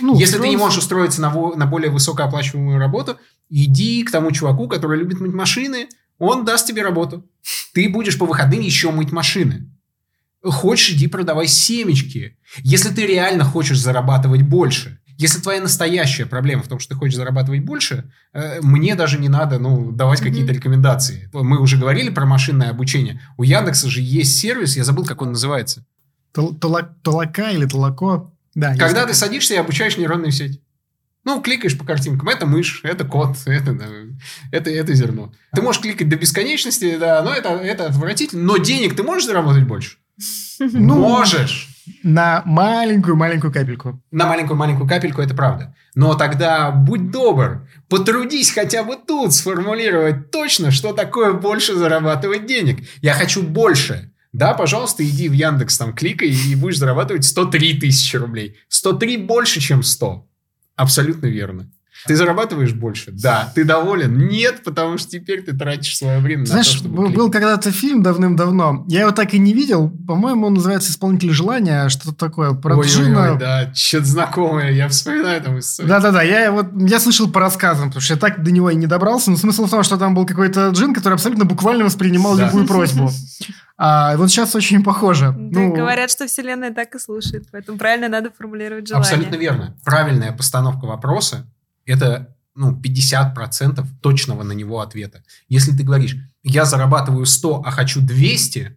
Ну, 0.00 0.18
Если 0.18 0.38
ты 0.38 0.48
не 0.48 0.56
можешь 0.56 0.78
устроиться 0.78 1.22
на, 1.22 1.30
на 1.30 1.66
более 1.66 1.90
высокооплачиваемую 1.90 2.78
работу, 2.78 3.16
иди 3.48 4.02
к 4.02 4.10
тому 4.10 4.30
чуваку, 4.32 4.68
который 4.68 4.98
любит 4.98 5.20
мыть 5.20 5.32
машины, 5.32 5.88
он 6.18 6.44
даст 6.44 6.66
тебе 6.66 6.82
работу. 6.82 7.24
Ты 7.72 7.88
будешь 7.88 8.18
по 8.18 8.26
выходным 8.26 8.60
еще 8.60 8.90
мыть 8.90 9.12
машины. 9.12 9.70
Хочешь, 10.42 10.90
иди 10.90 11.08
продавай 11.08 11.48
семечки. 11.48 12.38
Если 12.58 12.90
ты 12.90 13.06
реально 13.06 13.44
хочешь 13.44 13.80
зарабатывать 13.80 14.42
больше, 14.42 15.00
если 15.18 15.40
твоя 15.40 15.60
настоящая 15.60 16.26
проблема 16.26 16.62
в 16.62 16.68
том, 16.68 16.78
что 16.78 16.94
ты 16.94 16.94
хочешь 16.94 17.16
зарабатывать 17.16 17.64
больше, 17.64 18.08
э, 18.32 18.60
мне 18.62 18.94
даже 18.94 19.18
не 19.18 19.28
надо 19.28 19.58
ну, 19.58 19.90
давать 19.90 20.20
mm-hmm. 20.20 20.24
какие-то 20.24 20.52
рекомендации. 20.52 21.28
Мы 21.32 21.60
уже 21.60 21.76
говорили 21.76 22.10
про 22.10 22.24
машинное 22.24 22.70
обучение. 22.70 23.20
У 23.36 23.42
Яндекса 23.42 23.90
же 23.90 24.00
есть 24.00 24.38
сервис, 24.38 24.76
я 24.76 24.84
забыл, 24.84 25.04
как 25.04 25.20
он 25.20 25.32
называется. 25.32 25.84
Толока 26.32 27.50
или 27.50 27.66
толоко. 27.66 28.30
Да, 28.54 28.76
Когда 28.76 29.06
ты 29.06 29.14
садишься 29.14 29.54
и 29.54 29.56
обучаешь 29.56 29.96
нейронную 29.96 30.30
сеть. 30.30 30.60
Ну, 31.24 31.42
кликаешь 31.42 31.76
по 31.76 31.84
картинкам. 31.84 32.28
Это 32.28 32.46
мышь, 32.46 32.80
это 32.84 33.04
кот, 33.04 33.36
это, 33.46 33.76
это, 34.52 34.70
это 34.70 34.94
зерно. 34.94 35.32
Ты 35.52 35.62
можешь 35.62 35.82
кликать 35.82 36.08
до 36.08 36.16
бесконечности, 36.16 36.96
да, 36.96 37.22
но 37.22 37.34
это, 37.34 37.48
это 37.50 37.86
отвратительно. 37.86 38.44
Но 38.44 38.56
денег 38.56 38.94
ты 38.94 39.02
можешь 39.02 39.26
заработать 39.26 39.64
больше? 39.64 39.98
Ну, 40.58 40.96
Можешь. 40.96 41.68
На 42.02 42.42
маленькую-маленькую 42.44 43.52
капельку. 43.52 44.02
На 44.10 44.26
маленькую-маленькую 44.26 44.88
капельку, 44.88 45.22
это 45.22 45.34
правда. 45.34 45.74
Но 45.94 46.14
тогда 46.14 46.70
будь 46.70 47.10
добр, 47.10 47.66
потрудись 47.88 48.50
хотя 48.50 48.84
бы 48.84 48.96
тут 48.96 49.32
сформулировать 49.32 50.30
точно, 50.30 50.70
что 50.70 50.92
такое 50.92 51.32
больше 51.32 51.74
зарабатывать 51.74 52.46
денег. 52.46 52.86
Я 53.00 53.14
хочу 53.14 53.42
больше. 53.42 54.12
Да, 54.32 54.52
пожалуйста, 54.52 55.04
иди 55.04 55.28
в 55.28 55.32
Яндекс, 55.32 55.78
там 55.78 55.94
кликай 55.94 56.28
и 56.28 56.54
будешь 56.54 56.78
зарабатывать 56.78 57.24
103 57.24 57.80
тысячи 57.80 58.16
рублей. 58.16 58.56
103 58.68 59.16
больше, 59.16 59.60
чем 59.60 59.82
100. 59.82 60.26
Абсолютно 60.76 61.26
верно. 61.26 61.70
Ты 62.06 62.16
зарабатываешь 62.16 62.72
больше? 62.72 63.10
Да. 63.12 63.52
Ты 63.54 63.64
доволен? 63.64 64.16
Нет, 64.28 64.62
потому 64.64 64.98
что 64.98 65.10
теперь 65.10 65.42
ты 65.42 65.56
тратишь 65.56 65.96
свое 65.96 66.20
время 66.20 66.44
Знаешь, 66.44 66.66
на 66.66 66.72
то, 66.72 66.78
чтобы... 66.78 66.96
Был, 66.96 67.08
был 67.08 67.30
когда-то 67.30 67.72
фильм 67.72 68.02
давным-давно. 68.02 68.84
Я 68.88 69.00
его 69.00 69.10
так 69.10 69.34
и 69.34 69.38
не 69.38 69.52
видел. 69.52 69.90
По-моему, 70.06 70.46
он 70.46 70.54
называется 70.54 70.90
«Исполнитель 70.90 71.32
желания». 71.32 71.88
Что-то 71.88 72.14
такое. 72.14 72.52
Про 72.52 72.76
ой, 72.76 72.86
Джина. 72.86 73.22
Ой, 73.22 73.30
ой, 73.32 73.38
да. 73.38 73.72
Что-то 73.74 74.06
знакомое. 74.06 74.70
Я 74.72 74.88
вспоминаю 74.88 75.42
там 75.42 75.58
историю. 75.58 75.88
Да-да-да. 75.88 76.22
Я, 76.22 76.52
вот, 76.52 76.66
я 76.76 77.00
слышал 77.00 77.28
по 77.30 77.40
рассказам, 77.40 77.88
потому 77.88 78.00
что 78.00 78.14
я 78.14 78.20
так 78.20 78.42
до 78.42 78.50
него 78.50 78.70
и 78.70 78.76
не 78.76 78.86
добрался. 78.86 79.30
Но 79.30 79.36
смысл 79.36 79.66
в 79.66 79.70
том, 79.70 79.82
что 79.82 79.96
там 79.96 80.14
был 80.14 80.24
какой-то 80.24 80.68
джин, 80.70 80.94
который 80.94 81.14
абсолютно 81.14 81.44
буквально 81.44 81.84
воспринимал 81.84 82.36
да. 82.36 82.46
любую 82.46 82.66
просьбу. 82.66 83.10
А 83.80 84.16
вот 84.16 84.28
сейчас 84.28 84.56
очень 84.56 84.82
похоже. 84.82 85.26
Да, 85.26 85.60
ну, 85.60 85.72
говорят, 85.72 86.10
что 86.10 86.26
Вселенная 86.26 86.74
так 86.74 86.96
и 86.96 86.98
слушает, 86.98 87.46
поэтому 87.52 87.78
правильно 87.78 88.08
надо 88.08 88.32
формулировать 88.36 88.88
желание. 88.88 89.08
Абсолютно 89.08 89.36
верно. 89.36 89.76
Правильная 89.84 90.32
постановка 90.32 90.84
вопроса– 90.84 91.46
это 91.88 92.36
ну, 92.54 92.78
50% 92.78 93.84
точного 94.00 94.42
на 94.42 94.52
него 94.52 94.80
ответа. 94.80 95.22
Если 95.48 95.76
ты 95.76 95.82
говоришь, 95.82 96.16
я 96.42 96.64
зарабатываю 96.64 97.24
100, 97.24 97.62
а 97.64 97.70
хочу 97.70 98.00
200, 98.00 98.76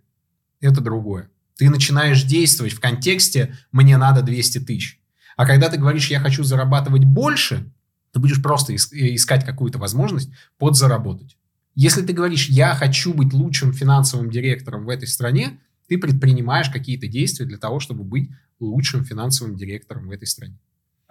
это 0.61 0.81
другое. 0.81 1.29
Ты 1.57 1.69
начинаешь 1.69 2.23
действовать 2.23 2.73
в 2.73 2.79
контексте 2.79 3.57
«мне 3.71 3.97
надо 3.97 4.21
200 4.21 4.59
тысяч». 4.59 4.99
А 5.35 5.45
когда 5.45 5.69
ты 5.69 5.77
говоришь 5.77 6.09
«я 6.09 6.19
хочу 6.19 6.43
зарабатывать 6.43 7.03
больше», 7.03 7.71
ты 8.11 8.19
будешь 8.19 8.41
просто 8.41 8.75
искать 8.75 9.45
какую-то 9.45 9.77
возможность 9.77 10.29
подзаработать. 10.57 11.37
Если 11.75 12.01
ты 12.01 12.13
говоришь, 12.13 12.49
я 12.49 12.75
хочу 12.75 13.13
быть 13.13 13.33
лучшим 13.33 13.73
финансовым 13.73 14.29
директором 14.29 14.85
в 14.85 14.89
этой 14.89 15.07
стране, 15.07 15.59
ты 15.87 15.97
предпринимаешь 15.97 16.69
какие-то 16.69 17.07
действия 17.07 17.45
для 17.45 17.57
того, 17.57 17.79
чтобы 17.79 18.03
быть 18.03 18.29
лучшим 18.59 19.03
финансовым 19.03 19.55
директором 19.55 20.07
в 20.07 20.11
этой 20.11 20.27
стране. 20.27 20.57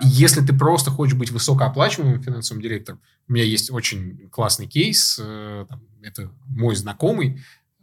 Если 0.01 0.40
ты 0.40 0.52
просто 0.52 0.90
хочешь 0.90 1.16
быть 1.16 1.31
высокооплачиваемым 1.31 2.22
финансовым 2.22 2.62
директором, 2.62 3.01
у 3.28 3.32
меня 3.32 3.44
есть 3.44 3.70
очень 3.70 4.28
классный 4.31 4.66
кейс, 4.66 5.20
э, 5.22 5.66
это 6.02 6.31
мой 6.47 6.74
знакомый, 6.74 7.40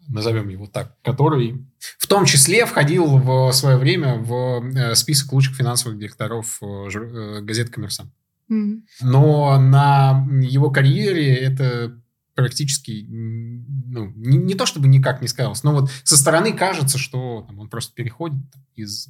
назовем 0.08 0.50
его 0.50 0.68
так, 0.68 0.96
который 1.04 1.66
в 1.98 2.08
том 2.08 2.26
числе 2.26 2.66
входил 2.66 3.18
в 3.18 3.52
свое 3.52 3.78
время 3.78 4.16
в 4.16 4.64
э, 4.76 4.96
список 4.96 5.34
лучших 5.34 5.56
финансовых 5.56 5.98
директоров 6.00 6.60
э, 6.62 7.42
газеты 7.42 7.72
«Коммерсант». 7.72 8.12
Mm-hmm. 8.50 8.82
Но 9.02 9.60
на 9.60 10.26
его 10.42 10.72
карьере 10.72 11.36
это 11.36 12.00
практически, 12.38 13.04
ну, 13.10 14.14
не, 14.16 14.38
не 14.38 14.54
то 14.54 14.68
чтобы 14.68 14.88
никак 14.88 15.24
не 15.24 15.28
сказалось, 15.28 15.64
но 15.64 15.74
вот 15.74 15.90
со 16.04 16.16
стороны 16.16 16.54
кажется, 16.54 17.00
что 17.00 17.44
там, 17.48 17.58
он 17.58 17.68
просто 17.68 17.96
переходит 17.96 18.46
из 18.76 19.10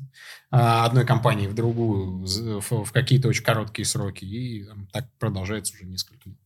а, 0.49 0.85
одной 0.85 1.05
компании 1.05 1.47
в 1.47 1.53
другую 1.53 2.25
в, 2.25 2.85
в 2.85 2.91
какие-то 2.93 3.27
очень 3.27 3.43
короткие 3.43 3.85
сроки, 3.85 4.23
и 4.23 4.63
там, 4.63 4.87
так 4.93 5.09
продолжается 5.19 5.73
уже 5.75 5.83
несколько 5.83 6.29
лет. 6.29 6.37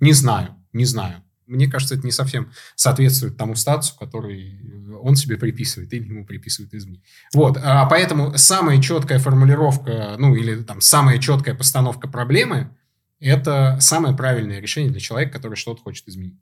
Не 0.00 0.14
знаю, 0.14 0.56
не 0.72 0.86
знаю. 0.86 1.22
Мне 1.46 1.66
кажется, 1.66 1.94
это 1.94 2.06
не 2.06 2.12
совсем 2.12 2.50
соответствует 2.74 3.36
тому 3.36 3.54
статусу, 3.54 3.94
который 3.98 4.58
он 5.02 5.16
себе 5.16 5.36
приписывает 5.36 5.92
или 5.92 6.08
ему 6.08 6.24
приписывают 6.24 6.72
извне. 6.72 7.02
Вот, 7.34 7.58
а 7.62 7.84
поэтому 7.84 8.38
самая 8.38 8.80
четкая 8.80 9.18
формулировка, 9.18 10.16
ну 10.18 10.34
или 10.34 10.62
там 10.62 10.80
самая 10.80 11.18
четкая 11.18 11.54
постановка 11.54 12.08
проблемы– 12.08 12.74
это 13.20 13.78
самое 13.80 14.16
правильное 14.16 14.60
решение 14.60 14.90
для 14.90 15.00
человека, 15.00 15.32
который 15.32 15.54
что-то 15.54 15.82
хочет 15.82 16.08
изменить. 16.08 16.38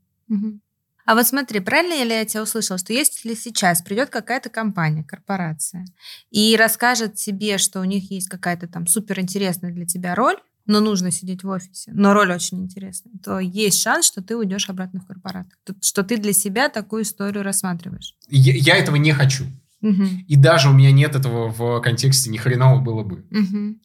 А 1.08 1.14
вот 1.14 1.26
смотри, 1.26 1.60
правильно 1.60 2.04
ли 2.04 2.10
я 2.10 2.26
тебя 2.26 2.42
услышала, 2.42 2.78
что 2.78 2.92
если 2.92 3.32
сейчас 3.32 3.80
придет 3.80 4.10
какая-то 4.10 4.50
компания, 4.50 5.02
корпорация, 5.02 5.86
и 6.30 6.54
расскажет 6.54 7.14
тебе, 7.14 7.56
что 7.56 7.80
у 7.80 7.84
них 7.84 8.10
есть 8.10 8.28
какая-то 8.28 8.68
там 8.68 8.86
суперинтересная 8.86 9.72
для 9.72 9.86
тебя 9.86 10.14
роль, 10.14 10.36
но 10.66 10.80
нужно 10.80 11.10
сидеть 11.10 11.44
в 11.44 11.48
офисе, 11.48 11.92
но 11.94 12.12
роль 12.12 12.30
очень 12.30 12.62
интересная, 12.62 13.14
то 13.24 13.40
есть 13.40 13.80
шанс, 13.80 14.04
что 14.04 14.22
ты 14.22 14.36
уйдешь 14.36 14.68
обратно 14.68 15.00
в 15.00 15.06
корпорат, 15.06 15.46
что 15.80 16.02
ты 16.02 16.18
для 16.18 16.34
себя 16.34 16.68
такую 16.68 17.04
историю 17.04 17.42
рассматриваешь. 17.42 18.14
Я, 18.28 18.52
я 18.52 18.76
этого 18.76 18.96
не 18.96 19.12
хочу. 19.12 19.44
Угу. 19.80 20.04
И 20.26 20.36
даже 20.36 20.68
у 20.68 20.72
меня 20.72 20.92
нет 20.92 21.14
этого 21.14 21.48
в 21.48 21.80
контексте 21.80 22.28
ни 22.28 22.36
хреново 22.36 22.80
было 22.80 23.02
бы. 23.02 23.24
Угу. 23.30 23.78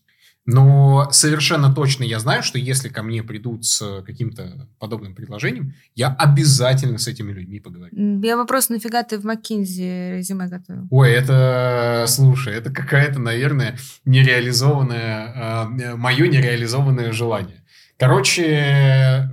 Но 0.46 1.08
совершенно 1.12 1.74
точно 1.74 2.04
я 2.04 2.20
знаю, 2.20 2.44
что 2.44 2.58
если 2.58 2.90
ко 2.90 3.02
мне 3.02 3.24
придут 3.24 3.66
с 3.66 4.02
каким-то 4.06 4.68
подобным 4.78 5.16
предложением, 5.16 5.74
я 5.96 6.10
обязательно 6.10 6.98
с 6.98 7.08
этими 7.08 7.32
людьми 7.32 7.60
поговорю. 7.60 8.22
Я 8.22 8.36
вопрос, 8.36 8.70
нафига 8.70 9.04
ты 9.04 9.18
в 9.18 9.24
Маккинзи 9.24 10.18
резюме 10.18 10.48
готовил? 10.48 10.88
Ой, 10.92 11.12
это, 11.12 12.06
слушай, 12.08 12.54
это 12.54 12.72
какая-то, 12.72 13.20
наверное, 13.20 13.78
нереализованное, 14.04 15.68
э, 15.80 15.96
мое 15.96 16.28
нереализованное 16.28 17.14
желание. 17.14 17.64
Короче, 17.98 19.33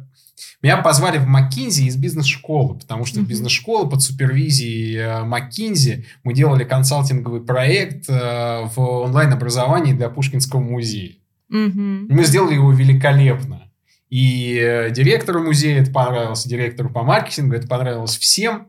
меня 0.62 0.76
позвали 0.82 1.18
в 1.18 1.26
Маккинзи 1.26 1.84
из 1.84 1.96
бизнес-школы, 1.96 2.78
потому 2.78 3.06
что 3.06 3.20
mm-hmm. 3.20 3.26
бизнес-школа 3.26 3.88
под 3.88 4.02
супервизией 4.02 4.96
э, 4.96 5.24
Маккинзи 5.24 6.04
мы 6.22 6.34
делали 6.34 6.64
консалтинговый 6.64 7.40
проект 7.40 8.10
э, 8.10 8.64
в 8.74 8.78
онлайн-образовании 8.78 9.94
для 9.94 10.10
Пушкинского 10.10 10.60
музея. 10.60 11.16
Mm-hmm. 11.50 12.06
Мы 12.10 12.24
сделали 12.24 12.54
его 12.54 12.72
великолепно. 12.72 13.70
И 14.10 14.58
э, 14.60 14.90
директору 14.90 15.42
музея 15.42 15.80
это 15.80 15.92
понравилось, 15.92 16.44
директору 16.44 16.90
по 16.90 17.04
маркетингу 17.04 17.54
это 17.54 17.66
понравилось 17.66 18.18
всем. 18.18 18.68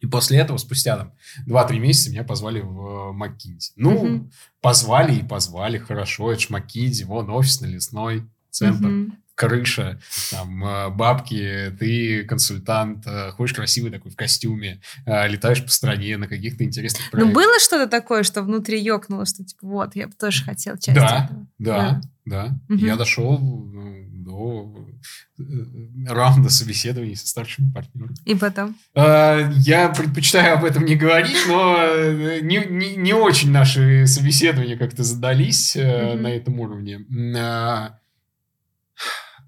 И 0.00 0.06
после 0.06 0.38
этого, 0.38 0.56
спустя 0.58 0.96
там 0.96 1.12
2-3 1.46 1.78
месяца, 1.78 2.10
меня 2.10 2.24
позвали 2.24 2.60
в 2.60 3.12
Маккинзи. 3.12 3.72
Ну, 3.76 4.04
mm-hmm. 4.04 4.30
позвали 4.60 5.14
и 5.14 5.22
позвали, 5.22 5.78
хорошо, 5.78 6.32
это 6.32 6.40
ж 6.40 6.50
Маккинзи, 6.50 7.04
вон 7.04 7.30
офис 7.30 7.60
на 7.60 7.66
Лесной, 7.66 8.24
центр. 8.50 8.88
Mm-hmm 8.88 9.12
крыша, 9.34 10.00
там, 10.30 10.64
э, 10.64 10.90
бабки, 10.90 11.74
ты 11.78 12.24
консультант, 12.24 13.06
э, 13.06 13.30
ходишь 13.32 13.54
красивый 13.54 13.90
такой 13.90 14.10
в 14.10 14.16
костюме, 14.16 14.80
э, 15.06 15.28
летаешь 15.28 15.62
по 15.62 15.70
стране 15.70 16.16
на 16.16 16.28
каких-то 16.28 16.64
интересных 16.64 17.10
проектах. 17.10 17.34
Ну, 17.34 17.40
было 17.40 17.58
что-то 17.58 17.88
такое, 17.88 18.22
что 18.22 18.42
внутри 18.42 18.80
ёкнуло, 18.80 19.26
что 19.26 19.44
типа, 19.44 19.66
вот, 19.66 19.96
я 19.96 20.06
бы 20.06 20.12
тоже 20.12 20.44
хотел 20.44 20.76
часть 20.76 20.98
да, 20.98 21.24
этого? 21.24 21.46
Да, 21.58 22.00
да, 22.24 22.58
да. 22.68 22.74
Угу. 22.74 22.84
Я 22.84 22.96
дошел 22.96 23.38
ну, 23.38 24.04
до 24.12 24.88
раунда 26.08 26.48
собеседований 26.48 27.16
со 27.16 27.26
старшими 27.26 27.72
партнерами. 27.72 28.14
И 28.24 28.34
потом? 28.36 28.76
Я 28.94 29.92
предпочитаю 29.96 30.58
об 30.58 30.64
этом 30.64 30.84
не 30.84 30.94
говорить, 30.94 31.36
но 31.48 31.76
не, 32.40 32.64
не, 32.66 32.96
не 32.96 33.12
очень 33.12 33.50
наши 33.50 34.06
собеседования 34.06 34.78
как-то 34.78 35.02
задались 35.02 35.76
угу. 35.76 36.18
на 36.18 36.28
этом 36.28 36.60
уровне. 36.60 37.04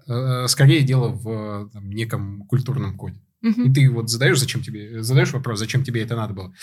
Э, 0.07 0.45
скорее 0.47 0.83
дело 0.83 1.09
в 1.09 1.69
там, 1.71 1.91
неком 1.91 2.43
культурном 2.43 2.97
коде. 2.97 3.19
Uh-huh. 3.43 3.69
И 3.69 3.73
ты 3.73 3.89
вот 3.89 4.09
задаешь, 4.09 4.39
зачем 4.39 4.63
тебе, 4.63 5.03
задаешь 5.03 5.31
вопрос, 5.31 5.59
зачем 5.59 5.83
тебе 5.83 6.01
это 6.01 6.15
надо 6.15 6.33
было. 6.33 6.53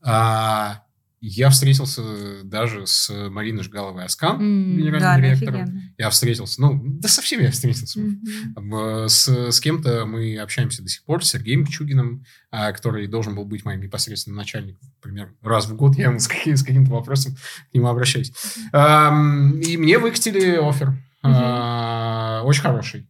А, 0.00 0.83
я 1.26 1.48
встретился 1.48 2.44
даже 2.44 2.86
с 2.86 3.10
Мариной 3.30 3.62
Жгаловой 3.62 4.04
Аскан, 4.04 4.38
mm, 4.38 4.76
генеральным 4.76 5.00
да, 5.00 5.16
директором. 5.18 5.62
Офигенно. 5.62 5.82
Я 5.96 6.10
встретился, 6.10 6.60
ну, 6.60 6.82
да 6.84 7.08
со 7.08 7.22
всеми 7.22 7.44
я 7.44 7.50
встретился. 7.50 7.98
Mm-hmm. 7.98 9.08
С, 9.08 9.28
с 9.28 9.60
кем-то 9.60 10.04
мы 10.04 10.36
общаемся 10.36 10.82
до 10.82 10.88
сих 10.88 11.02
пор, 11.04 11.24
с 11.24 11.30
Сергеем 11.30 11.66
Чугиным, 11.66 12.24
а, 12.50 12.72
который 12.72 13.06
должен 13.06 13.34
был 13.34 13.46
быть 13.46 13.64
моим 13.64 13.80
непосредственным 13.80 14.36
начальником. 14.36 14.86
Например, 14.96 15.32
раз 15.40 15.66
в 15.66 15.74
год 15.74 15.96
я 15.96 16.08
ему 16.08 16.18
с, 16.18 16.28
каким- 16.28 16.56
с 16.58 16.62
каким-то 16.62 16.92
вопросом 16.92 17.36
к 17.70 17.74
нему 17.74 17.86
обращаюсь. 17.86 18.32
Mm-hmm. 18.74 19.60
И 19.62 19.76
мне 19.78 19.98
выкатили 19.98 20.56
офер. 20.56 20.92
Mm-hmm. 21.24 22.42
Очень 22.42 22.62
хороший. 22.62 23.08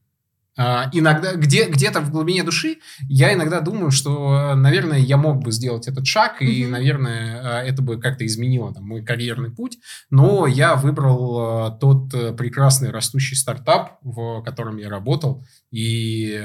Uh, 0.57 0.89
иногда, 0.93 1.35
где, 1.35 1.69
где-то 1.69 2.01
в 2.01 2.13
глубине 2.13 2.45
души 2.45 2.79
я 3.09 3.35
иногда 3.35 3.61
думаю, 3.61 3.91
что, 3.91 4.55
наверное, 4.55 4.99
я 4.99 5.17
мог 5.17 5.43
бы 5.43 5.51
сделать 5.51 5.89
этот 5.89 6.07
шаг, 6.07 6.41
mm-hmm. 6.41 6.47
и, 6.47 6.67
наверное, 6.67 7.41
а, 7.43 7.63
это 7.65 7.83
бы 7.83 8.01
как-то 8.01 8.25
изменило 8.25 8.73
там, 8.73 8.85
мой 8.85 9.03
карьерный 9.03 9.51
путь, 9.51 9.79
но 10.11 10.47
я 10.47 10.77
выбрал 10.77 11.41
uh, 11.73 11.79
тот 11.81 12.15
uh, 12.15 12.37
прекрасный 12.37 12.91
растущий 12.91 13.37
стартап, 13.37 13.99
в 14.03 14.43
котором 14.43 14.77
я 14.77 14.89
работал, 14.89 15.45
и 15.73 16.41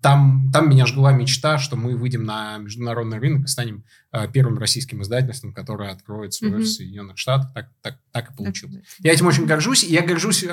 там, 0.00 0.50
там 0.50 0.70
меня 0.70 0.86
жгла 0.86 1.12
мечта, 1.12 1.58
что 1.58 1.76
мы 1.76 1.94
выйдем 1.94 2.24
на 2.24 2.56
международный 2.56 3.18
рынок 3.18 3.44
и 3.44 3.48
станем 3.48 3.84
первым 4.32 4.58
российским 4.58 5.02
издательством, 5.02 5.52
которое 5.52 5.90
откроет 5.90 6.34
свой 6.34 6.50
mm-hmm. 6.50 6.62
в 6.62 6.66
Соединенных 6.66 7.18
Штатах. 7.18 7.52
Так, 7.54 7.68
так, 7.82 7.96
так 8.12 8.30
и 8.30 8.34
получилось. 8.34 8.76
Я 9.00 9.12
этим 9.12 9.26
очень 9.26 9.46
горжусь, 9.46 9.84
и 9.84 9.92
я 9.92 10.02
горжусь 10.02 10.44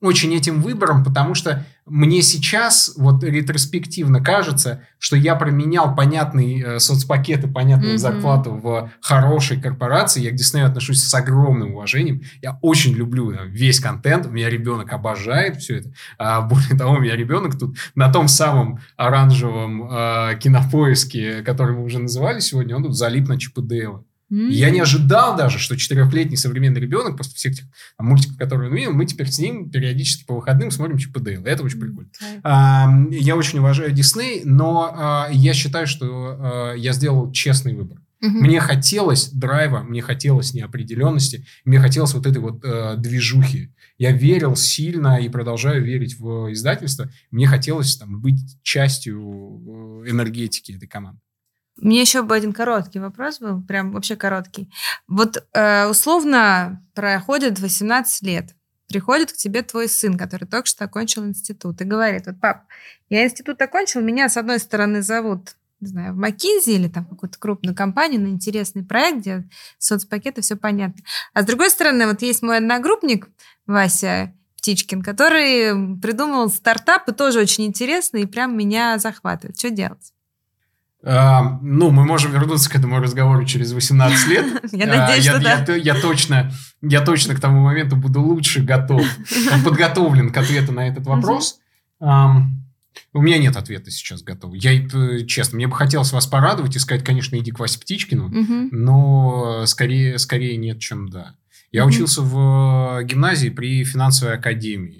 очень 0.00 0.34
этим 0.34 0.62
выбором, 0.62 1.04
потому 1.04 1.34
что 1.34 1.64
мне 1.90 2.22
сейчас 2.22 2.94
вот 2.96 3.24
ретроспективно 3.24 4.22
кажется, 4.22 4.82
что 4.98 5.16
я 5.16 5.34
променял 5.34 5.94
понятный 5.94 6.62
э, 6.62 6.78
соцпакет 6.78 7.44
и 7.44 7.48
понятную 7.48 7.94
mm-hmm. 7.94 7.98
зарплату 7.98 8.52
в 8.52 8.90
хорошей 9.00 9.60
корпорации. 9.60 10.22
Я 10.22 10.30
к 10.30 10.36
Диснею 10.36 10.68
отношусь 10.68 11.02
с 11.02 11.12
огромным 11.12 11.74
уважением. 11.74 12.22
Я 12.42 12.58
очень 12.62 12.94
люблю 12.94 13.32
э, 13.32 13.46
весь 13.48 13.80
контент. 13.80 14.26
У 14.26 14.30
меня 14.30 14.48
ребенок 14.48 14.92
обожает 14.92 15.56
все 15.56 15.78
это. 15.78 15.92
А, 16.16 16.40
более 16.42 16.78
того, 16.78 16.94
у 16.94 17.00
меня 17.00 17.16
ребенок 17.16 17.58
тут 17.58 17.76
на 17.96 18.12
том 18.12 18.28
самом 18.28 18.80
оранжевом 18.96 19.90
э, 19.90 20.38
кинопоиске, 20.38 21.42
который 21.42 21.74
мы 21.74 21.82
уже 21.82 21.98
называли 21.98 22.38
сегодня, 22.38 22.76
он 22.76 22.84
тут 22.84 22.96
залип 23.00 23.28
на 23.28 23.38
Чип 23.38 23.58
Mm-hmm. 24.30 24.50
Я 24.50 24.70
не 24.70 24.78
ожидал 24.78 25.36
даже, 25.36 25.58
что 25.58 25.76
четырехлетний 25.76 26.36
современный 26.36 26.80
ребенок, 26.80 27.16
после 27.16 27.34
всех 27.34 27.56
там, 27.96 28.06
мультиков, 28.06 28.36
которые 28.36 28.70
он 28.70 28.76
видел, 28.76 28.92
мы 28.92 29.04
теперь 29.04 29.28
с 29.28 29.40
ним 29.40 29.68
периодически 29.70 30.24
по 30.24 30.36
выходным 30.36 30.70
смотрим 30.70 30.98
Чип 30.98 31.16
и 31.16 31.20
Дейл. 31.20 31.44
Это 31.44 31.64
очень 31.64 31.80
прикольно. 31.80 32.10
Okay. 32.10 32.40
А, 32.44 32.88
я 33.10 33.34
очень 33.34 33.58
уважаю 33.58 33.90
Дисней, 33.90 34.42
но 34.44 34.94
а, 34.94 35.28
я 35.32 35.52
считаю, 35.52 35.88
что 35.88 36.36
а, 36.38 36.74
я 36.74 36.92
сделал 36.92 37.32
честный 37.32 37.74
выбор. 37.74 37.98
Mm-hmm. 38.22 38.28
Мне 38.28 38.60
хотелось 38.60 39.30
драйва, 39.30 39.80
мне 39.82 40.00
хотелось 40.00 40.54
неопределенности, 40.54 41.44
мне 41.64 41.80
хотелось 41.80 42.14
вот 42.14 42.26
этой 42.26 42.38
вот 42.38 42.62
э, 42.62 42.96
движухи. 42.98 43.72
Я 43.96 44.12
верил 44.12 44.56
сильно 44.56 45.18
и 45.18 45.28
продолжаю 45.30 45.82
верить 45.82 46.18
в 46.18 46.52
издательство. 46.52 47.10
Мне 47.30 47.46
хотелось 47.46 47.96
там 47.96 48.20
быть 48.20 48.58
частью 48.62 50.02
э, 50.04 50.10
энергетики 50.10 50.72
этой 50.72 50.86
команды. 50.86 51.20
Мне 51.80 52.00
еще 52.00 52.22
бы 52.22 52.34
один 52.34 52.52
короткий 52.52 52.98
вопрос 52.98 53.40
был, 53.40 53.62
прям 53.62 53.92
вообще 53.92 54.16
короткий. 54.16 54.70
Вот 55.08 55.44
э, 55.52 55.86
условно 55.86 56.84
проходит 56.94 57.58
18 57.58 58.22
лет, 58.22 58.54
приходит 58.88 59.32
к 59.32 59.36
тебе 59.36 59.62
твой 59.62 59.88
сын, 59.88 60.18
который 60.18 60.46
только 60.46 60.66
что 60.66 60.84
окончил 60.84 61.24
институт, 61.24 61.80
и 61.80 61.84
говорит, 61.84 62.26
вот, 62.26 62.40
пап, 62.40 62.64
я 63.08 63.24
институт 63.24 63.60
окончил, 63.62 64.00
меня 64.00 64.28
с 64.28 64.36
одной 64.36 64.58
стороны 64.58 65.02
зовут 65.02 65.56
не 65.80 65.88
знаю, 65.88 66.12
в 66.12 66.16
Макинзи 66.16 66.72
или 66.72 66.88
там 66.88 67.06
какую-то 67.06 67.38
крупную 67.38 67.74
компанию 67.74 68.20
на 68.20 68.26
интересный 68.26 68.84
проект, 68.84 69.20
где 69.20 69.48
соцпакеты, 69.78 70.42
все 70.42 70.56
понятно. 70.56 71.02
А 71.32 71.42
с 71.42 71.46
другой 71.46 71.70
стороны, 71.70 72.06
вот 72.06 72.20
есть 72.22 72.42
мой 72.42 72.58
одногруппник 72.58 73.28
Вася 73.66 74.34
Птичкин, 74.58 75.02
который 75.02 75.98
придумал 75.98 76.50
стартап 76.50 77.08
и 77.08 77.12
тоже 77.12 77.40
очень 77.40 77.64
интересный, 77.64 78.22
и 78.22 78.26
прям 78.26 78.56
меня 78.56 78.98
захватывает. 78.98 79.58
Что 79.58 79.70
делать? 79.70 80.12
А, 81.02 81.58
ну, 81.62 81.90
мы 81.90 82.04
можем 82.04 82.32
вернуться 82.32 82.68
к 82.68 82.76
этому 82.76 83.00
разговору 83.00 83.44
через 83.44 83.72
18 83.72 84.28
лет. 84.28 84.46
Я 84.72 84.86
надеюсь, 84.86 85.26
а, 85.28 85.40
что 85.40 85.66
да. 85.66 85.74
Я 85.74 85.94
точно, 85.94 86.52
я 86.82 87.00
точно 87.00 87.34
к 87.34 87.40
тому 87.40 87.62
моменту 87.62 87.96
буду 87.96 88.20
лучше 88.20 88.62
готов, 88.62 89.06
подготовлен 89.64 90.30
к 90.30 90.36
ответу 90.36 90.72
на 90.72 90.88
этот 90.88 91.06
вопрос. 91.06 91.58
У 93.12 93.22
меня 93.22 93.38
нет 93.38 93.56
ответа 93.56 93.90
сейчас 93.90 94.22
готова. 94.22 94.54
Я, 94.54 94.72
э, 94.72 95.24
честно, 95.24 95.56
мне 95.56 95.66
бы 95.66 95.74
хотелось 95.74 96.12
вас 96.12 96.26
порадовать 96.26 96.76
и 96.76 96.78
сказать, 96.78 97.04
конечно, 97.04 97.36
иди 97.36 97.50
к 97.50 97.58
Васе 97.58 97.78
Птичкину, 97.78 98.30
но 98.70 99.64
скорее, 99.66 100.18
скорее 100.18 100.56
нет, 100.56 100.80
чем 100.80 101.08
да. 101.08 101.34
Я 101.72 101.86
учился 101.86 102.22
в 102.22 103.02
гимназии 103.04 103.48
при 103.48 103.84
финансовой 103.84 104.34
академии. 104.34 104.99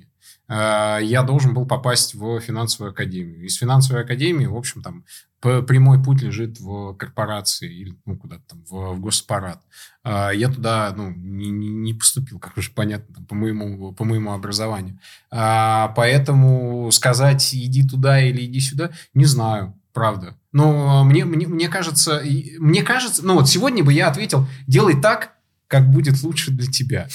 А, 0.52 0.98
я 0.98 1.22
должен 1.22 1.55
был 1.55 1.64
попасть 1.64 2.14
в 2.14 2.40
финансовую 2.40 2.90
академию. 2.90 3.44
Из 3.44 3.55
финансовой 3.55 4.02
академии, 4.02 4.47
в 4.47 4.56
общем, 4.56 4.82
там 4.82 5.05
прямой 5.40 6.02
путь 6.02 6.22
лежит 6.22 6.59
в 6.59 6.94
корпорации 6.94 7.72
или 7.72 7.97
ну, 8.05 8.16
куда-то 8.16 8.43
там, 8.48 8.64
в, 8.68 8.94
в 8.97 9.01
госпарад. 9.01 9.62
А, 10.02 10.31
я 10.31 10.48
туда 10.48 10.93
ну, 10.97 11.10
не, 11.10 11.51
не 11.51 11.94
поступил, 11.94 12.40
как 12.40 12.56
уже 12.56 12.72
понятно, 12.72 13.14
там, 13.14 13.27
по, 13.27 13.36
моему, 13.36 13.93
по 13.93 14.05
моему 14.05 14.32
образованию. 14.32 14.98
А, 15.31 15.89
поэтому 15.97 16.90
сказать 16.90 17.55
иди 17.55 17.86
туда 17.86 18.20
или 18.20 18.44
иди 18.44 18.59
сюда, 18.59 18.90
не 19.14 19.27
знаю, 19.27 19.81
правда. 19.93 20.36
Но 20.51 21.05
мне, 21.05 21.24
мне, 21.24 21.47
мне 21.47 21.68
кажется, 21.68 22.22
мне 22.59 22.82
кажется, 22.82 23.24
ну 23.24 23.35
вот 23.35 23.48
сегодня 23.48 23.85
бы 23.85 23.93
я 23.93 24.09
ответил, 24.09 24.48
делай 24.66 25.01
так, 25.01 25.35
как 25.68 25.89
будет 25.93 26.20
лучше 26.24 26.51
для 26.51 26.66
тебя. 26.66 27.06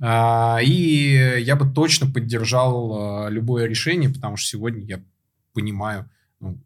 А, 0.00 0.58
и 0.62 1.42
я 1.42 1.56
бы 1.56 1.70
точно 1.70 2.10
поддержал 2.10 3.26
а, 3.26 3.28
любое 3.28 3.66
решение, 3.66 4.08
потому 4.08 4.36
что 4.36 4.48
сегодня 4.48 4.84
я 4.84 5.02
понимаю, 5.52 6.08
ну, 6.40 6.58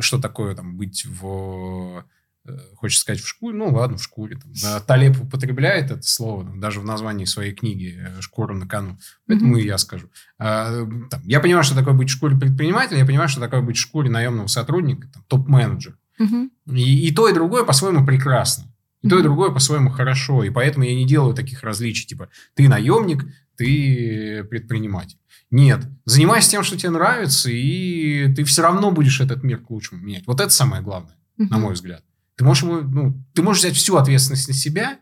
что 0.00 0.18
такое 0.18 0.54
там 0.54 0.76
быть 0.76 1.04
в 1.04 2.04
э, 2.44 2.58
хочется 2.76 3.02
сказать 3.02 3.20
в 3.20 3.28
шкуре, 3.28 3.56
ну 3.56 3.70
ладно, 3.70 3.98
в 3.98 4.02
шкуре. 4.02 4.36
Там, 4.36 4.52
да, 4.62 4.80
Талеб 4.80 5.20
употребляет 5.20 5.90
это 5.90 6.02
слово, 6.02 6.44
там, 6.44 6.60
даже 6.60 6.80
в 6.80 6.84
названии 6.84 7.24
своей 7.24 7.52
книги 7.52 7.98
э, 7.98 8.20
«Шкура 8.20 8.54
на 8.54 8.66
кону». 8.66 8.98
Поэтому 9.26 9.56
mm-hmm. 9.56 9.62
и 9.62 9.66
я 9.66 9.78
скажу. 9.78 10.10
А, 10.38 10.86
там, 11.10 11.22
я 11.24 11.40
понимаю, 11.40 11.64
что 11.64 11.74
такое 11.74 11.94
быть 11.94 12.08
в 12.08 12.12
шкуре 12.12 12.38
предпринимателя, 12.38 12.98
я 12.98 13.06
понимаю, 13.06 13.28
что 13.28 13.40
такое 13.40 13.60
быть 13.60 13.76
в 13.76 13.80
шкуре 13.80 14.08
наемного 14.08 14.46
сотрудника, 14.46 15.08
там, 15.12 15.24
топ-менеджера. 15.28 15.96
Mm-hmm. 16.20 16.50
И, 16.74 17.08
и 17.08 17.14
то, 17.14 17.28
и 17.28 17.34
другое 17.34 17.64
по-своему 17.64 18.06
прекрасно. 18.06 18.71
И 19.02 19.08
то, 19.08 19.18
и 19.18 19.22
другое 19.22 19.50
по-своему 19.50 19.90
хорошо. 19.90 20.44
И 20.44 20.50
поэтому 20.50 20.84
я 20.84 20.94
не 20.94 21.06
делаю 21.06 21.34
таких 21.34 21.62
различий, 21.62 22.06
типа, 22.06 22.28
ты 22.54 22.68
наемник, 22.68 23.26
ты 23.56 24.44
предприниматель. 24.44 25.18
Нет. 25.50 25.86
Занимайся 26.04 26.50
тем, 26.50 26.62
что 26.62 26.78
тебе 26.78 26.90
нравится, 26.90 27.50
и 27.50 28.32
ты 28.34 28.44
все 28.44 28.62
равно 28.62 28.90
будешь 28.90 29.20
этот 29.20 29.42
мир 29.42 29.58
к 29.58 29.70
лучшему 29.70 30.00
менять. 30.00 30.26
Вот 30.26 30.40
это 30.40 30.50
самое 30.50 30.82
главное, 30.82 31.16
на 31.36 31.58
мой 31.58 31.74
взгляд. 31.74 32.04
Ты 32.36 32.44
можешь, 32.44 32.62
ему, 32.62 32.80
ну, 32.80 33.24
ты 33.34 33.42
можешь 33.42 33.62
взять 33.62 33.76
всю 33.76 33.96
ответственность 33.96 34.48
на 34.48 34.54
себя, 34.54 34.98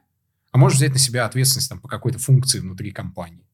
а 0.50 0.58
можешь 0.58 0.78
взять 0.78 0.92
на 0.92 0.98
себя 0.98 1.26
ответственность 1.26 1.68
там, 1.68 1.78
по 1.78 1.88
какой-то 1.88 2.18
функции 2.18 2.58
внутри 2.58 2.90
компании. 2.90 3.46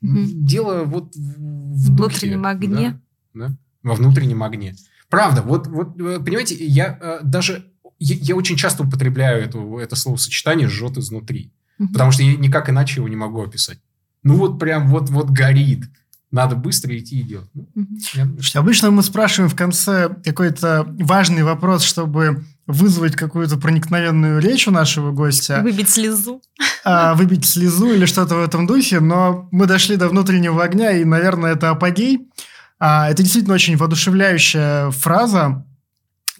Дело 0.00 0.84
вот 0.84 1.14
в, 1.14 1.18
в 1.18 1.94
внутреннем 1.94 2.46
огне. 2.46 3.00
Да, 3.34 3.48
да, 3.48 3.56
во 3.82 3.94
внутреннем 3.94 4.42
огне. 4.42 4.74
Правда, 5.08 5.42
вот, 5.42 5.66
вот 5.66 5.96
понимаете, 5.96 6.54
я 6.56 6.98
э, 7.00 7.20
даже 7.22 7.71
я, 8.02 8.16
я 8.20 8.36
очень 8.36 8.56
часто 8.56 8.82
употребляю 8.82 9.42
это, 9.42 9.58
это 9.80 9.96
словосочетание 9.96 10.68
«жжет 10.68 10.98
изнутри», 10.98 11.52
угу. 11.78 11.92
потому 11.92 12.12
что 12.12 12.22
я 12.22 12.36
никак 12.36 12.68
иначе 12.68 12.96
его 12.96 13.08
не 13.08 13.16
могу 13.16 13.42
описать. 13.42 13.78
Ну 14.22 14.36
вот 14.36 14.58
прям 14.58 14.88
вот, 14.88 15.10
вот 15.10 15.30
горит. 15.30 15.84
Надо 16.30 16.56
быстро 16.56 16.96
идти 16.98 17.20
и 17.20 17.22
делать. 17.22 17.50
Ну, 17.54 17.86
я... 18.14 18.26
Обычно 18.54 18.90
мы 18.90 19.02
спрашиваем 19.02 19.50
в 19.50 19.54
конце 19.54 20.08
какой-то 20.24 20.86
важный 20.98 21.42
вопрос, 21.42 21.82
чтобы 21.82 22.46
вызвать 22.66 23.16
какую-то 23.16 23.58
проникновенную 23.58 24.40
речь 24.40 24.66
у 24.66 24.70
нашего 24.70 25.10
гостя. 25.12 25.60
Выбить 25.62 25.90
слезу. 25.90 26.40
А, 26.84 27.14
выбить 27.14 27.44
слезу 27.44 27.92
или 27.92 28.06
что-то 28.06 28.36
в 28.36 28.40
этом 28.40 28.66
духе, 28.66 29.00
но 29.00 29.48
мы 29.50 29.66
дошли 29.66 29.96
до 29.96 30.08
внутреннего 30.08 30.64
огня, 30.64 30.92
и, 30.92 31.04
наверное, 31.04 31.52
это 31.52 31.68
апогей. 31.68 32.30
А, 32.78 33.10
это 33.10 33.22
действительно 33.22 33.54
очень 33.54 33.76
воодушевляющая 33.76 34.90
фраза, 34.90 35.66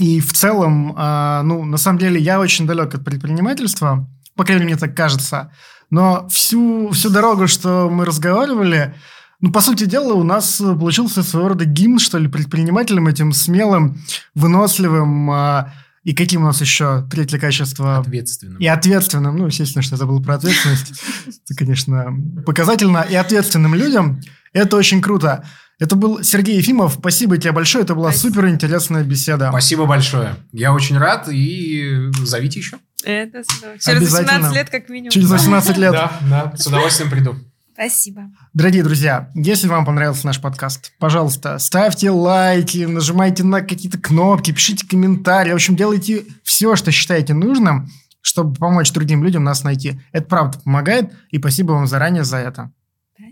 и 0.03 0.19
в 0.19 0.33
целом, 0.33 0.95
а, 0.97 1.45
ну, 1.45 1.65
на 1.65 1.77
самом 1.77 2.01
деле, 2.01 2.21
я 2.21 2.41
очень 2.41 2.67
далек 2.67 2.93
от 2.93 3.05
предпринимательства, 3.05 4.09
по 4.35 4.45
крайней 4.45 4.65
мере, 4.65 4.75
мне 4.75 4.81
так 4.81 4.97
кажется. 4.97 5.53
Но 5.91 6.27
всю, 6.29 6.91
всю 6.91 7.09
дорогу, 7.09 7.47
что 7.47 7.89
мы 7.89 8.05
разговаривали, 8.05 8.97
ну, 9.39 9.53
по 9.53 9.61
сути 9.61 9.85
дела, 9.85 10.15
у 10.15 10.25
нас 10.25 10.57
получился 10.57 11.23
своего 11.23 11.51
рода 11.51 11.67
гимн, 11.67 12.01
что 12.01 12.19
ли, 12.19 12.27
предпринимателям 12.27 13.07
этим 13.07 13.33
смелым, 13.33 14.03
выносливым, 14.35 15.31
а, 15.31 15.73
и 16.03 16.15
каким 16.15 16.43
у 16.43 16.47
нас 16.47 16.61
еще 16.61 17.07
третье 17.09 17.39
качество? 17.39 17.99
Ответственным. 17.99 18.59
И 18.59 18.67
ответственным. 18.67 19.37
Ну, 19.37 19.47
естественно, 19.47 19.83
что 19.83 19.95
я 19.95 19.99
забыл 19.99 20.21
про 20.21 20.35
ответственность. 20.35 21.01
Это, 21.29 21.57
конечно, 21.57 22.13
показательно. 22.45 23.07
И 23.09 23.15
ответственным 23.15 23.77
людям. 23.77 24.21
Это 24.53 24.77
очень 24.77 25.01
круто. 25.01 25.45
Это 25.83 25.97
был 25.97 26.23
Сергей 26.23 26.59
Ефимов. 26.59 26.95
Спасибо 27.01 27.37
тебе 27.39 27.51
большое. 27.51 27.83
Это 27.83 27.97
была 27.97 28.13
супер 28.13 28.47
интересная 28.47 29.03
беседа. 29.03 29.49
Спасибо 29.49 29.85
большое. 29.85 30.37
Я 30.53 30.73
очень 30.73 30.97
рад. 30.97 31.29
И 31.29 32.09
зовите 32.23 32.61
еще. 32.61 32.77
Это 33.03 33.43
Через 33.81 34.13
18 34.13 34.55
лет 34.55 34.71
как 34.71 34.89
минимум. 34.89 35.11
Через 35.11 35.29
18 35.29 35.77
лет. 35.79 35.91
Да, 35.91 36.13
да. 36.31 36.53
С 36.57 36.69
удовольствием 36.69 37.11
приду. 37.11 37.35
Спасибо. 37.73 38.31
Дорогие 38.55 38.85
друзья, 38.85 39.33
если 39.35 39.67
вам 39.67 39.85
понравился 39.85 40.25
наш 40.25 40.41
подкаст, 40.41 40.93
пожалуйста, 41.01 41.59
ставьте 41.59 42.11
лайки, 42.11 42.85
нажимайте 42.85 43.43
на 43.43 43.61
какие-то 43.63 43.99
кнопки, 43.99 44.53
пишите 44.53 44.87
комментарии. 44.87 45.51
В 45.51 45.57
общем, 45.57 45.75
делайте 45.75 46.27
все, 46.45 46.77
что 46.77 46.93
считаете 46.93 47.35
нужным, 47.35 47.91
чтобы 48.21 48.55
помочь 48.55 48.93
другим 48.93 49.25
людям 49.25 49.43
нас 49.43 49.65
найти. 49.65 50.01
Это 50.13 50.29
правда 50.29 50.61
помогает, 50.61 51.13
и 51.31 51.39
спасибо 51.39 51.73
вам 51.73 51.89
заранее 51.89 52.23
за 52.23 52.37
это. 52.37 52.71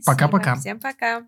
Пока-пока. 0.05 0.57
Всем 0.57 0.81
пока. 0.81 1.23